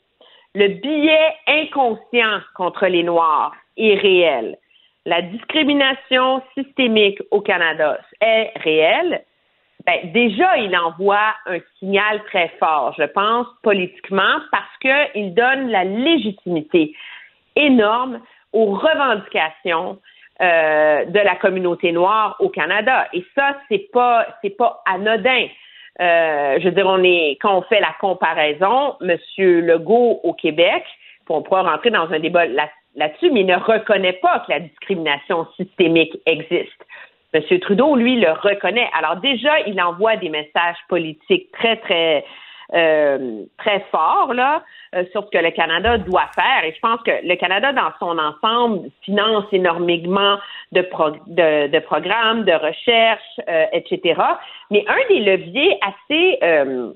le 0.55 0.69
biais 0.69 1.35
inconscient 1.49 2.41
contre 2.55 2.87
les 2.87 3.03
Noirs 3.03 3.55
est 3.77 3.95
réel, 3.95 4.57
la 5.05 5.23
discrimination 5.23 6.43
systémique 6.57 7.21
au 7.31 7.41
Canada 7.41 7.99
est 8.21 8.53
réelle, 8.63 9.25
ben, 9.87 10.13
déjà, 10.13 10.57
il 10.59 10.77
envoie 10.77 11.35
un 11.47 11.59
signal 11.79 12.23
très 12.25 12.49
fort, 12.61 12.95
je 12.97 13.05
pense, 13.05 13.47
politiquement, 13.63 14.39
parce 14.51 14.79
qu'il 14.81 15.35
donne 15.35 15.69
la 15.69 15.85
légitimité 15.85 16.95
énorme 17.57 18.21
aux 18.53 18.75
revendications 18.75 19.99
euh, 20.41 21.05
de 21.05 21.19
la 21.19 21.37
communauté 21.37 21.93
noire 21.93 22.37
au 22.39 22.49
Canada. 22.49 23.09
Et 23.13 23.25
ça, 23.35 23.57
c'est 23.69 23.91
pas 23.93 24.27
c'est 24.43 24.57
pas 24.57 24.83
anodin. 24.87 25.47
Euh, 26.01 26.59
je 26.59 26.65
veux 26.65 26.75
dire, 26.75 26.87
on 26.87 27.03
est 27.03 27.39
quand 27.41 27.59
on 27.59 27.63
fait 27.63 27.81
la 27.81 27.95
comparaison, 28.01 28.97
Monsieur 29.01 29.61
Legault 29.61 30.21
au 30.23 30.33
Québec, 30.33 30.85
on 31.29 31.43
pourra 31.43 31.63
rentrer 31.63 31.91
dans 31.91 32.11
un 32.13 32.19
débat 32.19 32.47
là- 32.47 32.69
là-dessus, 32.95 33.31
mais 33.31 33.41
il 33.41 33.47
ne 33.47 33.57
reconnaît 33.57 34.13
pas 34.15 34.41
que 34.41 34.53
la 34.53 34.61
discrimination 34.61 35.47
systémique 35.57 36.17
existe. 36.27 36.85
M. 37.35 37.59
Trudeau, 37.61 37.97
lui, 37.97 38.21
le 38.21 38.31
reconnaît. 38.33 38.89
Alors 38.97 39.17
déjà, 39.17 39.61
il 39.67 39.81
envoie 39.81 40.17
des 40.17 40.29
messages 40.29 40.77
politiques 40.89 41.51
très, 41.53 41.77
très, 41.77 42.25
euh, 42.75 43.43
très 43.59 43.81
forts 43.91 44.33
là, 44.35 44.63
euh, 44.95 45.05
sur 45.13 45.25
ce 45.25 45.31
que 45.31 45.43
le 45.43 45.51
Canada 45.51 45.99
doit 45.99 46.29
faire. 46.35 46.65
Et 46.65 46.73
je 46.75 46.81
pense 46.81 47.01
que 47.03 47.11
le 47.27 47.35
Canada, 47.37 47.73
dans 47.73 47.93
son 47.99 48.19
ensemble, 48.19 48.89
finance 49.03 49.45
énormément 49.53 50.37
de, 50.73 50.83
pro- 50.83 51.11
de, 51.27 51.69
de 51.69 51.79
programmes, 51.81 52.45
de 52.45 52.53
recherche, 52.53 53.41
euh, 53.49 53.65
etc. 53.73 54.21
Mais 54.71 54.85
un 54.89 55.09
des 55.09 55.21
leviers 55.21 55.79
assez 55.83 56.39
euh, 56.43 56.93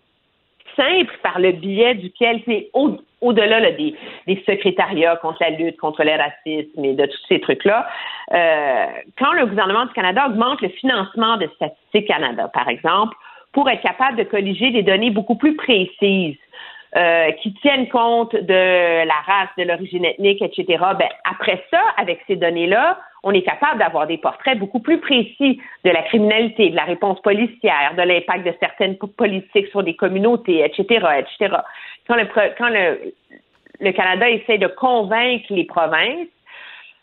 simple 0.77 1.19
par 1.23 1.39
le 1.39 1.53
biais 1.53 1.95
duquel 1.95 2.43
c'est 2.47 2.71
au, 2.75 2.97
au-delà 3.21 3.61
là, 3.61 3.73
des, 3.73 3.95
des 4.27 4.43
secrétariats 4.47 5.17
contre 5.17 5.39
la 5.41 5.51
lutte 5.51 5.77
contre 5.79 6.05
le 6.05 6.13
racisme 6.13 6.85
et 6.85 6.95
de 6.95 7.07
tous 7.07 7.27
ces 7.29 7.41
trucs-là, 7.41 7.87
euh, 8.33 8.87
quand 9.19 9.33
le 9.33 9.47
gouvernement 9.47 9.87
du 9.87 9.93
Canada 9.93 10.27
augmente 10.29 10.61
le 10.61 10.69
financement 10.69 11.37
de 11.37 11.49
Statistique 11.57 12.07
Canada, 12.09 12.49
par 12.53 12.69
exemple, 12.69 13.17
pour 13.53 13.69
être 13.71 13.83
capable 13.83 14.19
de 14.19 14.25
colliger 14.25 14.71
des 14.71 14.83
données 14.83 15.11
beaucoup 15.11 15.37
plus 15.37 15.57
précises 15.57 16.37
euh, 16.97 17.31
qui 17.43 17.53
tiennent 17.55 17.89
compte 17.89 18.35
de 18.35 19.05
la 19.05 19.21
race, 19.27 19.51
de 19.59 19.65
l'origine 19.65 20.05
ethnique, 20.05 20.41
etc. 20.41 20.83
Ben, 20.99 21.09
après 21.31 21.63
ça, 21.71 21.81
avec 21.99 22.21
ces 22.27 22.37
données-là, 22.37 22.99
on 23.23 23.33
est 23.33 23.43
capable 23.43 23.81
d'avoir 23.81 24.07
des 24.07 24.19
portraits 24.19 24.59
beaucoup 24.59 24.81
plus 24.81 24.99
précis 24.99 25.61
de 25.85 25.91
la 25.91 26.03
criminalité, 26.03 26.71
de 26.71 26.77
la 26.77 26.85
réponse 26.85 27.21
policière, 27.21 27.93
de 27.97 28.03
l'impact 28.03 28.47
de 28.47 28.55
certaines 28.61 28.97
politiques 28.97 29.67
sur 29.69 29.83
des 29.83 29.95
communautés, 29.95 30.65
etc., 30.65 31.07
etc. 31.19 31.57
Quand 32.07 32.17
le, 32.17 32.27
quand 32.57 32.69
le, 32.69 33.13
le 33.81 33.93
Canada 33.93 34.31
essaie 34.31 34.59
de 34.59 34.69
convaincre 34.69 35.47
les 35.51 35.65
provinces 35.65 36.29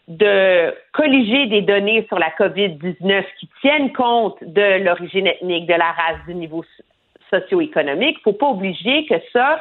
de 0.08 0.74
colliger 0.92 1.46
des 1.48 1.62
données 1.62 2.06
sur 2.08 2.20
la 2.20 2.30
COVID-19 2.32 3.24
qui 3.40 3.50
tiennent 3.62 3.94
compte 3.94 4.44
de 4.44 4.84
l'origine 4.84 5.28
ethnique, 5.28 5.68
de 5.68 5.74
la 5.74 5.92
race, 5.92 6.26
du 6.28 6.36
niveau 6.36 6.64
socio-économique, 7.30 8.18
faut 8.24 8.34
pas 8.34 8.48
obliger 8.48 9.06
que 9.06 9.16
ça, 9.32 9.60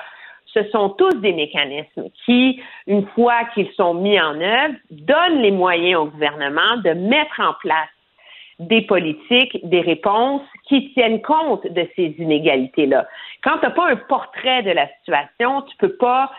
ce 0.55 0.69
sont 0.71 0.91
tous 0.91 1.15
des 1.21 1.33
mécanismes 1.33 2.11
qui, 2.25 2.61
une 2.87 3.07
fois 3.09 3.45
qu'ils 3.55 3.71
sont 3.73 3.95
mis 3.95 4.21
en 4.21 4.41
œuvre, 4.41 4.75
donnent 4.91 5.41
les 5.41 5.51
moyens 5.51 6.01
au 6.01 6.07
gouvernement 6.07 6.77
de 6.85 6.91
mettre 6.91 7.41
en 7.41 7.55
place 7.61 7.89
des 8.59 8.83
politiques, 8.83 9.59
des 9.65 9.81
réponses 9.81 10.43
qui 10.69 10.93
tiennent 10.93 11.23
compte 11.23 11.67
de 11.67 11.89
ces 11.97 12.15
inégalités-là. 12.19 13.07
Quand 13.43 13.59
tu 13.59 13.65
n'as 13.65 13.71
pas 13.71 13.91
un 13.91 13.97
portrait 13.97 14.63
de 14.63 14.71
la 14.71 14.89
situation, 14.99 15.63
tu 15.63 15.75
ne 15.81 15.89
peux 15.89 15.97
pas 15.97 16.31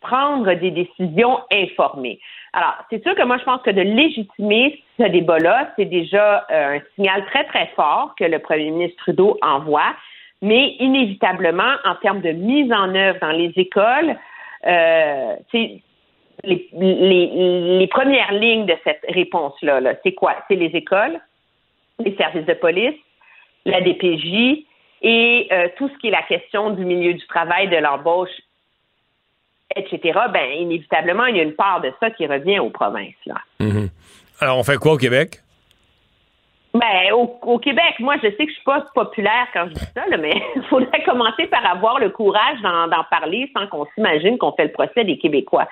prendre 0.00 0.52
des 0.54 0.70
décisions 0.70 1.40
informées. 1.52 2.20
Alors, 2.52 2.74
c'est 2.90 3.02
sûr 3.02 3.14
que 3.14 3.22
moi, 3.24 3.38
je 3.38 3.44
pense 3.44 3.62
que 3.62 3.70
de 3.70 3.82
légitimer 3.82 4.82
ce 4.98 5.04
débat-là, 5.04 5.72
c'est 5.76 5.84
déjà 5.84 6.46
euh, 6.50 6.76
un 6.76 6.80
signal 6.94 7.24
très, 7.26 7.44
très 7.44 7.66
fort 7.76 8.14
que 8.16 8.24
le 8.24 8.38
premier 8.38 8.70
ministre 8.70 8.96
Trudeau 8.98 9.36
envoie, 9.42 9.94
mais 10.42 10.76
inévitablement, 10.78 11.74
en 11.84 11.94
termes 11.96 12.20
de 12.20 12.30
mise 12.30 12.72
en 12.72 12.94
œuvre 12.94 13.18
dans 13.20 13.32
les 13.32 13.52
écoles, 13.56 14.16
euh, 14.66 15.34
les, 16.44 17.88
premières 17.90 18.32
lignes 18.32 18.66
de 18.66 18.76
cette 18.84 19.04
réponse-là, 19.08 19.80
-là, 19.80 19.96
c'est 20.04 20.12
quoi? 20.12 20.36
C'est 20.48 20.56
les 20.56 20.70
écoles, 20.76 21.20
les 21.98 22.14
services 22.16 22.46
de 22.46 22.54
police, 22.54 22.98
la 23.64 23.80
DPJ 23.80 24.64
et 25.02 25.48
euh, 25.52 25.68
tout 25.76 25.88
ce 25.88 25.98
qui 25.98 26.08
est 26.08 26.12
la 26.12 26.22
question 26.22 26.70
du 26.70 26.84
milieu 26.84 27.14
du 27.14 27.26
travail, 27.26 27.68
de 27.68 27.76
l'embauche 27.76 28.30
etc., 29.76 30.18
ben, 30.32 30.50
inévitablement, 30.50 31.26
il 31.26 31.36
y 31.36 31.40
a 31.40 31.42
une 31.42 31.54
part 31.54 31.80
de 31.80 31.92
ça 32.00 32.10
qui 32.10 32.26
revient 32.26 32.58
aux 32.58 32.70
provinces. 32.70 33.14
Là. 33.26 33.36
Mhm. 33.60 33.88
Alors, 34.40 34.58
on 34.58 34.62
fait 34.62 34.76
quoi 34.76 34.92
au 34.92 34.96
Québec? 34.96 35.40
Ben, 36.78 37.12
au, 37.12 37.58
Québec, 37.58 37.94
moi, 37.98 38.16
je 38.22 38.28
sais 38.28 38.46
que 38.46 38.48
je 38.48 38.54
suis 38.54 38.64
pas 38.64 38.84
populaire 38.94 39.46
quand 39.52 39.66
je 39.68 39.74
dis 39.74 39.86
ça, 39.94 40.04
mais 40.18 40.42
il 40.56 40.62
faudrait 40.64 41.02
commencer 41.04 41.46
par 41.46 41.64
avoir 41.66 41.98
le 41.98 42.10
courage 42.10 42.60
d'en 42.62 43.04
parler 43.10 43.50
sans 43.56 43.66
qu'on 43.66 43.86
s'imagine 43.94 44.38
qu'on 44.38 44.52
fait 44.52 44.64
le 44.64 44.72
procès 44.72 45.04
des 45.04 45.18
Québécois. 45.18 45.68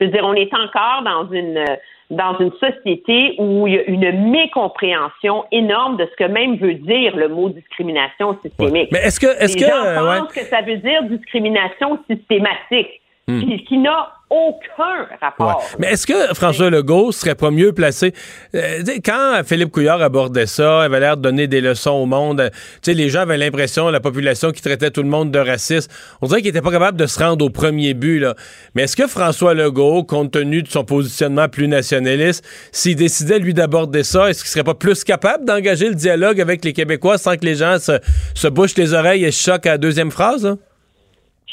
Je 0.00 0.06
veux 0.06 0.10
dire, 0.10 0.24
on 0.24 0.34
est 0.34 0.52
encore 0.54 1.02
dans 1.04 1.30
une 1.30 1.64
dans 2.10 2.36
une 2.38 2.52
société 2.52 3.34
où 3.38 3.66
il 3.66 3.74
y 3.74 3.78
a 3.78 3.84
une 3.86 4.30
mécompréhension 4.30 5.46
énorme 5.50 5.96
de 5.96 6.06
ce 6.06 6.24
que 6.24 6.30
même 6.30 6.56
veut 6.56 6.74
dire 6.74 7.16
le 7.16 7.28
mot 7.28 7.48
discrimination 7.48 8.38
systémique. 8.42 8.90
Mais 8.92 8.98
est-ce 8.98 9.18
que 9.18 9.42
est-ce 9.42 9.56
que 9.56 9.64
gens 9.64 10.20
pensent 10.20 10.32
que 10.32 10.44
ça 10.44 10.60
veut 10.60 10.76
dire 10.76 11.02
discrimination 11.04 11.98
systématique? 12.08 13.00
Hmm. 13.26 13.40
qui, 13.66 13.78
n'a 13.78 14.12
aucun 14.28 15.08
rapport. 15.18 15.64
Mais 15.78 15.92
est-ce 15.92 16.06
que 16.06 16.34
François 16.34 16.68
Legault 16.68 17.10
serait 17.10 17.34
pas 17.34 17.50
mieux 17.50 17.72
placé? 17.72 18.12
Euh, 18.54 18.82
quand 19.02 19.40
Philippe 19.46 19.70
Couillard 19.70 20.02
abordait 20.02 20.44
ça, 20.44 20.80
il 20.82 20.84
avait 20.84 21.00
l'air 21.00 21.16
de 21.16 21.22
donner 21.22 21.46
des 21.46 21.62
leçons 21.62 21.92
au 21.92 22.04
monde. 22.04 22.50
les 22.86 23.08
gens 23.08 23.20
avaient 23.20 23.38
l'impression, 23.38 23.88
la 23.88 24.00
population 24.00 24.52
qui 24.52 24.60
traitait 24.60 24.90
tout 24.90 25.02
le 25.02 25.08
monde 25.08 25.30
de 25.30 25.38
raciste, 25.38 25.90
on 26.20 26.26
dirait 26.26 26.42
qu'il 26.42 26.50
était 26.50 26.60
pas 26.60 26.70
capable 26.70 26.98
de 26.98 27.06
se 27.06 27.18
rendre 27.18 27.46
au 27.46 27.48
premier 27.48 27.94
but. 27.94 28.18
Là. 28.18 28.34
Mais 28.74 28.82
est-ce 28.82 28.96
que 28.96 29.06
François 29.06 29.54
Legault, 29.54 30.04
compte 30.04 30.32
tenu 30.32 30.62
de 30.62 30.68
son 30.68 30.84
positionnement 30.84 31.48
plus 31.48 31.66
nationaliste, 31.66 32.44
s'il 32.72 32.96
décidait, 32.96 33.38
lui, 33.38 33.54
d'aborder 33.54 34.02
ça, 34.02 34.28
est-ce 34.28 34.42
qu'il 34.42 34.50
serait 34.50 34.64
pas 34.64 34.74
plus 34.74 35.02
capable 35.02 35.46
d'engager 35.46 35.88
le 35.88 35.94
dialogue 35.94 36.42
avec 36.42 36.62
les 36.62 36.74
Québécois 36.74 37.16
sans 37.16 37.36
que 37.36 37.46
les 37.46 37.54
gens 37.54 37.78
se, 37.78 37.98
se 38.34 38.48
bouchent 38.48 38.76
les 38.76 38.92
oreilles 38.92 39.24
et 39.24 39.30
se 39.30 39.50
choquent 39.50 39.66
à 39.66 39.72
la 39.72 39.78
deuxième 39.78 40.10
phrase? 40.10 40.58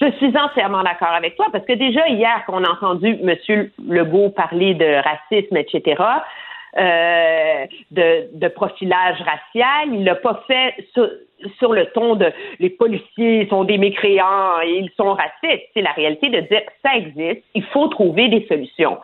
Je 0.02 0.12
suis 0.14 0.36
entièrement 0.36 0.82
d'accord 0.82 1.10
avec 1.10 1.36
toi 1.36 1.46
parce 1.52 1.64
que 1.64 1.74
déjà 1.74 2.08
hier, 2.08 2.44
qu'on 2.48 2.64
a 2.64 2.70
entendu 2.70 3.20
M. 3.22 3.70
Legault 3.88 4.30
parler 4.32 4.74
de 4.74 4.96
racisme, 4.96 5.58
etc., 5.58 6.02
euh, 6.78 7.66
de, 7.92 8.30
de, 8.34 8.48
profilage 8.48 9.18
racial, 9.20 9.94
il 9.94 10.06
l'a 10.06 10.16
pas 10.16 10.42
fait 10.48 10.74
sur, 10.94 11.08
sur, 11.60 11.74
le 11.74 11.86
ton 11.88 12.16
de 12.16 12.32
les 12.60 12.70
policiers 12.70 13.46
sont 13.50 13.66
des 13.66 13.78
mécréants 13.78 14.62
et 14.64 14.78
ils 14.78 14.90
sont 14.96 15.14
racistes. 15.14 15.68
C'est 15.74 15.82
la 15.82 15.92
réalité 15.92 16.30
de 16.30 16.40
dire 16.40 16.62
ça 16.84 16.96
existe, 16.96 17.44
il 17.54 17.64
faut 17.66 17.90
trouver 17.90 18.30
des 18.30 18.48
solutions. 18.48 18.98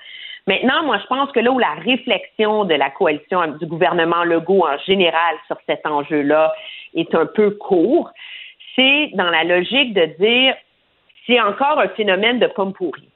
Maintenant, 0.48 0.84
moi, 0.86 0.98
je 1.00 1.08
pense 1.08 1.30
que 1.34 1.42
là 1.42 1.52
où 1.52 1.60
la 1.60 1.74
réflexion 1.74 2.64
de 2.64 2.74
la 2.74 2.90
coalition 2.90 3.46
du 3.60 3.66
gouvernement 3.66 4.24
Legault 4.24 4.66
en 4.66 4.78
général 4.88 5.36
sur 5.48 5.58
cet 5.68 5.86
enjeu-là 5.86 6.54
est 6.96 7.14
un 7.14 7.26
peu 7.26 7.52
court, 7.52 8.10
c'est 8.78 9.12
dans 9.14 9.30
la 9.30 9.44
logique 9.44 9.94
de 9.94 10.06
dire 10.20 10.56
c'est 11.28 11.40
encore 11.40 11.80
un 11.80 11.90
phénomène 11.90 12.40
de 12.40 12.48
pomme 12.48 12.74
pourrie. 12.74 13.10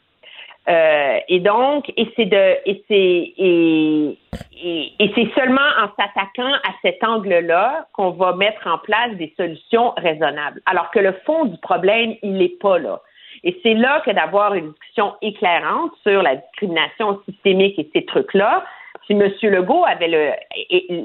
Euh, 0.69 1.17
et 1.27 1.39
donc, 1.39 1.91
et 1.97 2.07
c'est 2.15 2.25
de, 2.25 2.57
et 2.65 2.83
c'est, 2.87 3.33
et, 3.37 5.11
c'est 5.15 5.33
seulement 5.33 5.61
en 5.79 5.87
s'attaquant 5.97 6.53
à 6.53 6.71
cet 6.83 7.03
angle-là 7.03 7.87
qu'on 7.93 8.11
va 8.11 8.35
mettre 8.35 8.67
en 8.67 8.77
place 8.77 9.11
des 9.13 9.33
solutions 9.35 9.93
raisonnables. 9.97 10.61
Alors 10.67 10.91
que 10.91 10.99
le 10.99 11.13
fond 11.25 11.45
du 11.45 11.57
problème, 11.57 12.15
il 12.21 12.33
n'est 12.33 12.49
pas 12.49 12.77
là. 12.77 13.01
Et 13.43 13.59
c'est 13.63 13.73
là 13.73 14.01
que 14.05 14.11
d'avoir 14.11 14.53
une 14.53 14.69
discussion 14.69 15.15
éclairante 15.23 15.93
sur 16.03 16.21
la 16.21 16.35
discrimination 16.35 17.19
systémique 17.27 17.79
et 17.79 17.89
ces 17.91 18.05
trucs-là, 18.05 18.63
si 19.07 19.13
M. 19.13 19.31
Legault 19.41 19.83
avait 19.83 20.09
le, 20.09 20.31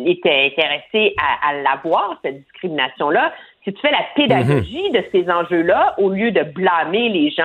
était 0.07 0.53
intéressé 0.53 1.15
à 1.43 1.55
l'avoir, 1.55 2.19
cette 2.23 2.43
discrimination-là, 2.43 3.33
si 3.67 3.75
tu 3.75 3.81
fais 3.81 3.91
la 3.91 4.05
pédagogie 4.15 4.91
de 4.93 5.03
ces 5.11 5.29
enjeux-là, 5.29 5.95
au 5.99 6.11
lieu 6.11 6.31
de 6.31 6.43
blâmer 6.45 7.09
les 7.09 7.31
gens, 7.31 7.45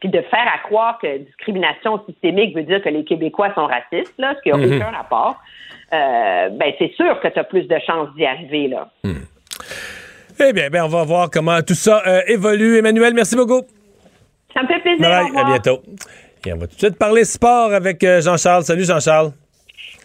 puis 0.00 0.08
de 0.08 0.20
faire 0.22 0.46
à 0.52 0.58
croire 0.66 0.98
que 0.98 1.18
discrimination 1.18 2.02
systémique 2.08 2.56
veut 2.56 2.64
dire 2.64 2.82
que 2.82 2.88
les 2.88 3.04
Québécois 3.04 3.54
sont 3.54 3.66
racistes, 3.66 4.14
là, 4.18 4.34
ce 4.36 4.42
qui 4.42 4.50
n'a 4.50 4.56
mhm. 4.56 4.76
aucun 4.76 4.90
rapport, 4.90 5.36
euh, 5.92 6.48
ben 6.50 6.72
c'est 6.78 6.92
sûr 6.94 7.20
que 7.20 7.28
tu 7.28 7.38
as 7.38 7.44
plus 7.44 7.68
de 7.68 7.78
chances 7.86 8.08
d'y 8.16 8.24
arriver. 8.24 8.68
Là. 8.68 8.88
Mhm. 9.04 9.26
Eh 10.40 10.52
bien, 10.52 10.70
ben, 10.70 10.84
on 10.84 10.88
va 10.88 11.04
voir 11.04 11.30
comment 11.30 11.60
tout 11.62 11.74
ça 11.74 12.02
euh, 12.06 12.22
évolue. 12.26 12.78
Emmanuel, 12.78 13.12
merci 13.14 13.36
beaucoup. 13.36 13.62
Ça 14.54 14.62
me 14.62 14.68
fait 14.68 14.80
plaisir. 14.80 15.08
Bye, 15.08 15.36
à 15.36 15.44
bientôt. 15.44 15.82
Et 16.46 16.52
on 16.52 16.56
va 16.56 16.66
tout 16.66 16.74
de 16.74 16.80
suite 16.80 16.98
parler 16.98 17.24
sport 17.24 17.72
avec 17.72 18.02
euh, 18.02 18.22
Jean-Charles. 18.22 18.64
Salut 18.64 18.84
Jean-Charles. 18.84 19.32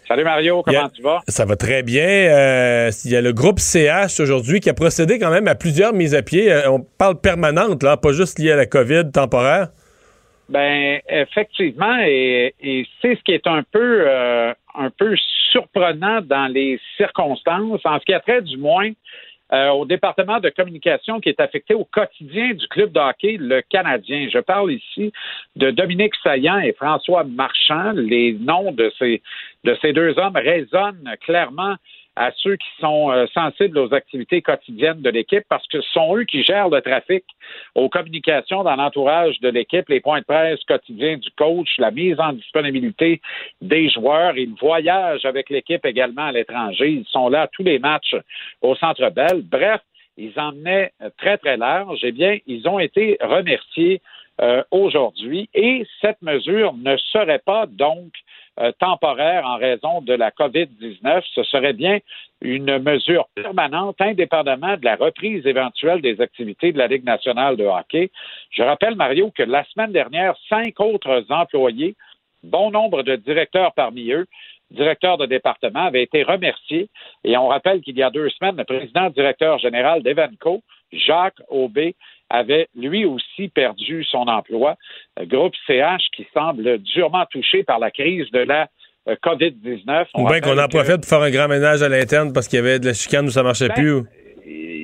Salut 0.08 0.22
Mario, 0.22 0.62
comment 0.62 0.88
tu 0.88 1.02
vas? 1.02 1.20
Ça 1.26 1.44
va 1.44 1.56
très 1.56 1.82
bien. 1.82 2.06
Euh, 2.06 2.90
il 3.04 3.10
y 3.10 3.16
a 3.16 3.20
le 3.20 3.32
groupe 3.32 3.58
CH 3.58 4.20
aujourd'hui 4.20 4.60
qui 4.60 4.70
a 4.70 4.74
procédé 4.74 5.18
quand 5.18 5.30
même 5.30 5.48
à 5.48 5.56
plusieurs 5.56 5.92
mises 5.92 6.14
à 6.14 6.22
pied. 6.22 6.52
Euh, 6.52 6.70
on 6.70 6.80
parle 6.80 7.20
permanente, 7.20 7.82
là, 7.82 7.96
pas 7.96 8.12
juste 8.12 8.38
lié 8.38 8.52
à 8.52 8.56
la 8.56 8.66
COVID 8.66 9.10
temporaire. 9.12 9.68
Ben 10.48 11.00
effectivement, 11.08 11.98
et, 12.04 12.54
c'est 13.02 13.16
ce 13.16 13.22
qui 13.24 13.32
est 13.32 13.48
un 13.48 13.64
peu 13.64 14.04
euh, 14.06 14.52
un 14.76 14.90
peu 14.90 15.16
surprenant 15.50 16.20
dans 16.20 16.46
les 16.52 16.78
circonstances, 16.96 17.80
en 17.84 17.98
ce 17.98 18.04
qui 18.04 18.14
a 18.14 18.20
trait 18.20 18.42
du 18.42 18.56
moins 18.58 18.90
euh, 19.52 19.68
au 19.70 19.84
département 19.84 20.40
de 20.40 20.48
communication 20.50 21.20
qui 21.20 21.28
est 21.28 21.40
affecté 21.40 21.74
au 21.74 21.84
quotidien 21.84 22.52
du 22.54 22.66
club 22.68 22.92
de 22.92 22.98
hockey, 22.98 23.36
le 23.38 23.62
Canadien. 23.62 24.28
Je 24.32 24.38
parle 24.38 24.72
ici 24.72 25.12
de 25.54 25.70
Dominique 25.70 26.14
Saillant 26.22 26.58
et 26.58 26.72
François 26.72 27.22
Marchand. 27.24 27.92
Les 27.92 28.32
noms 28.32 28.72
de 28.72 28.92
ces, 28.98 29.22
de 29.64 29.76
ces 29.80 29.92
deux 29.92 30.18
hommes 30.18 30.36
résonnent 30.36 31.14
clairement 31.20 31.76
à 32.16 32.32
ceux 32.36 32.56
qui 32.56 32.68
sont 32.80 33.10
euh, 33.10 33.26
sensibles 33.32 33.78
aux 33.78 33.92
activités 33.94 34.40
quotidiennes 34.42 35.02
de 35.02 35.10
l'équipe 35.10 35.44
parce 35.48 35.66
que 35.68 35.80
ce 35.80 35.88
sont 35.92 36.16
eux 36.16 36.24
qui 36.24 36.42
gèrent 36.42 36.70
le 36.70 36.80
trafic 36.80 37.24
aux 37.74 37.88
communications 37.88 38.64
dans 38.64 38.74
l'entourage 38.74 39.38
de 39.40 39.48
l'équipe, 39.48 39.88
les 39.88 40.00
points 40.00 40.20
de 40.20 40.24
presse 40.24 40.62
quotidiens 40.64 41.18
du 41.18 41.30
coach, 41.32 41.68
la 41.78 41.90
mise 41.90 42.18
en 42.18 42.32
disponibilité 42.32 43.20
des 43.60 43.90
joueurs. 43.90 44.36
Ils 44.38 44.54
voyagent 44.58 45.24
avec 45.24 45.50
l'équipe 45.50 45.84
également 45.84 46.26
à 46.26 46.32
l'étranger. 46.32 46.88
Ils 46.88 47.06
sont 47.06 47.28
là 47.28 47.48
tous 47.52 47.62
les 47.62 47.78
matchs 47.78 48.16
au 48.62 48.74
Centre 48.74 49.10
Bell. 49.10 49.42
Bref, 49.42 49.80
ils 50.16 50.32
emmenaient 50.40 50.92
très, 51.18 51.36
très 51.36 51.58
large. 51.58 52.00
Eh 52.02 52.12
bien, 52.12 52.38
ils 52.46 52.66
ont 52.66 52.78
été 52.78 53.18
remerciés 53.20 54.00
euh, 54.40 54.62
aujourd'hui 54.70 55.48
et 55.54 55.86
cette 56.02 56.20
mesure 56.20 56.74
ne 56.74 56.96
serait 56.98 57.38
pas 57.38 57.64
donc 57.64 58.12
euh, 58.58 58.72
temporaire 58.78 59.44
en 59.46 59.56
raison 59.56 60.00
de 60.00 60.14
la 60.14 60.30
COVID-19. 60.30 61.22
Ce 61.34 61.42
serait 61.44 61.72
bien 61.72 61.98
une 62.40 62.78
mesure 62.78 63.28
permanente, 63.34 64.00
indépendamment 64.00 64.76
de 64.76 64.84
la 64.84 64.96
reprise 64.96 65.46
éventuelle 65.46 66.00
des 66.00 66.20
activités 66.20 66.72
de 66.72 66.78
la 66.78 66.86
Ligue 66.86 67.04
nationale 67.04 67.56
de 67.56 67.64
hockey. 67.64 68.10
Je 68.50 68.62
rappelle, 68.62 68.94
Mario, 68.94 69.30
que 69.30 69.42
la 69.42 69.64
semaine 69.64 69.92
dernière, 69.92 70.34
cinq 70.48 70.80
autres 70.80 71.24
employés, 71.28 71.96
bon 72.42 72.70
nombre 72.70 73.02
de 73.02 73.16
directeurs 73.16 73.72
parmi 73.74 74.10
eux, 74.10 74.26
directeurs 74.70 75.18
de 75.18 75.26
département, 75.26 75.86
avaient 75.86 76.02
été 76.02 76.22
remerciés. 76.22 76.88
Et 77.24 77.36
on 77.36 77.48
rappelle 77.48 77.80
qu'il 77.80 77.96
y 77.96 78.02
a 78.02 78.10
deux 78.10 78.30
semaines, 78.30 78.56
le 78.56 78.64
président 78.64 79.10
directeur 79.10 79.58
général 79.58 80.02
d'Evenco, 80.02 80.62
Jacques 80.92 81.42
Aubé, 81.48 81.94
avait 82.30 82.68
lui 82.74 83.04
aussi 83.04 83.48
perdu 83.48 84.04
son 84.04 84.26
emploi. 84.28 84.76
Le 85.18 85.26
groupe 85.26 85.54
CH 85.66 86.02
qui 86.14 86.26
semble 86.34 86.78
durement 86.78 87.24
touché 87.30 87.62
par 87.62 87.78
la 87.78 87.90
crise 87.90 88.30
de 88.32 88.40
la 88.40 88.68
euh, 89.08 89.14
COVID-19. 89.22 90.06
Ou 90.16 90.26
bien 90.26 90.40
qu'on 90.40 90.58
en 90.58 90.68
profite 90.68 90.96
pour 91.02 91.06
faire 91.08 91.22
un 91.22 91.30
grand 91.30 91.48
ménage 91.48 91.82
à 91.82 91.88
l'interne 91.88 92.32
parce 92.32 92.48
qu'il 92.48 92.56
y 92.58 92.60
avait 92.60 92.78
de 92.78 92.86
la 92.86 92.94
chicane 92.94 93.26
où 93.26 93.30
ça 93.30 93.42
marchait 93.42 93.68
Ben, 93.68 93.74
plus. 93.74 94.02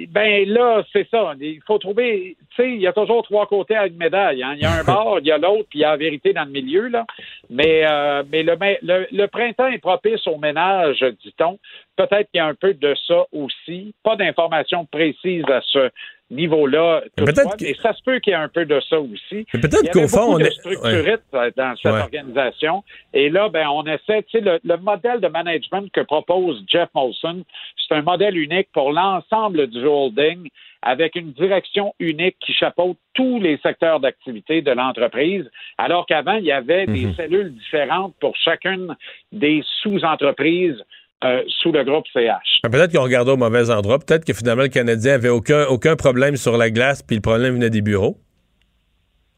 Ben 0.08 0.46
là, 0.48 0.82
c'est 0.92 1.08
ça. 1.10 1.32
Il 1.40 1.60
faut 1.66 1.78
trouver. 1.78 2.36
Tu 2.54 2.62
sais, 2.62 2.68
il 2.70 2.80
y 2.80 2.86
a 2.86 2.92
toujours 2.92 3.22
trois 3.22 3.46
côtés 3.46 3.76
à 3.76 3.86
une 3.86 3.96
médaille. 3.96 4.42
hein. 4.42 4.52
Il 4.56 4.62
y 4.62 4.66
a 4.66 4.72
un 4.72 4.84
bord, 4.94 5.18
il 5.20 5.26
y 5.26 5.32
a 5.32 5.38
l'autre, 5.38 5.66
puis 5.70 5.78
il 5.78 5.82
y 5.82 5.84
a 5.84 5.90
la 5.92 5.96
vérité 5.96 6.32
dans 6.32 6.44
le 6.44 6.50
milieu 6.50 6.88
là. 6.88 7.06
Mais 7.48 7.84
euh, 7.90 8.22
mais 8.30 8.42
le, 8.42 8.54
le 8.82 9.06
le 9.10 9.26
printemps 9.28 9.68
est 9.68 9.78
propice 9.78 10.26
au 10.26 10.36
ménage, 10.36 11.00
dit-on. 11.24 11.58
Peut-être 11.96 12.30
qu'il 12.30 12.38
y 12.38 12.40
a 12.40 12.46
un 12.46 12.54
peu 12.54 12.74
de 12.74 12.94
ça 13.06 13.24
aussi. 13.32 13.94
Pas 14.02 14.16
d'informations 14.16 14.86
précises 14.86 15.44
à 15.48 15.60
ce 15.62 15.90
niveau-là. 16.30 17.02
Peut-être 17.16 17.56
que- 17.58 17.74
ça 17.82 17.92
se 17.92 18.02
peut 18.02 18.18
qu'il 18.18 18.30
y 18.32 18.34
ait 18.34 18.38
un 18.38 18.48
peu 18.48 18.64
de 18.64 18.80
ça 18.88 18.98
aussi. 18.98 19.44
Peut-être 19.52 19.90
qu'au 19.92 20.08
fond, 20.08 20.34
on 20.34 20.38
est- 20.38 20.66
euh, 20.66 21.16
dans 21.56 21.74
cette 21.76 21.92
Ouais. 21.92 22.00
organisation. 22.00 22.82
Et 23.12 23.28
là, 23.28 23.50
ben, 23.50 23.68
on 23.68 23.84
essaie, 23.84 24.22
tu 24.22 24.38
sais, 24.38 24.40
le, 24.40 24.58
le 24.64 24.76
modèle 24.78 25.20
de 25.20 25.28
management 25.28 25.90
que 25.92 26.00
propose 26.00 26.64
Jeff 26.66 26.88
Molson, 26.94 27.44
c'est 27.76 27.94
un 27.94 28.02
modèle 28.02 28.38
unique 28.38 28.68
pour 28.72 28.92
l'ensemble 28.92 29.66
du 29.66 29.84
holding 29.84 30.48
avec 30.80 31.14
une 31.14 31.32
direction 31.32 31.94
unique 32.00 32.36
qui 32.40 32.54
chapeaute 32.54 32.96
tous 33.14 33.38
les 33.38 33.58
secteurs 33.58 34.00
d'activité 34.00 34.62
de 34.62 34.70
l'entreprise, 34.72 35.48
alors 35.78 36.06
qu'avant, 36.06 36.34
il 36.34 36.44
y 36.44 36.50
avait 36.52 36.86
des 36.86 37.04
Mhm. 37.06 37.14
cellules 37.14 37.54
différentes 37.54 38.14
pour 38.20 38.34
chacune 38.36 38.96
des 39.30 39.62
sous-entreprises 39.82 40.82
euh, 41.24 41.42
sous 41.62 41.72
le 41.72 41.84
groupe 41.84 42.04
CH. 42.12 42.60
Ben, 42.62 42.70
Peut-être 42.70 42.92
qu'on 42.92 43.02
regardait 43.02 43.32
au 43.32 43.36
mauvais 43.36 43.70
endroit. 43.70 43.98
Peut-être 43.98 44.24
que 44.24 44.32
finalement, 44.32 44.62
le 44.62 44.68
Canadien 44.68 45.14
avait 45.14 45.28
aucun, 45.28 45.64
aucun 45.66 45.96
problème 45.96 46.36
sur 46.36 46.56
la 46.56 46.70
glace, 46.70 47.02
puis 47.02 47.16
le 47.16 47.22
problème 47.22 47.54
venait 47.54 47.70
des 47.70 47.82
bureaux. 47.82 48.18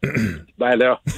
Ben 0.59 0.77
là. 0.77 1.01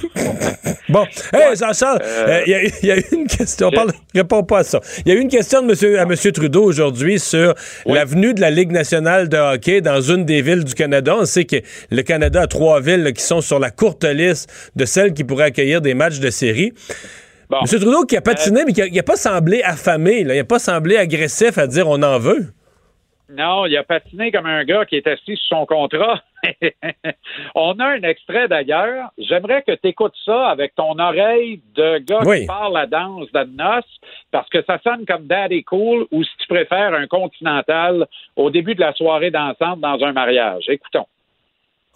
Bon, 0.89 1.05
hey, 1.33 1.55
Jean-Charles, 1.57 1.99
Euh, 2.01 2.27
euh, 2.27 2.41
il 2.47 2.71
y, 2.83 2.87
y 2.87 2.91
a 2.91 2.97
eu 2.97 3.03
une 3.11 3.27
question. 3.27 3.69
Parle, 3.71 3.91
réponds 4.15 4.43
pas 4.43 4.59
à 4.59 4.63
ça. 4.63 4.79
Il 5.05 5.11
y 5.11 5.15
a 5.15 5.19
eu 5.19 5.21
une 5.21 5.27
question 5.29 5.61
de 5.61 5.67
monsieur, 5.67 5.99
à 5.99 6.03
M. 6.03 6.15
Trudeau 6.15 6.63
aujourd'hui 6.63 7.19
sur 7.19 7.53
l'avenue 7.85 8.33
de 8.33 8.39
la 8.39 8.49
Ligue 8.49 8.71
nationale 8.71 9.27
de 9.27 9.37
hockey 9.37 9.81
dans 9.81 9.99
une 9.99 10.23
des 10.25 10.41
villes 10.41 10.63
du 10.63 10.73
Canada. 10.73 11.15
On 11.19 11.25
sait 11.25 11.43
que 11.43 11.57
le 11.91 12.01
Canada 12.03 12.43
a 12.43 12.47
trois 12.47 12.79
villes 12.79 13.03
là, 13.03 13.11
qui 13.11 13.21
sont 13.21 13.41
sur 13.41 13.59
la 13.59 13.69
courte 13.69 14.05
liste 14.05 14.49
de 14.77 14.85
celles 14.85 15.13
qui 15.13 15.25
pourraient 15.25 15.45
accueillir 15.45 15.81
des 15.81 15.93
matchs 15.93 16.19
de 16.19 16.29
série. 16.29 16.73
M. 17.51 17.65
Trudeau 17.65 18.05
qui 18.05 18.17
a 18.17 18.21
patiné, 18.21 18.63
mais 18.65 18.73
qui 18.73 18.91
n'a 18.91 19.03
pas 19.03 19.15
semblé 19.15 19.61
affamé. 19.63 20.23
Là. 20.23 20.33
Il 20.35 20.37
n'a 20.37 20.43
pas 20.43 20.59
semblé 20.59 20.97
agressif 20.97 21.57
à 21.57 21.67
dire 21.67 21.87
on 21.87 22.01
en 22.03 22.19
veut. 22.19 22.47
Non, 23.29 23.65
il 23.65 23.75
a 23.75 23.83
patiné 23.83 24.31
comme 24.31 24.45
un 24.45 24.63
gars 24.63 24.85
qui 24.85 24.95
est 24.95 25.05
assis 25.05 25.35
sur 25.35 25.57
son 25.57 25.65
contrat. 25.65 26.21
On 27.55 27.77
a 27.79 27.85
un 27.85 28.01
extrait 28.03 28.47
d'ailleurs. 28.47 29.09
J'aimerais 29.17 29.63
que 29.67 29.73
tu 29.73 29.89
écoutes 29.89 30.15
ça 30.25 30.47
avec 30.47 30.73
ton 30.75 30.97
oreille 30.97 31.61
de 31.75 31.97
gars 31.97 32.21
Oui. 32.25 32.41
qui 32.41 32.45
parle 32.45 32.73
la 32.73 32.85
danse 32.85 33.29
de 33.33 33.43
noces, 33.43 33.83
parce 34.31 34.47
que 34.49 34.63
ça 34.63 34.79
sonne 34.81 35.05
comme 35.05 35.27
Daddy 35.27 35.63
Cool 35.65 36.05
ou 36.11 36.23
si 36.23 36.29
tu 36.39 36.47
préfères 36.47 36.93
un 36.93 37.07
continental 37.07 38.07
au 38.37 38.49
début 38.49 38.75
de 38.75 38.79
la 38.81 38.93
soirée 38.93 39.29
dansante 39.29 39.81
dans 39.81 40.01
un 40.05 40.13
mariage. 40.13 40.63
Écoutons. 40.69 41.05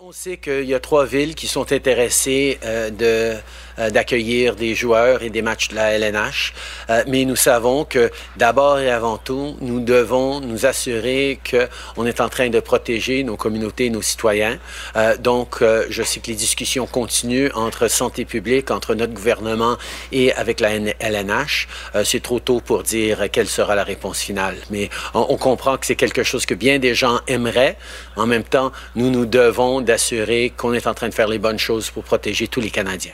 On 0.03 0.11
sait 0.11 0.38
qu'il 0.38 0.65
y 0.65 0.73
a 0.73 0.80
trois 0.80 1.06
villes 1.06 1.36
qui 1.36 1.45
sont 1.45 1.72
intéressées 1.72 2.57
euh, 2.65 2.90
de, 2.90 3.03
euh, 3.36 3.40
d'accueillir 3.77 4.56
des 4.56 4.76
joueurs 4.76 5.23
et 5.23 5.30
des 5.30 5.41
matchs 5.41 5.69
de 5.69 5.76
la 5.76 5.91
LNH, 5.91 6.53
Euh, 6.89 7.03
mais 7.07 7.26
nous 7.26 7.35
savons 7.35 7.85
que 7.85 8.11
d'abord 8.38 8.80
et 8.80 8.89
avant 8.89 9.18
tout, 9.18 9.56
nous 9.61 9.80
devons 9.80 10.41
nous 10.41 10.65
assurer 10.65 11.39
qu'on 11.49 12.06
est 12.06 12.22
en 12.22 12.30
train 12.30 12.49
de 12.49 12.60
protéger 12.60 13.23
nos 13.23 13.38
communautés, 13.38 13.89
nos 13.89 14.02
citoyens. 14.02 14.57
Euh, 14.95 15.18
donc, 15.18 15.61
euh, 15.61 15.85
je 15.89 16.03
sais 16.03 16.19
que 16.19 16.27
les 16.27 16.35
discussions 16.35 16.88
continuent 16.88 17.49
entre 17.53 17.88
santé 17.88 18.26
publique, 18.26 18.72
entre 18.72 18.95
notre 18.95 19.14
gouvernement 19.14 19.77
et 20.11 20.34
avec 20.34 20.60
la 20.60 20.72
LNH. 20.99 21.68
Euh, 21.95 22.03
c'est 22.03 22.22
trop 22.22 22.39
tôt 22.39 22.61
pour 22.61 22.84
dire 22.84 23.30
quelle 23.31 23.48
sera 23.48 23.76
la 23.76 23.84
réponse 23.84 24.19
finale, 24.19 24.56
mais 24.69 24.89
on, 25.14 25.27
on 25.30 25.38
comprend 25.38 25.77
que 25.77 25.85
c'est 25.85 25.95
quelque 25.95 26.23
chose 26.23 26.45
que 26.45 26.53
bien 26.53 26.80
des 26.80 26.95
gens 26.95 27.19
aimeraient. 27.27 27.77
En 28.15 28.27
même 28.27 28.43
temps, 28.43 28.72
nous 28.95 29.10
nous 29.10 29.26
devons 29.26 29.81
d'assurer 29.81 30.52
qu'on 30.56 30.73
est 30.73 30.88
en 30.88 30.93
train 30.93 31.10
de 31.10 31.14
faire 31.14 31.27
les 31.27 31.39
bonnes 31.39 31.60
choses 31.60 31.89
pour 31.89 32.03
protéger 32.03 32.48
tous 32.48 32.61
les 32.61 32.69
Canadiens. 32.69 33.14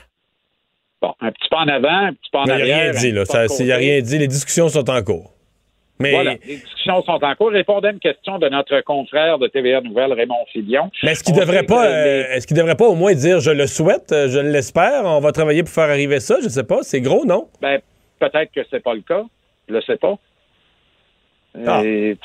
Bon, 1.02 1.14
un 1.22 1.32
petit 1.32 1.48
pas 1.50 1.58
en 1.60 1.68
avant, 1.68 1.90
un 2.08 2.14
petit 2.14 2.30
pas 2.32 2.40
en 2.40 2.46
Mais 2.46 2.54
il 2.54 2.58
n'a 2.70 2.76
arrière. 2.76 2.92
rien 2.94 3.00
dit. 3.02 3.12
Là. 3.12 3.24
il 3.28 3.36
n'a 3.38 3.48
côté. 3.48 3.74
rien 3.76 4.02
dit. 4.02 4.18
Les 4.18 4.28
discussions 4.28 4.70
sont 4.70 4.90
en 4.90 5.02
cours. 5.04 5.32
Mais, 6.00 6.12
Voilà, 6.12 6.32
les 6.46 6.58
discussions 6.58 7.02
sont 7.04 7.24
en 7.24 7.36
cours. 7.36 7.50
Je 7.52 7.58
répondais 7.58 7.88
à 7.88 7.92
une 7.92 8.00
question 8.00 8.38
de 8.38 8.48
notre 8.50 8.82
confrère 8.82 9.40
de 9.40 9.48
TVA 9.48 9.82
Nouvelle, 9.82 10.14
Raymond 10.14 10.46
Filion. 10.52 10.92
mais 11.04 11.12
est-ce 11.12 11.24
qu'il 11.24 11.34
On 11.36 11.40
devrait 11.40 11.64
pas, 11.64 11.88
les- 11.88 11.94
euh, 12.24 12.34
est-ce 12.36 12.46
qu'il 12.48 12.56
devrait 12.58 12.76
pas 12.76 12.86
au 12.86 12.94
moins 12.96 13.14
dire 13.16 13.40
je 13.40 13.50
le 13.52 13.66
souhaite, 13.68 14.12
euh, 14.12 14.28
je 14.30 14.38
l'espère, 14.40 15.06
on 15.06 15.20
va 15.20 15.32
travailler 15.32 15.64
pour 15.64 15.72
faire 15.74 15.90
arriver 15.90 16.20
ça, 16.20 16.38
je 16.44 16.50
sais 16.50 16.64
pas, 16.64 16.84
c'est 16.84 17.02
gros, 17.02 17.26
non? 17.26 17.48
Ben, 17.62 17.80
peut-être 18.20 18.52
que 18.52 18.62
c'est 18.70 18.84
pas 18.84 18.94
le 18.94 19.02
cas. 19.02 19.24
Je 19.68 19.74
le 19.74 19.82
sais 19.82 19.98
pas. 19.98 20.16
Ah, 21.66 21.82
Et. 21.84 22.16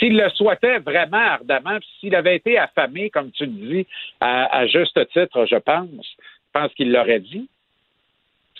S'il 0.00 0.16
le 0.16 0.28
souhaitait 0.30 0.78
vraiment 0.80 1.16
ardemment, 1.18 1.78
s'il 2.00 2.14
avait 2.16 2.34
été 2.36 2.58
affamé, 2.58 3.08
comme 3.10 3.30
tu 3.30 3.44
le 3.44 3.52
dis, 3.52 3.86
à, 4.20 4.56
à 4.58 4.66
juste 4.66 4.98
titre, 5.12 5.46
je 5.48 5.56
pense, 5.56 5.86
je 5.92 6.60
pense 6.60 6.72
qu'il 6.74 6.90
l'aurait 6.90 7.20
dit. 7.20 7.48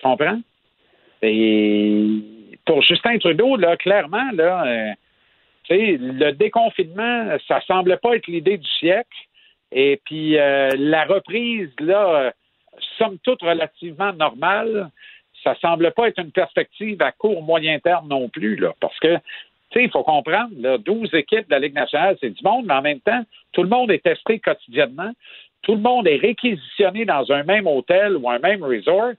Comprends? 0.03 0.41
Et 1.23 2.05
pour 2.65 2.83
Justin 2.83 3.19
Trudeau, 3.19 3.57
là, 3.57 3.77
clairement, 3.77 4.31
là, 4.33 4.67
euh, 4.67 4.93
le 5.71 6.33
déconfinement, 6.33 7.29
ça 7.47 7.61
semble 7.63 7.99
pas 7.99 8.17
être 8.17 8.27
l'idée 8.27 8.59
du 8.59 8.69
siècle. 8.79 9.17
Et 9.71 10.01
puis 10.05 10.37
euh, 10.39 10.71
la 10.77 11.05
reprise, 11.05 11.71
là, 11.81 12.33
somme 12.99 13.19
toute 13.23 13.43
relativement 13.43 14.13
normale, 14.13 14.91
ça 15.43 15.55
semble 15.61 15.91
pas 15.93 16.09
être 16.09 16.21
une 16.21 16.31
perspective 16.31 17.01
à 17.03 17.13
court, 17.13 17.43
moyen 17.43 17.79
terme 17.79 18.09
non 18.09 18.29
plus, 18.29 18.57
là, 18.57 18.75
parce 18.81 18.99
que, 18.99 19.17
il 19.75 19.91
faut 19.91 20.03
comprendre, 20.03 20.53
là, 20.59 20.77
12 20.77 21.15
équipes 21.15 21.49
de 21.49 21.55
la 21.55 21.59
Ligue 21.59 21.75
nationale, 21.75 22.17
c'est 22.21 22.31
du 22.31 22.43
monde, 22.45 22.67
mais 22.67 22.75
en 22.75 22.83
même 22.83 23.01
temps, 23.01 23.23
tout 23.53 23.63
le 23.63 23.71
monde 23.71 23.91
est 23.91 24.03
testé 24.03 24.39
quotidiennement, 24.39 25.11
tout 25.63 25.75
le 25.75 25.81
monde 25.81 26.07
est 26.07 26.17
réquisitionné 26.17 27.07
dans 27.07 27.33
un 27.33 27.43
même 27.45 27.67
hôtel 27.67 28.17
ou 28.17 28.29
un 28.29 28.39
même 28.39 28.63
resort. 28.63 29.13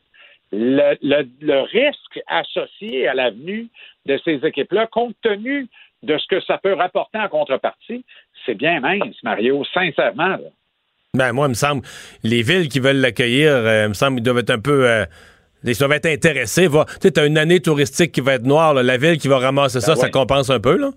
Le, 0.55 0.95
le- 1.01 1.27
le 1.41 1.61
risque 1.61 2.21
associé 2.27 3.07
à 3.07 3.13
l'avenue 3.15 3.67
de 4.05 4.19
ces 4.23 4.35
équipes-là, 4.45 4.87
compte 4.87 5.15
tenu 5.23 5.67
de 6.03 6.17
ce 6.17 6.27
que 6.27 6.41
ça 6.41 6.57
peut 6.57 6.73
rapporter 6.73 7.17
en 7.17 7.27
contrepartie, 7.29 8.03
c'est 8.45 8.55
bien 8.55 8.79
mince, 8.81 9.15
Mario, 9.23 9.63
sincèrement. 9.73 10.27
là. 10.27 10.39
Ben, 11.15 11.31
moi, 11.31 11.47
il 11.47 11.49
me 11.49 11.53
semble, 11.55 11.81
les 12.23 12.41
villes 12.43 12.67
qui 12.69 12.79
veulent 12.79 12.97
l'accueillir, 13.01 13.51
euh, 13.51 13.83
il 13.85 13.89
me 13.89 13.93
semble, 13.93 14.19
ils 14.19 14.23
doivent 14.23 14.39
être 14.39 14.49
un 14.51 14.59
peu. 14.59 14.87
euh, 14.89 15.05
ils 15.63 15.77
doivent 15.77 15.93
être 15.93 16.07
intéressés. 16.07 16.67
Tu 16.67 16.77
sais, 17.01 17.11
t'as 17.11 17.25
une 17.25 17.37
année 17.37 17.61
touristique 17.61 18.11
qui 18.11 18.19
va 18.21 18.33
être 18.33 18.43
noire, 18.43 18.73
là, 18.73 18.83
la 18.83 18.97
ville 18.97 19.17
qui 19.17 19.27
va 19.29 19.37
ramasser 19.39 19.79
ça, 19.79 19.93
Ben 19.93 19.95
ça 20.01 20.05
ouais. 20.07 20.11
compense 20.11 20.49
un 20.49 20.59
peu, 20.59 20.77
là? 20.77 20.91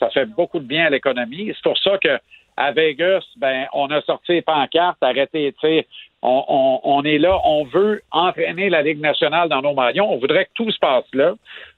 ça 0.00 0.08
fait 0.10 0.26
beaucoup 0.26 0.58
de 0.58 0.64
bien 0.64 0.86
à 0.86 0.90
l'économie. 0.90 1.52
C'est 1.54 1.62
pour 1.62 1.78
ça 1.78 1.98
que 1.98 2.18
à 2.56 2.72
Vegas, 2.72 3.22
ben, 3.36 3.66
on 3.72 3.86
a 3.90 4.00
sorti 4.02 4.32
les 4.32 4.42
pancartes, 4.42 5.02
arrêté, 5.02 5.52
tu 5.60 5.66
sais, 5.66 5.86
on, 6.24 6.44
on, 6.48 6.80
on 6.82 7.02
est 7.04 7.18
là, 7.18 7.38
on 7.44 7.64
veut 7.64 8.02
entraîner 8.10 8.70
la 8.70 8.82
Ligue 8.82 9.00
nationale 9.00 9.48
dans 9.48 9.62
nos 9.62 9.74
maillons. 9.74 10.10
On 10.10 10.18
voudrait 10.18 10.46
que 10.46 10.50
tout 10.54 10.70
se 10.70 10.78
passe 10.78 11.04
là. 11.12 11.34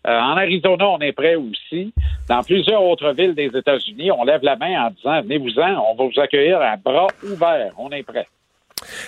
Euh, 0.06 0.18
en 0.18 0.36
Arizona, 0.36 0.89
on 0.89 1.01
est 1.01 1.12
prêt 1.12 1.35
aussi. 1.35 1.93
Dans 2.28 2.43
plusieurs 2.43 2.82
autres 2.82 3.12
villes 3.12 3.35
des 3.35 3.51
États-Unis, 3.55 4.10
on 4.12 4.24
lève 4.24 4.40
la 4.43 4.56
main 4.56 4.86
en 4.86 4.90
disant 4.90 5.20
venez-vous-en, 5.23 5.85
on 5.90 5.94
va 5.97 6.05
vous 6.05 6.20
accueillir 6.20 6.60
à 6.60 6.77
bras 6.77 7.09
ouverts. 7.24 7.73
On 7.77 7.90
est 7.90 8.05
prêt. 8.05 8.27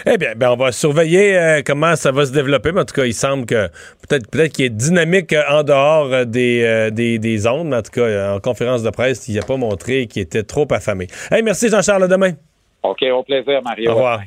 Eh 0.06 0.16
bien, 0.16 0.32
ben, 0.34 0.50
on 0.50 0.56
va 0.56 0.72
surveiller 0.72 1.36
euh, 1.36 1.62
comment 1.64 1.94
ça 1.94 2.10
va 2.10 2.24
se 2.24 2.32
développer. 2.32 2.72
Mais 2.72 2.80
en 2.80 2.84
tout 2.84 2.94
cas, 2.94 3.04
il 3.04 3.14
semble 3.14 3.46
que 3.46 3.68
peut-être 4.08 4.28
peut-être 4.30 4.52
qu'il 4.52 4.64
est 4.64 4.70
dynamique 4.70 5.34
en 5.48 5.62
dehors 5.62 6.12
euh, 6.12 6.24
des, 6.24 6.64
euh, 6.64 6.90
des, 6.90 7.18
des 7.18 7.46
ondes. 7.46 7.68
Mais 7.68 7.76
en 7.76 7.82
tout 7.82 7.92
cas, 7.92 8.34
en 8.34 8.40
conférence 8.40 8.82
de 8.82 8.90
presse, 8.90 9.28
il 9.28 9.36
n'a 9.36 9.42
pas 9.42 9.56
montré 9.56 10.06
qu'il 10.06 10.22
était 10.22 10.42
trop 10.42 10.66
affamé. 10.70 11.06
Hey, 11.30 11.42
merci 11.42 11.68
Jean-Charles. 11.68 12.04
À 12.04 12.08
demain. 12.08 12.32
OK, 12.82 13.02
au 13.12 13.22
plaisir, 13.22 13.60
Mario. 13.62 13.90
Au 13.90 13.94
revoir. 13.94 14.20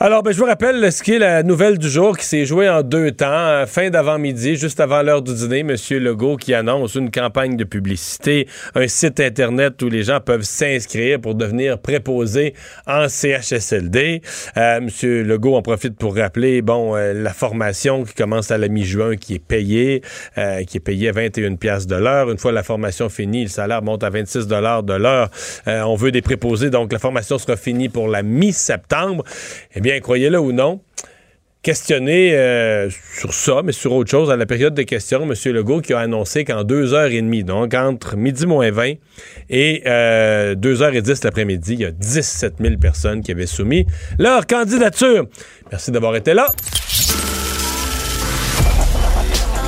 Alors, 0.00 0.22
ben, 0.22 0.30
je 0.30 0.38
vous 0.38 0.44
rappelle 0.44 0.92
ce 0.92 1.02
qui 1.02 1.14
est 1.14 1.18
la 1.18 1.42
nouvelle 1.42 1.76
du 1.76 1.90
jour 1.90 2.16
qui 2.16 2.24
s'est 2.24 2.46
jouée 2.46 2.68
en 2.68 2.84
deux 2.84 3.10
temps. 3.10 3.64
Fin 3.66 3.90
d'avant-midi, 3.90 4.54
juste 4.54 4.78
avant 4.78 5.02
l'heure 5.02 5.22
du 5.22 5.34
dîner, 5.34 5.58
M. 5.58 5.74
Legault 5.90 6.36
qui 6.36 6.54
annonce 6.54 6.94
une 6.94 7.10
campagne 7.10 7.56
de 7.56 7.64
publicité, 7.64 8.46
un 8.76 8.86
site 8.86 9.18
Internet 9.18 9.82
où 9.82 9.88
les 9.88 10.04
gens 10.04 10.20
peuvent 10.20 10.44
s'inscrire 10.44 11.20
pour 11.20 11.34
devenir 11.34 11.80
préposés 11.80 12.54
en 12.86 13.08
CHSLD. 13.08 14.22
Euh, 14.56 14.76
M. 14.76 14.88
Legault 15.26 15.56
en 15.56 15.62
profite 15.62 15.96
pour 15.96 16.14
rappeler, 16.14 16.62
bon, 16.62 16.94
euh, 16.94 17.12
la 17.12 17.32
formation 17.32 18.04
qui 18.04 18.14
commence 18.14 18.52
à 18.52 18.58
la 18.58 18.68
mi-juin 18.68 19.16
qui 19.16 19.34
est 19.34 19.44
payée, 19.44 20.02
euh, 20.38 20.62
qui 20.62 20.76
est 20.76 20.80
payée 20.80 21.08
à 21.08 21.12
21 21.12 21.56
pièces 21.56 21.88
de 21.88 21.96
l'heure. 21.96 22.30
Une 22.30 22.38
fois 22.38 22.52
la 22.52 22.62
formation 22.62 23.08
finie, 23.08 23.42
le 23.42 23.50
salaire 23.50 23.82
monte 23.82 24.04
à 24.04 24.10
26 24.10 24.46
dollars 24.46 24.84
de 24.84 24.94
l'heure. 24.94 25.28
Euh, 25.66 25.82
on 25.82 25.96
veut 25.96 26.12
des 26.12 26.22
préposés, 26.22 26.70
donc 26.70 26.92
la 26.92 27.00
formation 27.00 27.36
sera 27.36 27.56
finie 27.56 27.88
pour 27.88 28.06
la 28.06 28.22
mi-septembre. 28.22 29.24
Eh 29.74 29.87
bien, 29.88 30.00
croyez-le 30.00 30.38
ou 30.38 30.52
non, 30.52 30.82
questionné 31.62 32.34
euh, 32.34 32.90
sur 32.90 33.32
ça, 33.32 33.62
mais 33.64 33.72
sur 33.72 33.94
autre 33.94 34.10
chose, 34.10 34.30
à 34.30 34.36
la 34.36 34.44
période 34.44 34.74
de 34.74 34.82
questions, 34.82 35.22
M. 35.22 35.32
Legault 35.54 35.80
qui 35.80 35.94
a 35.94 36.00
annoncé 36.00 36.44
qu'en 36.44 36.62
deux 36.62 36.92
heures 36.92 37.10
et 37.10 37.22
demie, 37.22 37.42
donc 37.42 37.72
entre 37.72 38.14
midi 38.14 38.44
moins 38.44 38.70
20 38.70 38.96
et 39.48 39.82
euh, 39.86 40.54
2h10 40.54 41.24
l'après-midi, 41.24 41.72
il 41.72 41.80
y 41.80 41.84
a 41.86 41.90
17 41.90 42.56
000 42.60 42.76
personnes 42.76 43.22
qui 43.22 43.32
avaient 43.32 43.46
soumis 43.46 43.86
leur 44.18 44.46
candidature. 44.46 45.26
Merci 45.70 45.90
d'avoir 45.90 46.16
été 46.16 46.34
là. 46.34 46.52